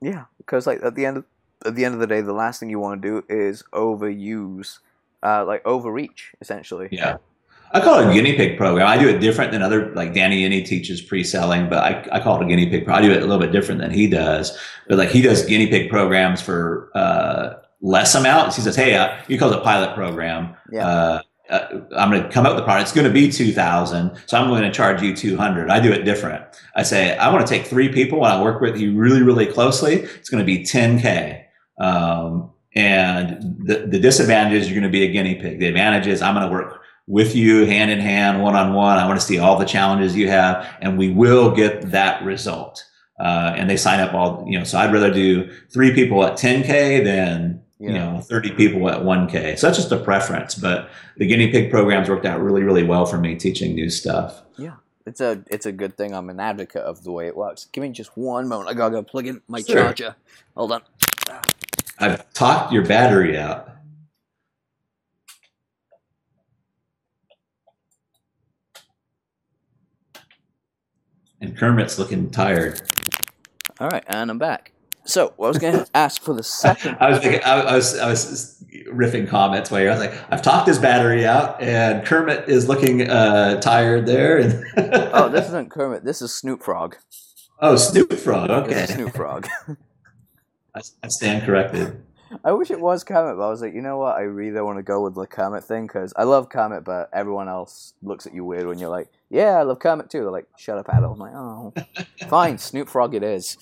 Yeah, 0.00 0.24
because 0.38 0.66
like 0.66 0.82
at 0.82 0.94
the 0.94 1.06
end 1.06 1.16
of, 1.18 1.24
at 1.66 1.74
the 1.74 1.84
end 1.84 1.94
of 1.94 2.00
the 2.00 2.06
day, 2.06 2.20
the 2.20 2.32
last 2.32 2.60
thing 2.60 2.70
you 2.70 2.78
want 2.78 3.02
to 3.02 3.08
do 3.08 3.24
is 3.28 3.64
overuse, 3.72 4.78
uh, 5.22 5.44
like 5.44 5.64
overreach, 5.64 6.34
essentially. 6.40 6.88
Yeah. 6.92 7.16
I 7.72 7.80
call 7.80 8.00
it 8.00 8.08
a 8.08 8.12
guinea 8.12 8.34
pig 8.34 8.56
program. 8.56 8.88
I 8.88 8.98
do 8.98 9.08
it 9.08 9.20
different 9.20 9.52
than 9.52 9.62
other, 9.62 9.94
like 9.94 10.12
Danny 10.12 10.42
Iny 10.42 10.64
teaches 10.64 11.00
pre-selling, 11.00 11.68
but 11.68 11.78
I, 11.78 12.16
I 12.16 12.20
call 12.20 12.40
it 12.40 12.44
a 12.44 12.48
guinea 12.48 12.68
pig. 12.68 12.84
pro- 12.84 12.94
I 12.94 13.00
do 13.00 13.12
it 13.12 13.18
a 13.18 13.20
little 13.20 13.38
bit 13.38 13.52
different 13.52 13.80
than 13.80 13.92
he 13.92 14.08
does. 14.08 14.58
But 14.88 14.98
like 14.98 15.10
he 15.10 15.22
does 15.22 15.44
guinea 15.46 15.68
pig 15.68 15.88
programs 15.88 16.42
for 16.42 16.90
uh, 16.96 17.54
less 17.80 18.14
amounts. 18.14 18.56
He 18.56 18.62
says, 18.62 18.74
"Hey, 18.74 18.96
uh, 18.96 19.16
he 19.28 19.38
calls 19.38 19.52
it 19.52 19.58
a 19.58 19.62
pilot 19.62 19.94
program. 19.94 20.56
Yeah. 20.72 20.86
Uh, 20.86 21.22
uh, 21.50 21.80
I'm 21.96 22.10
going 22.10 22.22
to 22.22 22.28
come 22.28 22.46
up 22.46 22.52
with 22.52 22.60
the 22.60 22.64
product. 22.64 22.88
It's 22.88 22.94
going 22.94 23.08
to 23.08 23.12
be 23.12 23.30
2,000, 23.30 24.16
so 24.26 24.38
I'm 24.38 24.48
going 24.48 24.62
to 24.62 24.70
charge 24.70 25.02
you 25.02 25.14
200. 25.16 25.68
I 25.68 25.80
do 25.80 25.92
it 25.92 26.04
different. 26.04 26.44
I 26.76 26.84
say 26.84 27.16
I 27.16 27.32
want 27.32 27.44
to 27.44 27.52
take 27.52 27.66
three 27.66 27.88
people 27.88 28.24
and 28.24 28.32
I 28.32 28.40
work 28.40 28.60
with 28.60 28.78
you 28.78 28.96
really, 28.96 29.22
really 29.22 29.46
closely. 29.46 29.94
It's 29.94 30.30
going 30.30 30.40
to 30.40 30.46
be 30.46 30.62
10k. 30.62 31.42
Um, 31.80 32.52
and 32.76 33.56
the, 33.64 33.86
the 33.86 33.98
disadvantage 33.98 34.52
is 34.52 34.70
you're 34.70 34.80
going 34.80 34.90
to 34.90 34.96
be 34.96 35.04
a 35.04 35.10
guinea 35.10 35.34
pig. 35.34 35.58
The 35.58 35.66
advantage 35.66 36.06
is 36.06 36.22
I'm 36.22 36.34
going 36.34 36.46
to 36.46 36.52
work 36.52 36.79
with 37.10 37.34
you 37.34 37.66
hand 37.66 37.90
in 37.90 37.98
hand, 37.98 38.40
one 38.40 38.54
on 38.54 38.72
one. 38.72 38.96
I 38.96 39.06
want 39.08 39.18
to 39.18 39.26
see 39.26 39.38
all 39.38 39.58
the 39.58 39.64
challenges 39.64 40.14
you 40.14 40.28
have, 40.28 40.66
and 40.80 40.96
we 40.96 41.10
will 41.10 41.50
get 41.54 41.90
that 41.90 42.24
result. 42.24 42.86
Uh, 43.18 43.52
and 43.56 43.68
they 43.68 43.76
sign 43.76 43.98
up 44.00 44.14
all, 44.14 44.44
you 44.48 44.56
know, 44.56 44.64
so 44.64 44.78
I'd 44.78 44.92
rather 44.92 45.12
do 45.12 45.50
three 45.70 45.92
people 45.92 46.24
at 46.24 46.34
10K 46.34 47.04
than, 47.04 47.62
you 47.80 47.92
know, 47.92 48.20
30 48.20 48.52
people 48.52 48.88
at 48.88 49.00
1K. 49.02 49.58
So 49.58 49.66
that's 49.66 49.76
just 49.78 49.92
a 49.92 49.98
preference. 49.98 50.54
But 50.54 50.88
the 51.16 51.26
guinea 51.26 51.50
pig 51.50 51.70
programs 51.70 52.08
worked 52.08 52.24
out 52.24 52.40
really, 52.40 52.62
really 52.62 52.84
well 52.84 53.04
for 53.04 53.18
me 53.18 53.34
teaching 53.34 53.74
new 53.74 53.90
stuff. 53.90 54.40
Yeah. 54.56 54.76
It's 55.04 55.20
a 55.20 55.42
it's 55.48 55.66
a 55.66 55.72
good 55.72 55.96
thing. 55.96 56.14
I'm 56.14 56.30
an 56.30 56.38
advocate 56.38 56.82
of 56.82 57.02
the 57.02 57.10
way 57.10 57.26
it 57.26 57.36
works. 57.36 57.66
Give 57.72 57.82
me 57.82 57.88
just 57.88 58.16
one 58.16 58.46
moment. 58.46 58.70
I 58.70 58.74
gotta 58.74 58.92
go 58.92 59.02
plug 59.02 59.26
in 59.26 59.40
my 59.48 59.60
Sure. 59.62 59.82
charger. 59.82 60.14
Hold 60.56 60.72
on. 60.72 60.82
I've 61.98 62.32
talked 62.32 62.72
your 62.72 62.84
battery 62.86 63.36
out. 63.36 63.68
And 71.40 71.56
Kermit's 71.56 71.98
looking 71.98 72.30
tired. 72.30 72.80
All 73.80 73.88
right, 73.88 74.04
and 74.08 74.30
I'm 74.30 74.38
back. 74.38 74.72
So 75.04 75.28
I 75.38 75.42
was 75.42 75.58
gonna 75.58 75.86
ask 75.94 76.20
for 76.22 76.34
the 76.34 76.42
second. 76.42 76.96
I 77.00 77.10
was 77.10 77.18
I, 77.24 77.38
I 77.38 77.74
was, 77.74 77.98
I 77.98 78.08
was 78.08 78.64
riffing 78.92 79.26
comments 79.28 79.70
while 79.70 79.80
you. 79.80 79.88
I 79.88 79.92
was 79.92 80.00
like, 80.00 80.12
I've 80.30 80.42
talked 80.42 80.68
his 80.68 80.78
battery 80.78 81.24
out, 81.26 81.60
and 81.62 82.04
Kermit 82.04 82.48
is 82.48 82.68
looking 82.68 83.08
uh, 83.08 83.60
tired 83.60 84.06
there. 84.06 84.38
And 84.38 84.64
Oh, 85.14 85.28
this 85.30 85.46
isn't 85.48 85.70
Kermit. 85.70 86.04
This 86.04 86.20
is 86.20 86.34
Snoop 86.34 86.62
Frog. 86.62 86.96
oh, 87.60 87.76
Snoop 87.76 88.12
Frog. 88.12 88.50
Okay, 88.50 88.86
Snoop 88.86 89.14
Frog. 89.14 89.48
I, 90.74 90.80
I 91.02 91.08
stand 91.08 91.44
corrected. 91.44 92.02
I 92.44 92.52
wish 92.52 92.70
it 92.70 92.80
was 92.80 93.04
Kermit, 93.04 93.36
but 93.36 93.46
I 93.46 93.50
was 93.50 93.60
like, 93.60 93.74
you 93.74 93.82
know 93.82 93.98
what? 93.98 94.16
I 94.16 94.22
really 94.22 94.60
want 94.60 94.78
to 94.78 94.82
go 94.82 95.02
with 95.02 95.14
the 95.14 95.26
Kermit 95.26 95.64
thing 95.64 95.86
because 95.86 96.12
I 96.16 96.24
love 96.24 96.48
Kermit, 96.48 96.84
but 96.84 97.10
everyone 97.12 97.48
else 97.48 97.94
looks 98.02 98.26
at 98.26 98.34
you 98.34 98.44
weird 98.44 98.66
when 98.66 98.78
you're 98.78 98.90
like, 98.90 99.08
yeah, 99.28 99.58
I 99.58 99.62
love 99.62 99.78
Kermit 99.78 100.10
too. 100.10 100.20
They're 100.20 100.30
like, 100.30 100.48
shut 100.56 100.78
up, 100.78 100.88
adult. 100.88 101.14
I'm 101.14 101.18
like, 101.18 101.34
oh, 101.34 101.72
fine, 102.28 102.58
Snoop 102.58 102.88
Frog 102.88 103.14
it 103.14 103.22
is. 103.22 103.56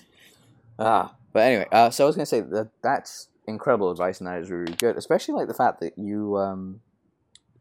Ah, 0.77 1.15
but 1.33 1.41
anyway, 1.41 1.67
uh, 1.71 1.89
so 1.89 2.03
I 2.03 2.07
was 2.07 2.15
gonna 2.15 2.25
say 2.25 2.41
that 2.41 2.69
that's 2.81 3.27
incredible 3.47 3.91
advice 3.91 4.19
and 4.19 4.27
that 4.27 4.39
is 4.39 4.49
really 4.49 4.73
good, 4.73 4.97
especially 4.97 5.33
like 5.33 5.47
the 5.47 5.53
fact 5.53 5.79
that 5.81 5.97
you. 5.97 6.37
Um, 6.37 6.81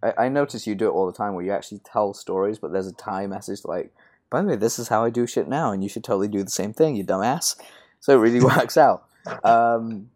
I, 0.03 0.27
I 0.27 0.29
notice 0.29 0.67
you 0.67 0.75
do 0.75 0.87
it 0.87 0.93
all 0.93 1.07
the 1.07 1.13
time 1.13 1.35
where 1.35 1.45
you 1.45 1.51
actually 1.51 1.81
tell 1.81 2.15
stories, 2.15 2.59
but 2.59 2.73
there's 2.73 2.87
a 2.87 2.93
tie 2.93 3.27
message 3.27 3.65
like, 3.65 3.93
by 4.31 4.43
the 4.43 4.49
way, 4.49 4.57
this 4.57 4.79
is 4.79 4.89
how 4.89 5.05
I 5.05 5.11
do 5.11 5.27
shit 5.27 5.49
now, 5.49 5.73
and 5.73 5.83
you 5.83 5.89
should 5.89 6.05
totally 6.05 6.29
do 6.29 6.45
the 6.45 6.51
same 6.51 6.73
thing, 6.73 6.95
you 6.95 7.05
dumbass. 7.05 7.57
So 7.99 8.13
it 8.13 8.21
really 8.21 8.41
works 8.45 8.77
out. 8.77 9.09
Um, 9.43 10.11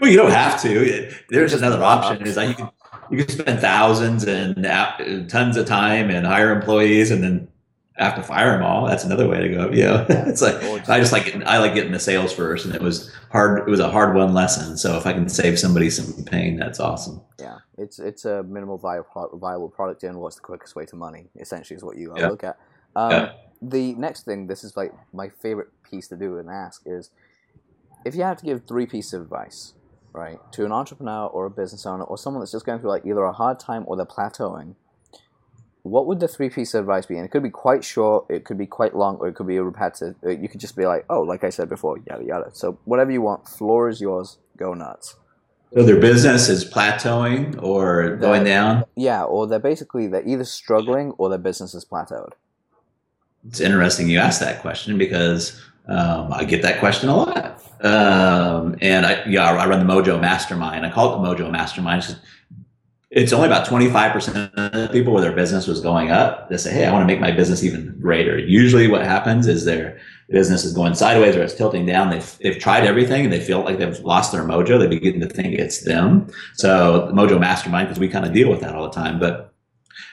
Well, 0.00 0.10
you 0.10 0.16
don't 0.16 0.30
have 0.32 0.60
to. 0.62 1.12
There's 1.28 1.52
another 1.52 1.82
option: 1.82 2.26
is 2.26 2.34
that 2.34 2.48
you 2.48 2.54
can 2.54 2.70
you 3.10 3.18
can 3.18 3.28
spend 3.28 3.60
thousands 3.60 4.24
and 4.24 4.66
uh, 4.66 4.96
tons 5.28 5.56
of 5.56 5.66
time 5.66 6.10
and 6.10 6.26
hire 6.26 6.52
employees, 6.52 7.10
and 7.10 7.22
then 7.22 7.48
have 7.96 8.16
to 8.16 8.22
fire 8.22 8.50
them 8.52 8.62
all. 8.64 8.86
That's 8.86 9.04
another 9.04 9.28
way 9.28 9.40
to 9.40 9.48
go. 9.48 9.70
You 9.70 9.84
know, 9.84 10.06
it's 10.08 10.42
like 10.42 10.56
I 10.88 10.98
just 10.98 11.12
like 11.12 11.26
getting, 11.26 11.46
I 11.46 11.58
like 11.58 11.74
getting 11.74 11.92
the 11.92 12.00
sales 12.00 12.32
first, 12.32 12.66
and 12.66 12.74
it 12.74 12.82
was 12.82 13.12
hard. 13.30 13.60
It 13.60 13.70
was 13.70 13.80
a 13.80 13.90
hard 13.90 14.16
one 14.16 14.34
lesson. 14.34 14.76
So 14.76 14.96
if 14.96 15.06
I 15.06 15.12
can 15.12 15.28
save 15.28 15.58
somebody 15.58 15.90
some 15.90 16.24
pain, 16.24 16.56
that's 16.56 16.80
awesome. 16.80 17.20
Yeah, 17.38 17.58
it's 17.78 17.98
it's 17.98 18.24
a 18.24 18.42
minimal 18.42 18.78
viable 18.78 19.30
viable 19.34 19.68
product 19.68 20.02
and 20.02 20.18
what's 20.18 20.36
the 20.36 20.42
quickest 20.42 20.74
way 20.74 20.86
to 20.86 20.96
money? 20.96 21.28
Essentially, 21.38 21.76
is 21.76 21.84
what 21.84 21.96
you 21.96 22.12
Yeah. 22.16 22.28
look 22.28 22.42
at. 22.44 22.58
Um, 22.96 23.10
Yeah. 23.10 23.32
The 23.62 23.94
next 23.94 24.24
thing, 24.24 24.46
this 24.48 24.62
is 24.62 24.76
like 24.76 24.92
my 25.14 25.30
favorite 25.30 25.68
piece 25.88 26.08
to 26.08 26.16
do 26.16 26.36
and 26.36 26.50
ask 26.50 26.82
is, 26.84 27.10
if 28.04 28.14
you 28.14 28.22
had 28.22 28.36
to 28.38 28.44
give 28.44 28.66
three 28.66 28.84
pieces 28.84 29.14
of 29.14 29.22
advice, 29.22 29.72
right, 30.14 30.38
to 30.52 30.64
an 30.64 30.72
entrepreneur 30.72 31.26
or 31.26 31.44
a 31.44 31.50
business 31.50 31.84
owner 31.84 32.04
or 32.04 32.16
someone 32.16 32.40
that's 32.40 32.52
just 32.52 32.64
going 32.64 32.78
through 32.80 32.90
like 32.90 33.04
either 33.04 33.24
a 33.24 33.32
hard 33.32 33.58
time 33.58 33.84
or 33.86 33.96
they're 33.96 34.06
plateauing, 34.06 34.76
what 35.82 36.06
would 36.06 36.20
the 36.20 36.28
three 36.28 36.48
pieces 36.48 36.74
of 36.76 36.84
advice 36.84 37.04
be? 37.04 37.16
And 37.16 37.26
it 37.26 37.30
could 37.30 37.42
be 37.42 37.50
quite 37.50 37.84
short, 37.84 38.24
it 38.30 38.44
could 38.44 38.56
be 38.56 38.66
quite 38.66 38.96
long, 38.96 39.16
or 39.16 39.28
it 39.28 39.34
could 39.34 39.46
be 39.46 39.56
a 39.56 39.62
repetitive. 39.62 40.14
uh, 40.24 40.30
You 40.30 40.48
could 40.48 40.60
just 40.60 40.76
be 40.76 40.86
like, 40.86 41.04
oh, 41.10 41.20
like 41.20 41.44
I 41.44 41.50
said 41.50 41.68
before, 41.68 41.98
yada 42.08 42.24
yada. 42.24 42.50
So 42.54 42.78
whatever 42.84 43.10
you 43.10 43.20
want, 43.20 43.46
floor 43.48 43.90
is 43.90 44.00
yours. 44.00 44.38
Go 44.56 44.72
nuts. 44.72 45.16
So 45.74 45.82
their 45.82 46.00
business 46.00 46.48
is 46.48 46.64
plateauing 46.64 47.60
or 47.60 48.16
going 48.16 48.44
down. 48.44 48.84
Yeah, 48.94 49.24
or 49.24 49.48
they're 49.48 49.58
basically 49.58 50.06
they're 50.06 50.26
either 50.26 50.44
struggling 50.44 51.10
or 51.18 51.28
their 51.28 51.38
business 51.38 51.74
is 51.74 51.84
plateaued. 51.84 52.30
It's 53.48 53.60
interesting 53.60 54.08
you 54.08 54.20
asked 54.20 54.40
that 54.40 54.62
question 54.62 54.96
because 54.96 55.60
um, 55.86 56.32
I 56.32 56.44
get 56.44 56.62
that 56.62 56.80
question 56.80 57.08
a 57.08 57.16
lot. 57.16 57.62
Um, 57.82 58.76
and 58.80 59.04
I, 59.04 59.24
yeah, 59.26 59.44
I 59.44 59.66
run 59.66 59.86
the 59.86 59.92
Mojo 59.92 60.20
Mastermind. 60.20 60.86
I 60.86 60.90
call 60.90 61.14
it 61.14 61.22
the 61.22 61.44
Mojo 61.44 61.50
Mastermind. 61.50 62.18
It's 63.10 63.32
only 63.32 63.46
about 63.46 63.66
25% 63.66 64.54
of 64.54 64.92
people 64.92 65.12
where 65.12 65.22
their 65.22 65.32
business 65.32 65.68
was 65.68 65.80
going 65.80 66.10
up 66.10 66.48
they 66.48 66.56
say 66.56 66.72
hey 66.72 66.84
i 66.84 66.92
want 66.92 67.02
to 67.02 67.06
make 67.06 67.20
my 67.20 67.30
business 67.30 67.62
even 67.62 67.96
greater 68.00 68.38
usually 68.38 68.88
what 68.88 69.02
happens 69.02 69.46
is 69.46 69.64
their 69.64 69.98
business 70.30 70.64
is 70.64 70.72
going 70.72 70.94
sideways 70.94 71.36
or 71.36 71.42
it's 71.42 71.54
tilting 71.54 71.86
down 71.86 72.10
they've, 72.10 72.38
they've 72.38 72.58
tried 72.58 72.84
everything 72.84 73.22
and 73.24 73.32
they 73.32 73.40
feel 73.40 73.60
like 73.62 73.78
they've 73.78 74.00
lost 74.00 74.32
their 74.32 74.42
mojo 74.42 74.78
they 74.80 74.88
begin 74.88 75.20
to 75.20 75.28
think 75.28 75.54
it's 75.54 75.84
them 75.84 76.26
so 76.54 77.06
the 77.06 77.12
mojo 77.12 77.38
mastermind 77.38 77.86
because 77.86 78.00
we 78.00 78.08
kind 78.08 78.24
of 78.24 78.32
deal 78.32 78.50
with 78.50 78.60
that 78.60 78.74
all 78.74 78.82
the 78.82 78.94
time 78.94 79.20
but 79.20 79.53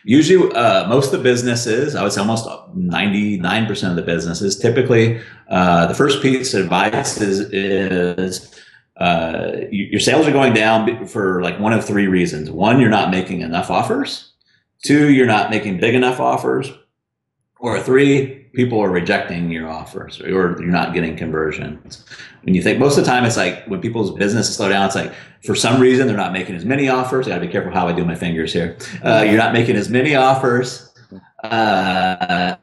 usually 0.04 0.52
uh, 0.54 0.88
most 0.88 1.14
of 1.14 1.20
the 1.20 1.24
businesses 1.24 1.96
i 1.96 2.04
would 2.04 2.12
say 2.12 2.22
almost 2.22 2.46
99% 2.46 3.90
of 3.90 3.96
the 3.96 4.02
businesses 4.02 4.58
typically 4.58 5.22
uh, 5.50 5.86
the 5.88 5.94
first 5.94 6.22
piece 6.22 6.54
of 6.54 6.64
advice 6.64 7.20
is, 7.20 7.40
is 7.52 8.62
uh, 9.02 9.66
your 9.72 10.00
sales 10.00 10.28
are 10.28 10.32
going 10.32 10.54
down 10.54 11.08
for 11.08 11.42
like 11.42 11.60
one 11.60 11.74
of 11.74 11.84
three 11.84 12.06
reasons. 12.06 12.52
One, 12.52 12.80
you're 12.80 12.90
not 12.90 13.10
making 13.10 13.42
enough 13.42 13.72
offers. 13.72 14.34
Two, 14.84 15.12
you're 15.12 15.26
not 15.26 15.50
making 15.50 15.80
big 15.80 15.96
enough 15.96 16.20
offers. 16.20 16.72
Or 17.60 17.80
three, 17.80 18.41
people 18.54 18.80
are 18.80 18.90
rejecting 18.90 19.50
your 19.50 19.70
offers 19.70 20.20
or 20.22 20.28
you're 20.28 20.66
not 20.66 20.94
getting 20.94 21.16
conversions. 21.16 22.06
When 22.44 22.54
you 22.54 22.62
think 22.62 22.80
most 22.80 22.98
of 22.98 23.06
the 23.06 23.10
time, 23.10 23.24
it's 23.24 23.38
like 23.38 23.66
when 23.66 23.82
people's 23.82 24.12
businesses 24.12 24.56
slow 24.56 24.70
down, 24.70 24.86
it's 24.86 24.96
like 24.96 25.14
for 25.46 25.56
some 25.56 25.82
reason 25.82 26.08
they're 26.08 26.18
not 26.18 26.34
making 26.34 26.56
as 26.56 26.66
many 26.66 26.90
offers. 26.90 27.28
I 27.28 27.32
gotta 27.32 27.46
be 27.46 27.52
careful 27.52 27.72
how 27.72 27.88
I 27.88 27.94
do 27.94 28.04
my 28.04 28.16
fingers 28.16 28.52
here. 28.52 28.78
Uh, 29.04 29.24
you're 29.26 29.38
not 29.38 29.54
making 29.54 29.76
as 29.76 29.90
many 29.90 30.16
offers. 30.16 30.90
Uh, 31.44 32.56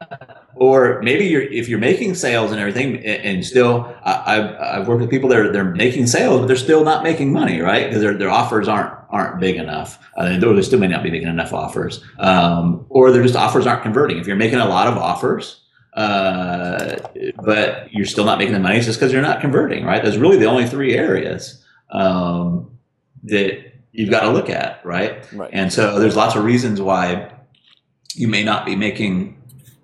or 0.55 1.01
maybe 1.01 1.25
you're 1.25 1.41
if 1.41 1.67
you're 1.67 1.79
making 1.79 2.15
sales 2.15 2.51
and 2.51 2.59
everything 2.59 2.97
and 3.05 3.45
still 3.45 3.93
I've, 4.03 4.55
I've 4.55 4.87
worked 4.87 5.01
with 5.01 5.09
people 5.09 5.29
that 5.29 5.39
are 5.39 5.51
they're 5.51 5.63
making 5.63 6.07
sales 6.07 6.39
but 6.39 6.47
they're 6.47 6.55
still 6.55 6.83
not 6.83 7.03
making 7.03 7.31
money 7.33 7.61
right 7.61 7.87
because 7.87 8.01
their, 8.01 8.13
their 8.13 8.29
offers 8.29 8.67
aren't 8.67 8.93
aren't 9.09 9.39
big 9.39 9.57
enough 9.57 9.99
uh, 10.17 10.37
they 10.37 10.61
still 10.61 10.79
may 10.79 10.87
not 10.87 11.03
be 11.03 11.11
making 11.11 11.27
enough 11.27 11.53
offers 11.53 12.03
um, 12.19 12.85
or 12.89 13.11
their 13.11 13.23
just 13.23 13.35
offers 13.35 13.67
aren't 13.67 13.83
converting 13.83 14.17
if 14.17 14.27
you're 14.27 14.35
making 14.35 14.59
a 14.59 14.67
lot 14.67 14.87
of 14.87 14.97
offers 14.97 15.61
uh, 15.93 16.95
but 17.43 17.91
you're 17.91 18.05
still 18.05 18.25
not 18.25 18.37
making 18.37 18.53
the 18.53 18.59
money 18.59 18.77
it's 18.77 18.85
just 18.85 18.99
because 18.99 19.11
you're 19.11 19.21
not 19.21 19.41
converting 19.41 19.85
right 19.85 20.03
there's 20.03 20.17
really 20.17 20.37
the 20.37 20.45
only 20.45 20.67
three 20.67 20.95
areas 20.95 21.63
um, 21.91 22.69
that 23.23 23.73
you've 23.91 24.09
got 24.09 24.21
to 24.21 24.29
look 24.29 24.49
at 24.49 24.85
right? 24.85 25.27
Right. 25.33 25.49
and 25.51 25.73
so 25.73 25.99
there's 25.99 26.15
lots 26.15 26.35
of 26.35 26.43
reasons 26.43 26.81
why 26.81 27.31
you 28.15 28.27
may 28.27 28.43
not 28.43 28.65
be 28.65 28.75
making 28.75 29.39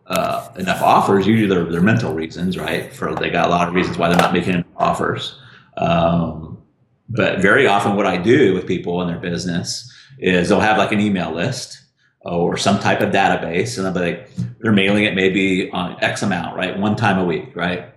uh, 0.07 0.49
enough 0.57 0.81
offers. 0.81 1.25
Usually 1.25 1.47
they're, 1.47 1.71
they're 1.71 1.81
mental 1.81 2.13
reasons, 2.13 2.57
right? 2.57 2.91
For 2.93 3.15
they 3.15 3.29
got 3.29 3.47
a 3.47 3.49
lot 3.49 3.67
of 3.67 3.73
reasons 3.73 3.97
why 3.97 4.09
they're 4.09 4.17
not 4.17 4.33
making 4.33 4.53
enough 4.53 4.65
offers. 4.77 5.39
Um, 5.77 6.61
but 7.09 7.39
very 7.39 7.67
often, 7.67 7.95
what 7.95 8.05
I 8.05 8.17
do 8.17 8.53
with 8.53 8.67
people 8.67 9.01
in 9.01 9.07
their 9.07 9.19
business 9.19 9.91
is 10.19 10.49
they'll 10.49 10.59
have 10.59 10.77
like 10.77 10.91
an 10.91 10.99
email 10.99 11.31
list 11.31 11.81
or 12.25 12.57
some 12.57 12.79
type 12.79 13.01
of 13.01 13.11
database, 13.11 13.77
and 13.77 13.85
they'll 13.85 13.93
be 13.93 14.11
like, 14.11 14.29
they're 14.59 14.71
mailing 14.71 15.03
it 15.03 15.13
maybe 15.13 15.69
on 15.71 16.03
X 16.03 16.23
amount, 16.23 16.55
right? 16.55 16.77
One 16.77 16.95
time 16.95 17.19
a 17.19 17.25
week, 17.25 17.55
right? 17.55 17.93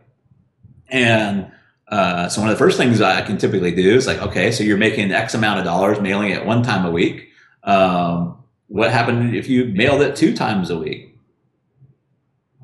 And 0.89 1.51
uh, 1.89 2.29
so 2.29 2.43
one 2.43 2.51
of 2.51 2.55
the 2.55 2.59
first 2.59 2.77
things 2.77 3.01
I 3.01 3.23
can 3.23 3.39
typically 3.39 3.75
do 3.75 3.95
is 3.95 4.07
like, 4.07 4.21
okay, 4.21 4.53
so 4.53 4.63
you're 4.65 4.77
making 4.77 5.13
X 5.13 5.35
amount 5.35 5.61
of 5.61 5.65
dollars 5.65 6.01
mailing 6.01 6.31
it 6.31 6.45
one 6.45 6.63
time 6.63 6.85
a 6.85 6.91
week. 6.91 7.29
Um, 7.63 8.37
what 8.67 8.91
happened 8.91 9.35
if 9.35 9.49
you 9.49 9.67
mailed 9.67 10.03
it 10.03 10.15
two 10.15 10.37
times 10.37 10.69
a 10.69 10.79
week? 10.79 11.17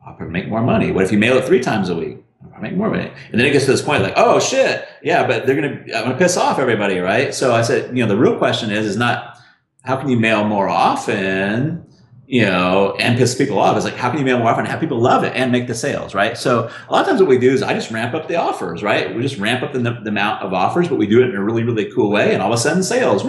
I'll 0.07 0.13
probably 0.13 0.33
make 0.33 0.49
more 0.49 0.63
money. 0.63 0.93
What 0.93 1.05
if 1.05 1.13
you 1.13 1.19
mail 1.19 1.39
it 1.39 1.47
three 1.47 1.61
times 1.61 1.89
a 1.89 1.95
week? 1.95 2.19
I'll 2.55 2.61
make 2.61 2.77
more 2.77 2.91
money. 2.91 3.11
And 3.33 3.41
then 3.41 3.47
it 3.47 3.53
gets 3.53 3.65
to 3.65 3.71
this 3.71 3.81
point 3.81 4.03
like, 4.03 4.13
oh 4.17 4.39
shit, 4.39 4.87
yeah, 5.03 5.27
but 5.27 5.47
they're 5.47 5.57
gonna 5.57 5.81
I'm 5.97 6.05
gonna 6.05 6.19
piss 6.19 6.37
off 6.37 6.59
everybody, 6.59 6.99
right? 6.99 7.35
So 7.35 7.55
I 7.55 7.63
said, 7.63 7.97
you 7.97 8.05
know, 8.05 8.09
the 8.09 8.19
real 8.19 8.37
question 8.37 8.71
is 8.71 8.85
is 8.85 8.99
not 8.99 9.39
how 9.85 9.97
can 9.97 10.09
you 10.09 10.19
mail 10.19 10.45
more 10.45 10.69
often, 10.69 11.87
you 12.27 12.43
know, 12.43 12.97
and 12.99 13.19
piss 13.19 13.35
people 13.35 13.59
off. 13.59 13.77
It's 13.77 13.85
like 13.85 13.97
how 13.97 14.11
can 14.11 14.19
you 14.19 14.25
mail 14.25 14.39
more 14.39 14.49
often 14.49 14.65
and 14.65 14.71
have 14.71 14.81
people 14.81 14.99
love 14.99 15.25
it 15.25 15.37
and 15.37 15.53
make 15.53 15.67
the 15.67 15.75
sales, 15.75 16.15
right? 16.15 16.37
So 16.37 16.71
a 16.89 16.93
lot 16.93 17.03
of 17.03 17.07
times 17.07 17.21
what 17.21 17.29
we 17.29 17.39
do 17.39 17.53
is 17.53 17.63
I 17.63 17.75
just 17.75 17.91
ramp 17.91 18.15
up 18.15 18.29
the 18.29 18.37
offers, 18.37 18.83
right? 18.83 19.15
We 19.15 19.23
just 19.23 19.39
ramp 19.39 19.63
up 19.63 19.73
the, 19.73 19.81
the 19.81 20.09
amount 20.09 20.43
of 20.43 20.53
offers, 20.53 20.89
but 20.89 20.97
we 20.97 21.07
do 21.07 21.23
it 21.23 21.29
in 21.29 21.37
a 21.37 21.45
really, 21.45 21.63
really 21.63 21.93
cool 21.93 22.11
way, 22.11 22.33
and 22.33 22.43
all 22.43 22.53
of 22.53 22.59
a 22.59 22.61
sudden 22.61 22.83
sales 22.83 23.23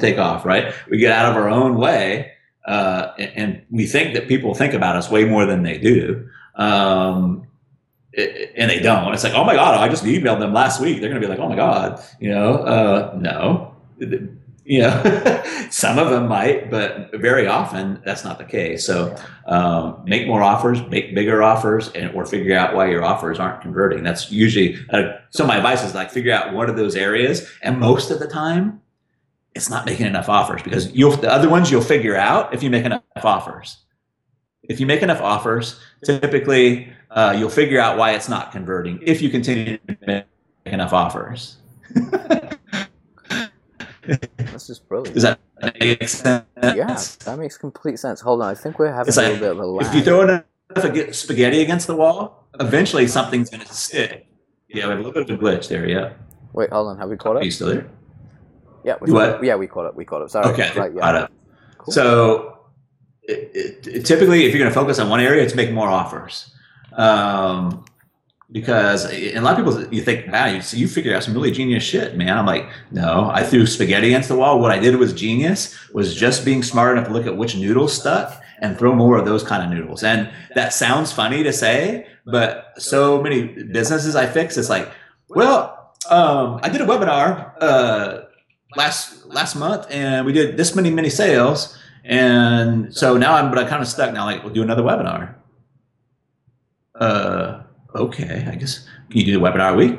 take 0.00 0.18
off, 0.18 0.44
right? 0.44 0.72
We 0.88 0.98
get 0.98 1.12
out 1.12 1.30
of 1.30 1.36
our 1.36 1.48
own 1.48 1.76
way 1.76 2.32
uh, 2.66 3.12
and 3.18 3.62
we 3.70 3.86
think 3.86 4.14
that 4.14 4.28
people 4.28 4.54
think 4.54 4.74
about 4.74 4.96
us 4.96 5.10
way 5.10 5.24
more 5.24 5.46
than 5.46 5.62
they 5.62 5.78
do. 5.78 6.28
Um, 6.54 7.46
and 8.16 8.70
they 8.70 8.80
don't. 8.80 9.14
It's 9.14 9.24
like, 9.24 9.34
oh 9.34 9.44
my 9.44 9.54
God, 9.54 9.74
I 9.74 9.88
just 9.88 10.04
emailed 10.04 10.40
them 10.40 10.52
last 10.52 10.80
week. 10.80 11.00
They're 11.00 11.08
going 11.08 11.20
to 11.20 11.26
be 11.26 11.30
like, 11.30 11.38
oh 11.38 11.48
my 11.48 11.56
God, 11.56 12.02
you 12.20 12.28
know, 12.28 12.54
uh, 12.54 13.16
no, 13.18 13.74
you 14.70 14.82
know, 14.82 15.42
some 15.70 15.98
of 15.98 16.10
them 16.10 16.28
might, 16.28 16.70
but 16.70 17.10
very 17.14 17.48
often 17.48 18.00
that's 18.04 18.22
not 18.22 18.38
the 18.38 18.44
case. 18.44 18.86
So 18.86 19.16
um, 19.46 20.00
make 20.04 20.28
more 20.28 20.44
offers, 20.44 20.80
make 20.86 21.12
bigger 21.12 21.42
offers, 21.42 21.90
and 21.90 22.14
or 22.14 22.24
figure 22.24 22.56
out 22.56 22.76
why 22.76 22.88
your 22.88 23.02
offers 23.02 23.40
aren't 23.40 23.60
converting. 23.62 24.04
That's 24.04 24.30
usually 24.30 24.78
uh, 24.90 25.14
so. 25.30 25.44
My 25.44 25.56
advice 25.56 25.82
is 25.82 25.92
like 25.92 26.12
figure 26.12 26.32
out 26.32 26.54
one 26.54 26.70
of 26.70 26.76
those 26.76 26.94
areas, 26.94 27.50
and 27.62 27.80
most 27.80 28.12
of 28.12 28.20
the 28.20 28.28
time, 28.28 28.80
it's 29.56 29.68
not 29.68 29.86
making 29.86 30.06
enough 30.06 30.28
offers 30.28 30.62
because 30.62 30.92
you'll 30.92 31.16
the 31.16 31.28
other 31.28 31.48
ones 31.48 31.68
you'll 31.68 31.82
figure 31.82 32.14
out 32.14 32.54
if 32.54 32.62
you 32.62 32.70
make 32.70 32.84
enough 32.84 33.02
offers. 33.16 33.78
If 34.62 34.78
you 34.78 34.86
make 34.86 35.02
enough 35.02 35.20
offers, 35.20 35.80
typically 36.04 36.92
uh, 37.10 37.34
you'll 37.36 37.50
figure 37.50 37.80
out 37.80 37.98
why 37.98 38.12
it's 38.12 38.28
not 38.28 38.52
converting 38.52 39.00
if 39.02 39.20
you 39.20 39.30
continue 39.30 39.78
to 39.78 39.96
make 40.06 40.26
enough 40.64 40.92
offers. 40.92 41.56
That's 44.36 44.66
just 44.66 44.88
brilliant. 44.88 45.14
Does 45.14 45.22
that 45.22 45.40
make 45.80 46.08
sense? 46.08 46.44
Yeah, 46.62 46.98
that 47.24 47.38
makes 47.38 47.56
complete 47.56 47.98
sense. 47.98 48.20
Hold 48.20 48.42
on, 48.42 48.48
I 48.48 48.54
think 48.54 48.78
we're 48.78 48.92
having 48.92 49.08
it's 49.08 49.16
a 49.16 49.22
little 49.22 49.38
bit 49.38 49.50
of 49.52 49.58
a 49.58 49.66
lag. 49.66 49.86
If 49.86 49.94
you 49.94 50.02
throw 50.02 50.22
enough 50.22 51.14
spaghetti 51.14 51.62
against 51.62 51.86
the 51.86 51.96
wall, 51.96 52.46
eventually 52.58 53.06
something's 53.06 53.50
going 53.50 53.64
to 53.64 53.72
stick. 53.72 54.26
Yeah, 54.68 54.86
we 54.86 54.90
have 54.90 54.98
a 55.00 55.02
little 55.02 55.12
bit 55.12 55.30
of 55.30 55.38
a 55.38 55.42
glitch 55.42 55.68
there. 55.68 55.88
Yeah. 55.88 56.12
Wait, 56.52 56.70
hold 56.70 56.88
on. 56.88 56.98
Have 56.98 57.08
we 57.08 57.16
caught 57.16 57.36
it? 57.36 57.42
Are 57.42 57.44
you 57.44 57.50
still 57.50 57.68
there? 57.68 57.90
Yeah, 58.84 58.96
we 59.00 59.12
what? 59.12 59.42
Yeah, 59.42 59.56
we 59.56 59.66
caught 59.66 59.86
it. 59.86 59.94
We 59.94 60.04
caught 60.04 60.22
it. 60.22 60.30
Sorry. 60.30 60.46
Okay, 60.52 60.72
right, 60.78 60.92
yeah. 60.92 61.00
got 61.00 61.14
it. 61.24 61.30
Cool. 61.78 61.92
So 61.92 62.58
it, 63.22 63.86
it, 63.86 64.06
typically, 64.06 64.44
if 64.44 64.54
you're 64.54 64.58
going 64.58 64.70
to 64.70 64.74
focus 64.74 64.98
on 64.98 65.08
one 65.08 65.20
area, 65.20 65.42
it's 65.42 65.54
make 65.54 65.70
more 65.72 65.88
offers. 65.88 66.52
Um, 66.92 67.84
because 68.52 69.06
a 69.12 69.38
lot 69.40 69.58
of 69.58 69.64
people, 69.64 69.94
you 69.94 70.02
think, 70.02 70.30
wow, 70.32 70.46
you, 70.46 70.60
you 70.72 70.88
figured 70.88 71.14
out 71.14 71.22
some 71.22 71.34
really 71.34 71.52
genius 71.52 71.84
shit, 71.84 72.16
man. 72.16 72.36
I'm 72.36 72.46
like, 72.46 72.68
no, 72.90 73.30
I 73.32 73.44
threw 73.44 73.64
spaghetti 73.66 74.08
against 74.08 74.28
the 74.28 74.36
wall. 74.36 74.60
What 74.60 74.72
I 74.72 74.78
did 74.78 74.96
was 74.96 75.12
genius, 75.12 75.76
was 75.92 76.14
just 76.14 76.44
being 76.44 76.62
smart 76.62 76.96
enough 76.96 77.06
to 77.08 77.12
look 77.12 77.26
at 77.26 77.36
which 77.36 77.56
noodles 77.56 77.92
stuck 77.92 78.42
and 78.60 78.76
throw 78.76 78.94
more 78.94 79.16
of 79.16 79.24
those 79.24 79.42
kind 79.44 79.62
of 79.62 79.70
noodles. 79.70 80.02
And 80.02 80.30
that 80.54 80.72
sounds 80.72 81.12
funny 81.12 81.42
to 81.44 81.52
say, 81.52 82.06
but 82.26 82.74
so 82.76 83.22
many 83.22 83.44
businesses 83.44 84.16
I 84.16 84.26
fix, 84.26 84.56
it's 84.56 84.68
like, 84.68 84.90
well, 85.28 85.94
um, 86.08 86.58
I 86.62 86.68
did 86.68 86.80
a 86.80 86.86
webinar 86.86 87.54
uh, 87.60 88.22
last 88.76 89.26
last 89.26 89.54
month, 89.54 89.86
and 89.90 90.26
we 90.26 90.32
did 90.32 90.56
this 90.56 90.74
many 90.74 90.90
many 90.90 91.10
sales, 91.10 91.78
and 92.04 92.94
so 92.94 93.16
now 93.16 93.34
I'm 93.34 93.50
but 93.50 93.58
I'm 93.58 93.68
kind 93.68 93.82
of 93.82 93.88
stuck 93.88 94.12
now. 94.12 94.24
Like, 94.24 94.42
we'll 94.42 94.52
do 94.52 94.62
another 94.62 94.82
webinar. 94.82 95.34
Uh, 96.94 97.59
okay, 97.94 98.46
I 98.48 98.54
guess 98.54 98.86
can 99.10 99.20
you 99.20 99.24
do 99.26 99.32
the 99.32 99.44
webinar 99.44 99.74
a 99.74 99.76
week? 99.76 99.98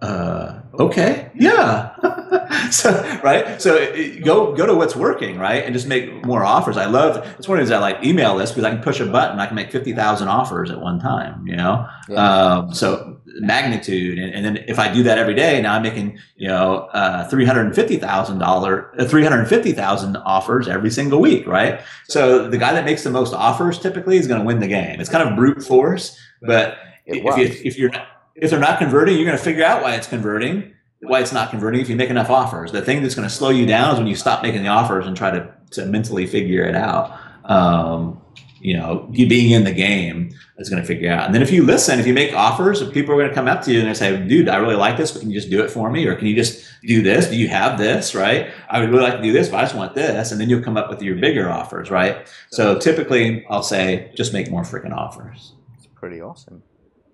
Uh, 0.00 0.60
okay, 0.80 1.30
yeah. 1.34 1.94
so 2.70 2.90
right, 3.22 3.62
so 3.62 3.94
go 4.24 4.52
go 4.54 4.66
to 4.66 4.74
what's 4.74 4.96
working, 4.96 5.38
right, 5.38 5.64
and 5.64 5.72
just 5.72 5.86
make 5.86 6.24
more 6.24 6.44
offers. 6.44 6.76
I 6.76 6.86
love 6.86 7.24
it's 7.38 7.46
one 7.46 7.58
of 7.58 7.64
these 7.64 7.70
I 7.70 7.78
like 7.78 8.04
email 8.04 8.34
list 8.34 8.54
because 8.54 8.64
I 8.64 8.70
can 8.70 8.82
push 8.82 8.98
a 8.98 9.06
button, 9.06 9.38
I 9.38 9.46
can 9.46 9.54
make 9.54 9.70
fifty 9.70 9.92
thousand 9.92 10.28
offers 10.28 10.70
at 10.70 10.80
one 10.80 10.98
time. 10.98 11.46
You 11.46 11.56
know, 11.56 11.86
yeah. 12.08 12.16
um, 12.16 12.74
so 12.74 13.20
magnitude, 13.40 14.18
and, 14.18 14.34
and, 14.34 14.44
then 14.44 14.64
if 14.68 14.78
I 14.78 14.92
do 14.92 15.02
that 15.04 15.18
every 15.18 15.34
day, 15.34 15.60
now 15.60 15.74
I'm 15.74 15.82
making 15.82 16.18
you 16.36 16.48
know 16.48 16.88
uh, 16.92 17.28
three 17.28 17.44
hundred 17.44 17.74
fifty 17.74 17.96
thousand 17.96 18.38
dollar 18.38 18.92
uh, 18.98 19.06
three 19.06 19.22
hundred 19.22 19.46
fifty 19.46 19.72
thousand 19.72 20.16
offers 20.18 20.68
every 20.68 20.90
single 20.90 21.20
week, 21.20 21.46
right? 21.46 21.80
So 22.08 22.48
the 22.48 22.58
guy 22.58 22.72
that 22.72 22.84
makes 22.84 23.02
the 23.02 23.10
most 23.10 23.32
offers 23.32 23.78
typically 23.78 24.16
is 24.16 24.26
going 24.26 24.40
to 24.40 24.46
win 24.46 24.60
the 24.60 24.68
game. 24.68 25.00
It's 25.00 25.10
kind 25.10 25.28
of 25.28 25.36
brute 25.36 25.62
force, 25.62 26.18
but 26.42 26.78
if, 27.06 27.24
you, 27.24 27.60
if 27.64 27.78
you're 27.78 27.92
if 28.34 28.50
they're 28.50 28.60
not 28.60 28.78
converting, 28.78 29.16
you're 29.16 29.26
going 29.26 29.38
to 29.38 29.42
figure 29.44 29.64
out 29.64 29.82
why 29.82 29.94
it's 29.94 30.06
converting 30.06 30.72
why 31.02 31.20
it's 31.20 31.32
not 31.32 31.50
converting 31.50 31.80
if 31.80 31.88
you 31.88 31.96
make 31.96 32.10
enough 32.10 32.30
offers. 32.30 32.70
The 32.70 32.82
thing 32.82 33.02
that's 33.02 33.14
going 33.14 33.28
to 33.28 33.34
slow 33.34 33.50
you 33.50 33.66
down 33.66 33.92
is 33.92 33.98
when 33.98 34.06
you 34.06 34.14
stop 34.14 34.42
making 34.42 34.62
the 34.62 34.68
offers 34.68 35.06
and 35.06 35.16
try 35.16 35.30
to, 35.32 35.52
to 35.72 35.86
mentally 35.86 36.26
figure 36.26 36.64
it 36.64 36.76
out. 36.76 37.18
Um, 37.44 38.21
you 38.62 38.76
know, 38.76 39.08
you 39.10 39.28
being 39.28 39.50
in 39.50 39.64
the 39.64 39.72
game 39.72 40.32
is 40.58 40.70
going 40.70 40.80
to 40.80 40.86
figure 40.86 41.10
out. 41.10 41.26
And 41.26 41.34
then 41.34 41.42
if 41.42 41.50
you 41.50 41.64
listen, 41.64 41.98
if 41.98 42.06
you 42.06 42.14
make 42.14 42.32
offers, 42.32 42.80
people 42.90 43.12
are 43.12 43.18
going 43.18 43.28
to 43.28 43.34
come 43.34 43.48
up 43.48 43.62
to 43.62 43.72
you 43.72 43.80
and 43.80 43.88
they 43.88 43.94
say, 43.94 44.16
dude, 44.16 44.48
I 44.48 44.56
really 44.56 44.76
like 44.76 44.96
this, 44.96 45.10
but 45.10 45.20
can 45.20 45.30
you 45.30 45.38
just 45.38 45.50
do 45.50 45.62
it 45.64 45.70
for 45.70 45.90
me? 45.90 46.06
Or 46.06 46.14
can 46.14 46.28
you 46.28 46.36
just 46.36 46.64
do 46.82 47.02
this? 47.02 47.28
Do 47.28 47.36
you 47.36 47.48
have 47.48 47.76
this? 47.76 48.14
Right? 48.14 48.52
I 48.70 48.78
would 48.78 48.90
really 48.90 49.02
like 49.02 49.16
to 49.16 49.22
do 49.22 49.32
this, 49.32 49.48
but 49.48 49.56
I 49.56 49.62
just 49.62 49.74
want 49.74 49.94
this. 49.94 50.30
And 50.30 50.40
then 50.40 50.48
you'll 50.48 50.62
come 50.62 50.76
up 50.76 50.88
with 50.88 51.02
your 51.02 51.16
bigger 51.16 51.50
offers, 51.50 51.90
right? 51.90 52.32
So 52.50 52.78
typically 52.78 53.44
I'll 53.50 53.64
say, 53.64 54.12
just 54.14 54.32
make 54.32 54.48
more 54.48 54.62
freaking 54.62 54.96
offers. 54.96 55.54
It's 55.76 55.88
pretty 55.88 56.20
awesome. 56.20 56.62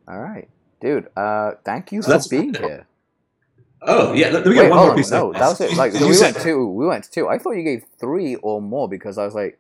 All 0.07 0.21
right. 0.21 0.49
Dude, 0.81 1.09
uh, 1.17 1.53
thank 1.65 1.93
you 1.93 2.03
so 2.03 2.19
for 2.21 2.29
being 2.29 2.55
here. 2.55 2.87
Oh 3.81 4.13
yeah, 4.13 4.29
let, 4.31 4.45
me 4.45 4.51
Wait, 4.51 4.57
get 4.57 4.71
one 4.71 4.79
hold 4.79 4.87
more 4.89 4.91
on. 4.91 4.97
piece. 4.97 5.11
No, 5.11 5.29
of 5.29 5.35
that 5.39 5.49
was 5.49 5.61
it. 5.61 5.77
Like 5.77 5.93
you 5.99 6.09
we 6.09 6.13
said- 6.13 6.35
went 6.35 6.45
two. 6.45 6.69
We 6.69 6.87
went 6.87 7.11
two. 7.11 7.29
I 7.29 7.39
thought 7.39 7.53
you 7.53 7.63
gave 7.63 7.85
three 7.99 8.35
or 8.37 8.61
more 8.61 8.89
because 8.89 9.19
I 9.19 9.25
was 9.25 9.35
like, 9.35 9.59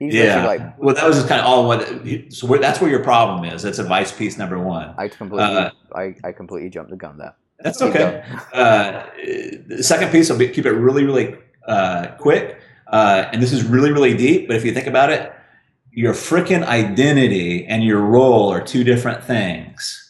he's 0.00 0.14
Yeah. 0.14 0.44
like, 0.44 0.78
well, 0.78 0.94
that 0.96 1.06
was 1.06 1.16
just 1.16 1.28
kind 1.28 1.40
of 1.40 1.46
all 1.46 1.68
what. 1.68 1.86
So 2.30 2.48
where, 2.48 2.58
that's 2.58 2.80
where 2.80 2.90
your 2.90 3.04
problem 3.04 3.44
is. 3.44 3.62
That's 3.62 3.78
advice 3.78 4.10
piece 4.10 4.36
number 4.36 4.58
one. 4.58 4.92
I 4.98 5.06
completely, 5.06 5.44
Uh, 5.44 5.70
I, 5.94 6.14
I 6.24 6.32
completely 6.32 6.70
jumped 6.70 6.90
the 6.90 6.96
gun 6.96 7.18
there. 7.18 7.34
That's 7.60 7.80
okay. 7.82 8.24
Uh, 8.52 9.04
the 9.68 9.82
second 9.82 10.10
piece, 10.10 10.30
I'll 10.30 10.38
be, 10.38 10.48
keep 10.48 10.66
it 10.66 10.72
really, 10.72 11.04
really 11.04 11.36
uh, 11.68 12.08
quick. 12.18 12.58
Uh, 12.88 13.28
and 13.32 13.40
this 13.40 13.52
is 13.52 13.62
really, 13.64 13.92
really 13.92 14.16
deep. 14.16 14.48
But 14.48 14.56
if 14.56 14.64
you 14.64 14.72
think 14.72 14.86
about 14.88 15.10
it, 15.10 15.32
your 15.92 16.14
freaking 16.14 16.64
identity 16.64 17.66
and 17.66 17.84
your 17.84 18.00
role 18.00 18.50
are 18.50 18.62
two 18.62 18.82
different 18.82 19.22
things. 19.22 20.06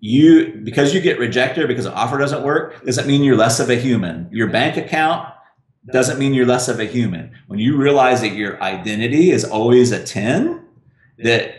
You 0.00 0.60
because 0.62 0.94
you 0.94 1.00
get 1.00 1.18
rejected 1.18 1.66
because 1.66 1.84
an 1.84 1.92
offer 1.92 2.18
doesn't 2.18 2.44
work 2.44 2.84
doesn't 2.84 3.06
mean 3.08 3.24
you're 3.24 3.36
less 3.36 3.58
of 3.58 3.68
a 3.68 3.74
human. 3.74 4.28
Your 4.30 4.46
bank 4.46 4.76
account 4.76 5.28
doesn't 5.92 6.18
mean 6.18 6.34
you're 6.34 6.46
less 6.46 6.68
of 6.68 6.80
a 6.80 6.84
human. 6.84 7.32
When 7.46 7.58
you 7.58 7.76
realize 7.76 8.20
that 8.20 8.34
your 8.34 8.62
identity 8.62 9.30
is 9.30 9.44
always 9.44 9.92
a 9.92 10.02
10, 10.02 10.64
that 11.18 11.54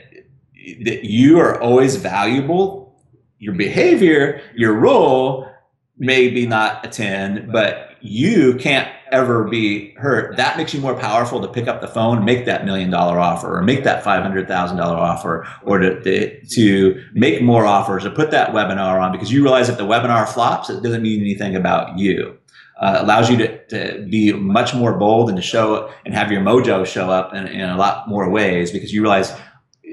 that 0.82 1.04
you 1.06 1.40
are 1.40 1.60
always 1.62 1.96
valuable, 1.96 2.96
your 3.40 3.54
behavior, 3.54 4.42
your 4.56 4.74
role 4.74 5.50
may 5.98 6.30
be 6.30 6.46
not 6.46 6.86
a 6.86 6.90
10, 6.90 7.50
but 7.52 7.98
you 8.02 8.56
can't 8.56 8.90
ever 9.12 9.44
be 9.46 9.94
hurt. 9.96 10.38
That 10.38 10.58
makes 10.58 10.74
you 10.74 10.80
more 10.80 10.94
powerful 10.94 11.42
to 11.42 11.48
pick 11.48 11.68
up 11.68 11.82
the 11.82 11.88
phone 11.88 12.18
and 12.18 12.26
make 12.26 12.46
that 12.46 12.66
million 12.66 12.90
dollar 12.90 13.20
offer 13.20 13.58
or 13.58 13.62
make 13.62 13.84
that 13.84 14.04
$500,000 14.04 14.80
offer 14.80 15.48
or 15.64 15.80
to, 15.80 16.02
to, 16.04 16.46
to 16.46 17.04
make 17.14 17.42
more 17.42 17.66
offers 17.66 18.06
or 18.06 18.12
put 18.12 18.32
that 18.32 18.52
webinar 18.52 19.02
on 19.02 19.12
because 19.12 19.32
you 19.32 19.42
realize 19.42 19.68
if 19.68 19.78
the 19.78 19.84
webinar 19.84 20.28
flops, 20.28 20.70
it 20.70 20.84
doesn't 20.84 21.02
mean 21.02 21.22
anything 21.22 21.56
about 21.56 21.98
you. 21.98 22.38
Uh, 22.80 23.00
allows 23.02 23.30
you 23.30 23.36
to, 23.36 23.66
to 23.68 24.08
be 24.10 24.32
much 24.32 24.74
more 24.74 24.98
bold 24.98 25.28
and 25.28 25.36
to 25.36 25.42
show 25.42 25.92
and 26.06 26.14
have 26.14 26.32
your 26.32 26.42
mojo 26.42 26.86
show 26.86 27.10
up 27.10 27.34
in, 27.34 27.46
in 27.48 27.70
a 27.70 27.76
lot 27.76 28.08
more 28.08 28.30
ways 28.30 28.72
because 28.72 28.94
you 28.94 29.02
realize 29.02 29.34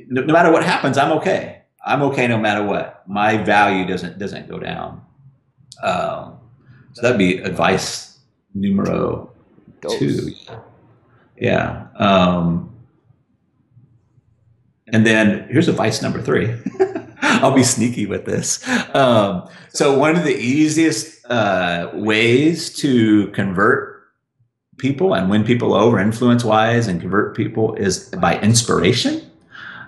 no, 0.09 0.23
no 0.23 0.33
matter 0.33 0.53
what 0.53 0.63
happens, 0.63 0.97
I'm 0.97 1.11
okay. 1.19 1.63
I'm 1.85 2.03
okay 2.03 2.29
no 2.29 2.39
matter 2.39 2.65
what. 2.65 3.03
My 3.09 3.39
value 3.39 3.87
doesn't 3.87 4.19
doesn't 4.19 4.49
go 4.49 4.59
down. 4.59 5.03
Um, 5.83 6.39
so 6.93 7.03
that'd 7.03 7.19
be 7.19 7.39
advice 7.39 8.19
numero 8.55 9.33
Dose. 9.81 9.99
two. 9.99 10.33
Yeah. 11.37 11.89
Um, 11.97 12.75
and 14.93 15.05
then 15.07 15.49
here's 15.51 15.69
advice 15.69 16.03
number 16.03 16.23
three. 16.23 16.55
I'll 17.43 17.55
be 17.55 17.65
sneaky 17.65 18.07
with 18.07 18.25
this. 18.25 18.67
Um, 18.95 19.49
so 19.71 19.99
one 19.99 20.17
of 20.17 20.25
the 20.25 20.37
easiest 20.37 21.25
uh, 21.31 21.91
ways 21.93 22.73
to 22.77 23.29
convert 23.29 24.05
people 24.79 25.15
and 25.15 25.29
win 25.31 25.45
people 25.45 25.75
over 25.75 25.99
influence 25.99 26.45
wise 26.45 26.87
and 26.87 27.01
convert 27.01 27.37
people 27.37 27.75
is 27.75 28.09
by 28.11 28.39
inspiration. 28.41 29.31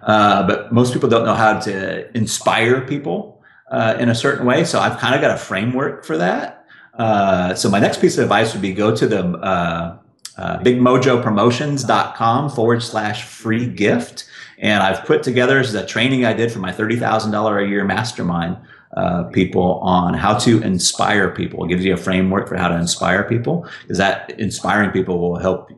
Uh, 0.03 0.47
but 0.47 0.73
most 0.73 0.93
people 0.93 1.09
don't 1.09 1.25
know 1.25 1.35
how 1.35 1.59
to 1.61 2.17
inspire 2.17 2.81
people 2.81 3.43
uh, 3.71 3.97
in 3.99 4.09
a 4.09 4.15
certain 4.15 4.47
way. 4.47 4.65
So 4.65 4.81
I've 4.81 4.99
kind 4.99 5.15
of 5.15 5.21
got 5.21 5.31
a 5.31 5.39
framework 5.39 6.05
for 6.05 6.17
that. 6.19 6.67
Uh, 6.95 7.55
so 7.55 7.71
my 7.71 7.79
next 7.79 8.01
piece 8.01 8.17
of 8.19 8.25
advice 8.25 8.53
would 8.53 8.63
be 8.63 8.73
go 8.73 8.95
to 8.95 9.07
the 9.07 9.25
uh, 9.25 9.99
uh, 10.37 10.59
bigmojopromotions.com 10.61 12.51
forward 12.51 12.83
slash 12.83 13.25
free 13.25 13.67
gift. 13.67 14.29
And 14.61 14.83
I've 14.83 15.05
put 15.05 15.23
together 15.23 15.59
this 15.59 15.69
is 15.69 15.75
a 15.75 15.87
training 15.87 16.25
I 16.25 16.33
did 16.33 16.51
for 16.53 16.59
my 16.59 16.73
$30,000 16.73 17.65
a 17.65 17.69
year 17.69 17.85
mastermind 17.85 18.57
uh, 18.97 19.25
people 19.25 19.75
on 19.81 20.15
how 20.15 20.37
to 20.39 20.61
inspire 20.63 21.31
people. 21.31 21.65
It 21.65 21.69
gives 21.69 21.85
you 21.85 21.95
a 21.95 21.97
framework 21.97 22.49
for 22.49 22.57
how 22.57 22.69
to 22.69 22.77
inspire 22.77 23.23
people 23.23 23.69
because 23.83 23.99
that 23.99 24.31
inspiring 24.41 24.91
people 24.91 25.21
will 25.21 25.39
help 25.39 25.71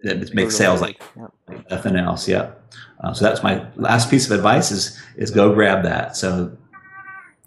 it 0.00 0.34
make 0.34 0.50
sales 0.50 0.80
like 0.80 1.00
Yeah. 1.16 1.26
nothing 1.70 1.96
else. 1.96 2.28
Yeah. 2.28 2.50
Uh, 3.02 3.12
so 3.14 3.24
that's 3.24 3.42
my 3.42 3.64
last 3.76 4.10
piece 4.10 4.26
of 4.26 4.32
advice 4.32 4.70
is 4.70 5.00
is 5.16 5.30
go 5.30 5.54
grab 5.54 5.82
that. 5.84 6.16
So 6.16 6.56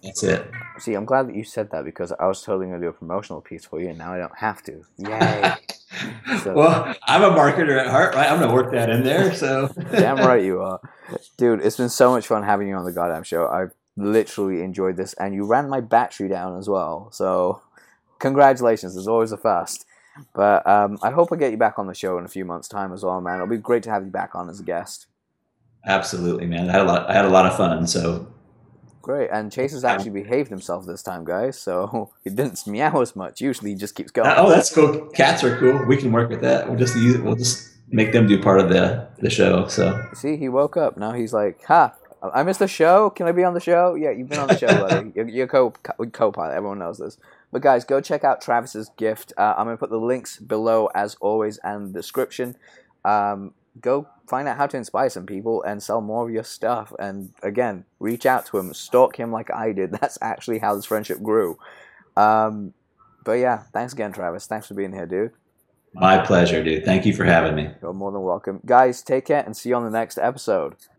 that's 0.03 0.23
it. 0.23 0.49
See, 0.81 0.95
I'm 0.95 1.05
glad 1.05 1.27
that 1.27 1.35
you 1.35 1.43
said 1.43 1.69
that 1.71 1.85
because 1.85 2.11
I 2.11 2.25
was 2.25 2.41
totally 2.41 2.65
going 2.65 2.79
to 2.81 2.85
do 2.85 2.89
a 2.89 2.93
promotional 2.93 3.39
piece 3.39 3.65
for 3.65 3.79
you, 3.79 3.89
and 3.89 3.99
now 3.99 4.13
I 4.13 4.17
don't 4.17 4.35
have 4.37 4.63
to. 4.63 4.83
Yay! 4.97 5.53
So- 6.43 6.53
well, 6.53 6.95
I'm 7.03 7.21
a 7.23 7.29
marketer 7.29 7.79
at 7.79 7.87
heart, 7.87 8.15
right? 8.15 8.31
I'm 8.31 8.39
gonna 8.39 8.53
work 8.53 8.71
that 8.71 8.89
in 8.89 9.03
there. 9.03 9.35
So 9.35 9.67
Damn 9.91 10.17
right 10.27 10.43
you 10.43 10.61
are. 10.61 10.79
Dude, 11.37 11.61
it's 11.61 11.77
been 11.77 11.89
so 11.89 12.11
much 12.11 12.25
fun 12.25 12.41
having 12.43 12.67
you 12.67 12.75
on 12.75 12.85
the 12.85 12.91
goddamn 12.91 13.23
show. 13.23 13.47
I've 13.47 13.73
literally 13.95 14.63
enjoyed 14.63 14.97
this, 14.97 15.13
and 15.13 15.35
you 15.35 15.45
ran 15.45 15.69
my 15.69 15.81
battery 15.81 16.29
down 16.29 16.57
as 16.57 16.67
well. 16.67 17.09
So, 17.11 17.61
congratulations. 18.19 18.95
It's 18.97 19.07
always 19.07 19.31
a 19.31 19.37
first. 19.37 19.85
But 20.33 20.65
um, 20.67 20.97
I 21.03 21.11
hope 21.11 21.31
I 21.31 21.35
get 21.35 21.51
you 21.51 21.57
back 21.57 21.77
on 21.77 21.87
the 21.87 21.93
show 21.93 22.17
in 22.17 22.25
a 22.25 22.29
few 22.29 22.43
months' 22.45 22.67
time 22.67 22.91
as 22.93 23.03
well, 23.03 23.21
man. 23.21 23.35
It'll 23.35 23.47
be 23.47 23.57
great 23.57 23.83
to 23.83 23.91
have 23.91 24.03
you 24.03 24.11
back 24.11 24.33
on 24.33 24.49
as 24.49 24.59
a 24.59 24.63
guest. 24.63 25.07
Absolutely, 25.85 26.47
man. 26.47 26.69
I 26.69 26.71
had 26.73 26.81
a 26.81 26.85
lot. 26.85 27.09
I 27.09 27.13
had 27.13 27.25
a 27.25 27.29
lot 27.29 27.45
of 27.45 27.55
fun. 27.55 27.85
So 27.87 28.27
Great. 29.01 29.29
And 29.31 29.51
Chase 29.51 29.71
has 29.71 29.83
actually 29.83 30.11
behaved 30.11 30.49
himself 30.49 30.85
this 30.85 31.01
time, 31.01 31.25
guys. 31.25 31.59
So 31.59 32.11
he 32.23 32.29
didn't 32.29 32.65
meow 32.67 33.01
as 33.01 33.15
much. 33.15 33.41
Usually 33.41 33.71
he 33.71 33.75
just 33.75 33.95
keeps 33.95 34.11
going. 34.11 34.31
oh, 34.37 34.49
that's 34.49 34.73
cool. 34.73 35.07
Cats 35.07 35.43
are 35.43 35.57
cool. 35.57 35.85
We 35.85 35.97
can 35.97 36.11
work 36.11 36.29
with 36.29 36.41
that. 36.41 36.67
We'll 36.69 36.77
just 36.79 36.95
use. 36.95 37.17
We'll 37.17 37.35
just 37.35 37.69
make 37.89 38.13
them 38.13 38.27
do 38.27 38.41
part 38.41 38.59
of 38.59 38.69
the 38.69 39.07
the 39.19 39.29
show. 39.29 39.67
So 39.67 40.01
See, 40.13 40.37
he 40.37 40.49
woke 40.49 40.77
up. 40.77 40.97
Now 40.97 41.13
he's 41.13 41.33
like, 41.33 41.63
ha, 41.65 41.93
I 42.21 42.43
missed 42.43 42.59
the 42.59 42.67
show. 42.67 43.09
Can 43.09 43.27
I 43.27 43.31
be 43.31 43.43
on 43.43 43.53
the 43.53 43.59
show? 43.59 43.95
Yeah, 43.95 44.11
you've 44.11 44.29
been 44.29 44.39
on 44.39 44.47
the 44.47 44.57
show, 44.57 44.67
buddy. 44.67 45.11
You're, 45.15 45.27
you're 45.27 45.47
co 45.47 45.71
co 45.71 46.31
pilot. 46.31 46.53
Everyone 46.53 46.79
knows 46.79 46.99
this. 46.99 47.17
But 47.51 47.61
guys, 47.63 47.83
go 47.83 47.99
check 47.99 48.23
out 48.23 48.41
Travis's 48.41 48.89
gift. 48.97 49.33
Uh, 49.37 49.55
I'm 49.57 49.65
gonna 49.65 49.77
put 49.77 49.89
the 49.89 49.97
links 49.97 50.37
below 50.37 50.87
as 50.93 51.15
always 51.19 51.57
and 51.63 51.89
the 51.89 51.99
description. 51.99 52.55
Um, 53.03 53.53
go 53.79 54.07
find 54.31 54.47
out 54.47 54.55
how 54.55 54.65
to 54.65 54.77
inspire 54.77 55.09
some 55.09 55.25
people 55.25 55.61
and 55.63 55.83
sell 55.83 55.99
more 55.99 56.25
of 56.25 56.33
your 56.33 56.45
stuff. 56.45 56.93
And 56.97 57.33
again, 57.43 57.83
reach 57.99 58.25
out 58.25 58.45
to 58.47 58.57
him, 58.57 58.73
stalk 58.73 59.19
him 59.19 59.29
like 59.29 59.51
I 59.51 59.73
did. 59.73 59.91
That's 60.01 60.17
actually 60.21 60.59
how 60.59 60.73
this 60.73 60.85
friendship 60.85 61.21
grew. 61.21 61.59
Um, 62.15 62.73
but 63.25 63.33
yeah, 63.33 63.63
thanks 63.73 63.91
again, 63.91 64.13
Travis. 64.13 64.47
Thanks 64.47 64.67
for 64.67 64.73
being 64.73 64.93
here, 64.93 65.05
dude. 65.05 65.33
my 65.93 66.25
pleasure, 66.25 66.63
dude. 66.63 66.85
Thank 66.85 67.05
you 67.05 67.13
for 67.13 67.25
having 67.25 67.55
me. 67.55 67.69
You're 67.81 67.93
more 67.93 68.13
than 68.13 68.21
welcome. 68.21 68.61
Guys, 68.65 69.01
take 69.01 69.25
care 69.25 69.43
and 69.45 69.55
see 69.55 69.69
you 69.69 69.75
on 69.75 69.83
the 69.83 69.91
next 69.91 70.17
episode. 70.17 70.75